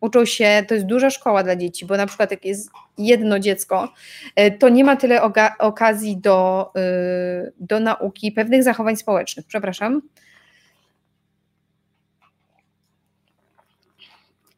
Uczą 0.00 0.24
się, 0.24 0.64
to 0.68 0.74
jest 0.74 0.86
duża 0.86 1.10
szkoła 1.10 1.42
dla 1.42 1.56
dzieci, 1.56 1.86
bo 1.86 1.96
na 1.96 2.06
przykład 2.06 2.30
jak 2.30 2.44
jest 2.44 2.70
jedno 3.00 3.38
dziecko, 3.38 3.92
e, 4.36 4.50
to 4.50 4.68
nie 4.68 4.84
ma 4.84 4.96
tyle 4.96 5.22
okazji 5.58 6.16
do, 6.16 6.70
y, 6.76 7.52
do 7.60 7.80
nauki 7.80 8.32
pewnych 8.32 8.62
zachowań 8.62 8.96
społecznych. 8.96 9.46
Przepraszam. 9.46 10.02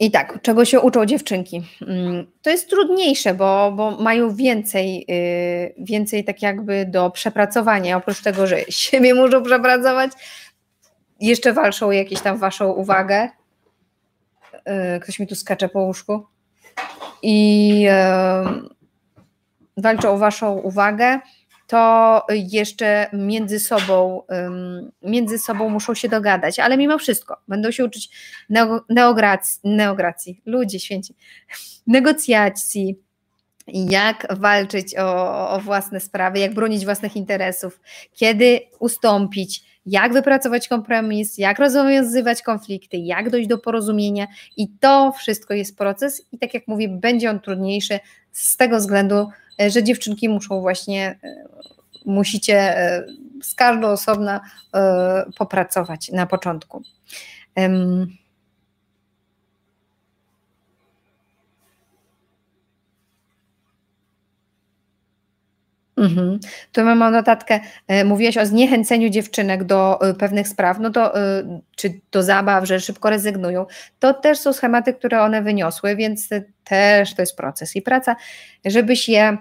I 0.02 0.10
tak, 0.10 0.38
czego 0.42 0.64
się 0.64 0.80
uczą 0.80 1.06
dziewczynki? 1.06 1.62
Mm, 1.82 2.26
to 2.42 2.50
jest 2.50 2.70
trudniejsze, 2.70 3.34
bo, 3.34 3.72
bo 3.72 3.90
mają 3.90 4.34
więcej, 4.34 5.06
y, 5.10 5.74
więcej 5.78 6.24
tak 6.24 6.42
jakby 6.42 6.86
do 6.86 7.10
przepracowania. 7.10 7.96
Oprócz 7.96 8.22
tego, 8.22 8.46
że 8.46 8.60
siebie 8.68 9.14
muszą 9.14 9.42
przepracować, 9.42 10.12
jeszcze 11.20 11.52
walczą 11.52 11.90
jakieś 11.90 12.20
tam 12.20 12.38
waszą 12.38 12.72
uwagę. 12.72 13.28
Y, 14.96 15.00
ktoś 15.00 15.18
mi 15.18 15.26
tu 15.26 15.34
skacze 15.34 15.68
po 15.68 15.80
łóżku. 15.80 16.26
I 17.22 17.86
walczą 19.76 20.10
o 20.10 20.18
waszą 20.18 20.52
uwagę 20.52 21.18
to 21.66 22.26
jeszcze 22.28 23.06
między 23.12 23.60
sobą, 23.60 24.22
między 25.02 25.38
sobą 25.38 25.68
muszą 25.68 25.94
się 25.94 26.08
dogadać, 26.08 26.58
ale 26.58 26.76
mimo 26.76 26.98
wszystko 26.98 27.36
będą 27.48 27.70
się 27.70 27.84
uczyć 27.84 28.10
neogracji, 28.88 29.60
neogracji. 29.64 30.42
Ludzie 30.46 30.80
święci, 30.80 31.14
negocjacji, 31.86 32.98
jak 33.66 34.26
walczyć 34.30 34.96
o, 34.98 35.50
o 35.50 35.60
własne 35.60 36.00
sprawy, 36.00 36.38
jak 36.38 36.54
bronić 36.54 36.84
własnych 36.84 37.16
interesów, 37.16 37.80
kiedy 38.12 38.60
ustąpić, 38.78 39.64
jak 39.86 40.12
wypracować 40.12 40.68
kompromis, 40.68 41.38
jak 41.38 41.58
rozwiązywać 41.58 42.42
konflikty, 42.42 42.96
jak 42.96 43.30
dojść 43.30 43.48
do 43.48 43.58
porozumienia 43.58 44.26
i 44.56 44.68
to 44.68 45.12
wszystko 45.12 45.54
jest 45.54 45.78
proces 45.78 46.22
i 46.32 46.38
tak 46.38 46.54
jak 46.54 46.68
mówię, 46.68 46.88
będzie 46.88 47.30
on 47.30 47.40
trudniejszy 47.40 48.00
z 48.32 48.56
tego 48.56 48.78
względu, 48.78 49.26
E, 49.60 49.70
że 49.70 49.82
dziewczynki 49.82 50.28
muszą 50.28 50.60
właśnie, 50.60 51.18
e, 51.24 51.44
musicie 52.04 52.78
e, 52.78 53.06
z 53.42 53.54
każdą 53.54 53.88
osobna 53.88 54.40
popracować 55.38 56.08
na 56.08 56.26
początku. 56.26 56.82
Mhm. 66.02 66.40
Tu 66.72 66.84
mam 66.84 67.12
notatkę, 67.12 67.60
mówiłaś 68.04 68.38
o 68.38 68.46
zniechęceniu 68.46 69.08
dziewczynek 69.08 69.64
do 69.64 69.98
pewnych 70.18 70.48
spraw, 70.48 70.78
no 70.80 70.90
to 70.90 71.12
czy 71.76 72.00
do 72.12 72.22
zabaw, 72.22 72.66
że 72.66 72.80
szybko 72.80 73.10
rezygnują. 73.10 73.66
To 73.98 74.14
też 74.14 74.38
są 74.38 74.52
schematy, 74.52 74.94
które 74.94 75.22
one 75.22 75.42
wyniosły, 75.42 75.96
więc 75.96 76.28
też 76.64 77.14
to 77.14 77.22
jest 77.22 77.36
proces 77.36 77.76
i 77.76 77.82
praca, 77.82 78.16
żebyś 78.64 79.08
je 79.08 79.38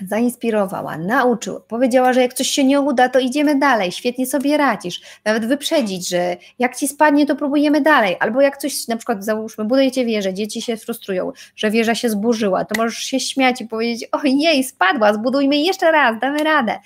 zainspirowała, 0.00 0.98
nauczyła, 0.98 1.60
powiedziała, 1.60 2.12
że 2.12 2.22
jak 2.22 2.34
coś 2.34 2.48
się 2.48 2.64
nie 2.64 2.80
uda, 2.80 3.08
to 3.08 3.18
idziemy 3.18 3.58
dalej, 3.58 3.92
świetnie 3.92 4.26
sobie 4.26 4.56
radzisz, 4.56 5.00
nawet 5.24 5.46
wyprzedzić, 5.46 6.08
że 6.08 6.36
jak 6.58 6.76
ci 6.76 6.88
spadnie, 6.88 7.26
to 7.26 7.36
próbujemy 7.36 7.80
dalej, 7.80 8.16
albo 8.20 8.40
jak 8.40 8.56
coś, 8.56 8.88
na 8.88 8.96
przykład 8.96 9.24
załóżmy, 9.24 9.64
budujecie 9.64 10.04
wieżę, 10.04 10.34
dzieci 10.34 10.62
się 10.62 10.76
frustrują, 10.76 11.32
że 11.56 11.70
wieża 11.70 11.94
się 11.94 12.10
zburzyła, 12.10 12.64
to 12.64 12.82
możesz 12.82 12.98
się 12.98 13.20
śmiać 13.20 13.60
i 13.60 13.66
powiedzieć, 13.66 14.08
ojej, 14.12 14.64
spadła, 14.64 15.14
zbudujmy 15.14 15.56
jeszcze 15.56 15.90
raz, 15.90 16.20
damy 16.20 16.44
radę. 16.44 16.78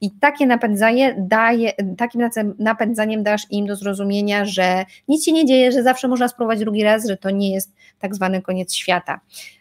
I 0.00 0.10
takie 0.10 0.46
napędzanie 0.46 1.14
daje, 1.18 1.72
takim 1.98 2.28
napędzaniem 2.58 3.22
dasz 3.22 3.42
im 3.50 3.66
do 3.66 3.76
zrozumienia, 3.76 4.44
że 4.44 4.84
nic 5.08 5.24
się 5.24 5.32
nie 5.32 5.44
dzieje, 5.44 5.72
że 5.72 5.82
zawsze 5.82 6.08
można 6.08 6.28
spróbować 6.28 6.58
drugi 6.58 6.82
raz, 6.82 7.06
że 7.06 7.16
to 7.16 7.30
nie 7.30 7.54
jest 7.54 7.72
tak 7.98 8.14
zwany 8.14 8.42
koniec 8.42 8.74
świata. 8.74 9.20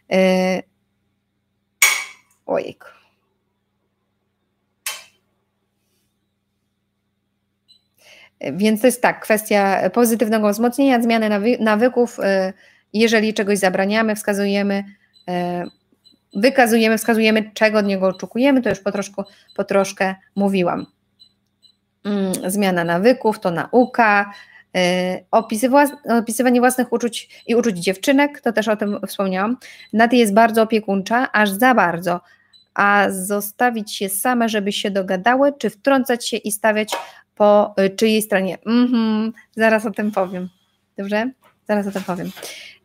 Yy, 0.10 0.18
ojejku. 2.46 2.95
Więc 8.42 8.82
to 8.82 8.88
jest 8.88 9.02
tak, 9.02 9.20
kwestia 9.20 9.90
pozytywnego 9.90 10.50
wzmocnienia, 10.50 11.02
zmiany 11.02 11.30
nawy 11.30 11.58
nawyków. 11.60 12.20
Y, 12.20 12.54
jeżeli 12.94 13.34
czegoś 13.34 13.60
zabraniamy, 13.60 14.16
wskazujemy, 14.16 14.84
y, 15.30 16.42
wykazujemy, 16.42 16.98
wskazujemy, 16.98 17.52
czego 17.54 17.80
od 17.80 17.86
niego 17.86 18.08
oczekujemy, 18.08 18.62
to 18.62 18.70
już 18.70 18.80
po, 18.80 18.92
troszkę, 18.92 19.24
po 19.56 19.64
troszkę 19.64 20.16
mówiłam. 20.36 20.86
Mm, 22.06 22.34
zmiana 22.52 22.84
nawyków 22.84 23.40
to 23.40 23.52
nauka, 23.52 24.32
y, 24.78 25.26
opisywanie 26.12 26.60
własnych 26.60 26.94
uczuć 26.94 27.44
i 27.48 27.56
uczuć 27.56 27.78
dziewczynek, 27.78 28.42
to 28.42 28.54
też 28.54 28.68
o 28.68 28.76
tym 28.76 29.00
wspomniałam. 29.08 29.58
Naty 29.94 30.16
jest 30.16 30.34
bardzo 30.34 30.62
opiekuńcza, 30.62 31.32
aż 31.32 31.50
za 31.50 31.74
bardzo, 31.74 32.20
a 32.76 33.08
zostawić 33.10 33.96
się 33.96 34.10
same, 34.10 34.50
żeby 34.50 34.72
się 34.72 34.92
dogadały, 34.92 35.54
czy 35.58 35.70
wtrącać 35.70 36.30
się 36.30 36.38
i 36.38 36.52
stawiać 36.52 36.92
po 37.36 37.76
y, 37.80 37.90
czyjej 37.90 38.22
stronie. 38.22 38.58
Mhm, 38.66 39.34
zaraz 39.56 39.86
o 39.86 39.92
tym 39.92 40.12
powiem. 40.12 40.50
Dobrze? 40.98 41.32
Zaraz 41.68 41.88
o 41.88 41.92
tym 41.92 42.04
powiem. 42.04 42.32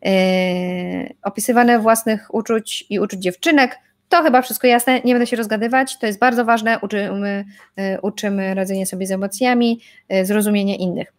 Yy, 0.01 1.13
opisywane 1.23 1.79
własnych 1.79 2.33
uczuć 2.33 2.85
i 2.89 2.99
uczuć 2.99 3.19
dziewczynek. 3.19 3.79
To 4.09 4.23
chyba 4.23 4.41
wszystko 4.41 4.67
jasne, 4.67 5.01
nie 5.05 5.13
będę 5.13 5.27
się 5.27 5.35
rozgadywać. 5.35 5.97
To 5.99 6.07
jest 6.07 6.19
bardzo 6.19 6.45
ważne. 6.45 6.79
Uczymy, 6.81 7.45
yy, 7.77 8.01
uczymy 8.01 8.53
radzenia 8.53 8.85
sobie 8.85 9.07
z 9.07 9.11
emocjami, 9.11 9.81
yy, 10.09 10.25
zrozumienia 10.25 10.75
innych. 10.75 11.13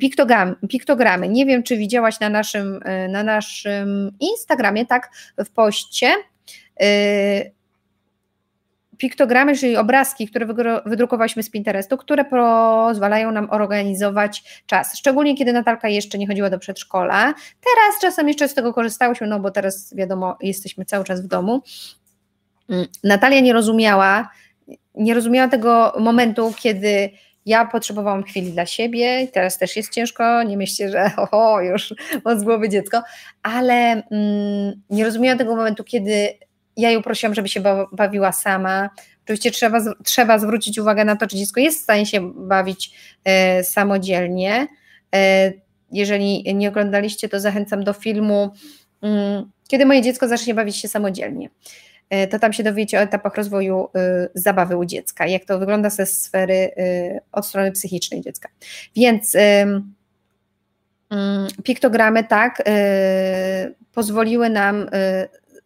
Piktogram, 0.00 0.56
piktogramy. 0.68 1.28
Nie 1.28 1.46
wiem, 1.46 1.62
czy 1.62 1.76
widziałaś 1.76 2.20
na 2.20 2.28
naszym, 2.28 2.80
na 3.08 3.22
naszym 3.22 4.12
Instagramie, 4.20 4.86
tak, 4.86 5.10
w 5.38 5.50
poście 5.50 6.14
piktogramy, 8.98 9.56
czyli 9.56 9.76
obrazki, 9.76 10.28
które 10.28 10.46
wydrukowaliśmy 10.86 11.42
z 11.42 11.50
Pinterestu, 11.50 11.96
które 11.96 12.24
pozwalają 12.24 13.32
nam 13.32 13.50
organizować 13.50 14.62
czas. 14.66 14.98
Szczególnie 14.98 15.36
kiedy 15.36 15.52
Natalka 15.52 15.88
jeszcze 15.88 16.18
nie 16.18 16.26
chodziła 16.26 16.50
do 16.50 16.58
przedszkola. 16.58 17.34
Teraz 17.60 18.00
czasem 18.00 18.28
jeszcze 18.28 18.48
z 18.48 18.54
tego 18.54 18.74
korzystałyśmy, 18.74 19.26
no 19.26 19.40
bo 19.40 19.50
teraz 19.50 19.94
wiadomo, 19.94 20.36
jesteśmy 20.40 20.84
cały 20.84 21.04
czas 21.04 21.22
w 21.22 21.26
domu. 21.26 21.62
Mm, 22.70 22.86
Natalia 23.04 23.40
nie 23.40 23.52
rozumiała, 23.52 24.30
nie 24.94 25.14
rozumiała 25.14 25.48
tego 25.48 25.94
momentu, 25.98 26.54
kiedy 26.58 27.10
ja 27.46 27.66
potrzebowałam 27.66 28.22
chwili 28.22 28.52
dla 28.52 28.66
siebie, 28.66 29.28
teraz 29.32 29.58
też 29.58 29.76
jest 29.76 29.92
ciężko, 29.92 30.42
nie 30.42 30.56
myślcie, 30.56 30.90
że 30.90 31.10
oho, 31.16 31.60
już 31.60 31.94
od 32.24 32.42
głowy 32.42 32.68
dziecko, 32.68 33.02
ale 33.42 33.74
mm, 34.10 34.82
nie 34.90 35.04
rozumiałam 35.04 35.38
tego 35.38 35.56
momentu, 35.56 35.84
kiedy 35.84 36.28
ja 36.78 36.90
ją 36.90 37.02
prosiłam, 37.02 37.34
żeby 37.34 37.48
się 37.48 37.62
bawiła 37.92 38.32
sama. 38.32 38.90
Oczywiście 39.24 39.50
trzeba, 39.50 39.80
trzeba 40.04 40.38
zwrócić 40.38 40.78
uwagę 40.78 41.04
na 41.04 41.16
to, 41.16 41.26
czy 41.26 41.36
dziecko 41.36 41.60
jest 41.60 41.80
w 41.80 41.82
stanie 41.82 42.06
się 42.06 42.32
bawić 42.34 42.90
e, 43.24 43.64
samodzielnie. 43.64 44.66
E, 45.14 45.52
jeżeli 45.92 46.54
nie 46.54 46.68
oglądaliście, 46.68 47.28
to 47.28 47.40
zachęcam 47.40 47.84
do 47.84 47.92
filmu 47.92 48.50
mm, 49.02 49.50
Kiedy 49.68 49.86
moje 49.86 50.02
dziecko 50.02 50.28
zacznie 50.28 50.54
bawić 50.54 50.76
się 50.76 50.88
samodzielnie. 50.88 51.50
E, 52.10 52.26
to 52.26 52.38
tam 52.38 52.52
się 52.52 52.62
dowiecie 52.62 52.98
o 52.98 53.00
etapach 53.00 53.36
rozwoju 53.36 53.84
y, 53.84 54.28
zabawy 54.34 54.76
u 54.76 54.84
dziecka, 54.84 55.26
jak 55.26 55.44
to 55.44 55.58
wygląda 55.58 55.90
ze 55.90 56.06
sfery 56.06 56.54
y, 56.54 57.20
od 57.32 57.46
strony 57.46 57.72
psychicznej 57.72 58.20
dziecka. 58.20 58.48
Więc 58.96 59.34
y, 59.34 59.38
piktogramy 61.64 62.24
tak 62.24 62.60
y, 62.60 62.64
pozwoliły 63.92 64.50
nam 64.50 64.90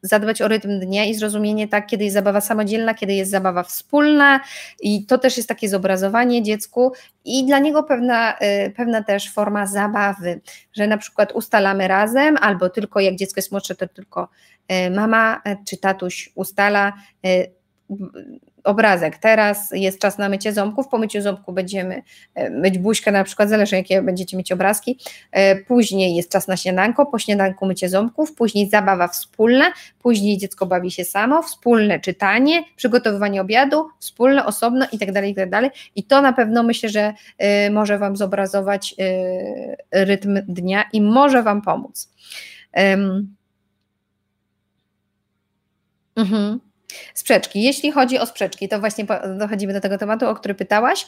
zadbać 0.02 0.42
o 0.42 0.48
rytm 0.48 0.80
dnia 0.80 1.04
i 1.04 1.14
zrozumienie 1.14 1.68
tak, 1.68 1.86
kiedy 1.86 2.04
jest 2.04 2.14
zabawa 2.14 2.40
samodzielna, 2.40 2.94
kiedy 2.94 3.12
jest 3.12 3.30
zabawa 3.30 3.62
wspólna. 3.62 4.40
I 4.80 5.06
to 5.06 5.18
też 5.18 5.36
jest 5.36 5.48
takie 5.48 5.68
zobrazowanie 5.68 6.42
dziecku 6.42 6.92
i 7.24 7.46
dla 7.46 7.58
niego 7.58 7.82
pewna, 7.82 8.38
y, 8.66 8.70
pewna 8.70 9.02
też 9.04 9.32
forma 9.32 9.66
zabawy, 9.66 10.40
że 10.72 10.86
na 10.86 10.98
przykład 10.98 11.32
ustalamy 11.32 11.88
razem 11.88 12.36
albo 12.40 12.70
tylko 12.70 13.00
jak 13.00 13.16
dziecko 13.16 13.38
jest 13.38 13.52
młodsze, 13.52 13.74
to 13.74 13.88
tylko 13.88 14.28
y, 14.72 14.90
mama 14.90 15.42
czy 15.66 15.76
tatuś 15.76 16.32
ustala 16.34 16.92
obrazek. 18.64 19.18
Teraz 19.18 19.70
jest 19.72 19.98
czas 19.98 20.18
na 20.18 20.28
mycie 20.28 20.52
ząbków, 20.52 20.88
po 20.88 20.98
myciu 20.98 21.20
ząbku 21.20 21.52
będziemy 21.52 22.02
e, 22.34 22.50
myć 22.50 22.78
buźkę 22.78 23.12
na 23.12 23.24
przykład, 23.24 23.48
zależy 23.48 23.76
jakie 23.76 24.02
będziecie 24.02 24.36
mieć 24.36 24.52
obrazki. 24.52 24.98
E, 25.32 25.56
później 25.56 26.16
jest 26.16 26.30
czas 26.30 26.48
na 26.48 26.56
śniadanko, 26.56 27.06
po 27.06 27.18
śniadanku 27.18 27.66
mycie 27.66 27.88
ząbków, 27.88 28.34
później 28.34 28.70
zabawa 28.70 29.08
wspólna, 29.08 29.72
później 30.02 30.38
dziecko 30.38 30.66
bawi 30.66 30.90
się 30.90 31.04
samo, 31.04 31.42
wspólne 31.42 32.00
czytanie, 32.00 32.64
przygotowywanie 32.76 33.40
obiadu, 33.40 33.88
wspólne, 33.98 34.46
osobno 34.46 34.86
i 34.92 34.98
tak 34.98 35.12
dalej, 35.12 35.32
i 35.32 35.34
tak 35.34 35.50
dalej. 35.50 35.70
I 35.96 36.04
to 36.04 36.22
na 36.22 36.32
pewno 36.32 36.62
myślę, 36.62 36.88
że 36.88 37.14
e, 37.38 37.70
może 37.70 37.98
Wam 37.98 38.16
zobrazować 38.16 38.94
rytm 39.92 40.38
dnia 40.48 40.84
i 40.92 41.00
może 41.00 41.42
Wam 41.42 41.62
pomóc. 41.62 42.12
Mhm. 46.16 46.62
Sprzeczki. 47.14 47.62
Jeśli 47.62 47.92
chodzi 47.92 48.18
o 48.18 48.26
sprzeczki, 48.26 48.68
to 48.68 48.80
właśnie 48.80 49.06
dochodzimy 49.38 49.72
do 49.72 49.80
tego 49.80 49.98
tematu, 49.98 50.28
o 50.28 50.34
który 50.34 50.54
pytałaś. 50.54 51.06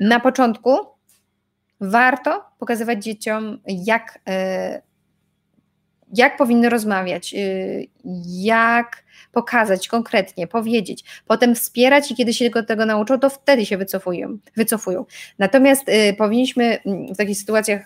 Na 0.00 0.20
początku 0.20 0.78
warto 1.80 2.44
pokazywać 2.58 3.04
dzieciom, 3.04 3.58
jak, 3.66 4.18
e, 4.28 4.82
jak 6.16 6.36
powinny 6.36 6.68
rozmawiać, 6.68 7.34
y, 7.34 7.86
jak 8.26 9.04
pokazać 9.32 9.88
konkretnie, 9.88 10.46
powiedzieć, 10.46 11.04
potem 11.26 11.54
wspierać 11.54 12.10
i 12.10 12.14
kiedy 12.14 12.34
się 12.34 12.50
tego 12.50 12.86
nauczą, 12.86 13.18
to 13.18 13.30
wtedy 13.30 13.66
się 13.66 13.78
wycofują. 13.78 14.38
wycofują. 14.56 15.04
Natomiast 15.38 15.88
y, 15.88 16.14
powinniśmy 16.18 16.78
w 17.14 17.16
takich 17.16 17.38
sytuacjach, 17.38 17.84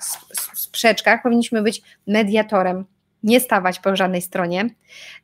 sprzeczkach, 0.54 1.22
powinniśmy 1.22 1.62
być 1.62 1.82
mediatorem 2.06 2.84
nie 3.22 3.40
stawać 3.40 3.80
po 3.80 3.96
żadnej 3.96 4.22
stronie, 4.22 4.70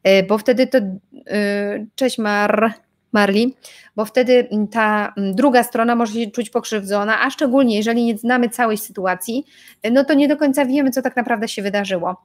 e, 0.02 0.22
bo 0.22 0.38
wtedy 0.38 0.66
to, 0.66 0.78
e, 0.78 1.86
cześć 1.94 2.18
Mar, 2.18 2.72
Marli, 3.12 3.56
bo 3.96 4.04
wtedy 4.04 4.48
ta 4.70 5.14
druga 5.16 5.62
strona 5.62 5.94
może 5.94 6.12
się 6.12 6.30
czuć 6.30 6.50
pokrzywdzona, 6.50 7.20
a 7.20 7.30
szczególnie 7.30 7.76
jeżeli 7.76 8.04
nie 8.04 8.18
znamy 8.18 8.48
całej 8.48 8.78
sytuacji, 8.78 9.46
e, 9.82 9.90
no 9.90 10.04
to 10.04 10.14
nie 10.14 10.28
do 10.28 10.36
końca 10.36 10.64
wiemy, 10.64 10.90
co 10.90 11.02
tak 11.02 11.16
naprawdę 11.16 11.48
się 11.48 11.62
wydarzyło. 11.62 12.16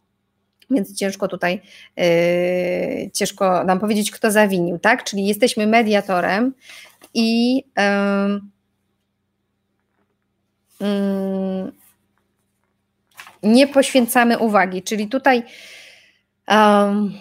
Więc 0.72 0.96
ciężko 0.96 1.28
tutaj, 1.28 1.62
yy, 1.98 3.12
ciężko 3.14 3.64
nam 3.64 3.80
powiedzieć, 3.80 4.12
kto 4.12 4.32
zawinił, 4.32 4.80
tak? 4.80 5.04
Czyli 5.04 5.26
jesteśmy 5.26 5.68
mediatorem 5.68 6.54
i 7.14 7.56
yy, 7.56 8.42
yy, 10.88 11.72
nie 13.44 13.68
poświęcamy 13.68 14.38
uwagi, 14.38 14.84
czyli 14.84 15.08
tutaj 15.08 15.44
um, 16.48 17.14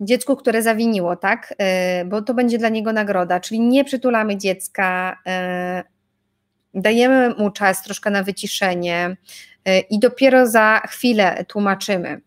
dziecku, 0.00 0.36
które 0.36 0.62
zawiniło, 0.62 1.16
tak, 1.16 1.54
y, 2.02 2.04
bo 2.04 2.22
to 2.22 2.34
będzie 2.34 2.58
dla 2.58 2.68
niego 2.68 2.92
nagroda, 2.92 3.40
czyli 3.40 3.60
nie 3.60 3.84
przytulamy 3.84 4.36
dziecka, 4.36 5.18
y, 6.74 6.80
dajemy 6.80 7.34
mu 7.38 7.50
czas 7.50 7.82
troszkę 7.82 8.10
na 8.10 8.22
wyciszenie 8.22 9.16
y, 9.68 9.78
i 9.90 9.98
dopiero 9.98 10.46
za 10.46 10.82
chwilę 10.88 11.44
tłumaczymy. 11.48 12.20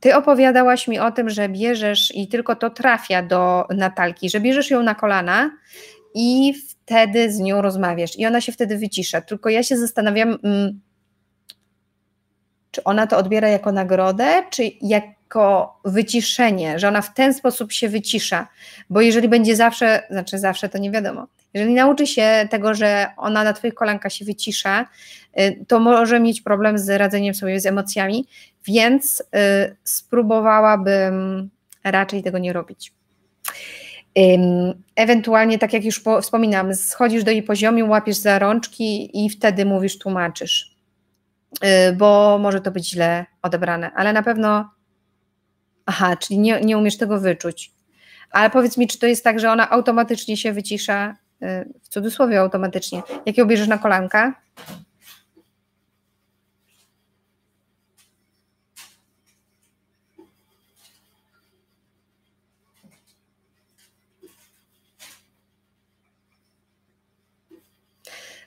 Ty 0.00 0.16
opowiadałaś 0.16 0.88
mi 0.88 0.98
o 0.98 1.10
tym, 1.10 1.30
że 1.30 1.48
bierzesz 1.48 2.14
i 2.14 2.28
tylko 2.28 2.56
to 2.56 2.70
trafia 2.70 3.22
do 3.22 3.66
Natalki, 3.70 4.30
że 4.30 4.40
bierzesz 4.40 4.70
ją 4.70 4.82
na 4.82 4.94
kolana 4.94 5.50
i 6.14 6.54
wtedy 6.54 7.32
z 7.32 7.38
nią 7.38 7.62
rozmawiasz 7.62 8.18
i 8.18 8.26
ona 8.26 8.40
się 8.40 8.52
wtedy 8.52 8.78
wycisza. 8.78 9.20
Tylko 9.20 9.50
ja 9.50 9.62
się 9.62 9.76
zastanawiam, 9.76 10.38
mm, 10.44 10.80
czy 12.72 12.84
ona 12.84 13.06
to 13.06 13.16
odbiera 13.16 13.48
jako 13.48 13.72
nagrodę, 13.72 14.44
czy 14.50 14.70
jako 14.82 15.78
wyciszenie, 15.84 16.78
że 16.78 16.88
ona 16.88 17.02
w 17.02 17.14
ten 17.14 17.34
sposób 17.34 17.72
się 17.72 17.88
wycisza? 17.88 18.48
Bo 18.90 19.00
jeżeli 19.00 19.28
będzie 19.28 19.56
zawsze, 19.56 20.02
znaczy 20.10 20.38
zawsze 20.38 20.68
to 20.68 20.78
nie 20.78 20.90
wiadomo, 20.90 21.26
jeżeli 21.54 21.74
nauczy 21.74 22.06
się 22.06 22.48
tego, 22.50 22.74
że 22.74 23.06
ona 23.16 23.44
na 23.44 23.52
Twoich 23.52 23.74
kolankach 23.74 24.12
się 24.12 24.24
wycisza, 24.24 24.86
y, 25.40 25.64
to 25.68 25.80
może 25.80 26.20
mieć 26.20 26.40
problem 26.40 26.78
z 26.78 26.88
radzeniem 26.88 27.34
sobie 27.34 27.60
z 27.60 27.66
emocjami, 27.66 28.26
więc 28.64 29.20
y, 29.20 29.76
spróbowałabym 29.84 31.50
raczej 31.84 32.22
tego 32.22 32.38
nie 32.38 32.52
robić. 32.52 32.92
Ewentualnie, 34.96 35.58
tak 35.58 35.72
jak 35.72 35.84
już 35.84 36.02
wspominam, 36.22 36.74
schodzisz 36.74 37.24
do 37.24 37.30
jej 37.30 37.42
poziomu, 37.42 37.90
łapiesz 37.90 38.16
za 38.16 38.38
rączki 38.38 39.24
i 39.24 39.30
wtedy 39.30 39.64
mówisz, 39.64 39.98
tłumaczysz. 39.98 40.71
Y, 41.64 41.92
bo 41.92 42.38
może 42.38 42.60
to 42.60 42.70
być 42.70 42.90
źle 42.90 43.26
odebrane, 43.42 43.90
ale 43.94 44.12
na 44.12 44.22
pewno. 44.22 44.70
Aha, 45.86 46.16
czyli 46.16 46.38
nie, 46.38 46.60
nie 46.60 46.78
umiesz 46.78 46.96
tego 46.96 47.20
wyczuć. 47.20 47.72
Ale 48.30 48.50
powiedz 48.50 48.76
mi, 48.76 48.88
czy 48.88 48.98
to 48.98 49.06
jest 49.06 49.24
tak, 49.24 49.40
że 49.40 49.50
ona 49.50 49.70
automatycznie 49.70 50.36
się 50.36 50.52
wycisza, 50.52 51.16
y, 51.42 51.72
w 51.82 51.88
cudzysłowie 51.88 52.40
automatycznie, 52.40 53.02
jak 53.26 53.38
ją 53.38 53.46
bierzesz 53.46 53.68
na 53.68 53.78
kolanka? 53.78 54.34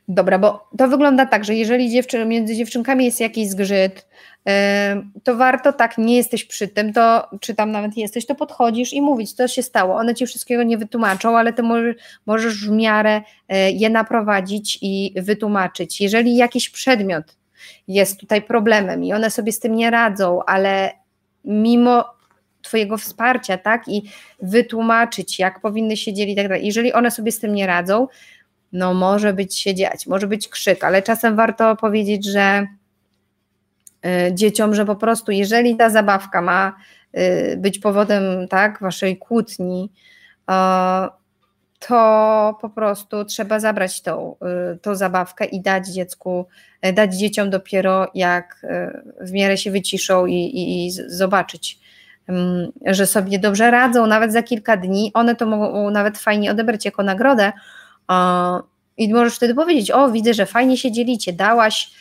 Dobra, 0.08 0.40
bo 0.40 0.70
to 0.78 0.88
wygląda 0.88 1.26
tak, 1.26 1.46
że 1.46 1.56
jeżeli 1.56 1.92
dziewczyn, 1.92 2.30
między 2.30 2.56
dziewczynkami 2.56 3.06
jest 3.06 3.20
jakiś 3.20 3.50
zgrzyt, 3.50 4.08
to 5.24 5.36
warto 5.36 5.74
tak, 5.74 5.98
nie 5.98 6.16
jesteś 6.18 6.46
przy 6.46 6.68
tym, 6.68 6.94
to 6.94 7.30
czy 7.40 7.56
tam 7.56 7.72
nawet 7.72 7.98
jesteś, 7.98 8.26
to 8.26 8.36
podchodzisz 8.36 8.94
i 8.94 9.02
mówić, 9.02 9.34
co 9.34 9.48
się 9.48 9.64
stało. 9.64 9.96
One 9.96 10.16
ci 10.16 10.26
wszystkiego 10.26 10.64
nie 10.64 10.78
wytłumaczą, 10.78 11.38
ale 11.38 11.54
ty 11.54 11.64
możesz, 12.26 12.68
w 12.68 12.72
miarę 12.72 13.22
e, 13.50 13.72
je 13.72 13.90
naprowadzić 13.90 14.80
i 14.82 15.14
wytłumaczyć. 15.18 16.02
Jeżeli 16.02 16.36
jakiś 16.36 16.70
przedmiot 16.70 17.38
jest 17.88 18.20
tutaj 18.20 18.42
problemem 18.42 19.04
i 19.04 19.14
one 19.14 19.32
sobie 19.32 19.52
z 19.52 19.60
tym 19.60 19.76
nie 19.76 19.92
radzą, 19.92 20.40
ale 20.46 20.92
mimo 21.46 22.16
Twojego 22.62 22.98
wsparcia, 22.98 23.58
tak, 23.58 23.88
i 23.88 24.04
wytłumaczyć, 24.42 25.40
jak 25.40 25.62
powinny 25.62 25.98
się 25.98 26.14
dzielić, 26.14 26.36
tak 26.36 26.48
dalej. 26.48 26.66
Jeżeli 26.66 26.94
one 26.94 27.12
sobie 27.12 27.32
z 27.32 27.40
tym 27.40 27.56
nie 27.56 27.68
radzą, 27.68 28.08
no 28.76 28.94
może 28.94 29.34
być 29.34 29.60
się 29.60 29.76
dziać, 29.76 30.08
może 30.08 30.28
być 30.28 30.48
krzyk, 30.48 30.84
ale 30.84 31.02
czasem 31.02 31.36
warto 31.36 31.76
powiedzieć, 31.76 32.26
że 32.26 32.68
y, 34.06 34.34
dzieciom, 34.34 34.76
że 34.76 34.86
po 34.86 34.96
prostu 34.96 35.32
jeżeli 35.32 35.76
ta 35.76 35.90
zabawka 35.90 36.42
ma 36.42 36.76
y, 37.18 37.58
być 37.58 37.80
powodem 37.80 38.48
tak, 38.48 38.80
waszej 38.82 39.18
kłótni, 39.18 39.92
to 41.80 42.58
po 42.62 42.70
prostu 42.70 43.26
trzeba 43.26 43.60
zabrać 43.60 44.02
tą, 44.02 44.36
y, 44.74 44.78
tą 44.80 44.96
zabawkę 44.96 45.46
i 45.46 45.62
dać 45.62 45.88
dziecku, 45.88 46.46
dać 46.94 47.16
dzieciom 47.16 47.50
dopiero 47.50 48.12
jak 48.16 48.66
w 49.22 49.32
miarę 49.32 49.58
się 49.58 49.72
wyciszą 49.72 50.26
i, 50.26 50.34
i, 50.34 50.86
i 50.88 50.92
zobaczyć, 50.92 51.80
mm, 52.28 52.72
że 52.86 53.08
sobie 53.08 53.40
dobrze 53.40 53.72
radzą, 53.72 54.08
nawet 54.08 54.34
za 54.34 54.44
kilka 54.44 54.78
dni. 54.78 55.12
One 55.14 55.36
to 55.36 55.46
mogą 55.46 55.90
nawet 55.90 56.18
fajnie 56.18 56.52
odebrać 56.52 56.86
jako 56.86 57.04
nagrodę, 57.04 57.52
i 58.98 59.14
możesz 59.14 59.36
wtedy 59.36 59.56
powiedzieć, 59.56 59.92
o 59.92 60.12
widzę, 60.12 60.34
że 60.34 60.46
fajnie 60.46 60.78
się 60.78 60.92
dzielicie, 60.92 61.34
dałaś 61.34 61.92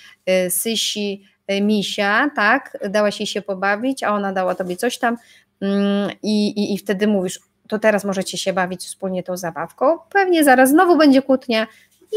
y, 0.46 0.50
Sysi 0.50 1.24
y, 1.52 1.60
misia, 1.60 2.30
tak, 2.36 2.78
dałaś 2.90 3.20
jej 3.20 3.26
się 3.26 3.42
pobawić, 3.42 4.02
a 4.02 4.14
ona 4.14 4.32
dała 4.32 4.54
tobie 4.54 4.76
coś 4.76 4.98
tam 4.98 5.16
mm, 5.60 6.10
i, 6.22 6.48
i, 6.48 6.74
i 6.74 6.78
wtedy 6.78 7.06
mówisz, 7.06 7.40
to 7.68 7.78
teraz 7.78 8.04
możecie 8.04 8.38
się 8.38 8.52
bawić 8.52 8.80
wspólnie 8.80 9.22
tą 9.22 9.36
zabawką. 9.36 9.98
Pewnie 10.10 10.44
zaraz 10.44 10.70
znowu 10.70 10.96
będzie 10.96 11.22
kłótnia 11.22 11.66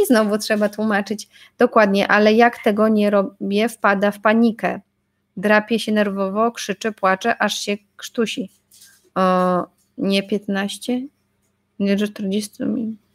i 0.03 0.05
znowu 0.05 0.37
trzeba 0.37 0.69
tłumaczyć 0.69 1.27
dokładnie, 1.57 2.07
ale 2.07 2.33
jak 2.33 2.63
tego 2.63 2.87
nie 2.87 3.09
robię, 3.09 3.69
wpada 3.69 4.11
w 4.11 4.19
panikę. 4.19 4.81
Drapie 5.37 5.79
się 5.79 5.91
nerwowo, 5.91 6.51
krzyczy, 6.51 6.91
płacze, 6.91 7.37
aż 7.37 7.59
się 7.59 7.77
krztusi. 7.97 8.49
O, 9.15 9.67
nie 9.97 10.23
15, 10.23 11.01
nie 11.79 11.97
40 11.97 12.63
minut. 12.63 13.06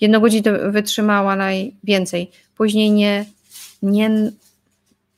Jedną 0.00 0.20
godzinę 0.20 0.70
wytrzymała 0.70 1.36
najwięcej. 1.36 2.30
Później 2.56 2.90
nie, 2.90 3.24
nie 3.82 4.10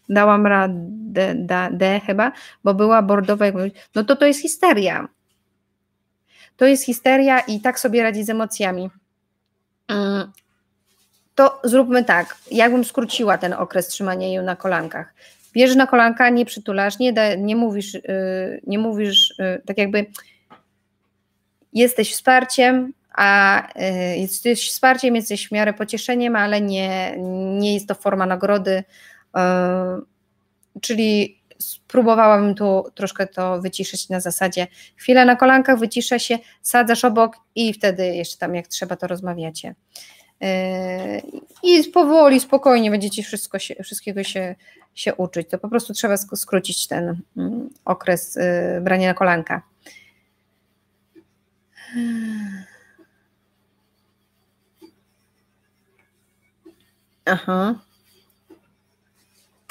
dałam 0.08 0.46
radę, 0.46 1.34
da, 1.36 1.70
D 1.70 2.00
chyba, 2.06 2.32
bo 2.64 2.74
była 2.74 3.02
bordowa. 3.02 3.44
No 3.94 4.04
to 4.04 4.16
to 4.16 4.26
jest 4.26 4.42
histeria. 4.42 5.08
To 6.56 6.66
jest 6.66 6.84
histeria 6.84 7.40
i 7.40 7.60
tak 7.60 7.80
sobie 7.80 8.02
radzi 8.02 8.24
z 8.24 8.30
emocjami. 8.30 8.90
To 11.34 11.60
zróbmy 11.64 12.04
tak, 12.04 12.36
jakbym 12.50 12.84
skróciła 12.84 13.38
ten 13.38 13.52
okres 13.52 13.88
trzymania 13.88 14.26
jej 14.26 14.44
na 14.44 14.56
kolankach. 14.56 15.14
bierzesz 15.52 15.76
na 15.76 15.86
kolanka, 15.86 16.30
nie 16.30 16.44
przytulasz, 16.44 16.98
nie, 16.98 17.12
da, 17.12 17.34
nie 17.34 17.56
mówisz, 17.56 17.94
yy, 17.94 18.60
nie 18.66 18.78
mówisz 18.78 19.34
yy, 19.38 19.62
tak 19.66 19.78
jakby 19.78 20.06
jesteś 21.72 22.12
wsparciem, 22.12 22.92
a 23.18 23.62
jesteś 24.16 24.70
wsparciem, 24.70 25.16
jesteś 25.16 25.48
w 25.48 25.52
miarę 25.52 25.72
pocieszeniem, 25.72 26.36
ale 26.36 26.60
nie, 26.60 27.14
nie 27.58 27.74
jest 27.74 27.88
to 27.88 27.94
forma 27.94 28.26
nagrody, 28.26 28.84
yy, 29.34 29.40
czyli 30.80 31.38
spróbowałabym 31.58 32.54
tu 32.54 32.84
troszkę 32.94 33.26
to 33.26 33.60
wyciszyć 33.60 34.08
na 34.08 34.20
zasadzie 34.20 34.66
chwilę 34.96 35.24
na 35.24 35.36
kolankach, 35.36 35.78
wyciszę 35.78 36.20
się, 36.20 36.38
sadzasz 36.62 37.04
obok 37.04 37.36
i 37.54 37.72
wtedy 37.72 38.06
jeszcze 38.06 38.36
tam 38.36 38.54
jak 38.54 38.68
trzeba 38.68 38.96
to 38.96 39.06
rozmawiacie. 39.06 39.74
Yy, 40.40 40.48
I 41.62 41.84
powoli, 41.84 42.40
spokojnie 42.40 42.90
będziecie 42.90 43.22
wszystko 43.22 43.58
się, 43.58 43.74
wszystkiego 43.82 44.24
się, 44.24 44.54
się 44.94 45.14
uczyć. 45.14 45.48
To 45.50 45.58
po 45.58 45.68
prostu 45.68 45.92
trzeba 45.92 46.16
skrócić 46.16 46.86
ten 46.86 47.20
mm, 47.36 47.70
okres 47.84 48.36
yy, 48.74 48.80
brania 48.80 49.08
na 49.08 49.14
kolanka. 49.14 49.62
Aha. 57.30 57.74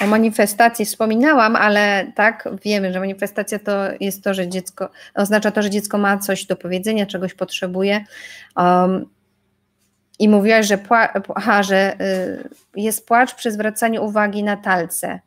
O 0.00 0.06
manifestacji 0.06 0.84
wspominałam, 0.84 1.56
ale 1.56 2.12
tak, 2.14 2.48
wiemy, 2.64 2.92
że 2.92 3.00
manifestacja 3.00 3.58
to 3.58 3.72
jest 4.00 4.24
to, 4.24 4.34
że 4.34 4.48
dziecko, 4.48 4.90
oznacza 5.14 5.50
to, 5.50 5.62
że 5.62 5.70
dziecko 5.70 5.98
ma 5.98 6.18
coś 6.18 6.46
do 6.46 6.56
powiedzenia, 6.56 7.06
czegoś 7.06 7.34
potrzebuje. 7.34 8.04
Um, 8.56 9.06
I 10.18 10.28
mówiłaś, 10.28 10.66
że, 10.66 10.78
pła- 10.78 11.22
aha, 11.34 11.62
że 11.62 12.00
y, 12.00 12.48
jest 12.76 13.06
płacz 13.06 13.34
przy 13.34 13.52
zwracaniu 13.52 14.04
uwagi 14.04 14.42
na 14.42 14.56
talce. 14.56 15.20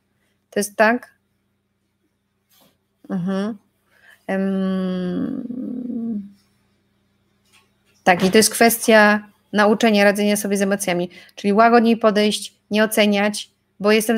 To 0.49 0.59
jest 0.59 0.75
tak? 0.75 1.11
Mhm. 3.09 3.57
Um, 4.27 5.43
tak, 8.03 8.23
i 8.23 8.31
to 8.31 8.37
jest 8.37 8.49
kwestia 8.49 9.30
nauczenia 9.53 10.03
radzenia 10.03 10.37
sobie 10.37 10.57
z 10.57 10.61
emocjami, 10.61 11.09
czyli 11.35 11.53
łagodniej 11.53 11.97
podejść, 11.97 12.53
nie 12.71 12.83
oceniać, 12.83 13.51
bo 13.79 13.91
jestem 13.91 14.17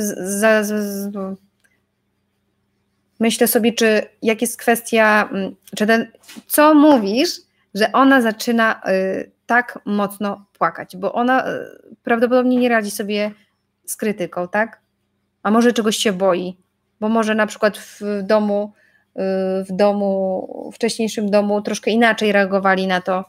myślę 3.19 3.47
sobie, 3.47 3.73
czy 3.73 4.01
jak 4.21 4.41
jest 4.41 4.57
kwestia, 4.57 5.29
mm, 5.31 5.55
czy 5.77 5.87
ten, 5.87 6.11
co 6.47 6.75
mówisz, 6.75 7.29
że 7.75 7.91
ona 7.91 8.21
zaczyna 8.21 8.81
y, 8.87 9.31
tak 9.45 9.79
mocno 9.85 10.45
płakać, 10.53 10.97
bo 10.97 11.13
ona 11.13 11.47
y, 11.47 11.51
prawdopodobnie 12.03 12.57
nie 12.57 12.69
radzi 12.69 12.91
sobie 12.91 13.31
z 13.85 13.95
krytyką, 13.95 14.47
tak? 14.47 14.79
A 15.43 15.51
może 15.51 15.73
czegoś 15.73 15.97
się 15.97 16.13
boi, 16.13 16.57
bo 16.99 17.09
może 17.09 17.35
na 17.35 17.47
przykład 17.47 17.77
w 17.77 18.01
domu, 18.23 18.73
y, 19.15 19.19
w 19.63 19.71
domu, 19.71 20.71
wcześniejszym 20.73 21.31
domu 21.31 21.61
troszkę 21.61 21.91
inaczej 21.91 22.31
reagowali 22.31 22.87
na 22.87 23.01
to, 23.01 23.25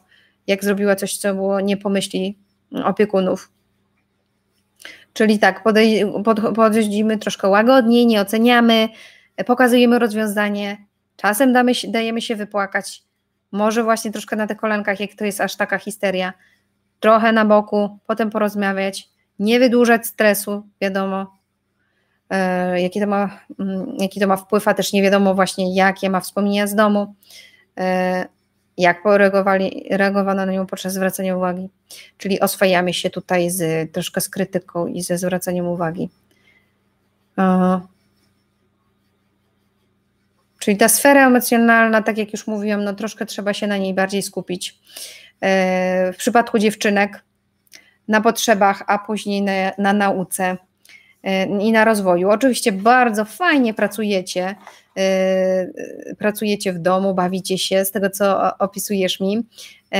jak 0.47 0.63
zrobiła 0.63 0.95
coś, 0.95 1.17
co 1.17 1.33
było 1.33 1.59
nie 1.59 1.77
pomyśli 1.77 2.37
opiekunów. 2.83 3.51
Czyli 5.13 5.39
tak, 5.39 5.63
podejdziemy 6.55 7.17
troszkę 7.17 7.47
łagodniej, 7.47 8.07
nie 8.07 8.21
oceniamy, 8.21 8.89
pokazujemy 9.45 9.99
rozwiązanie, 9.99 10.77
czasem 11.15 11.53
damy, 11.53 11.71
dajemy 11.87 12.21
się 12.21 12.35
wypłakać, 12.35 13.03
może 13.51 13.83
właśnie 13.83 14.11
troszkę 14.11 14.35
na 14.35 14.47
tych 14.47 14.57
kolankach, 14.57 14.99
jak 14.99 15.13
to 15.13 15.25
jest 15.25 15.41
aż 15.41 15.55
taka 15.55 15.77
histeria, 15.77 16.33
trochę 16.99 17.31
na 17.31 17.45
boku, 17.45 17.99
potem 18.07 18.29
porozmawiać, 18.29 19.09
nie 19.39 19.59
wydłużać 19.59 20.07
stresu, 20.07 20.63
wiadomo, 20.81 21.37
e, 22.29 22.81
jaki, 22.81 22.99
to 22.99 23.07
ma, 23.07 23.39
mm, 23.59 23.95
jaki 23.99 24.19
to 24.19 24.27
ma 24.27 24.37
wpływ, 24.37 24.67
a 24.67 24.73
też 24.73 24.93
nie 24.93 25.01
wiadomo 25.01 25.35
właśnie, 25.35 25.75
jakie 25.75 26.09
ma 26.09 26.19
wspomnienia 26.19 26.67
z 26.67 26.75
domu, 26.75 27.15
e, 27.77 28.34
jak 28.77 29.03
reagowano 29.89 30.45
na 30.45 30.51
nią 30.51 30.65
podczas 30.65 30.93
zwracania 30.93 31.37
uwagi. 31.37 31.69
Czyli 32.17 32.39
oswajamy 32.39 32.93
się 32.93 33.09
tutaj 33.09 33.49
z, 33.49 33.91
troszkę 33.91 34.21
z 34.21 34.29
krytyką 34.29 34.87
i 34.87 35.01
ze 35.01 35.17
zwracaniem 35.17 35.67
uwagi. 35.67 36.09
Czyli 40.59 40.77
ta 40.77 40.89
sfera 40.89 41.27
emocjonalna, 41.27 42.01
tak 42.01 42.17
jak 42.17 42.31
już 42.33 42.47
mówiłam, 42.47 42.83
no 42.83 42.93
troszkę 42.93 43.25
trzeba 43.25 43.53
się 43.53 43.67
na 43.67 43.77
niej 43.77 43.93
bardziej 43.93 44.21
skupić. 44.21 44.79
E, 45.41 46.13
w 46.13 46.17
przypadku 46.17 46.59
dziewczynek 46.59 47.23
na 48.07 48.21
potrzebach, 48.21 48.83
a 48.87 48.99
później 48.99 49.41
na, 49.41 49.51
na 49.77 49.93
nauce 49.93 50.57
e, 51.23 51.45
i 51.45 51.71
na 51.71 51.85
rozwoju. 51.85 52.29
Oczywiście 52.29 52.71
bardzo 52.71 53.25
fajnie 53.25 53.73
pracujecie, 53.73 54.55
pracujecie 56.17 56.73
w 56.73 56.79
domu, 56.79 57.13
bawicie 57.13 57.57
się, 57.57 57.85
z 57.85 57.91
tego 57.91 58.09
co 58.09 58.57
opisujesz 58.57 59.19
mi. 59.19 59.35
Yy, 59.91 59.99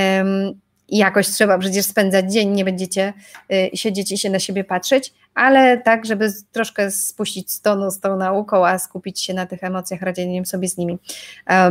jakoś 0.88 1.28
trzeba 1.28 1.58
przecież 1.58 1.86
spędzać 1.86 2.32
dzień, 2.32 2.50
nie 2.50 2.64
będziecie 2.64 3.12
yy, 3.48 3.70
siedzieć 3.74 4.12
i 4.12 4.18
się 4.18 4.30
na 4.30 4.38
siebie 4.38 4.64
patrzeć, 4.64 5.14
ale 5.34 5.78
tak, 5.78 6.06
żeby 6.06 6.32
troszkę 6.52 6.90
spuścić 6.90 7.52
z 7.52 7.60
tonu 7.60 7.90
z 7.90 8.00
tą 8.00 8.16
nauką, 8.16 8.66
a 8.66 8.78
skupić 8.78 9.22
się 9.22 9.34
na 9.34 9.46
tych 9.46 9.64
emocjach, 9.64 10.02
radzeniem 10.02 10.46
sobie 10.46 10.68
z 10.68 10.76
nimi. 10.76 10.98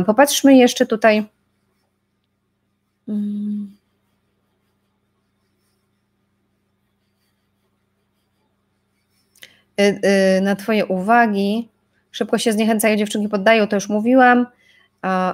Popatrzmy 0.06 0.56
jeszcze 0.56 0.86
tutaj. 0.86 1.26
Mm. 3.08 3.76
Y, 9.80 10.00
y, 10.38 10.40
na 10.40 10.56
Twoje 10.56 10.86
uwagi 10.86 11.68
szybko 12.16 12.38
się 12.38 12.52
zniechęcają, 12.52 12.96
dziewczynki 12.96 13.28
poddają, 13.28 13.66
to 13.66 13.76
już 13.76 13.88
mówiłam, 13.88 14.46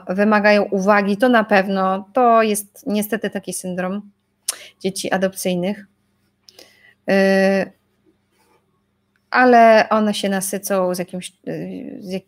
wymagają 0.08 0.62
uwagi, 0.62 1.16
to 1.16 1.28
na 1.28 1.44
pewno, 1.44 2.08
to 2.12 2.42
jest 2.42 2.84
niestety 2.86 3.30
taki 3.30 3.52
syndrom 3.52 4.10
dzieci 4.80 5.12
adopcyjnych, 5.12 5.86
y, 7.10 7.72
ale 9.30 9.88
one 9.90 10.14
się 10.14 10.28
nasycą 10.28 10.94
z 10.94 10.98
jakimś, 10.98 11.32
z 12.00 12.10
jak, 12.10 12.22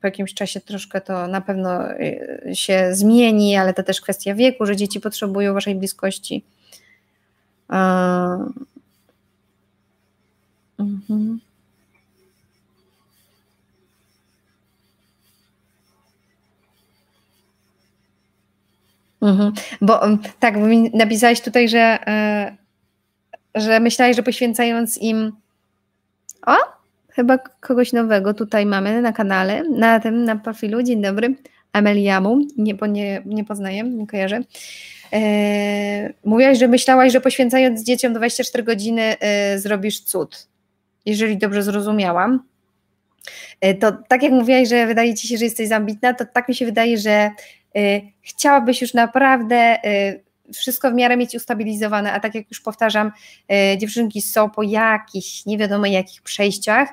po 0.00 0.06
jakimś 0.06 0.34
czasie 0.34 0.60
troszkę 0.60 1.00
to 1.00 1.26
na 1.26 1.40
pewno 1.40 1.92
y, 1.92 2.50
się 2.52 2.88
zmieni, 2.94 3.56
ale 3.56 3.74
to 3.74 3.82
też 3.82 4.00
kwestia 4.00 4.34
wieku, 4.34 4.66
że 4.66 4.76
dzieci 4.76 5.00
potrzebują 5.00 5.54
waszej 5.54 5.74
bliskości. 5.74 6.44
Mhm. 10.78 11.51
Mhm. 19.22 19.52
Bo 19.80 20.00
tak, 20.40 20.58
bo 20.58 20.66
mi 20.66 20.90
napisałeś 20.94 21.40
tutaj, 21.40 21.68
że, 21.68 21.98
e, 22.06 22.56
że 23.54 23.80
myślałeś, 23.80 24.16
że 24.16 24.22
poświęcając 24.22 24.98
im. 24.98 25.32
O, 26.46 26.56
chyba 27.08 27.38
kogoś 27.38 27.92
nowego 27.92 28.34
tutaj 28.34 28.66
mamy 28.66 29.02
na 29.02 29.12
kanale, 29.12 29.62
na 29.68 30.00
tym, 30.00 30.24
na 30.24 30.36
profilu. 30.36 30.82
Dzień 30.82 31.02
dobry. 31.02 31.34
Ameliamu, 31.72 32.38
nie, 32.56 32.74
nie, 32.88 33.22
nie 33.26 33.44
poznaję, 33.44 33.82
nie 33.82 34.06
kojarzę. 34.06 34.40
E, 35.12 36.12
mówiłaś, 36.24 36.58
że 36.58 36.68
myślałaś, 36.68 37.12
że 37.12 37.20
poświęcając 37.20 37.84
dzieciom 37.84 38.12
24 38.12 38.64
godziny 38.64 39.16
e, 39.20 39.58
zrobisz 39.58 40.00
cud. 40.00 40.48
Jeżeli 41.06 41.38
dobrze 41.38 41.62
zrozumiałam. 41.62 42.42
To 43.80 43.92
tak 44.08 44.22
jak 44.22 44.32
mówiłaś, 44.32 44.68
że 44.68 44.86
wydaje 44.86 45.14
ci 45.14 45.28
się, 45.28 45.36
że 45.36 45.44
jesteś 45.44 45.68
zambitna, 45.68 46.14
to 46.14 46.24
tak 46.32 46.48
mi 46.48 46.54
się 46.54 46.64
wydaje, 46.64 46.98
że 46.98 47.30
chciałabyś 48.22 48.82
już 48.82 48.94
naprawdę 48.94 49.78
y, 49.84 50.22
wszystko 50.52 50.90
w 50.90 50.94
miarę 50.94 51.16
mieć 51.16 51.34
ustabilizowane, 51.34 52.12
a 52.12 52.20
tak 52.20 52.34
jak 52.34 52.50
już 52.50 52.60
powtarzam, 52.60 53.12
y, 53.74 53.78
dziewczynki 53.78 54.22
są 54.22 54.50
po 54.50 54.62
jakichś 54.62 55.46
nie 55.46 55.58
wiadomo 55.58 55.86
jakich 55.86 56.22
przejściach, 56.22 56.88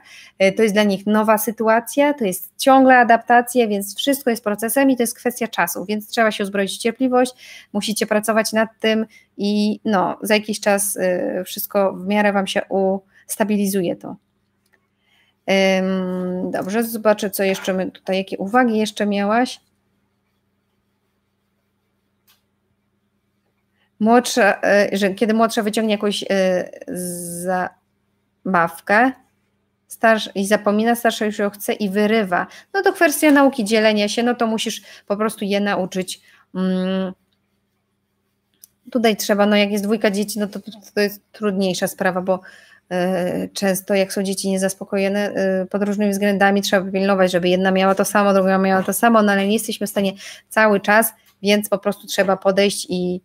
to 0.57 0.63
jest 0.63 0.75
dla 0.75 0.83
nich 0.83 1.05
nowa 1.05 1.37
sytuacja, 1.37 2.13
to 2.13 2.25
jest 2.25 2.53
ciągle 2.57 2.97
adaptacja, 2.97 3.67
więc 3.67 3.97
wszystko 3.97 4.29
jest 4.29 4.43
procesem 4.43 4.91
i 4.91 4.97
to 4.97 5.03
jest 5.03 5.15
kwestia 5.15 5.47
czasu, 5.47 5.85
więc 5.85 6.07
trzeba 6.07 6.31
się 6.31 6.43
uzbroić 6.43 6.71
w 6.71 6.77
cierpliwość, 6.77 7.33
musicie 7.73 8.05
pracować 8.05 8.53
nad 8.53 8.69
tym 8.79 9.05
i 9.37 9.79
no, 9.85 10.17
za 10.21 10.33
jakiś 10.33 10.59
czas 10.59 10.97
wszystko 11.45 11.93
w 11.93 12.07
miarę 12.07 12.33
Wam 12.33 12.47
się 12.47 12.61
ustabilizuje 13.27 13.95
to. 13.95 14.15
Dobrze, 16.51 16.83
zobaczę, 16.83 17.29
co 17.29 17.43
jeszcze 17.43 17.73
my 17.73 17.91
tutaj, 17.91 18.17
jakie 18.17 18.37
uwagi 18.37 18.77
jeszcze 18.77 19.05
miałaś. 19.05 19.59
Młodsza, 23.99 24.61
e, 24.61 24.89
że 24.91 25.09
kiedy 25.09 25.33
młodsza 25.33 25.63
wyciągnie 25.63 25.93
jakąś 25.93 26.23
e, 26.29 26.69
zabawkę 28.43 29.11
i 30.35 30.47
zapomina, 30.47 30.95
starsza 30.95 31.25
już 31.25 31.39
ją 31.39 31.49
chce 31.49 31.73
i 31.73 31.89
wyrywa, 31.89 32.47
no 32.73 32.81
to 32.81 32.93
kwestia 32.93 33.31
nauki 33.31 33.65
dzielenia 33.65 34.09
się, 34.09 34.23
no 34.23 34.35
to 34.35 34.47
musisz 34.47 34.81
po 35.07 35.17
prostu 35.17 35.45
je 35.45 35.59
nauczyć. 35.59 36.21
Mm. 36.55 37.13
Tutaj 38.91 39.17
trzeba, 39.17 39.45
no 39.45 39.55
jak 39.55 39.71
jest 39.71 39.83
dwójka 39.83 40.11
dzieci, 40.11 40.39
no 40.39 40.47
to, 40.47 40.59
to, 40.95 41.01
jest 41.01 41.21
trudniejsza 41.31 41.87
sprawa, 41.87 42.21
bo 42.21 42.39
często 43.53 43.93
jak 43.93 44.13
są 44.13 44.23
dzieci 44.23 44.49
niezaspokojone 44.49 45.33
pod 45.69 45.83
różnymi 45.83 46.11
względami, 46.11 46.61
trzeba 46.61 46.91
pilnować, 46.91 47.31
żeby 47.31 47.49
jedna 47.49 47.71
miała 47.71 47.95
to 47.95 48.05
samo, 48.05 48.33
druga 48.33 48.57
miała 48.57 48.83
to 48.83 48.93
samo, 48.93 49.21
no 49.21 49.31
ale 49.31 49.47
nie 49.47 49.53
jesteśmy 49.53 49.87
w 49.87 49.89
stanie 49.89 50.13
cały 50.49 50.79
czas, 50.79 51.13
więc 51.41 51.69
po 51.69 51.77
prostu 51.77 52.07
trzeba 52.07 52.37
podejść 52.37 52.87
i, 52.89 53.21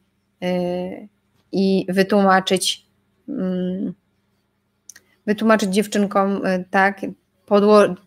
i 1.53 1.87
wytłumaczyć 1.89 2.87
mm, 3.29 3.95
wytłumaczyć 5.27 5.71
dziewczynkom, 5.71 6.43
tak, 6.71 7.01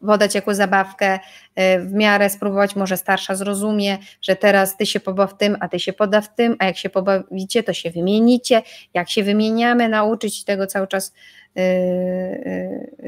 podać 0.01 0.35
jako 0.35 0.55
zabawkę, 0.55 1.19
e, 1.55 1.79
w 1.79 1.93
miarę 1.93 2.29
spróbować, 2.29 2.75
może 2.75 2.97
starsza 2.97 3.35
zrozumie, 3.35 3.97
że 4.21 4.35
teraz 4.35 4.77
ty 4.77 4.85
się 4.85 4.99
pobaw 4.99 5.37
tym, 5.37 5.57
a 5.59 5.67
ty 5.67 5.79
się 5.79 5.93
poda 5.93 6.21
w 6.21 6.35
tym, 6.35 6.55
a 6.59 6.65
jak 6.65 6.77
się 6.77 6.89
pobawicie, 6.89 7.63
to 7.63 7.73
się 7.73 7.91
wymienicie, 7.91 8.61
jak 8.93 9.09
się 9.09 9.23
wymieniamy, 9.23 9.89
nauczyć 9.89 10.43
tego 10.43 10.67
cały 10.67 10.87
czas 10.87 11.13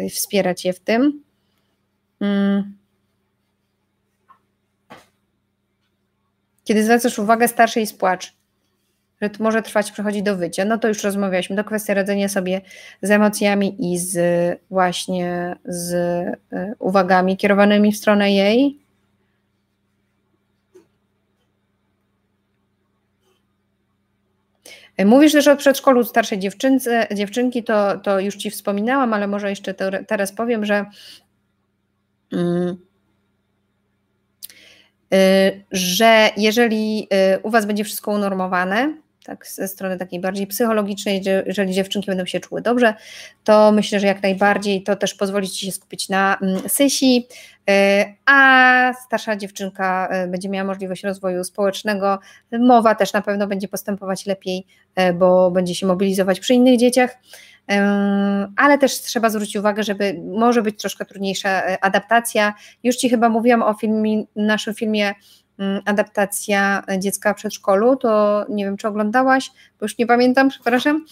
wspierać 0.10 0.66
je 0.66 0.74
w 0.74 0.80
tym. 0.80 1.24
Yy. 2.22 2.64
Kiedy 6.64 6.84
zwracasz 6.84 7.20
uwagę 7.20 7.48
starszej 7.48 7.88
spłacz, 7.88 8.34
że 9.22 9.30
to 9.30 9.44
może 9.44 9.62
trwać, 9.62 9.92
przechodzi 9.92 10.24
do 10.24 10.36
wycia. 10.36 10.66
No 10.66 10.78
to 10.78 10.88
już 10.88 11.04
rozmawialiśmy. 11.04 11.56
To 11.56 11.64
kwestia 11.64 11.94
radzenia 11.94 12.30
sobie 12.30 12.62
z 13.02 13.12
emocjami 13.12 13.94
i 13.94 13.98
z 13.98 14.18
właśnie 14.70 15.56
z 15.66 15.94
e, 15.94 16.74
uwagami 16.80 17.38
kierowanymi 17.38 17.92
w 17.92 17.98
stronę 17.98 18.32
jej. 18.32 18.80
Mówisz 25.06 25.32
też 25.32 25.48
o 25.48 25.56
przedszkolu 25.56 26.04
starszej 26.04 26.40
dziewczynce, 26.40 27.08
dziewczynki, 27.16 27.64
to, 27.64 27.98
to 27.98 28.20
już 28.20 28.36
Ci 28.36 28.52
wspominałam, 28.52 29.14
ale 29.14 29.28
może 29.28 29.50
jeszcze 29.50 29.74
to, 29.74 29.86
teraz 30.08 30.32
powiem, 30.32 30.66
że 30.66 30.86
mm, 32.34 32.78
e, 35.14 35.52
że 35.72 36.30
jeżeli 36.38 37.08
u 37.44 37.50
Was 37.50 37.66
będzie 37.66 37.84
wszystko 37.84 38.12
unormowane, 38.12 38.94
tak 39.30 39.48
ze 39.48 39.68
strony 39.68 39.98
takiej 39.98 40.20
bardziej 40.20 40.48
psychologicznej, 40.48 41.24
że 41.24 41.44
jeżeli 41.46 41.74
dziewczynki 41.74 42.08
będą 42.08 42.26
się 42.26 42.40
czuły 42.40 42.62
dobrze, 42.62 42.94
to 43.44 43.72
myślę, 43.72 44.00
że 44.00 44.08
jak 44.08 44.24
najbardziej 44.24 44.84
to 44.84 44.96
też 44.96 45.14
pozwoli 45.14 45.50
Ci 45.50 45.66
się 45.66 45.72
skupić 45.72 46.10
na 46.10 46.38
mm, 46.42 46.70
sysi, 46.70 47.28
e, 47.70 48.06
a 48.26 48.94
starsza 49.06 49.36
dziewczynka 49.36 50.08
e, 50.12 50.28
będzie 50.28 50.50
miała 50.50 50.68
możliwość 50.68 51.04
rozwoju 51.04 51.44
społecznego, 51.44 52.20
mowa 52.60 52.96
też 52.96 53.14
na 53.14 53.22
pewno 53.22 53.48
będzie 53.48 53.68
postępować 53.68 54.26
lepiej, 54.26 54.66
e, 54.96 55.14
bo 55.14 55.52
będzie 55.52 55.76
się 55.76 55.88
mobilizować 55.88 56.40
przy 56.40 56.54
innych 56.54 56.80
dzieciach, 56.80 57.18
ale 58.58 58.78
też 58.78 59.02
trzeba 59.02 59.30
zwrócić 59.30 59.56
uwagę, 59.56 59.84
żeby 59.84 60.22
może 60.38 60.62
być 60.62 60.80
troszkę 60.80 61.06
trudniejsza 61.06 61.64
adaptacja. 61.82 62.54
Już 62.84 62.96
Ci 62.96 63.10
chyba 63.10 63.30
mówiłam 63.30 63.64
o 63.64 63.74
filmie, 63.74 64.24
naszym 64.36 64.74
filmie 64.76 65.14
adaptacja 65.86 66.84
dziecka 67.00 67.34
w 67.34 67.38
przedszkolu, 67.38 67.96
to 67.96 68.46
nie 68.50 68.66
wiem, 68.66 68.78
czy 68.78 68.88
oglądałaś, 68.88 69.52
bo 69.80 69.86
już 69.86 69.98
nie 69.98 70.08
pamiętam, 70.08 70.50
przepraszam. 70.50 71.06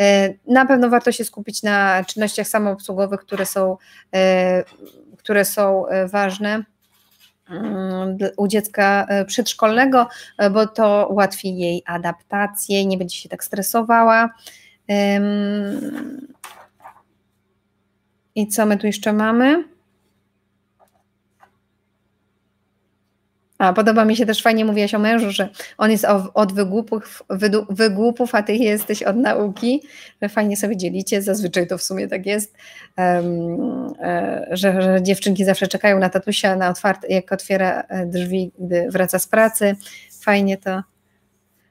E, 0.00 0.34
na 0.46 0.66
pewno 0.66 0.88
warto 0.88 1.12
się 1.12 1.24
skupić 1.24 1.62
na 1.62 2.04
czynnościach 2.04 2.48
samoobsługowych, 2.48 3.20
które 3.20 3.46
są, 3.46 3.76
e, 4.14 4.64
które 5.18 5.44
są 5.44 5.86
e, 5.86 6.08
ważne 6.08 6.64
mm, 7.50 8.18
u 8.36 8.48
dziecka 8.48 9.06
przedszkolnego, 9.26 10.08
bo 10.52 10.66
to 10.66 11.08
ułatwi 11.10 11.56
jej 11.56 11.82
adaptację, 11.86 12.86
nie 12.86 12.98
będzie 12.98 13.16
się 13.16 13.28
tak 13.28 13.44
stresowała. 13.44 14.34
I 18.34 18.48
co 18.48 18.66
my 18.66 18.78
tu 18.78 18.86
jeszcze 18.86 19.12
mamy? 19.12 19.73
A 23.58 23.72
podoba 23.72 24.04
mi 24.04 24.16
się 24.16 24.26
też 24.26 24.42
fajnie 24.42 24.64
mówiłaś 24.64 24.94
o 24.94 24.98
mężu, 24.98 25.30
że 25.30 25.48
on 25.78 25.90
jest 25.90 26.06
od 26.34 26.52
wygłupów, 26.52 27.22
wygłupów, 27.70 28.34
a 28.34 28.42
ty 28.42 28.54
jesteś 28.54 29.02
od 29.02 29.16
nauki, 29.16 29.82
fajnie 30.28 30.56
sobie 30.56 30.76
dzielicie, 30.76 31.22
zazwyczaj 31.22 31.66
to 31.66 31.78
w 31.78 31.82
sumie 31.82 32.08
tak 32.08 32.26
jest, 32.26 32.56
um, 32.98 33.94
że, 34.50 34.82
że, 34.82 35.02
dziewczynki 35.02 35.44
zawsze 35.44 35.68
czekają 35.68 35.98
na 35.98 36.08
tatusia, 36.08 36.56
na 36.56 36.70
otwarte, 36.70 37.08
jak 37.08 37.32
otwiera 37.32 37.80
e, 37.88 38.06
drzwi, 38.06 38.52
gdy 38.58 38.86
wraca 38.90 39.18
z 39.18 39.26
pracy. 39.26 39.76
Fajnie 40.20 40.56
to, 40.56 40.82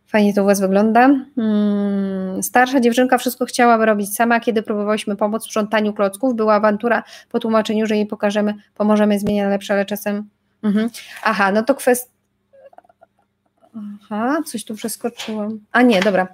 fajnie 0.06 0.34
to 0.34 0.44
u 0.44 0.46
Was 0.46 0.62
wygląda. 0.62 1.10
Hmm, 1.36 2.44
starsza 2.44 2.80
dziewczynka 2.80 3.18
wszystko 3.18 3.46
chciałaby 3.46 3.86
robić 3.86 4.16
sama, 4.16 4.40
kiedy 4.40 4.64
próbowałyśmy 4.64 5.16
pomóc 5.16 5.44
w 5.44 5.46
sprzątaniu 5.46 5.94
klocków, 5.94 6.36
była 6.36 6.54
awantura 6.54 7.04
po 7.30 7.40
tłumaczeniu, 7.40 7.86
że 7.86 7.96
jej 7.96 8.06
pokażemy, 8.06 8.54
pomożemy 8.76 9.20
zmieniać 9.20 9.50
lepsze, 9.50 9.74
ale 9.74 9.86
czasem 9.86 10.30
Mhm. 10.64 10.90
Aha, 11.24 11.52
no 11.52 11.64
to 11.64 11.76
kwestia. 11.76 12.14
Aha, 13.76 14.42
coś 14.46 14.66
tu 14.66 14.76
przeskoczyłam. 14.76 15.60
A 15.72 15.82
nie, 15.82 16.02
dobra. 16.02 16.28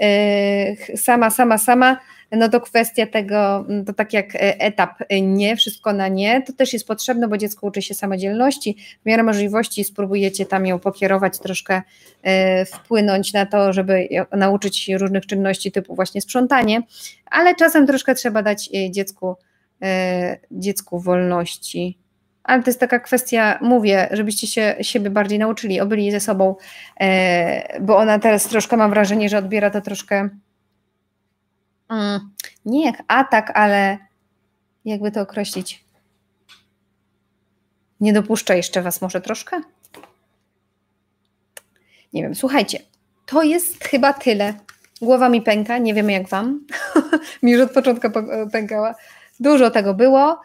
Yy, 0.00 0.96
sama, 0.96 1.30
sama, 1.30 1.58
sama. 1.58 1.96
No 2.30 2.48
to 2.48 2.60
kwestia 2.60 3.06
tego, 3.06 3.66
to 3.86 3.92
tak 3.92 4.12
jak 4.12 4.34
e, 4.34 4.60
etap 4.60 4.90
e, 5.08 5.20
nie, 5.20 5.56
wszystko 5.56 5.92
na 5.92 6.08
nie, 6.08 6.42
to 6.42 6.52
też 6.52 6.72
jest 6.72 6.86
potrzebne, 6.86 7.28
bo 7.28 7.38
dziecko 7.38 7.66
uczy 7.66 7.82
się 7.82 7.94
samodzielności. 7.94 8.76
W 9.02 9.06
miarę 9.06 9.22
możliwości 9.22 9.84
spróbujecie 9.84 10.46
tam 10.46 10.66
ją 10.66 10.78
pokierować, 10.78 11.38
troszkę 11.38 11.82
yy, 12.22 12.32
wpłynąć 12.64 13.32
na 13.32 13.46
to, 13.46 13.72
żeby 13.72 14.08
nauczyć 14.32 14.78
się 14.78 14.98
różnych 14.98 15.26
czynności 15.26 15.72
typu 15.72 15.94
właśnie 15.94 16.20
sprzątanie, 16.20 16.82
ale 17.26 17.54
czasem 17.54 17.86
troszkę 17.86 18.14
trzeba 18.14 18.42
dać 18.42 18.70
dziecku, 18.90 19.36
dziecku 20.50 21.00
wolności 21.00 21.98
ale 22.44 22.62
to 22.62 22.70
jest 22.70 22.80
taka 22.80 22.98
kwestia, 22.98 23.58
mówię, 23.62 24.08
żebyście 24.12 24.46
się 24.46 24.76
siebie 24.80 25.10
bardziej 25.10 25.38
nauczyli, 25.38 25.80
obyli 25.80 26.10
ze 26.10 26.20
sobą, 26.20 26.56
e, 27.00 27.80
bo 27.80 27.96
ona 27.96 28.18
teraz 28.18 28.44
troszkę 28.48 28.76
mam 28.76 28.90
wrażenie, 28.90 29.28
że 29.28 29.38
odbiera 29.38 29.70
to 29.70 29.80
troszkę 29.80 30.28
mm, 31.90 32.30
nie 32.64 32.86
jak 32.86 33.02
atak, 33.08 33.50
ale 33.54 33.98
jakby 34.84 35.10
to 35.10 35.20
określić. 35.20 35.84
Nie 38.00 38.12
dopuszcza 38.12 38.54
jeszcze 38.54 38.82
was 38.82 39.00
może 39.00 39.20
troszkę? 39.20 39.60
Nie 42.12 42.22
wiem, 42.22 42.34
słuchajcie, 42.34 42.78
to 43.26 43.42
jest 43.42 43.84
chyba 43.84 44.12
tyle. 44.12 44.54
Głowa 45.02 45.28
mi 45.28 45.42
pęka, 45.42 45.78
nie 45.78 45.94
wiemy 45.94 46.12
jak 46.12 46.28
wam. 46.28 46.66
mi 47.42 47.52
już 47.52 47.62
od 47.62 47.72
początku 47.72 48.08
pękała. 48.52 48.94
Dużo 49.40 49.70
tego 49.70 49.94
było. 49.94 50.40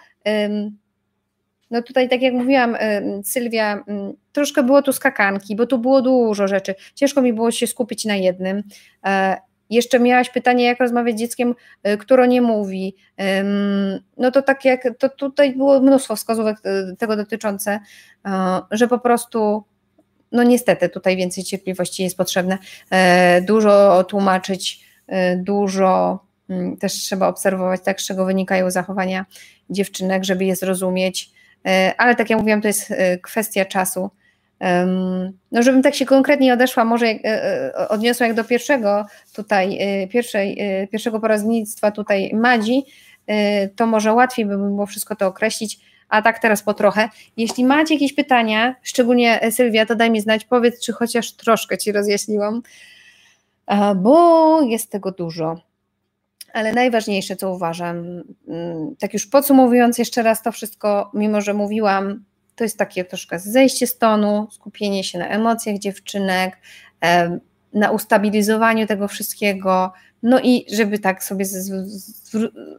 No 1.72 1.82
tutaj, 1.82 2.10
tak 2.10 2.22
jak 2.22 2.34
mówiłam, 2.34 2.78
Sylwia, 3.24 3.84
troszkę 4.32 4.64
było 4.64 4.82
tu 4.82 4.94
skakanki, 4.94 5.56
bo 5.56 5.66
tu 5.66 5.80
było 5.80 6.02
dużo 6.02 6.48
rzeczy. 6.48 6.76
Ciężko 6.96 7.22
mi 7.22 7.34
było 7.34 7.52
się 7.52 7.68
skupić 7.68 8.06
na 8.06 8.16
jednym. 8.16 8.64
E, 9.06 9.38
jeszcze 9.70 10.00
miałaś 10.00 10.30
pytanie, 10.30 10.64
jak 10.64 10.80
rozmawiać 10.80 11.16
z 11.16 11.20
dzieckiem, 11.20 11.56
e, 11.84 11.98
które 11.98 12.28
nie 12.28 12.42
mówi. 12.42 12.96
No 14.18 14.32
to 14.32 14.42
tak 14.42 14.66
jak, 14.66 14.84
to 15.00 15.10
tutaj 15.10 15.56
było 15.56 15.80
mnóstwo 15.80 16.16
wskazówek 16.16 16.58
e, 16.64 16.96
tego 16.96 17.16
dotyczące, 17.16 17.80
że 18.72 18.88
po 18.88 19.00
prostu, 19.00 19.64
no 20.32 20.44
niestety 20.44 20.90
tutaj 20.90 21.18
więcej 21.18 21.44
cierpliwości 21.44 22.04
jest 22.04 22.18
potrzebne. 22.18 22.58
Dużo 23.48 24.04
tłumaczyć, 24.04 24.86
dużo 25.38 26.20
też 26.80 26.94
trzeba 26.94 27.28
obserwować, 27.28 27.82
tak, 27.84 28.02
z 28.02 28.06
czego 28.06 28.26
wynikają 28.26 28.72
zachowania 28.72 29.26
dziewczynek, 29.70 30.24
żeby 30.24 30.46
je 30.46 30.56
zrozumieć 30.56 31.32
E, 31.32 31.39
ale 31.98 32.16
tak 32.16 32.30
jak 32.30 32.40
mówiłam, 32.40 32.62
to 32.62 32.68
jest 32.68 32.92
e, 32.92 33.18
kwestia 33.18 33.66
czasu. 33.66 34.10
No, 35.52 35.64
żebym 35.64 35.82
tak 35.82 35.96
się 35.96 36.06
konkretnie 36.06 36.54
odeszła, 36.54 36.86
może 36.86 37.08
e, 37.08 37.88
odniosła 37.90 38.28
jak 38.28 38.36
do 38.36 38.44
pierwszego 38.44 39.06
tutaj, 39.34 39.80
pierwszej, 40.12 40.58
pierwszego 40.92 41.20
poraznictwa 41.20 41.92
tutaj 41.92 42.32
Madzi, 42.34 42.84
to 43.76 43.86
może 43.86 44.14
łatwiej 44.14 44.46
by 44.46 44.58
było 44.58 44.86
wszystko 44.86 45.16
to 45.16 45.28
określić, 45.28 45.80
a 46.10 46.22
tak 46.22 46.40
teraz 46.40 46.64
po 46.64 46.74
trochę. 46.74 47.10
Jeśli 47.38 47.66
macie 47.66 47.94
jakieś 47.94 48.14
pytania, 48.14 48.76
szczególnie 48.84 49.52
Sylwia, 49.52 49.86
to 49.86 49.96
daj 49.96 50.12
mi 50.12 50.22
znać, 50.22 50.46
powiedz, 50.46 50.86
czy 50.86 50.94
chociaż 50.94 51.32
troszkę 51.32 51.78
Ci 51.78 51.92
rozjaśniłam, 51.92 52.62
bo 53.96 54.62
jest 54.62 54.92
tego 54.92 55.12
dużo. 55.12 55.69
Ale 56.54 56.74
najważniejsze, 56.74 57.36
co 57.36 57.54
uważam, 57.54 58.24
mm, 58.48 58.96
tak 59.00 59.14
już 59.14 59.28
podsumowując 59.28 59.98
jeszcze 59.98 60.24
raz 60.24 60.44
to 60.44 60.52
wszystko, 60.52 61.12
mimo 61.14 61.42
że 61.42 61.54
mówiłam, 61.54 62.26
to 62.56 62.64
jest 62.64 62.78
takie 62.78 63.06
troszkę 63.06 63.40
zejście 63.40 63.88
z 63.88 63.98
tonu, 63.98 64.48
skupienie 64.52 65.04
się 65.04 65.20
na 65.20 65.28
emocjach 65.28 65.78
dziewczynek, 65.78 66.58
na 67.74 67.92
ustabilizowaniu 67.92 68.88
tego 68.88 69.08
wszystkiego, 69.08 69.94
no 70.24 70.40
i 70.40 70.66
żeby 70.74 71.00
tak 71.00 71.24
sobie 71.24 71.46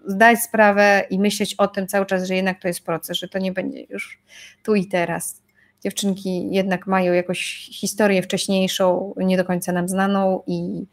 zdać 0.06 0.38
sprawę 0.38 1.04
i 1.10 1.18
myśleć 1.18 1.54
o 1.54 1.68
tym 1.68 1.86
cały 1.86 2.06
czas, 2.06 2.28
że 2.28 2.34
jednak 2.34 2.62
to 2.62 2.68
jest 2.68 2.84
proces, 2.84 3.16
że 3.16 3.28
to 3.28 3.38
nie 3.38 3.52
będzie 3.52 3.82
już 3.88 4.22
tu 4.62 4.74
i 4.74 4.86
teraz. 4.86 5.42
Dziewczynki 5.84 6.50
jednak 6.50 6.86
mają 6.86 7.12
jakąś 7.12 7.68
historię 7.72 8.22
wcześniejszą, 8.22 9.14
nie 9.16 9.36
do 9.36 9.44
końca 9.44 9.72
nam 9.72 9.88
znaną 9.88 10.42
i 10.46 10.86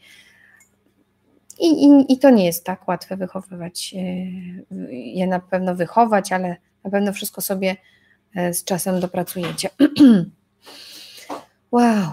I, 1.60 1.86
i, 1.86 2.14
I 2.14 2.20
to 2.20 2.30
nie 2.30 2.46
jest 2.46 2.66
tak 2.66 2.88
łatwe 2.88 3.18
wychowywać, 3.18 3.96
je 4.92 5.28
na 5.28 5.40
pewno 5.40 5.76
wychować, 5.76 6.32
ale 6.32 6.56
na 6.84 6.92
pewno 6.92 7.14
wszystko 7.14 7.42
sobie 7.42 7.76
z 8.52 8.64
czasem 8.64 9.00
dopracujecie. 9.00 9.70
wow. 11.72 12.12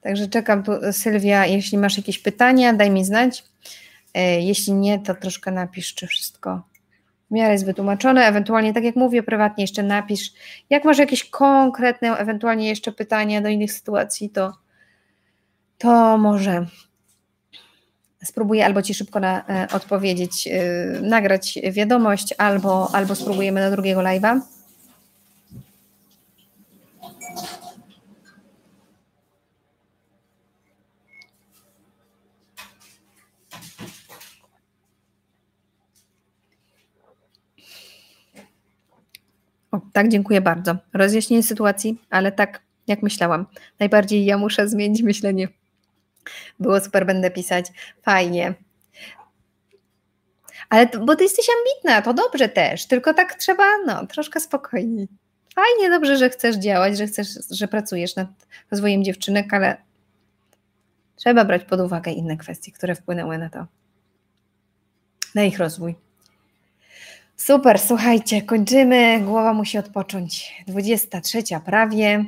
Także 0.00 0.28
czekam 0.28 0.62
tu, 0.62 0.72
Sylwia, 0.92 1.46
jeśli 1.46 1.78
masz 1.78 1.96
jakieś 1.96 2.18
pytania, 2.18 2.72
daj 2.72 2.90
mi 2.90 3.04
znać. 3.04 3.44
E, 4.14 4.40
jeśli 4.40 4.72
nie, 4.72 4.98
to 4.98 5.14
troszkę 5.14 5.50
napisz, 5.50 5.94
czy 5.94 6.06
wszystko 6.06 6.62
w 7.30 7.34
miarę 7.34 7.52
jest 7.52 7.66
wytłumaczone. 7.66 8.26
Ewentualnie, 8.26 8.74
tak 8.74 8.84
jak 8.84 8.96
mówię, 8.96 9.22
prywatnie 9.22 9.64
jeszcze 9.64 9.82
napisz. 9.82 10.32
Jak 10.70 10.84
masz 10.84 10.98
jakieś 10.98 11.30
konkretne, 11.30 12.16
ewentualnie 12.16 12.68
jeszcze 12.68 12.92
pytania 12.92 13.40
do 13.40 13.48
innych 13.48 13.72
sytuacji, 13.72 14.30
to, 14.30 14.52
to 15.78 16.18
może 16.18 16.66
spróbuję 18.24 18.66
albo 18.66 18.82
Ci 18.82 18.94
szybko 18.94 19.20
na, 19.20 19.46
e, 19.48 19.68
odpowiedzieć, 19.72 20.48
e, 20.48 21.00
nagrać 21.00 21.58
wiadomość, 21.72 22.34
albo, 22.38 22.94
albo 22.94 23.14
spróbujemy 23.14 23.60
na 23.60 23.70
drugiego 23.70 24.00
live'a. 24.00 24.40
O, 39.72 39.80
tak, 39.92 40.08
dziękuję 40.08 40.40
bardzo. 40.40 40.76
Rozjaśnienie 40.92 41.42
sytuacji, 41.42 42.00
ale 42.10 42.32
tak 42.32 42.60
jak 42.86 43.02
myślałam. 43.02 43.46
Najbardziej 43.80 44.24
ja 44.24 44.38
muszę 44.38 44.68
zmienić 44.68 45.02
myślenie. 45.02 45.48
Było 46.60 46.80
super, 46.80 47.06
będę 47.06 47.30
pisać. 47.30 47.66
Fajnie. 48.02 48.54
Ale 50.68 50.86
to, 50.86 51.04
bo 51.04 51.16
ty 51.16 51.22
jesteś 51.22 51.46
ambitna, 51.58 52.02
to 52.02 52.14
dobrze 52.14 52.48
też, 52.48 52.86
tylko 52.86 53.14
tak 53.14 53.34
trzeba, 53.34 53.64
no, 53.86 54.06
troszkę 54.06 54.40
spokojniej. 54.40 55.08
Fajnie, 55.54 55.90
dobrze, 55.90 56.16
że 56.16 56.30
chcesz 56.30 56.56
działać, 56.56 56.98
że 56.98 57.06
chcesz, 57.06 57.28
że 57.50 57.68
pracujesz 57.68 58.16
nad 58.16 58.28
rozwojem 58.70 59.04
dziewczynek, 59.04 59.54
ale 59.54 59.76
trzeba 61.16 61.44
brać 61.44 61.64
pod 61.64 61.80
uwagę 61.80 62.12
inne 62.12 62.36
kwestie, 62.36 62.72
które 62.72 62.94
wpłynęły 62.94 63.38
na 63.38 63.50
to, 63.50 63.66
na 65.34 65.42
ich 65.44 65.58
rozwój. 65.58 65.94
Super, 67.36 67.78
słuchajcie, 67.78 68.42
kończymy. 68.42 69.20
Głowa 69.20 69.52
musi 69.52 69.78
odpocząć. 69.78 70.54
23 70.66 71.42
prawie. 71.64 72.24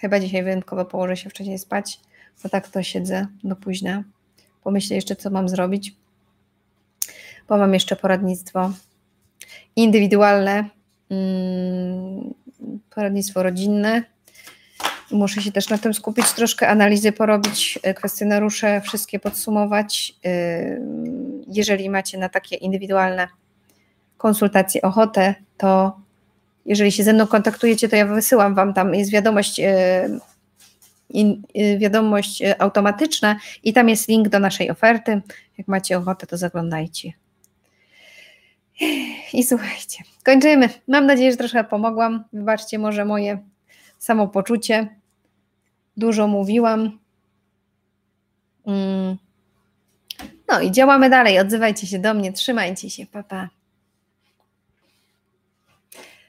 Chyba 0.00 0.20
dzisiaj 0.20 0.42
wyjątkowo 0.42 0.84
położę 0.84 1.16
się 1.16 1.30
wcześniej 1.30 1.58
spać, 1.58 2.00
bo 2.42 2.48
tak 2.48 2.68
to 2.68 2.82
siedzę 2.82 3.26
do 3.44 3.56
późna. 3.56 4.04
Pomyślę 4.62 4.96
jeszcze, 4.96 5.16
co 5.16 5.30
mam 5.30 5.48
zrobić, 5.48 5.94
bo 7.48 7.56
mam 7.56 7.74
jeszcze 7.74 7.96
poradnictwo 7.96 8.72
indywidualne, 9.76 10.64
mm, 11.10 12.34
poradnictwo 12.90 13.42
rodzinne. 13.42 14.02
Muszę 15.10 15.42
się 15.42 15.52
też 15.52 15.68
na 15.68 15.78
tym 15.78 15.94
skupić, 15.94 16.32
troszkę 16.32 16.68
analizy 16.68 17.12
porobić, 17.12 17.78
e, 17.82 17.94
kwestionariusze 17.94 18.80
wszystkie 18.80 19.18
podsumować. 19.18 20.14
E, 20.24 20.80
jeżeli 21.48 21.90
macie 21.90 22.18
na 22.18 22.28
takie 22.28 22.56
indywidualne 22.56 23.28
konsultacje 24.18 24.82
ochotę, 24.82 25.34
to 25.56 26.00
jeżeli 26.66 26.92
się 26.92 27.04
ze 27.04 27.12
mną 27.12 27.26
kontaktujecie, 27.26 27.88
to 27.88 27.96
ja 27.96 28.06
wysyłam 28.06 28.54
Wam 28.54 28.74
tam, 28.74 28.94
jest 28.94 29.10
wiadomość, 29.10 29.60
e, 29.60 30.08
wiadomość 31.78 32.42
automatyczna 32.58 33.36
i 33.62 33.72
tam 33.72 33.88
jest 33.88 34.08
link 34.08 34.28
do 34.28 34.38
naszej 34.38 34.70
oferty. 34.70 35.22
Jak 35.58 35.68
macie 35.68 35.98
ochotę, 35.98 36.26
to 36.26 36.36
zaglądajcie. 36.36 37.12
I 39.32 39.44
słuchajcie, 39.44 40.04
kończymy. 40.24 40.68
Mam 40.88 41.06
nadzieję, 41.06 41.30
że 41.30 41.36
troszkę 41.36 41.64
pomogłam. 41.64 42.24
Wybaczcie 42.32 42.78
może 42.78 43.04
moje 43.04 43.38
samopoczucie. 43.98 44.96
Dużo 45.96 46.26
mówiłam. 46.26 46.98
Mm. 48.66 49.16
No 50.48 50.60
i 50.60 50.70
działamy 50.70 51.10
dalej. 51.10 51.38
Odzywajcie 51.38 51.86
się 51.86 51.98
do 51.98 52.14
mnie, 52.14 52.32
trzymajcie 52.32 52.90
się, 52.90 53.06
papa. 53.06 53.28
Pa. 53.28 53.48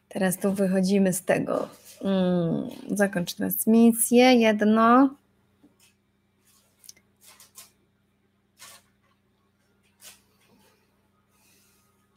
Teraz 0.09 0.37
tu 0.37 0.53
wychodzimy 0.53 1.13
z 1.13 1.25
tego. 1.25 1.69
Mm, 2.01 2.69
zakończ 2.91 3.33
transmisję. 3.33 4.33
Jedno. 4.33 5.09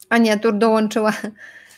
Ania 0.09 0.37
Tur 0.39 0.57
dołączyła. 0.57 1.13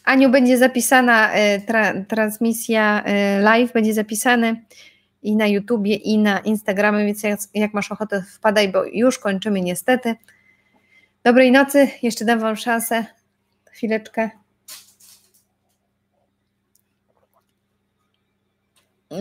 Aniu, 0.06 0.30
będzie 0.30 0.58
zapisana 0.58 1.34
e, 1.34 1.62
tra, 1.62 1.94
transmisja 2.04 3.04
e, 3.04 3.42
live, 3.42 3.74
będzie 3.74 3.94
zapisany 3.94 4.62
i 5.22 5.36
na 5.36 5.48
YouTubie, 5.48 5.96
i 5.96 6.18
na 6.18 6.40
Instagramie, 6.40 7.06
więc 7.06 7.24
jak, 7.24 7.40
jak 7.54 7.74
masz 7.74 7.92
ochotę, 7.92 8.24
wpadaj, 8.36 8.72
bo 8.72 8.84
już 8.86 9.20
kończymy 9.20 9.62
niestety. 9.62 10.16
Dobrej 11.24 11.52
nocy, 11.52 11.88
jeszcze 12.02 12.26
dam 12.26 12.40
Wam 12.40 12.56
szansę. 12.56 13.06
Chwileczkę. 13.72 14.30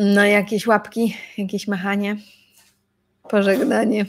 No, 0.01 0.24
jakieś 0.24 0.66
łapki, 0.66 1.16
jakieś 1.39 1.69
machanie, 1.69 2.16
pożegnanie. 3.28 4.06